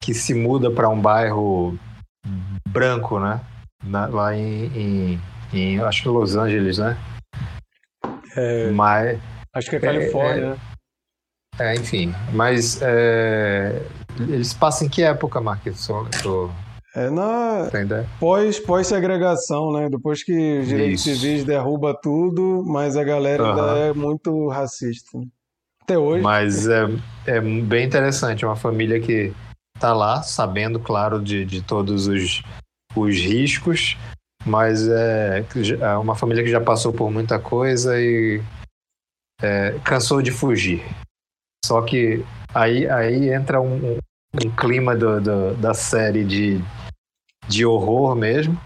que 0.01 0.13
se 0.13 0.33
muda 0.33 0.71
para 0.71 0.87
um 0.89 0.99
bairro 0.99 1.77
branco, 2.69 3.19
né? 3.19 3.41
Na, 3.83 4.05
lá 4.07 4.35
em, 4.35 4.65
em, 4.65 5.21
em, 5.53 5.79
acho 5.81 6.03
que 6.03 6.07
Los 6.07 6.35
Angeles, 6.35 6.77
né? 6.77 6.97
É, 8.35 8.71
mas 8.71 9.19
acho 9.53 9.69
que 9.69 9.75
é 9.75 9.79
Califórnia, 9.79 10.43
é, 10.43 10.49
né? 10.49 10.57
É, 11.59 11.75
enfim, 11.75 12.13
mas 12.31 12.81
é, 12.81 13.81
eles 14.19 14.53
passam 14.53 14.87
em 14.87 14.89
que 14.89 15.03
época, 15.03 15.41
Marquinhos? 15.41 15.85
Tô... 16.23 16.49
É 16.93 17.09
na 17.09 17.69
pós, 18.19 18.59
pós-segregação, 18.59 19.71
né? 19.71 19.89
Depois 19.89 20.23
que 20.23 20.59
os 20.59 20.67
direitos 20.67 21.05
Isso. 21.05 21.19
civis 21.19 21.45
derruba 21.45 21.93
tudo, 21.93 22.65
mas 22.67 22.97
a 22.97 23.03
galera 23.03 23.43
uhum. 23.43 23.49
ainda 23.49 23.77
é 23.77 23.93
muito 23.93 24.49
racista. 24.49 25.17
Né? 25.17 25.25
Até 25.81 25.97
hoje. 25.97 26.21
Mas 26.21 26.67
é, 26.67 26.83
é 27.25 27.39
bem 27.39 27.85
interessante, 27.85 28.45
uma 28.45 28.57
família 28.57 28.99
que 28.99 29.33
tá 29.79 29.93
lá, 29.93 30.21
sabendo, 30.21 30.79
claro, 30.79 31.21
de, 31.21 31.45
de 31.45 31.61
todos 31.61 32.07
os, 32.07 32.43
os 32.95 33.15
riscos, 33.15 33.97
mas 34.45 34.87
é, 34.87 35.45
é 35.79 35.97
uma 35.97 36.15
família 36.15 36.43
que 36.43 36.51
já 36.51 36.59
passou 36.59 36.91
por 36.91 37.09
muita 37.09 37.39
coisa 37.39 37.99
e 37.99 38.43
é, 39.41 39.79
cansou 39.83 40.21
de 40.21 40.29
fugir. 40.29 40.83
Só 41.65 41.81
que 41.81 42.23
aí, 42.53 42.87
aí 42.89 43.33
entra 43.33 43.61
um, 43.61 43.97
um 44.43 44.55
clima 44.57 44.95
do, 44.95 45.21
do, 45.21 45.55
da 45.55 45.73
série 45.73 46.23
de, 46.23 46.61
de 47.51 47.65
horror 47.65 48.15
mesmo. 48.15 48.57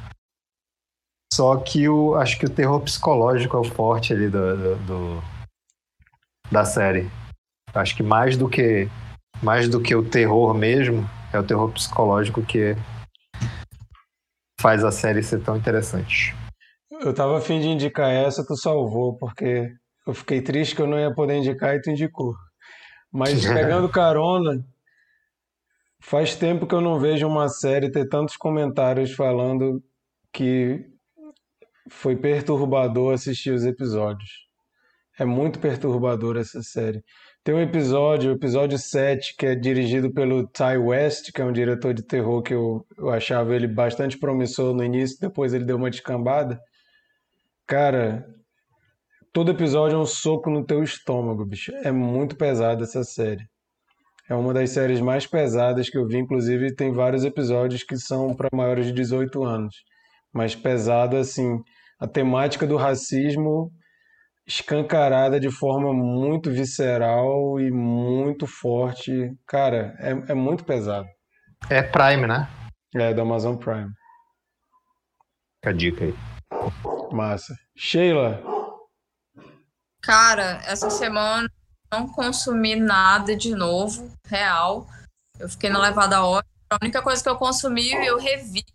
Só 1.34 1.58
que 1.58 1.90
o, 1.90 2.16
acho 2.16 2.40
que 2.40 2.46
o 2.46 2.50
terror 2.50 2.80
psicológico 2.82 3.58
é 3.58 3.60
o 3.60 3.64
forte 3.64 4.14
ali 4.14 4.30
do, 4.30 4.56
do, 4.56 4.76
do 4.86 5.24
da 6.52 6.64
série. 6.64 7.10
Acho 7.74 7.96
que 7.96 8.04
mais 8.04 8.38
do 8.38 8.48
que 8.48 8.88
mais 9.44 9.68
do 9.68 9.82
que 9.82 9.94
o 9.94 10.08
terror 10.08 10.54
mesmo, 10.54 11.04
é 11.34 11.40
o 11.40 11.44
terror 11.44 11.70
psicológico 11.72 12.42
que 12.42 12.74
faz 14.62 14.84
a 14.84 14.92
série 14.92 15.22
ser 15.22 15.42
tão 15.42 15.58
interessante. 15.58 16.34
Eu 17.02 17.14
tava 17.14 17.38
afim 17.38 17.60
de 17.60 17.68
indicar 17.68 18.10
essa, 18.10 18.46
tu 18.46 18.56
salvou, 18.56 19.18
porque 19.18 19.70
eu 20.08 20.14
fiquei 20.14 20.42
triste 20.42 20.74
que 20.74 20.82
eu 20.82 20.88
não 20.88 20.98
ia 20.98 21.14
poder 21.14 21.36
indicar 21.36 21.76
e 21.76 21.82
tu 21.82 21.90
indicou. 21.90 22.34
Mas 23.12 23.44
pegando 23.46 23.90
carona, 23.90 24.64
faz 26.06 26.36
tempo 26.36 26.68
que 26.68 26.76
eu 26.76 26.82
não 26.82 27.00
vejo 27.00 27.28
uma 27.28 27.50
série 27.50 27.92
ter 27.92 28.08
tantos 28.08 28.38
comentários 28.38 29.12
falando 29.12 29.84
que 30.32 30.86
foi 31.90 32.16
perturbador 32.16 33.14
assistir 33.14 33.52
os 33.52 33.66
episódios. 33.66 34.46
É 35.18 35.26
muito 35.26 35.60
perturbador 35.60 36.38
essa 36.38 36.62
série. 36.62 37.04
Tem 37.44 37.56
um 37.56 37.62
episódio, 37.62 38.32
o 38.32 38.36
episódio 38.36 38.78
7, 38.78 39.36
que 39.36 39.48
é 39.48 39.56
dirigido 39.56 40.14
pelo 40.14 40.48
Ty 40.48 40.78
West, 40.78 41.32
que 41.32 41.42
é 41.42 41.46
um 41.46 41.52
diretor 41.52 41.94
de 41.94 42.04
terror 42.04 42.44
que 42.44 42.54
eu, 42.54 42.86
eu 42.98 43.10
achava 43.10 43.56
ele 43.56 43.68
bastante 43.68 44.18
promissor 44.18 44.76
no 44.76 44.84
início, 44.84 45.20
depois 45.20 45.56
ele 45.56 45.66
deu 45.66 45.78
uma 45.78 45.90
descambada. 45.90 46.60
Cara, 47.66 48.28
todo 49.34 49.52
episódio 49.52 49.96
é 49.96 50.00
um 50.00 50.06
soco 50.06 50.52
no 50.52 50.64
teu 50.64 50.84
estômago, 50.84 51.46
bicho. 51.46 51.72
É 51.84 51.92
muito 51.92 52.36
pesada 52.36 52.84
essa 52.84 53.04
série. 53.04 53.48
É 54.30 54.34
uma 54.34 54.54
das 54.54 54.72
séries 54.72 55.00
mais 55.00 55.28
pesadas 55.28 55.90
que 55.90 55.98
eu 55.98 56.08
vi, 56.08 56.18
inclusive 56.18 56.74
tem 56.76 56.92
vários 56.92 57.24
episódios 57.24 57.84
que 57.84 57.96
são 57.96 58.36
para 58.36 58.50
maiores 58.52 58.88
de 58.88 58.92
18 58.92 59.44
anos. 59.44 59.76
Mas 60.34 60.56
pesada, 60.56 61.20
assim, 61.20 61.60
a 62.00 62.08
temática 62.08 62.66
do 62.66 62.76
racismo 62.76 63.72
escancarada 64.48 65.40
de 65.40 65.50
forma 65.50 65.94
muito 65.94 66.52
visceral 66.52 67.60
e 67.60 67.72
muito 67.72 68.46
forte. 68.46 69.32
Cara, 69.48 69.96
é, 70.00 70.32
é 70.32 70.34
muito 70.34 70.64
pesado. 70.64 71.08
É 71.70 71.82
Prime, 71.82 72.28
né? 72.28 72.48
É, 72.96 73.14
do 73.14 73.22
Amazon 73.22 73.56
Prime. 73.56 73.90
Fica 75.58 75.70
a 75.70 75.74
dica 75.74 76.06
aí. 76.06 76.14
Massa. 77.12 77.56
Sheila. 77.76 78.42
Cara, 80.02 80.62
essa 80.68 80.90
semana 80.90 81.50
não 82.00 82.08
consumi 82.08 82.76
nada 82.76 83.36
de 83.36 83.56
novo, 83.56 84.12
real. 84.28 84.88
Eu 85.40 85.50
fiquei 85.50 85.70
na 85.70 85.80
levada 85.80 86.24
ótima. 86.24 86.52
A 86.70 86.78
única 86.82 87.02
coisa 87.02 87.22
que 87.24 87.30
eu 87.30 87.38
consumi, 87.38 87.92
eu 88.06 88.18
revi 88.18 88.66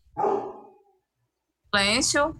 silêncio 1.66 2.36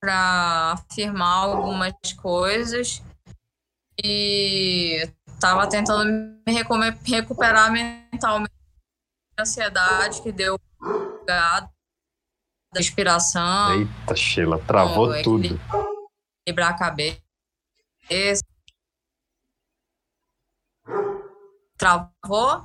para 0.00 0.72
afirmar 0.72 1.44
algumas 1.44 1.94
coisas 2.20 3.02
e 4.02 5.08
estava 5.26 5.68
tentando 5.68 6.04
me 6.46 6.52
recuperar 7.04 7.70
mentalmente 7.70 8.52
a 9.36 9.42
ansiedade 9.42 10.22
que 10.22 10.32
deu 10.32 10.58
da 11.26 11.68
inspiração. 12.78 13.74
Eita, 13.74 14.16
Sheila, 14.16 14.58
travou 14.60 15.22
tudo. 15.22 15.60
Equilibrar 16.42 16.70
a 16.70 16.78
cabeça. 16.78 18.41
Travou? 21.82 22.64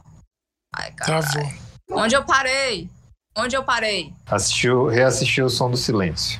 Ai, 0.76 0.91
Travou. 0.91 1.52
Onde 1.89 2.15
eu 2.15 2.23
parei? 2.23 2.88
Onde 3.35 3.57
eu 3.57 3.64
parei? 3.64 4.14
Assistiu, 4.27 4.85
reassistiu 4.85 5.48
o 5.48 5.49
Som 5.49 5.72
do 5.72 5.77
Silêncio. 5.77 6.39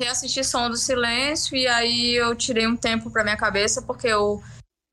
Reassisti 0.00 0.42
Som 0.42 0.70
do 0.70 0.78
Silêncio 0.78 1.54
e 1.54 1.66
aí 1.66 2.14
eu 2.14 2.34
tirei 2.34 2.66
um 2.66 2.74
tempo 2.74 3.10
para 3.10 3.22
minha 3.22 3.36
cabeça 3.36 3.82
porque 3.82 4.06
eu 4.06 4.42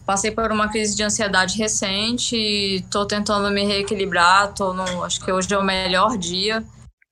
passei 0.05 0.31
por 0.31 0.51
uma 0.51 0.67
crise 0.67 0.97
de 0.97 1.03
ansiedade 1.03 1.57
recente 1.57 2.35
e 2.35 2.81
tô 2.91 3.05
tentando 3.05 3.49
me 3.51 3.63
reequilibrar, 3.63 4.53
tô 4.53 4.73
no, 4.73 5.05
acho 5.05 5.23
que 5.23 5.31
hoje 5.31 5.53
é 5.53 5.57
o 5.57 5.63
melhor 5.63 6.17
dia. 6.17 6.61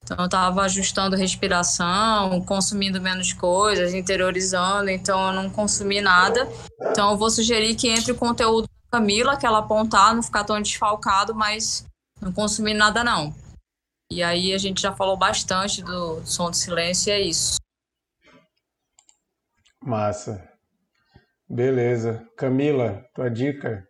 Então 0.03 0.17
eu 0.19 0.27
tava 0.27 0.63
ajustando 0.63 1.15
respiração, 1.15 2.41
consumindo 2.41 2.99
menos 2.99 3.31
coisas, 3.31 3.93
interiorizando, 3.93 4.89
então 4.89 5.27
eu 5.27 5.33
não 5.33 5.49
consumi 5.49 6.01
nada. 6.01 6.49
Então 6.81 7.11
eu 7.11 7.17
vou 7.17 7.29
sugerir 7.29 7.75
que 7.75 7.87
entre 7.87 8.11
o 8.11 8.17
conteúdo 8.17 8.67
Camila, 8.91 9.37
que 9.37 9.45
ela 9.45 9.59
apontar, 9.59 10.13
não 10.13 10.21
ficar 10.21 10.43
tão 10.43 10.61
desfalcado, 10.61 11.33
mas 11.33 11.85
não 12.21 12.33
consumir 12.33 12.73
nada 12.73 13.03
não. 13.03 13.33
E 14.11 14.21
aí 14.21 14.53
a 14.53 14.57
gente 14.57 14.81
já 14.81 14.93
falou 14.93 15.15
bastante 15.15 15.81
do 15.81 16.21
som 16.25 16.49
do 16.49 16.55
silêncio 16.55 17.09
e 17.09 17.11
é 17.13 17.21
isso. 17.21 17.55
Massa. 19.81 20.45
Beleza. 21.49 22.27
Camila, 22.37 23.05
tua 23.15 23.29
dica? 23.29 23.87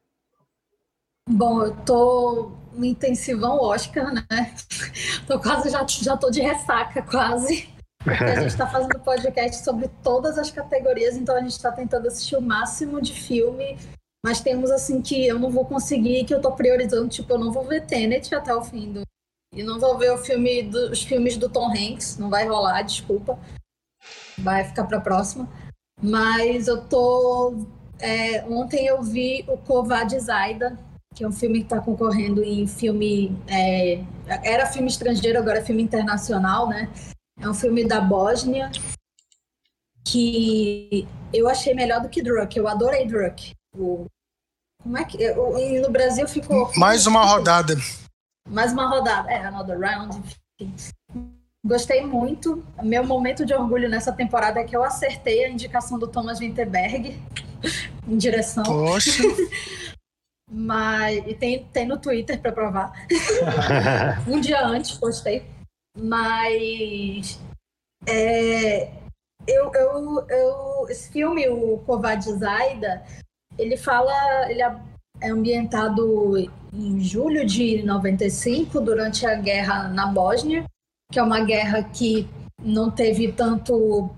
Bom, 1.28 1.64
eu 1.64 1.76
tô 1.84 2.52
no 2.74 2.86
intensivão 2.86 3.60
Oscar, 3.60 4.14
né? 4.14 4.24
Tô 5.28 5.40
quase, 5.40 5.70
já, 5.70 5.86
já 5.88 6.18
tô 6.18 6.30
de 6.30 6.42
ressaca, 6.42 7.02
quase. 7.02 7.70
Porque 8.04 8.24
a 8.24 8.42
gente 8.42 8.58
tá 8.58 8.68
fazendo 8.68 9.00
podcast 9.00 9.64
sobre 9.64 9.88
todas 10.04 10.38
as 10.38 10.50
categorias, 10.50 11.16
então 11.16 11.36
a 11.36 11.42
gente 11.42 11.62
tá 11.62 11.72
tentando 11.72 12.08
assistir 12.08 12.36
o 12.36 12.42
máximo 12.42 13.02
de 13.02 13.14
filme, 13.14 13.78
mas 14.24 14.40
temos 14.40 14.70
assim 14.70 15.02
que 15.02 15.28
eu 15.28 15.40
não 15.40 15.50
vou 15.50 15.66
conseguir, 15.66 16.26
que 16.26 16.34
eu 16.34 16.42
tô 16.42 16.52
priorizando, 16.52 17.10
tipo, 17.10 17.34
eu 17.34 17.40
não 17.40 17.52
vou 17.52 17.66
ver 17.66 17.86
Tenet 17.86 18.34
até 18.36 18.54
o 18.54 18.64
fim 18.64 18.92
do. 18.92 19.02
E 19.54 19.64
não 19.64 19.80
vou 19.80 19.98
ver 19.98 20.14
o 20.14 20.18
filme 20.18 20.64
do, 20.64 20.92
os 20.92 21.02
filmes 21.02 21.36
do 21.36 21.50
Tom 21.50 21.70
Hanks, 21.72 22.18
não 22.18 22.30
vai 22.30 22.48
rolar, 22.48 22.84
desculpa. 22.84 23.38
Vai 24.38 24.64
ficar 24.64 24.86
pra 24.86 25.02
próxima. 25.02 25.50
Mas 26.02 26.68
eu 26.68 26.86
tô. 26.86 27.66
É, 28.00 28.44
ontem 28.46 28.88
eu 28.88 29.02
vi 29.02 29.44
o 29.48 29.58
Kovad 29.58 30.18
Zaida, 30.20 30.78
que 31.14 31.24
é 31.24 31.28
um 31.28 31.32
filme 31.32 31.60
que 31.60 31.66
está 31.66 31.82
concorrendo 31.82 32.44
em 32.44 32.66
filme. 32.68 33.36
É, 33.48 34.04
era 34.44 34.68
filme 34.68 34.88
estrangeiro, 34.88 35.40
agora 35.40 35.60
é 35.60 35.64
filme 35.66 35.82
internacional, 35.84 36.70
né? 36.70 36.90
É 37.40 37.50
um 37.50 37.54
filme 37.54 37.84
da 37.84 38.00
Bósnia, 38.00 38.72
que 40.06 41.08
eu 41.34 41.50
achei 41.50 41.74
melhor 41.74 42.02
do 42.02 42.10
que 42.10 42.22
Druk. 42.22 42.56
Eu 42.58 42.68
adorei 42.68 43.06
Druk. 43.06 43.54
O, 43.76 44.06
como 44.82 44.98
é 44.98 45.06
que. 45.06 45.22
Eu, 45.22 45.82
no 45.82 45.92
Brasil 45.92 46.28
ficou. 46.28 46.72
Mais 46.76 47.06
uma 47.06 47.24
rodada. 47.24 47.76
Mais 48.50 48.74
uma 48.74 48.88
rodada. 48.90 49.32
É, 49.32 49.46
another 49.46 49.80
round. 49.80 50.22
Enfim. 50.60 50.94
Gostei 51.64 52.04
muito. 52.06 52.66
Meu 52.82 53.06
momento 53.06 53.46
de 53.46 53.54
orgulho 53.54 53.88
nessa 53.88 54.12
temporada 54.12 54.60
é 54.60 54.64
que 54.64 54.76
eu 54.76 54.84
acertei 54.84 55.46
a 55.46 55.50
indicação 55.50 56.00
do 56.00 56.08
Thomas 56.08 56.40
Winterberg 56.40 57.22
em 58.08 58.18
direção. 58.18 58.64
Poxa. 58.64 59.22
Mas 60.54 61.24
e 61.28 61.34
tem, 61.34 61.64
tem 61.66 61.88
no 61.88 61.98
Twitter 61.98 62.42
para 62.42 62.52
provar. 62.52 62.92
um 64.28 64.42
dia 64.42 64.66
antes 64.66 64.98
postei. 64.98 65.46
Mas 65.98 67.40
é, 68.06 68.92
eu, 69.48 69.72
eu, 69.74 70.28
eu, 70.28 70.88
esse 70.90 71.10
filme, 71.10 71.48
o 71.48 71.78
Kovad 71.86 72.24
Zaida, 72.24 73.04
ele 73.62 73.78
fala, 73.78 74.12
ele 74.50 74.62
é 74.62 75.30
ambientado 75.30 76.38
em 76.74 77.00
julho 77.00 77.46
de 77.46 77.84
95, 77.84 78.80
durante 78.82 79.26
a 79.26 79.36
guerra 79.36 79.88
na 79.90 80.08
Bósnia 80.08 80.66
que 81.12 81.20
é 81.20 81.24
uma 81.24 81.42
guerra 81.42 81.84
que 81.84 82.28
não 82.58 82.90
teve 82.90 83.32
tanto 83.34 84.10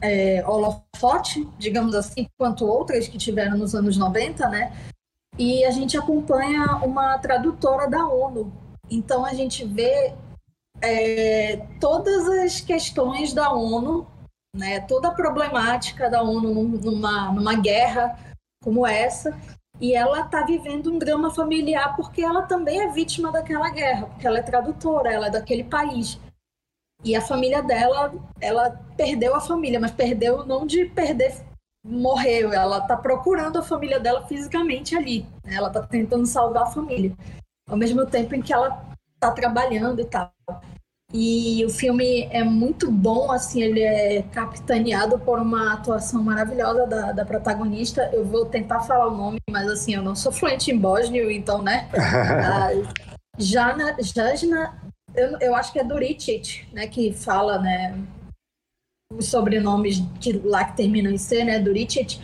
é, 0.00 0.46
holofote, 0.46 1.46
digamos 1.58 1.94
assim, 1.94 2.26
quanto 2.38 2.64
outras 2.64 3.08
que 3.08 3.18
tiveram 3.18 3.58
nos 3.58 3.74
anos 3.74 3.96
90, 3.96 4.48
né? 4.48 4.72
E 5.36 5.64
a 5.64 5.70
gente 5.70 5.98
acompanha 5.98 6.76
uma 6.76 7.18
tradutora 7.18 7.90
da 7.90 8.06
ONU. 8.06 8.52
Então 8.88 9.24
a 9.24 9.34
gente 9.34 9.64
vê 9.64 10.14
é, 10.80 11.56
todas 11.80 12.28
as 12.28 12.60
questões 12.60 13.32
da 13.32 13.52
ONU, 13.52 14.06
né? 14.54 14.80
Toda 14.80 15.08
a 15.08 15.14
problemática 15.14 16.08
da 16.08 16.22
ONU 16.22 16.78
numa, 16.78 17.32
numa 17.32 17.54
guerra 17.54 18.16
como 18.68 18.86
essa. 18.86 19.34
E 19.80 19.94
ela 19.94 20.20
está 20.20 20.42
vivendo 20.42 20.92
um 20.92 20.98
drama 20.98 21.30
familiar 21.30 21.96
porque 21.96 22.20
ela 22.20 22.42
também 22.42 22.80
é 22.80 22.92
vítima 22.92 23.32
daquela 23.32 23.70
guerra, 23.70 24.06
porque 24.08 24.26
ela 24.26 24.38
é 24.38 24.42
tradutora, 24.42 25.10
ela 25.10 25.28
é 25.28 25.30
daquele 25.30 25.64
país. 25.64 26.20
E 27.02 27.16
a 27.16 27.22
família 27.22 27.62
dela, 27.62 28.12
ela 28.40 28.70
perdeu 28.94 29.34
a 29.34 29.40
família, 29.40 29.80
mas 29.80 29.92
perdeu 29.92 30.44
não 30.44 30.66
de 30.66 30.84
perder, 30.84 31.34
morreu. 31.82 32.52
Ela 32.52 32.80
tá 32.82 32.96
procurando 32.96 33.58
a 33.58 33.62
família 33.62 33.98
dela 33.98 34.26
fisicamente 34.26 34.94
ali. 34.94 35.24
Né? 35.44 35.54
Ela 35.54 35.70
tá 35.70 35.80
tentando 35.86 36.26
salvar 36.26 36.64
a 36.64 36.70
família. 36.70 37.16
Ao 37.70 37.76
mesmo 37.76 38.04
tempo 38.04 38.34
em 38.34 38.42
que 38.42 38.52
ela 38.52 38.84
tá 39.18 39.30
trabalhando 39.30 40.00
e 40.00 40.04
tal. 40.04 40.30
E 41.12 41.64
o 41.64 41.70
filme 41.70 42.24
é 42.30 42.44
muito 42.44 42.90
bom, 42.90 43.32
assim, 43.32 43.62
ele 43.62 43.80
é 43.80 44.22
capitaneado 44.24 45.18
por 45.18 45.38
uma 45.38 45.72
atuação 45.72 46.22
maravilhosa 46.22 46.86
da, 46.86 47.12
da 47.12 47.24
protagonista. 47.24 48.10
Eu 48.12 48.26
vou 48.26 48.44
tentar 48.44 48.80
falar 48.80 49.08
o 49.08 49.16
nome, 49.16 49.38
mas 49.50 49.66
assim, 49.68 49.94
eu 49.94 50.02
não 50.02 50.14
sou 50.14 50.30
fluente 50.30 50.70
em 50.70 50.78
bósnio, 50.78 51.30
então, 51.30 51.62
né? 51.62 51.88
a 51.94 52.68
Jana, 53.40 53.96
Jajna 54.02 54.88
eu, 55.14 55.38
eu 55.40 55.54
acho 55.54 55.72
que 55.72 55.78
é 55.78 55.84
Duricic, 55.84 56.66
né, 56.72 56.86
que 56.86 57.12
fala, 57.12 57.58
né, 57.58 57.98
os 59.12 59.26
sobrenomes 59.26 59.98
que 60.20 60.32
lá 60.32 60.64
que 60.64 60.76
terminam 60.76 61.10
em 61.10 61.18
C, 61.18 61.44
né, 61.44 61.58
Duricic. 61.58 62.20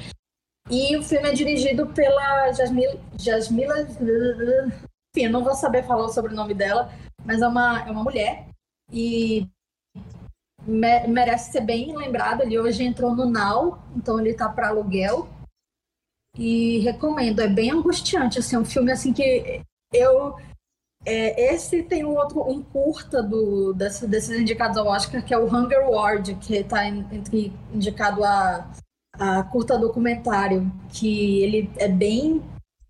E 0.71 0.97
o 0.97 1.03
filme 1.03 1.29
é 1.29 1.33
dirigido 1.33 1.87
pela 1.89 2.53
Jasmila, 2.53 2.99
Jasmila 3.19 3.81
enfim, 3.81 5.27
eu 5.27 5.31
não 5.31 5.45
vou 5.45 5.55
saber 5.55 5.85
falar 5.85 6.05
o 6.05 6.13
sobrenome 6.13 6.55
dela, 6.55 6.91
mas 7.25 7.43
é 7.43 7.49
uma, 7.49 7.87
é 7.87 7.91
uma 7.91 8.03
mulher 8.03 8.47
e 8.93 9.49
me, 10.67 11.07
merece 11.07 11.53
ser 11.53 11.61
bem 11.61 11.97
lembrado. 11.97 12.43
Ele 12.43 12.59
hoje 12.59 12.85
entrou 12.85 13.15
no 13.15 13.27
Now, 13.27 13.83
então 13.97 14.19
ele 14.19 14.35
tá 14.35 14.49
para 14.49 14.69
aluguel. 14.69 15.29
E 16.37 16.79
recomendo, 16.81 17.41
é 17.41 17.49
bem 17.49 17.71
angustiante, 17.71 18.41
assim, 18.41 18.57
é 18.57 18.59
um 18.59 18.65
filme 18.65 18.91
assim 18.91 19.13
que 19.13 19.63
eu 19.93 20.37
é, 21.07 21.55
esse 21.55 21.83
tem 21.83 22.05
um 22.05 22.17
outro, 22.17 22.43
um 22.49 22.63
curta 22.63 23.23
do, 23.23 23.75
desse, 23.75 24.07
desses 24.07 24.41
indicados 24.41 24.79
ao 24.79 24.87
Oscar, 24.87 25.23
que 25.23 25.35
é 25.35 25.39
o 25.39 25.47
Hunger 25.47 25.89
Ward, 25.89 26.35
que 26.37 26.57
está 26.57 26.87
entre 26.87 27.53
indicado 27.73 28.25
a, 28.25 28.71
a 29.19 29.43
curta 29.45 29.79
documentário, 29.79 30.73
que 30.89 31.43
ele 31.43 31.71
é 31.77 31.89
bem 31.89 32.43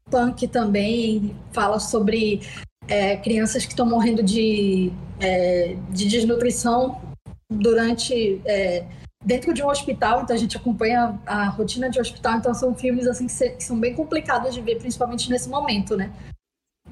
punk 0.08 0.46
também, 0.46 1.36
fala 1.52 1.80
sobre 1.80 2.40
é, 2.86 3.16
crianças 3.16 3.64
que 3.64 3.72
estão 3.72 3.86
morrendo 3.86 4.22
de, 4.22 4.92
é, 5.20 5.76
de 5.90 6.08
desnutrição 6.08 7.00
durante 7.48 8.40
é, 8.44 8.86
dentro 9.24 9.54
de 9.54 9.62
um 9.62 9.68
hospital, 9.68 10.22
então 10.22 10.36
a 10.36 10.38
gente 10.38 10.56
acompanha 10.56 11.18
a 11.24 11.46
rotina 11.46 11.88
de 11.88 11.98
hospital, 11.98 12.38
então 12.38 12.52
são 12.54 12.74
filmes 12.74 13.06
assim 13.06 13.26
que, 13.26 13.64
são 13.64 13.78
bem 13.78 13.94
complicados 13.94 14.54
de 14.54 14.60
ver, 14.60 14.78
principalmente 14.78 15.30
nesse 15.30 15.48
momento, 15.48 15.96
né? 15.96 16.12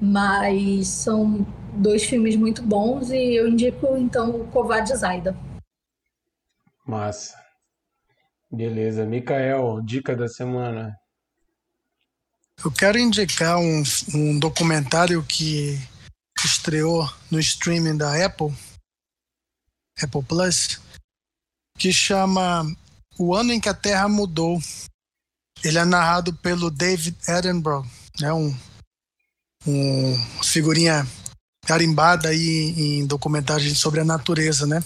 Mas 0.01 0.87
são 0.87 1.45
dois 1.73 2.03
filmes 2.03 2.35
muito 2.35 2.63
bons 2.63 3.11
e 3.11 3.35
eu 3.35 3.47
indico 3.47 3.95
então 3.95 4.41
o 4.41 4.47
Covarde 4.47 4.95
Zaida. 4.95 5.37
Massa. 6.85 7.37
Beleza. 8.51 9.05
Mikael, 9.05 9.81
dica 9.81 10.15
da 10.15 10.27
semana. 10.27 10.95
Eu 12.63 12.71
quero 12.71 12.99
indicar 12.99 13.57
um, 13.57 13.83
um 14.13 14.37
documentário 14.39 15.23
que 15.23 15.79
estreou 16.47 17.09
no 17.29 17.39
streaming 17.39 17.97
da 17.97 18.25
Apple, 18.25 18.53
Apple 20.01 20.23
Plus, 20.23 20.79
que 21.77 21.91
chama 21.91 22.65
O 23.17 23.35
Ano 23.35 23.53
em 23.53 23.59
que 23.59 23.69
a 23.69 23.73
Terra 23.73 24.07
Mudou. 24.07 24.59
Ele 25.63 25.77
é 25.77 25.85
narrado 25.85 26.33
pelo 26.33 26.69
David 26.69 27.15
Attenborough, 27.25 27.85
né? 28.19 28.33
um, 28.33 28.53
um 29.65 30.43
figurinha 30.43 31.07
carimbada 31.65 32.29
aí 32.29 32.73
em 32.77 33.07
documentários 33.07 33.79
sobre 33.79 34.01
a 34.01 34.05
natureza, 34.05 34.65
né? 34.65 34.83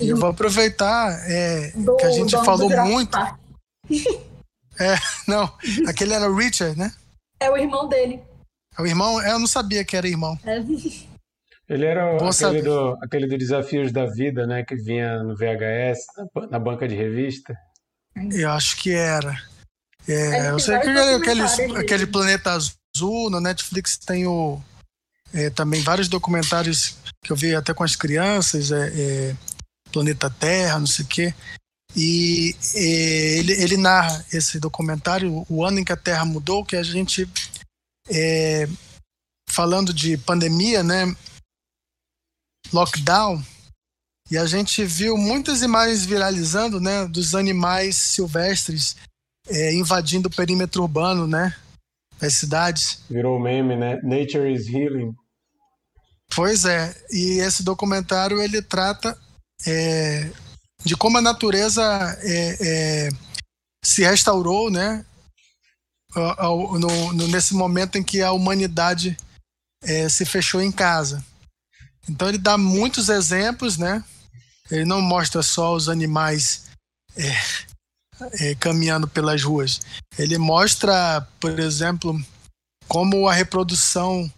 E 0.00 0.08
eu 0.08 0.16
vou 0.16 0.30
aproveitar 0.30 1.10
é, 1.30 1.70
do, 1.70 1.96
que 1.96 2.04
a 2.04 2.10
gente 2.10 2.32
falou 2.44 2.68
muito. 2.84 3.16
é, 4.78 4.96
não, 5.26 5.44
aquele 5.86 6.12
era 6.12 6.30
o 6.30 6.36
Richard, 6.36 6.76
né? 6.76 6.92
É 7.40 7.50
o 7.50 7.56
irmão 7.56 7.88
dele. 7.88 8.20
É 8.78 8.82
o 8.82 8.86
irmão? 8.86 9.20
É, 9.20 9.32
eu 9.32 9.38
não 9.38 9.46
sabia 9.46 9.84
que 9.84 9.96
era 9.96 10.08
irmão. 10.08 10.38
É. 10.44 10.58
Ele 11.68 11.84
era 11.84 12.16
aquele 12.16 12.62
do, 12.62 12.98
aquele 13.02 13.26
do 13.26 13.38
Desafios 13.38 13.90
da 13.90 14.06
Vida, 14.06 14.46
né? 14.46 14.62
Que 14.62 14.76
vinha 14.76 15.22
no 15.22 15.36
VHS, 15.36 16.06
na, 16.16 16.46
na 16.52 16.58
banca 16.58 16.86
de 16.86 16.94
revista. 16.94 17.56
Eu 18.32 18.50
acho 18.50 18.76
que 18.76 18.92
era. 18.92 19.36
É, 20.08 20.50
eu 20.50 20.58
sei 20.60 20.78
que 20.78 20.88
aquele, 20.88 21.42
aquele 21.76 22.06
Planeta 22.06 22.52
Azul, 22.52 23.28
no 23.28 23.40
Netflix 23.40 23.98
tem 23.98 24.26
o, 24.26 24.60
é, 25.34 25.50
também 25.50 25.82
vários 25.82 26.08
documentários 26.08 26.96
que 27.22 27.32
eu 27.32 27.36
vi 27.36 27.54
até 27.54 27.74
com 27.74 27.84
as 27.84 27.96
crianças, 27.96 28.70
é, 28.70 28.92
é 28.94 29.36
Planeta 29.92 30.30
Terra, 30.30 30.78
não 30.78 30.86
sei 30.86 31.04
o 31.04 31.08
quê. 31.08 31.34
E, 31.94 32.54
e 32.74 33.38
ele, 33.38 33.52
ele, 33.52 33.76
narra 33.76 34.24
esse 34.32 34.58
documentário, 34.58 35.46
o 35.48 35.64
ano 35.64 35.78
em 35.78 35.84
que 35.84 35.92
a 35.92 35.96
Terra 35.96 36.24
mudou, 36.24 36.64
que 36.64 36.76
a 36.76 36.82
gente, 36.82 37.28
é, 38.08 38.66
falando 39.48 39.92
de 39.92 40.16
pandemia, 40.16 40.82
né, 40.82 41.14
lockdown, 42.72 43.42
e 44.30 44.36
a 44.36 44.44
gente 44.44 44.84
viu 44.84 45.16
muitas 45.16 45.62
imagens 45.62 46.04
viralizando, 46.04 46.80
né, 46.80 47.06
dos 47.06 47.34
animais 47.34 47.96
silvestres 47.96 48.96
é, 49.48 49.72
invadindo 49.74 50.28
o 50.28 50.34
perímetro 50.34 50.82
urbano, 50.82 51.26
né, 51.26 51.56
das 52.18 52.34
cidades. 52.34 53.02
Virou 53.08 53.38
meme, 53.38 53.76
né? 53.76 54.00
Nature 54.02 54.52
is 54.52 54.66
healing. 54.66 55.14
Pois 56.34 56.64
é, 56.64 56.92
e 57.10 57.38
esse 57.38 57.62
documentário 57.62 58.42
ele 58.42 58.60
trata 58.60 59.16
é, 59.64 60.30
de 60.84 60.96
como 60.96 61.18
a 61.18 61.22
natureza 61.22 61.82
é, 62.22 62.56
é 62.60 63.08
se 63.84 64.02
restaurou, 64.02 64.68
né, 64.68 65.05
no, 66.16 67.12
no, 67.12 67.28
nesse 67.28 67.54
momento 67.54 67.98
em 67.98 68.02
que 68.02 68.22
a 68.22 68.32
humanidade 68.32 69.16
é, 69.82 70.08
se 70.08 70.24
fechou 70.24 70.60
em 70.60 70.72
casa. 70.72 71.24
Então 72.08 72.28
ele 72.28 72.38
dá 72.38 72.56
muitos 72.56 73.08
exemplos, 73.08 73.76
né? 73.76 74.02
Ele 74.70 74.84
não 74.84 75.00
mostra 75.00 75.42
só 75.42 75.74
os 75.74 75.88
animais 75.88 76.66
é, 77.16 77.32
é, 78.40 78.54
caminhando 78.54 79.06
pelas 79.06 79.42
ruas. 79.42 79.80
Ele 80.18 80.38
mostra, 80.38 81.26
por 81.38 81.58
exemplo, 81.58 82.18
como 82.88 83.28
a 83.28 83.34
reprodução 83.34 84.30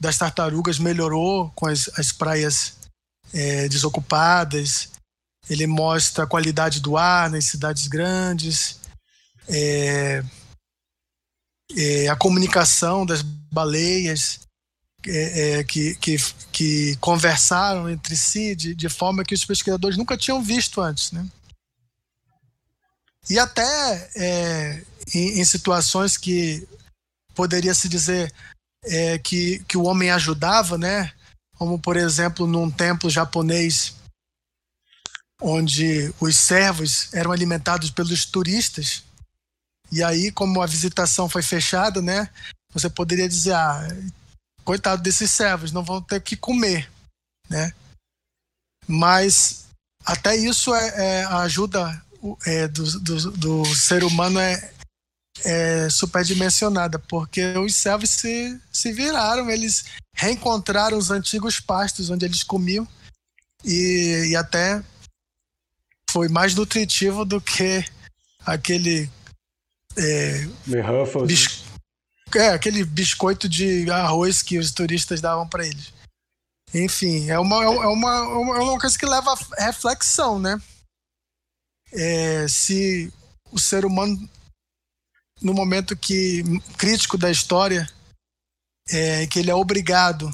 das 0.00 0.18
tartarugas 0.18 0.78
melhorou 0.78 1.50
com 1.54 1.66
as, 1.66 1.88
as 1.98 2.12
praias 2.12 2.76
é, 3.32 3.68
desocupadas. 3.68 4.90
Ele 5.48 5.66
mostra 5.66 6.24
a 6.24 6.26
qualidade 6.26 6.80
do 6.80 6.96
ar 6.96 7.30
nas 7.30 7.44
cidades 7.44 7.86
grandes, 7.86 8.80
é, 11.76 12.08
a 12.08 12.16
comunicação 12.16 13.06
das 13.06 13.22
baleias 13.22 14.40
é, 15.06 15.58
é, 15.58 15.64
que, 15.64 15.94
que, 15.96 16.16
que, 16.50 16.96
conversaram 16.96 17.90
entre 17.90 18.16
si 18.16 18.54
de, 18.54 18.74
de, 18.74 18.88
forma 18.88 19.24
que 19.24 19.34
os 19.34 19.44
pesquisadores 19.44 19.98
nunca 19.98 20.16
tinham 20.16 20.42
visto 20.42 20.80
antes. 20.80 21.12
Né? 21.12 21.26
E 23.28 23.38
até 23.38 24.10
é, 24.16 24.84
em, 25.14 25.40
em, 25.40 25.44
situações 25.44 26.16
que 26.16 26.66
poderia 27.34 27.74
se 27.74 27.88
dizer 27.88 28.32
é, 28.84 29.18
que, 29.18 29.58
que 29.68 29.76
o 29.76 29.84
homem 29.84 30.10
ajudava, 30.10 30.78
né? 30.78 31.12
como 31.56 31.78
por 31.78 31.96
exemplo 31.96 32.46
num 32.46 32.70
templo 32.70 33.10
japonês 33.10 33.94
onde 35.40 36.12
os 36.20 36.36
servos 36.36 37.12
eram 37.12 37.30
alimentados 37.30 37.90
pelos 37.90 38.24
turistas. 38.24 39.02
E 39.94 40.02
aí, 40.02 40.32
como 40.32 40.60
a 40.60 40.66
visitação 40.66 41.28
foi 41.28 41.40
fechada, 41.40 42.02
né? 42.02 42.28
Você 42.72 42.90
poderia 42.90 43.28
dizer, 43.28 43.52
ah, 43.52 43.86
coitado 44.64 45.00
desses 45.00 45.30
servos, 45.30 45.70
não 45.70 45.84
vão 45.84 46.02
ter 46.02 46.20
que 46.20 46.36
comer, 46.36 46.90
né? 47.48 47.72
Mas 48.88 49.66
até 50.04 50.34
isso 50.34 50.74
é, 50.74 51.20
é 51.20 51.24
a 51.26 51.38
ajuda 51.42 52.04
é, 52.44 52.66
do, 52.66 52.98
do, 52.98 53.30
do, 53.30 53.64
ser 53.76 54.02
humano 54.02 54.40
é, 54.40 54.72
é 55.44 55.88
superdimensionada, 55.88 56.98
porque 56.98 57.56
os 57.58 57.76
servos 57.76 58.10
se, 58.10 58.60
se 58.72 58.92
viraram, 58.92 59.48
eles 59.48 59.84
reencontraram 60.12 60.98
os 60.98 61.12
antigos 61.12 61.60
pastos 61.60 62.10
onde 62.10 62.24
eles 62.24 62.42
comiam 62.42 62.86
e, 63.64 64.30
e 64.30 64.34
até 64.34 64.82
foi 66.10 66.28
mais 66.28 66.52
nutritivo 66.52 67.24
do 67.24 67.40
que 67.40 67.84
aquele 68.44 69.08
é, 69.96 70.46
bis, 71.26 71.64
é, 72.34 72.48
aquele 72.48 72.84
biscoito 72.84 73.48
de 73.48 73.90
arroz 73.90 74.42
que 74.42 74.58
os 74.58 74.72
turistas 74.72 75.20
davam 75.20 75.48
para 75.48 75.66
eles. 75.66 75.92
Enfim, 76.72 77.30
é 77.30 77.38
uma, 77.38 77.62
é, 77.62 77.68
uma, 77.68 78.10
é 78.10 78.60
uma 78.60 78.78
coisa 78.80 78.98
que 78.98 79.06
leva 79.06 79.32
a 79.32 79.64
reflexão, 79.64 80.40
né? 80.40 80.60
É, 81.92 82.48
se 82.48 83.12
o 83.52 83.60
ser 83.60 83.84
humano, 83.84 84.28
no 85.40 85.54
momento 85.54 85.96
que 85.96 86.42
crítico 86.76 87.16
da 87.16 87.30
história, 87.30 87.88
é, 88.88 89.26
que 89.28 89.38
ele 89.38 89.50
é 89.50 89.54
obrigado 89.54 90.28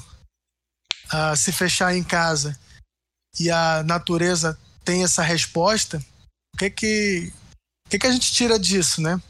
a 1.09 1.35
se 1.35 1.51
fechar 1.51 1.95
em 1.95 2.03
casa 2.03 2.59
e 3.39 3.51
a 3.51 3.83
natureza 3.83 4.57
tem 4.83 5.03
essa 5.03 5.21
resposta, 5.21 6.03
o 6.53 6.57
que 6.57 6.69
que, 6.69 7.33
o 7.85 7.89
que, 7.89 7.99
que 7.99 8.07
a 8.07 8.11
gente 8.11 8.31
tira 8.31 8.57
disso, 8.57 9.01
né? 9.01 9.21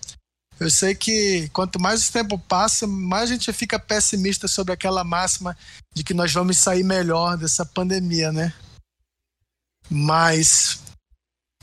Eu 0.61 0.69
sei 0.69 0.93
que 0.93 1.49
quanto 1.49 1.79
mais 1.79 2.07
o 2.07 2.13
tempo 2.13 2.37
passa, 2.37 2.85
mais 2.85 3.31
a 3.31 3.33
gente 3.33 3.51
fica 3.51 3.79
pessimista 3.79 4.47
sobre 4.47 4.71
aquela 4.71 5.03
máxima 5.03 5.57
de 5.91 6.03
que 6.03 6.13
nós 6.13 6.31
vamos 6.31 6.55
sair 6.59 6.83
melhor 6.83 7.35
dessa 7.35 7.65
pandemia, 7.65 8.31
né? 8.31 8.53
Mas 9.89 10.79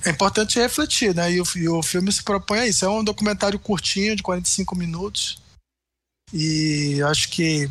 é 0.05 0.11
importante 0.11 0.59
refletir, 0.59 1.15
né? 1.15 1.31
E 1.31 1.41
o, 1.41 1.45
e 1.55 1.69
o 1.69 1.81
filme 1.81 2.11
se 2.13 2.25
propõe 2.25 2.59
a 2.59 2.67
isso. 2.67 2.85
É 2.85 2.89
um 2.89 3.05
documentário 3.05 3.57
curtinho, 3.61 4.17
de 4.17 4.23
45 4.25 4.75
minutos. 4.75 5.41
E 6.33 7.01
acho 7.05 7.29
que 7.29 7.71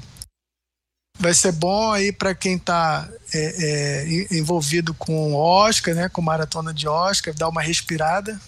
vai 1.19 1.33
ser 1.33 1.51
bom 1.51 1.91
aí 1.91 2.13
para 2.13 2.33
quem 2.33 2.55
está 2.55 3.05
é, 3.33 3.65
é, 3.65 4.33
envolvido 4.33 4.93
com 4.93 5.35
Oscar, 5.35 5.93
né? 5.93 6.07
Com 6.07 6.21
maratona 6.21 6.73
de 6.73 6.87
Oscar, 6.87 7.33
dar 7.33 7.49
uma 7.49 7.61
respirada. 7.61 8.39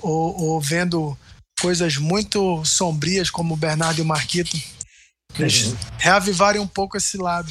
Ou, 0.00 0.38
ou 0.38 0.60
vendo 0.60 1.16
coisas 1.64 1.96
muito 1.96 2.62
sombrias 2.62 3.30
como 3.30 3.54
o 3.54 3.56
Bernardo 3.56 3.98
e 3.98 4.02
o 4.02 4.04
Marquito, 4.04 4.54
uhum. 5.40 5.76
reavivarem 5.98 6.60
um 6.60 6.66
pouco 6.66 6.98
esse 6.98 7.16
lado. 7.16 7.48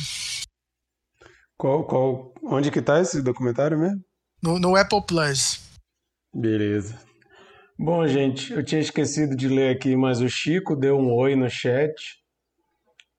Qual, 1.57 1.83
qual, 1.83 2.31
onde 2.43 2.69
que 2.69 2.79
tá 2.79 3.01
esse 3.01 3.23
documentário 3.23 3.75
mesmo? 3.75 3.99
No, 4.39 4.59
no 4.59 4.75
Apple 4.75 5.03
Plus. 5.07 5.59
Beleza. 6.31 6.99
Bom, 7.75 8.05
gente, 8.05 8.53
eu 8.53 8.63
tinha 8.63 8.81
esquecido 8.81 9.35
de 9.35 9.47
ler 9.47 9.75
aqui, 9.75 9.95
mas 9.95 10.21
o 10.21 10.29
Chico 10.29 10.75
deu 10.75 10.95
um 10.95 11.11
oi 11.11 11.35
no 11.35 11.49
chat 11.49 11.95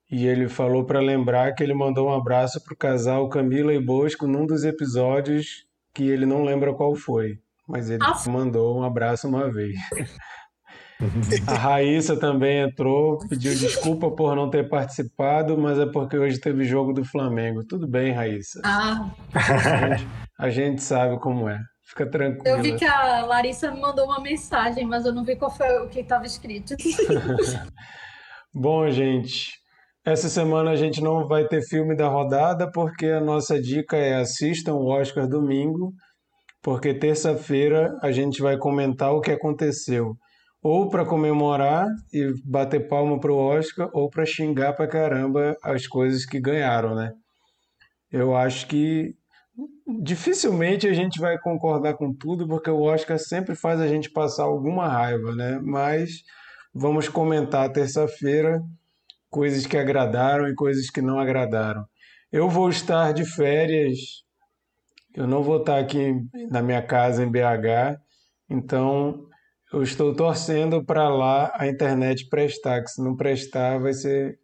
e 0.08 0.28
ele 0.28 0.48
falou 0.48 0.84
para 0.84 1.00
lembrar 1.00 1.56
que 1.56 1.64
ele 1.64 1.74
mandou 1.74 2.08
um 2.08 2.14
abraço 2.14 2.62
pro 2.62 2.76
casal 2.76 3.28
Camila 3.28 3.74
e 3.74 3.84
Bosco 3.84 4.28
num 4.28 4.46
dos 4.46 4.62
episódios 4.62 5.66
que 5.92 6.04
ele 6.04 6.24
não 6.24 6.44
lembra 6.44 6.72
qual 6.72 6.94
foi, 6.94 7.40
mas 7.66 7.90
ele 7.90 8.04
mandou 8.28 8.78
um 8.78 8.84
abraço 8.84 9.26
uma 9.26 9.50
vez. 9.50 9.74
A 11.46 11.54
Raíssa 11.54 12.18
também 12.18 12.60
entrou, 12.60 13.18
pediu 13.28 13.54
desculpa 13.54 14.10
por 14.10 14.34
não 14.36 14.48
ter 14.48 14.68
participado, 14.68 15.58
mas 15.58 15.78
é 15.78 15.86
porque 15.86 16.16
hoje 16.16 16.38
teve 16.38 16.64
jogo 16.64 16.92
do 16.92 17.04
Flamengo. 17.04 17.64
Tudo 17.64 17.86
bem, 17.86 18.12
Raíssa. 18.12 18.60
Ah. 18.64 19.10
A 19.34 19.88
gente, 19.88 20.08
a 20.38 20.50
gente 20.50 20.82
sabe 20.82 21.18
como 21.18 21.48
é. 21.48 21.58
Fica 21.86 22.06
tranquilo. 22.06 22.56
Eu 22.56 22.62
vi 22.62 22.76
que 22.76 22.84
a 22.84 23.24
Larissa 23.26 23.70
me 23.70 23.80
mandou 23.80 24.06
uma 24.06 24.20
mensagem, 24.20 24.86
mas 24.86 25.04
eu 25.04 25.12
não 25.12 25.24
vi 25.24 25.36
qual 25.36 25.50
foi 25.50 25.68
o 25.80 25.88
que 25.88 26.00
estava 26.00 26.24
escrito. 26.24 26.74
Bom, 28.52 28.88
gente, 28.88 29.50
essa 30.04 30.28
semana 30.28 30.70
a 30.70 30.76
gente 30.76 31.02
não 31.02 31.28
vai 31.28 31.46
ter 31.46 31.62
filme 31.62 31.94
da 31.94 32.08
rodada 32.08 32.70
porque 32.70 33.06
a 33.06 33.20
nossa 33.20 33.60
dica 33.60 33.96
é 33.96 34.14
assistam 34.14 34.74
o 34.74 34.86
Oscar 34.86 35.28
domingo, 35.28 35.92
porque 36.62 36.94
terça-feira 36.94 37.96
a 38.00 38.10
gente 38.10 38.40
vai 38.40 38.56
comentar 38.56 39.12
o 39.12 39.20
que 39.20 39.30
aconteceu 39.30 40.16
ou 40.65 40.89
para 40.89 41.05
comemorar 41.05 41.86
e 42.11 42.32
bater 42.43 42.89
palma 42.89 43.20
pro 43.20 43.36
Oscar, 43.36 43.91
ou 43.93 44.09
para 44.09 44.24
xingar 44.24 44.73
pra 44.73 44.89
caramba 44.89 45.55
as 45.62 45.86
coisas 45.86 46.24
que 46.24 46.41
ganharam, 46.41 46.95
né? 46.95 47.12
Eu 48.11 48.35
acho 48.35 48.66
que 48.66 49.15
dificilmente 50.01 50.89
a 50.89 50.95
gente 50.95 51.20
vai 51.20 51.39
concordar 51.39 51.93
com 51.95 52.15
tudo, 52.15 52.49
porque 52.49 52.70
o 52.70 52.81
Oscar 52.81 53.19
sempre 53.19 53.55
faz 53.55 53.78
a 53.78 53.86
gente 53.86 54.11
passar 54.11 54.45
alguma 54.45 54.89
raiva, 54.89 55.35
né? 55.36 55.61
Mas 55.62 56.23
vamos 56.74 57.11
comentar 57.11 57.70
terça-feira 57.70 58.62
coisas 59.28 59.66
que 59.66 59.77
agradaram 59.77 60.49
e 60.49 60.55
coisas 60.55 60.89
que 60.89 61.03
não 61.03 61.19
agradaram. 61.19 61.85
Eu 62.32 62.49
vou 62.49 62.70
estar 62.70 63.12
de 63.12 63.27
férias, 63.27 63.99
eu 65.15 65.27
não 65.27 65.43
vou 65.43 65.59
estar 65.59 65.78
aqui 65.78 66.15
na 66.51 66.62
minha 66.62 66.81
casa 66.81 67.23
em 67.23 67.31
BH, 67.31 68.01
então 68.49 69.28
eu 69.74 69.82
estou 69.82 70.14
torcendo 70.14 70.84
para 70.84 71.09
lá 71.09 71.52
a 71.56 71.66
internet 71.66 72.28
prestar, 72.28 72.82
que 72.82 72.90
se 72.90 73.02
não 73.02 73.16
prestar 73.16 73.78
vai 73.78 73.92
ser. 73.92 74.38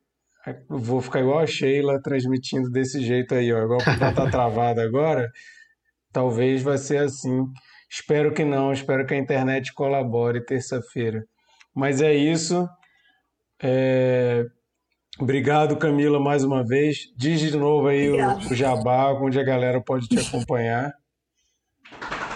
Eu 0.69 0.79
vou 0.79 1.01
ficar 1.01 1.21
igual 1.21 1.39
a 1.39 1.47
Sheila 1.47 2.01
transmitindo 2.03 2.69
desse 2.69 3.01
jeito 3.01 3.35
aí, 3.35 3.53
ó. 3.53 3.63
Igual 3.63 3.81
ela 3.87 4.13
tá 4.13 4.27
travada 4.31 4.83
agora. 4.83 5.31
Talvez 6.13 6.63
vai 6.63 6.79
ser 6.79 6.99
assim. 6.99 7.47
Espero 7.89 8.33
que 8.35 8.45
não, 8.45 8.73
espero 8.73 9.07
que 9.07 9.15
a 9.15 9.19
internet 9.19 9.73
colabore 9.73 10.45
terça-feira. 10.45 11.25
Mas 11.75 12.03
é 12.03 12.13
isso. 12.13 12.69
É... 13.63 14.45
Obrigado, 15.21 15.77
Camila, 15.77 16.19
mais 16.19 16.43
uma 16.43 16.67
vez. 16.67 17.13
Diz 17.17 17.41
de 17.41 17.57
novo 17.57 17.87
aí 17.87 18.11
o, 18.11 18.37
o 18.39 18.55
jabá, 18.55 19.13
onde 19.13 19.39
a 19.39 19.45
galera 19.45 19.81
pode 19.81 20.09
te 20.09 20.19
acompanhar. 20.19 20.93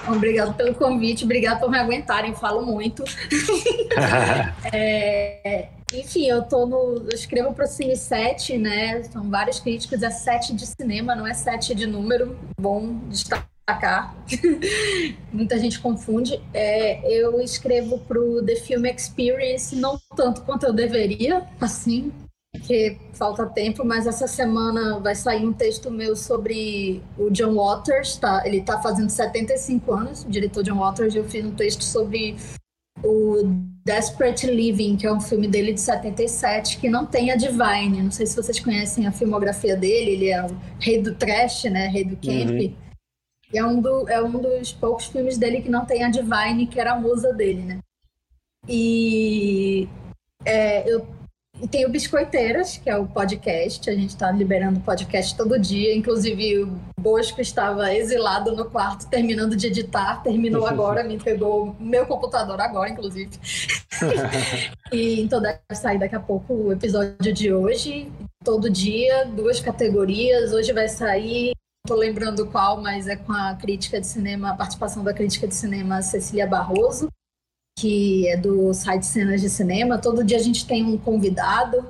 Obrigado 0.08 0.54
pelo 0.54 0.74
convite, 0.74 1.24
obrigado 1.24 1.60
por 1.60 1.70
me 1.70 1.78
aguentarem, 1.78 2.34
falo 2.34 2.64
muito. 2.64 3.04
é, 4.72 5.68
enfim, 5.92 6.26
eu 6.26 6.42
tô 6.42 6.66
no. 6.66 7.06
Eu 7.08 7.14
escrevo 7.14 7.52
para 7.52 7.64
o 7.64 7.68
Cine 7.68 7.96
7, 7.96 8.58
né? 8.58 9.02
São 9.04 9.30
vários 9.30 9.60
críticos, 9.60 10.02
é 10.02 10.10
7 10.10 10.54
de 10.54 10.66
cinema, 10.66 11.14
não 11.14 11.26
é 11.26 11.34
7 11.34 11.74
de 11.74 11.86
número. 11.86 12.36
Bom 12.60 12.98
destacar. 13.08 14.14
Muita 15.32 15.58
gente 15.58 15.78
confunde. 15.78 16.40
É, 16.52 17.00
eu 17.10 17.40
escrevo 17.40 17.98
para 17.98 18.20
o 18.20 18.44
The 18.44 18.56
Film 18.56 18.86
Experience, 18.86 19.74
não 19.76 19.98
tanto 20.16 20.42
quanto 20.42 20.66
eu 20.66 20.72
deveria, 20.72 21.46
assim, 21.60 22.12
porque 22.54 22.96
falta 23.12 23.44
tempo, 23.46 23.84
mas 23.84 24.06
essa 24.06 24.28
semana 24.28 25.00
vai 25.00 25.14
sair 25.14 25.44
um 25.44 25.52
texto 25.52 25.90
meu 25.90 26.14
sobre 26.14 27.02
o 27.18 27.28
John 27.28 27.56
Waters, 27.56 28.16
tá? 28.16 28.46
Ele 28.46 28.58
está 28.58 28.80
fazendo 28.80 29.10
75 29.10 29.92
anos, 29.92 30.24
o 30.24 30.30
diretor 30.30 30.62
John 30.62 30.78
Waters, 30.78 31.16
eu 31.16 31.24
fiz 31.24 31.44
um 31.44 31.50
texto 31.50 31.82
sobre 31.82 32.36
o 33.02 33.42
Desperate 33.84 34.46
Living, 34.46 34.96
que 34.96 35.04
é 35.04 35.12
um 35.12 35.20
filme 35.20 35.48
dele 35.48 35.72
de 35.72 35.80
77, 35.80 36.78
que 36.78 36.88
não 36.88 37.04
tem 37.04 37.32
a 37.32 37.36
Divine. 37.36 38.02
Não 38.02 38.10
sei 38.12 38.24
se 38.24 38.36
vocês 38.36 38.60
conhecem 38.60 39.06
a 39.06 39.12
filmografia 39.12 39.76
dele, 39.76 40.12
ele 40.12 40.28
é 40.30 40.46
o 40.46 40.56
rei 40.78 41.02
do 41.02 41.12
trash, 41.14 41.64
né? 41.64 41.88
Rei 41.88 42.04
do 42.04 42.16
camp. 42.16 42.50
Uhum. 42.50 42.74
É 43.52 43.64
um, 43.64 43.80
do, 43.80 44.08
é 44.08 44.22
um 44.22 44.30
dos 44.30 44.72
poucos 44.72 45.06
filmes 45.06 45.36
dele 45.36 45.60
que 45.60 45.68
não 45.68 45.84
tem 45.84 46.04
a 46.04 46.08
Divine, 46.08 46.68
que 46.68 46.78
era 46.78 46.92
a 46.92 47.00
musa 47.00 47.32
dele, 47.32 47.62
né? 47.62 47.78
E 48.68 49.88
é, 50.44 50.88
eu 50.90 51.06
e 51.62 51.68
tem 51.68 51.86
o 51.86 51.88
Biscoiteiras, 51.88 52.76
que 52.76 52.90
é 52.90 52.96
o 52.96 53.06
podcast. 53.06 53.88
A 53.88 53.94
gente 53.94 54.10
está 54.10 54.30
liberando 54.30 54.80
podcast 54.80 55.36
todo 55.36 55.58
dia. 55.58 55.94
Inclusive, 55.94 56.64
o 56.64 56.78
Bosco 57.00 57.40
estava 57.40 57.94
exilado 57.94 58.54
no 58.54 58.64
quarto, 58.64 59.08
terminando 59.08 59.56
de 59.56 59.68
editar. 59.68 60.22
Terminou 60.22 60.66
agora, 60.66 61.04
me 61.04 61.14
entregou 61.14 61.74
meu 61.78 62.06
computador 62.06 62.60
agora, 62.60 62.90
inclusive. 62.90 63.30
e 64.92 65.20
então 65.20 65.40
deve 65.40 65.60
sair 65.72 65.98
daqui 65.98 66.16
a 66.16 66.20
pouco 66.20 66.52
o 66.52 66.72
episódio 66.72 67.32
de 67.32 67.52
hoje. 67.52 68.10
Todo 68.44 68.68
dia, 68.68 69.24
duas 69.24 69.60
categorias. 69.60 70.52
Hoje 70.52 70.72
vai 70.72 70.88
sair 70.88 71.52
Estou 71.86 71.98
lembrando 71.98 72.46
qual, 72.46 72.80
mas 72.80 73.06
é 73.06 73.14
com 73.14 73.30
a 73.30 73.54
crítica 73.56 74.00
de 74.00 74.06
cinema, 74.06 74.52
a 74.52 74.54
participação 74.54 75.04
da 75.04 75.12
crítica 75.12 75.46
de 75.46 75.54
cinema 75.54 76.00
Cecília 76.00 76.46
Barroso 76.46 77.10
que 77.78 78.28
é 78.28 78.36
do 78.36 78.72
site 78.72 79.06
Cenas 79.06 79.40
de 79.40 79.50
Cinema. 79.50 79.98
Todo 79.98 80.24
dia 80.24 80.36
a 80.36 80.42
gente 80.42 80.66
tem 80.66 80.84
um 80.84 80.96
convidado, 80.96 81.84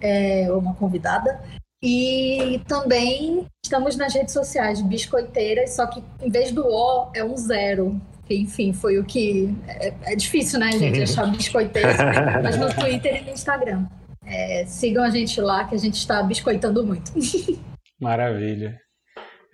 é, 0.00 0.50
ou 0.50 0.58
uma 0.58 0.74
convidada. 0.74 1.40
E 1.82 2.60
também 2.68 3.46
estamos 3.64 3.96
nas 3.96 4.14
redes 4.14 4.34
sociais, 4.34 4.82
biscoiteiras, 4.82 5.70
só 5.70 5.86
que 5.86 6.02
em 6.22 6.30
vez 6.30 6.52
do 6.52 6.66
O 6.66 7.10
é 7.14 7.24
um 7.24 7.36
zero. 7.36 8.00
Que, 8.26 8.36
enfim, 8.36 8.72
foi 8.72 8.98
o 8.98 9.04
que. 9.04 9.54
É, 9.66 10.12
é 10.12 10.16
difícil, 10.16 10.58
né, 10.58 10.72
gente, 10.72 11.00
achar 11.02 11.26
biscoiteiras, 11.30 11.96
mas 12.42 12.56
no 12.56 12.72
Twitter 12.74 13.22
e 13.22 13.24
no 13.24 13.30
Instagram. 13.30 13.86
É, 14.26 14.64
sigam 14.66 15.02
a 15.02 15.10
gente 15.10 15.40
lá, 15.40 15.64
que 15.64 15.74
a 15.74 15.78
gente 15.78 15.94
está 15.94 16.22
biscoitando 16.22 16.84
muito. 16.84 17.12
Maravilha. 18.00 18.78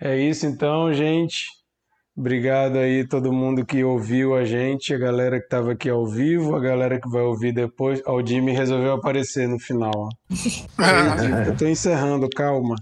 É 0.01 0.19
isso 0.19 0.47
então, 0.47 0.93
gente. 0.93 1.47
Obrigado 2.17 2.79
aí 2.79 3.07
todo 3.07 3.31
mundo 3.31 3.67
que 3.67 3.85
ouviu 3.85 4.35
a 4.35 4.43
gente, 4.43 4.95
a 4.95 4.99
galera 4.99 5.39
que 5.39 5.45
estava 5.45 5.73
aqui 5.73 5.91
ao 5.91 6.07
vivo, 6.07 6.57
a 6.57 6.61
galera 6.61 6.99
que 6.99 7.11
vai 7.11 7.21
ouvir 7.21 7.53
depois. 7.53 8.01
Ó, 8.07 8.17
o 8.17 8.27
Jimmy 8.27 8.53
resolveu 8.53 8.95
aparecer 8.95 9.47
no 9.47 9.59
final. 9.59 10.09
Eu 11.47 11.55
tô 11.55 11.67
encerrando, 11.67 12.27
calma. 12.31 12.75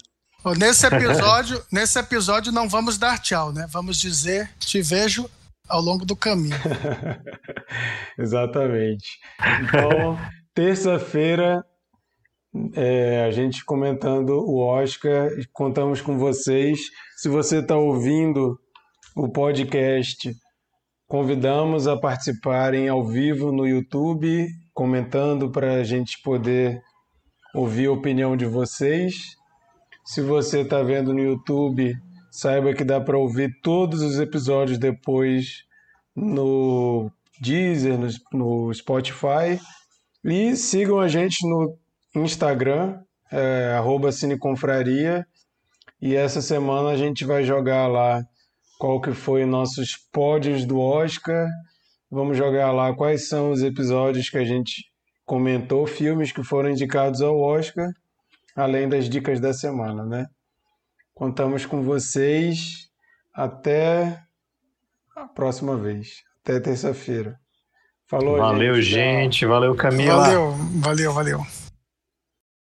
Nesse 0.56 0.86
episódio, 0.86 1.60
nesse 1.72 1.98
episódio 1.98 2.52
não 2.52 2.68
vamos 2.68 2.96
dar 2.96 3.18
tchau, 3.18 3.52
né? 3.52 3.66
Vamos 3.72 3.98
dizer 3.98 4.50
te 4.60 4.80
vejo 4.80 5.28
ao 5.68 5.80
longo 5.80 6.06
do 6.06 6.14
caminho. 6.14 6.54
Exatamente. 8.16 9.18
Então, 9.62 10.16
terça-feira, 10.54 11.64
é, 12.74 13.24
a 13.24 13.32
gente 13.32 13.64
comentando 13.64 14.30
o 14.30 14.60
Oscar, 14.60 15.28
contamos 15.52 16.00
com 16.00 16.18
vocês. 16.18 16.78
Se 17.16 17.28
você 17.28 17.58
está 17.58 17.76
ouvindo 17.76 18.60
o 19.14 19.28
podcast. 19.28 20.34
Convidamos 21.06 21.86
a 21.86 21.96
participarem 21.96 22.88
ao 22.88 23.06
vivo 23.06 23.52
no 23.52 23.66
YouTube, 23.66 24.48
comentando 24.72 25.50
para 25.50 25.74
a 25.74 25.84
gente 25.84 26.20
poder 26.22 26.82
ouvir 27.54 27.86
a 27.86 27.92
opinião 27.92 28.36
de 28.36 28.46
vocês. 28.46 29.36
Se 30.04 30.20
você 30.20 30.62
está 30.62 30.82
vendo 30.82 31.14
no 31.14 31.20
YouTube, 31.20 31.94
saiba 32.30 32.74
que 32.74 32.82
dá 32.82 33.00
para 33.00 33.16
ouvir 33.16 33.52
todos 33.62 34.02
os 34.02 34.18
episódios 34.18 34.78
depois 34.78 35.62
no 36.16 37.08
Deezer, 37.40 37.96
no, 37.96 38.08
no 38.32 38.74
Spotify. 38.74 39.60
E 40.24 40.56
sigam 40.56 40.98
a 40.98 41.06
gente 41.06 41.46
no 41.46 41.78
Instagram, 42.16 42.98
é, 43.30 43.78
Cineconfraria. 44.12 45.24
E 46.02 46.16
essa 46.16 46.42
semana 46.42 46.90
a 46.90 46.96
gente 46.96 47.24
vai 47.24 47.44
jogar 47.44 47.86
lá 47.86 48.24
qual 48.78 49.00
que 49.00 49.12
foi 49.12 49.44
nossos 49.44 49.96
pódios 50.12 50.64
do 50.64 50.78
Oscar. 50.78 51.48
Vamos 52.10 52.36
jogar 52.36 52.72
lá 52.72 52.94
quais 52.94 53.28
são 53.28 53.50
os 53.50 53.62
episódios 53.62 54.30
que 54.30 54.38
a 54.38 54.44
gente 54.44 54.84
comentou, 55.24 55.86
filmes 55.86 56.32
que 56.32 56.42
foram 56.42 56.70
indicados 56.70 57.20
ao 57.20 57.38
Oscar, 57.38 57.88
além 58.54 58.88
das 58.88 59.08
dicas 59.08 59.40
da 59.40 59.52
semana, 59.52 60.04
né? 60.04 60.26
Contamos 61.14 61.64
com 61.64 61.82
vocês 61.82 62.88
até 63.32 64.20
a 65.16 65.26
próxima 65.26 65.76
vez, 65.76 66.22
até 66.42 66.60
terça-feira. 66.60 67.38
Falou, 68.06 68.36
valeu, 68.36 68.74
gente. 68.82 69.36
gente. 69.36 69.46
Valeu, 69.46 69.74
Camila. 69.74 70.24
Valeu, 70.24 70.52
valeu, 70.80 71.12
valeu. 71.12 71.63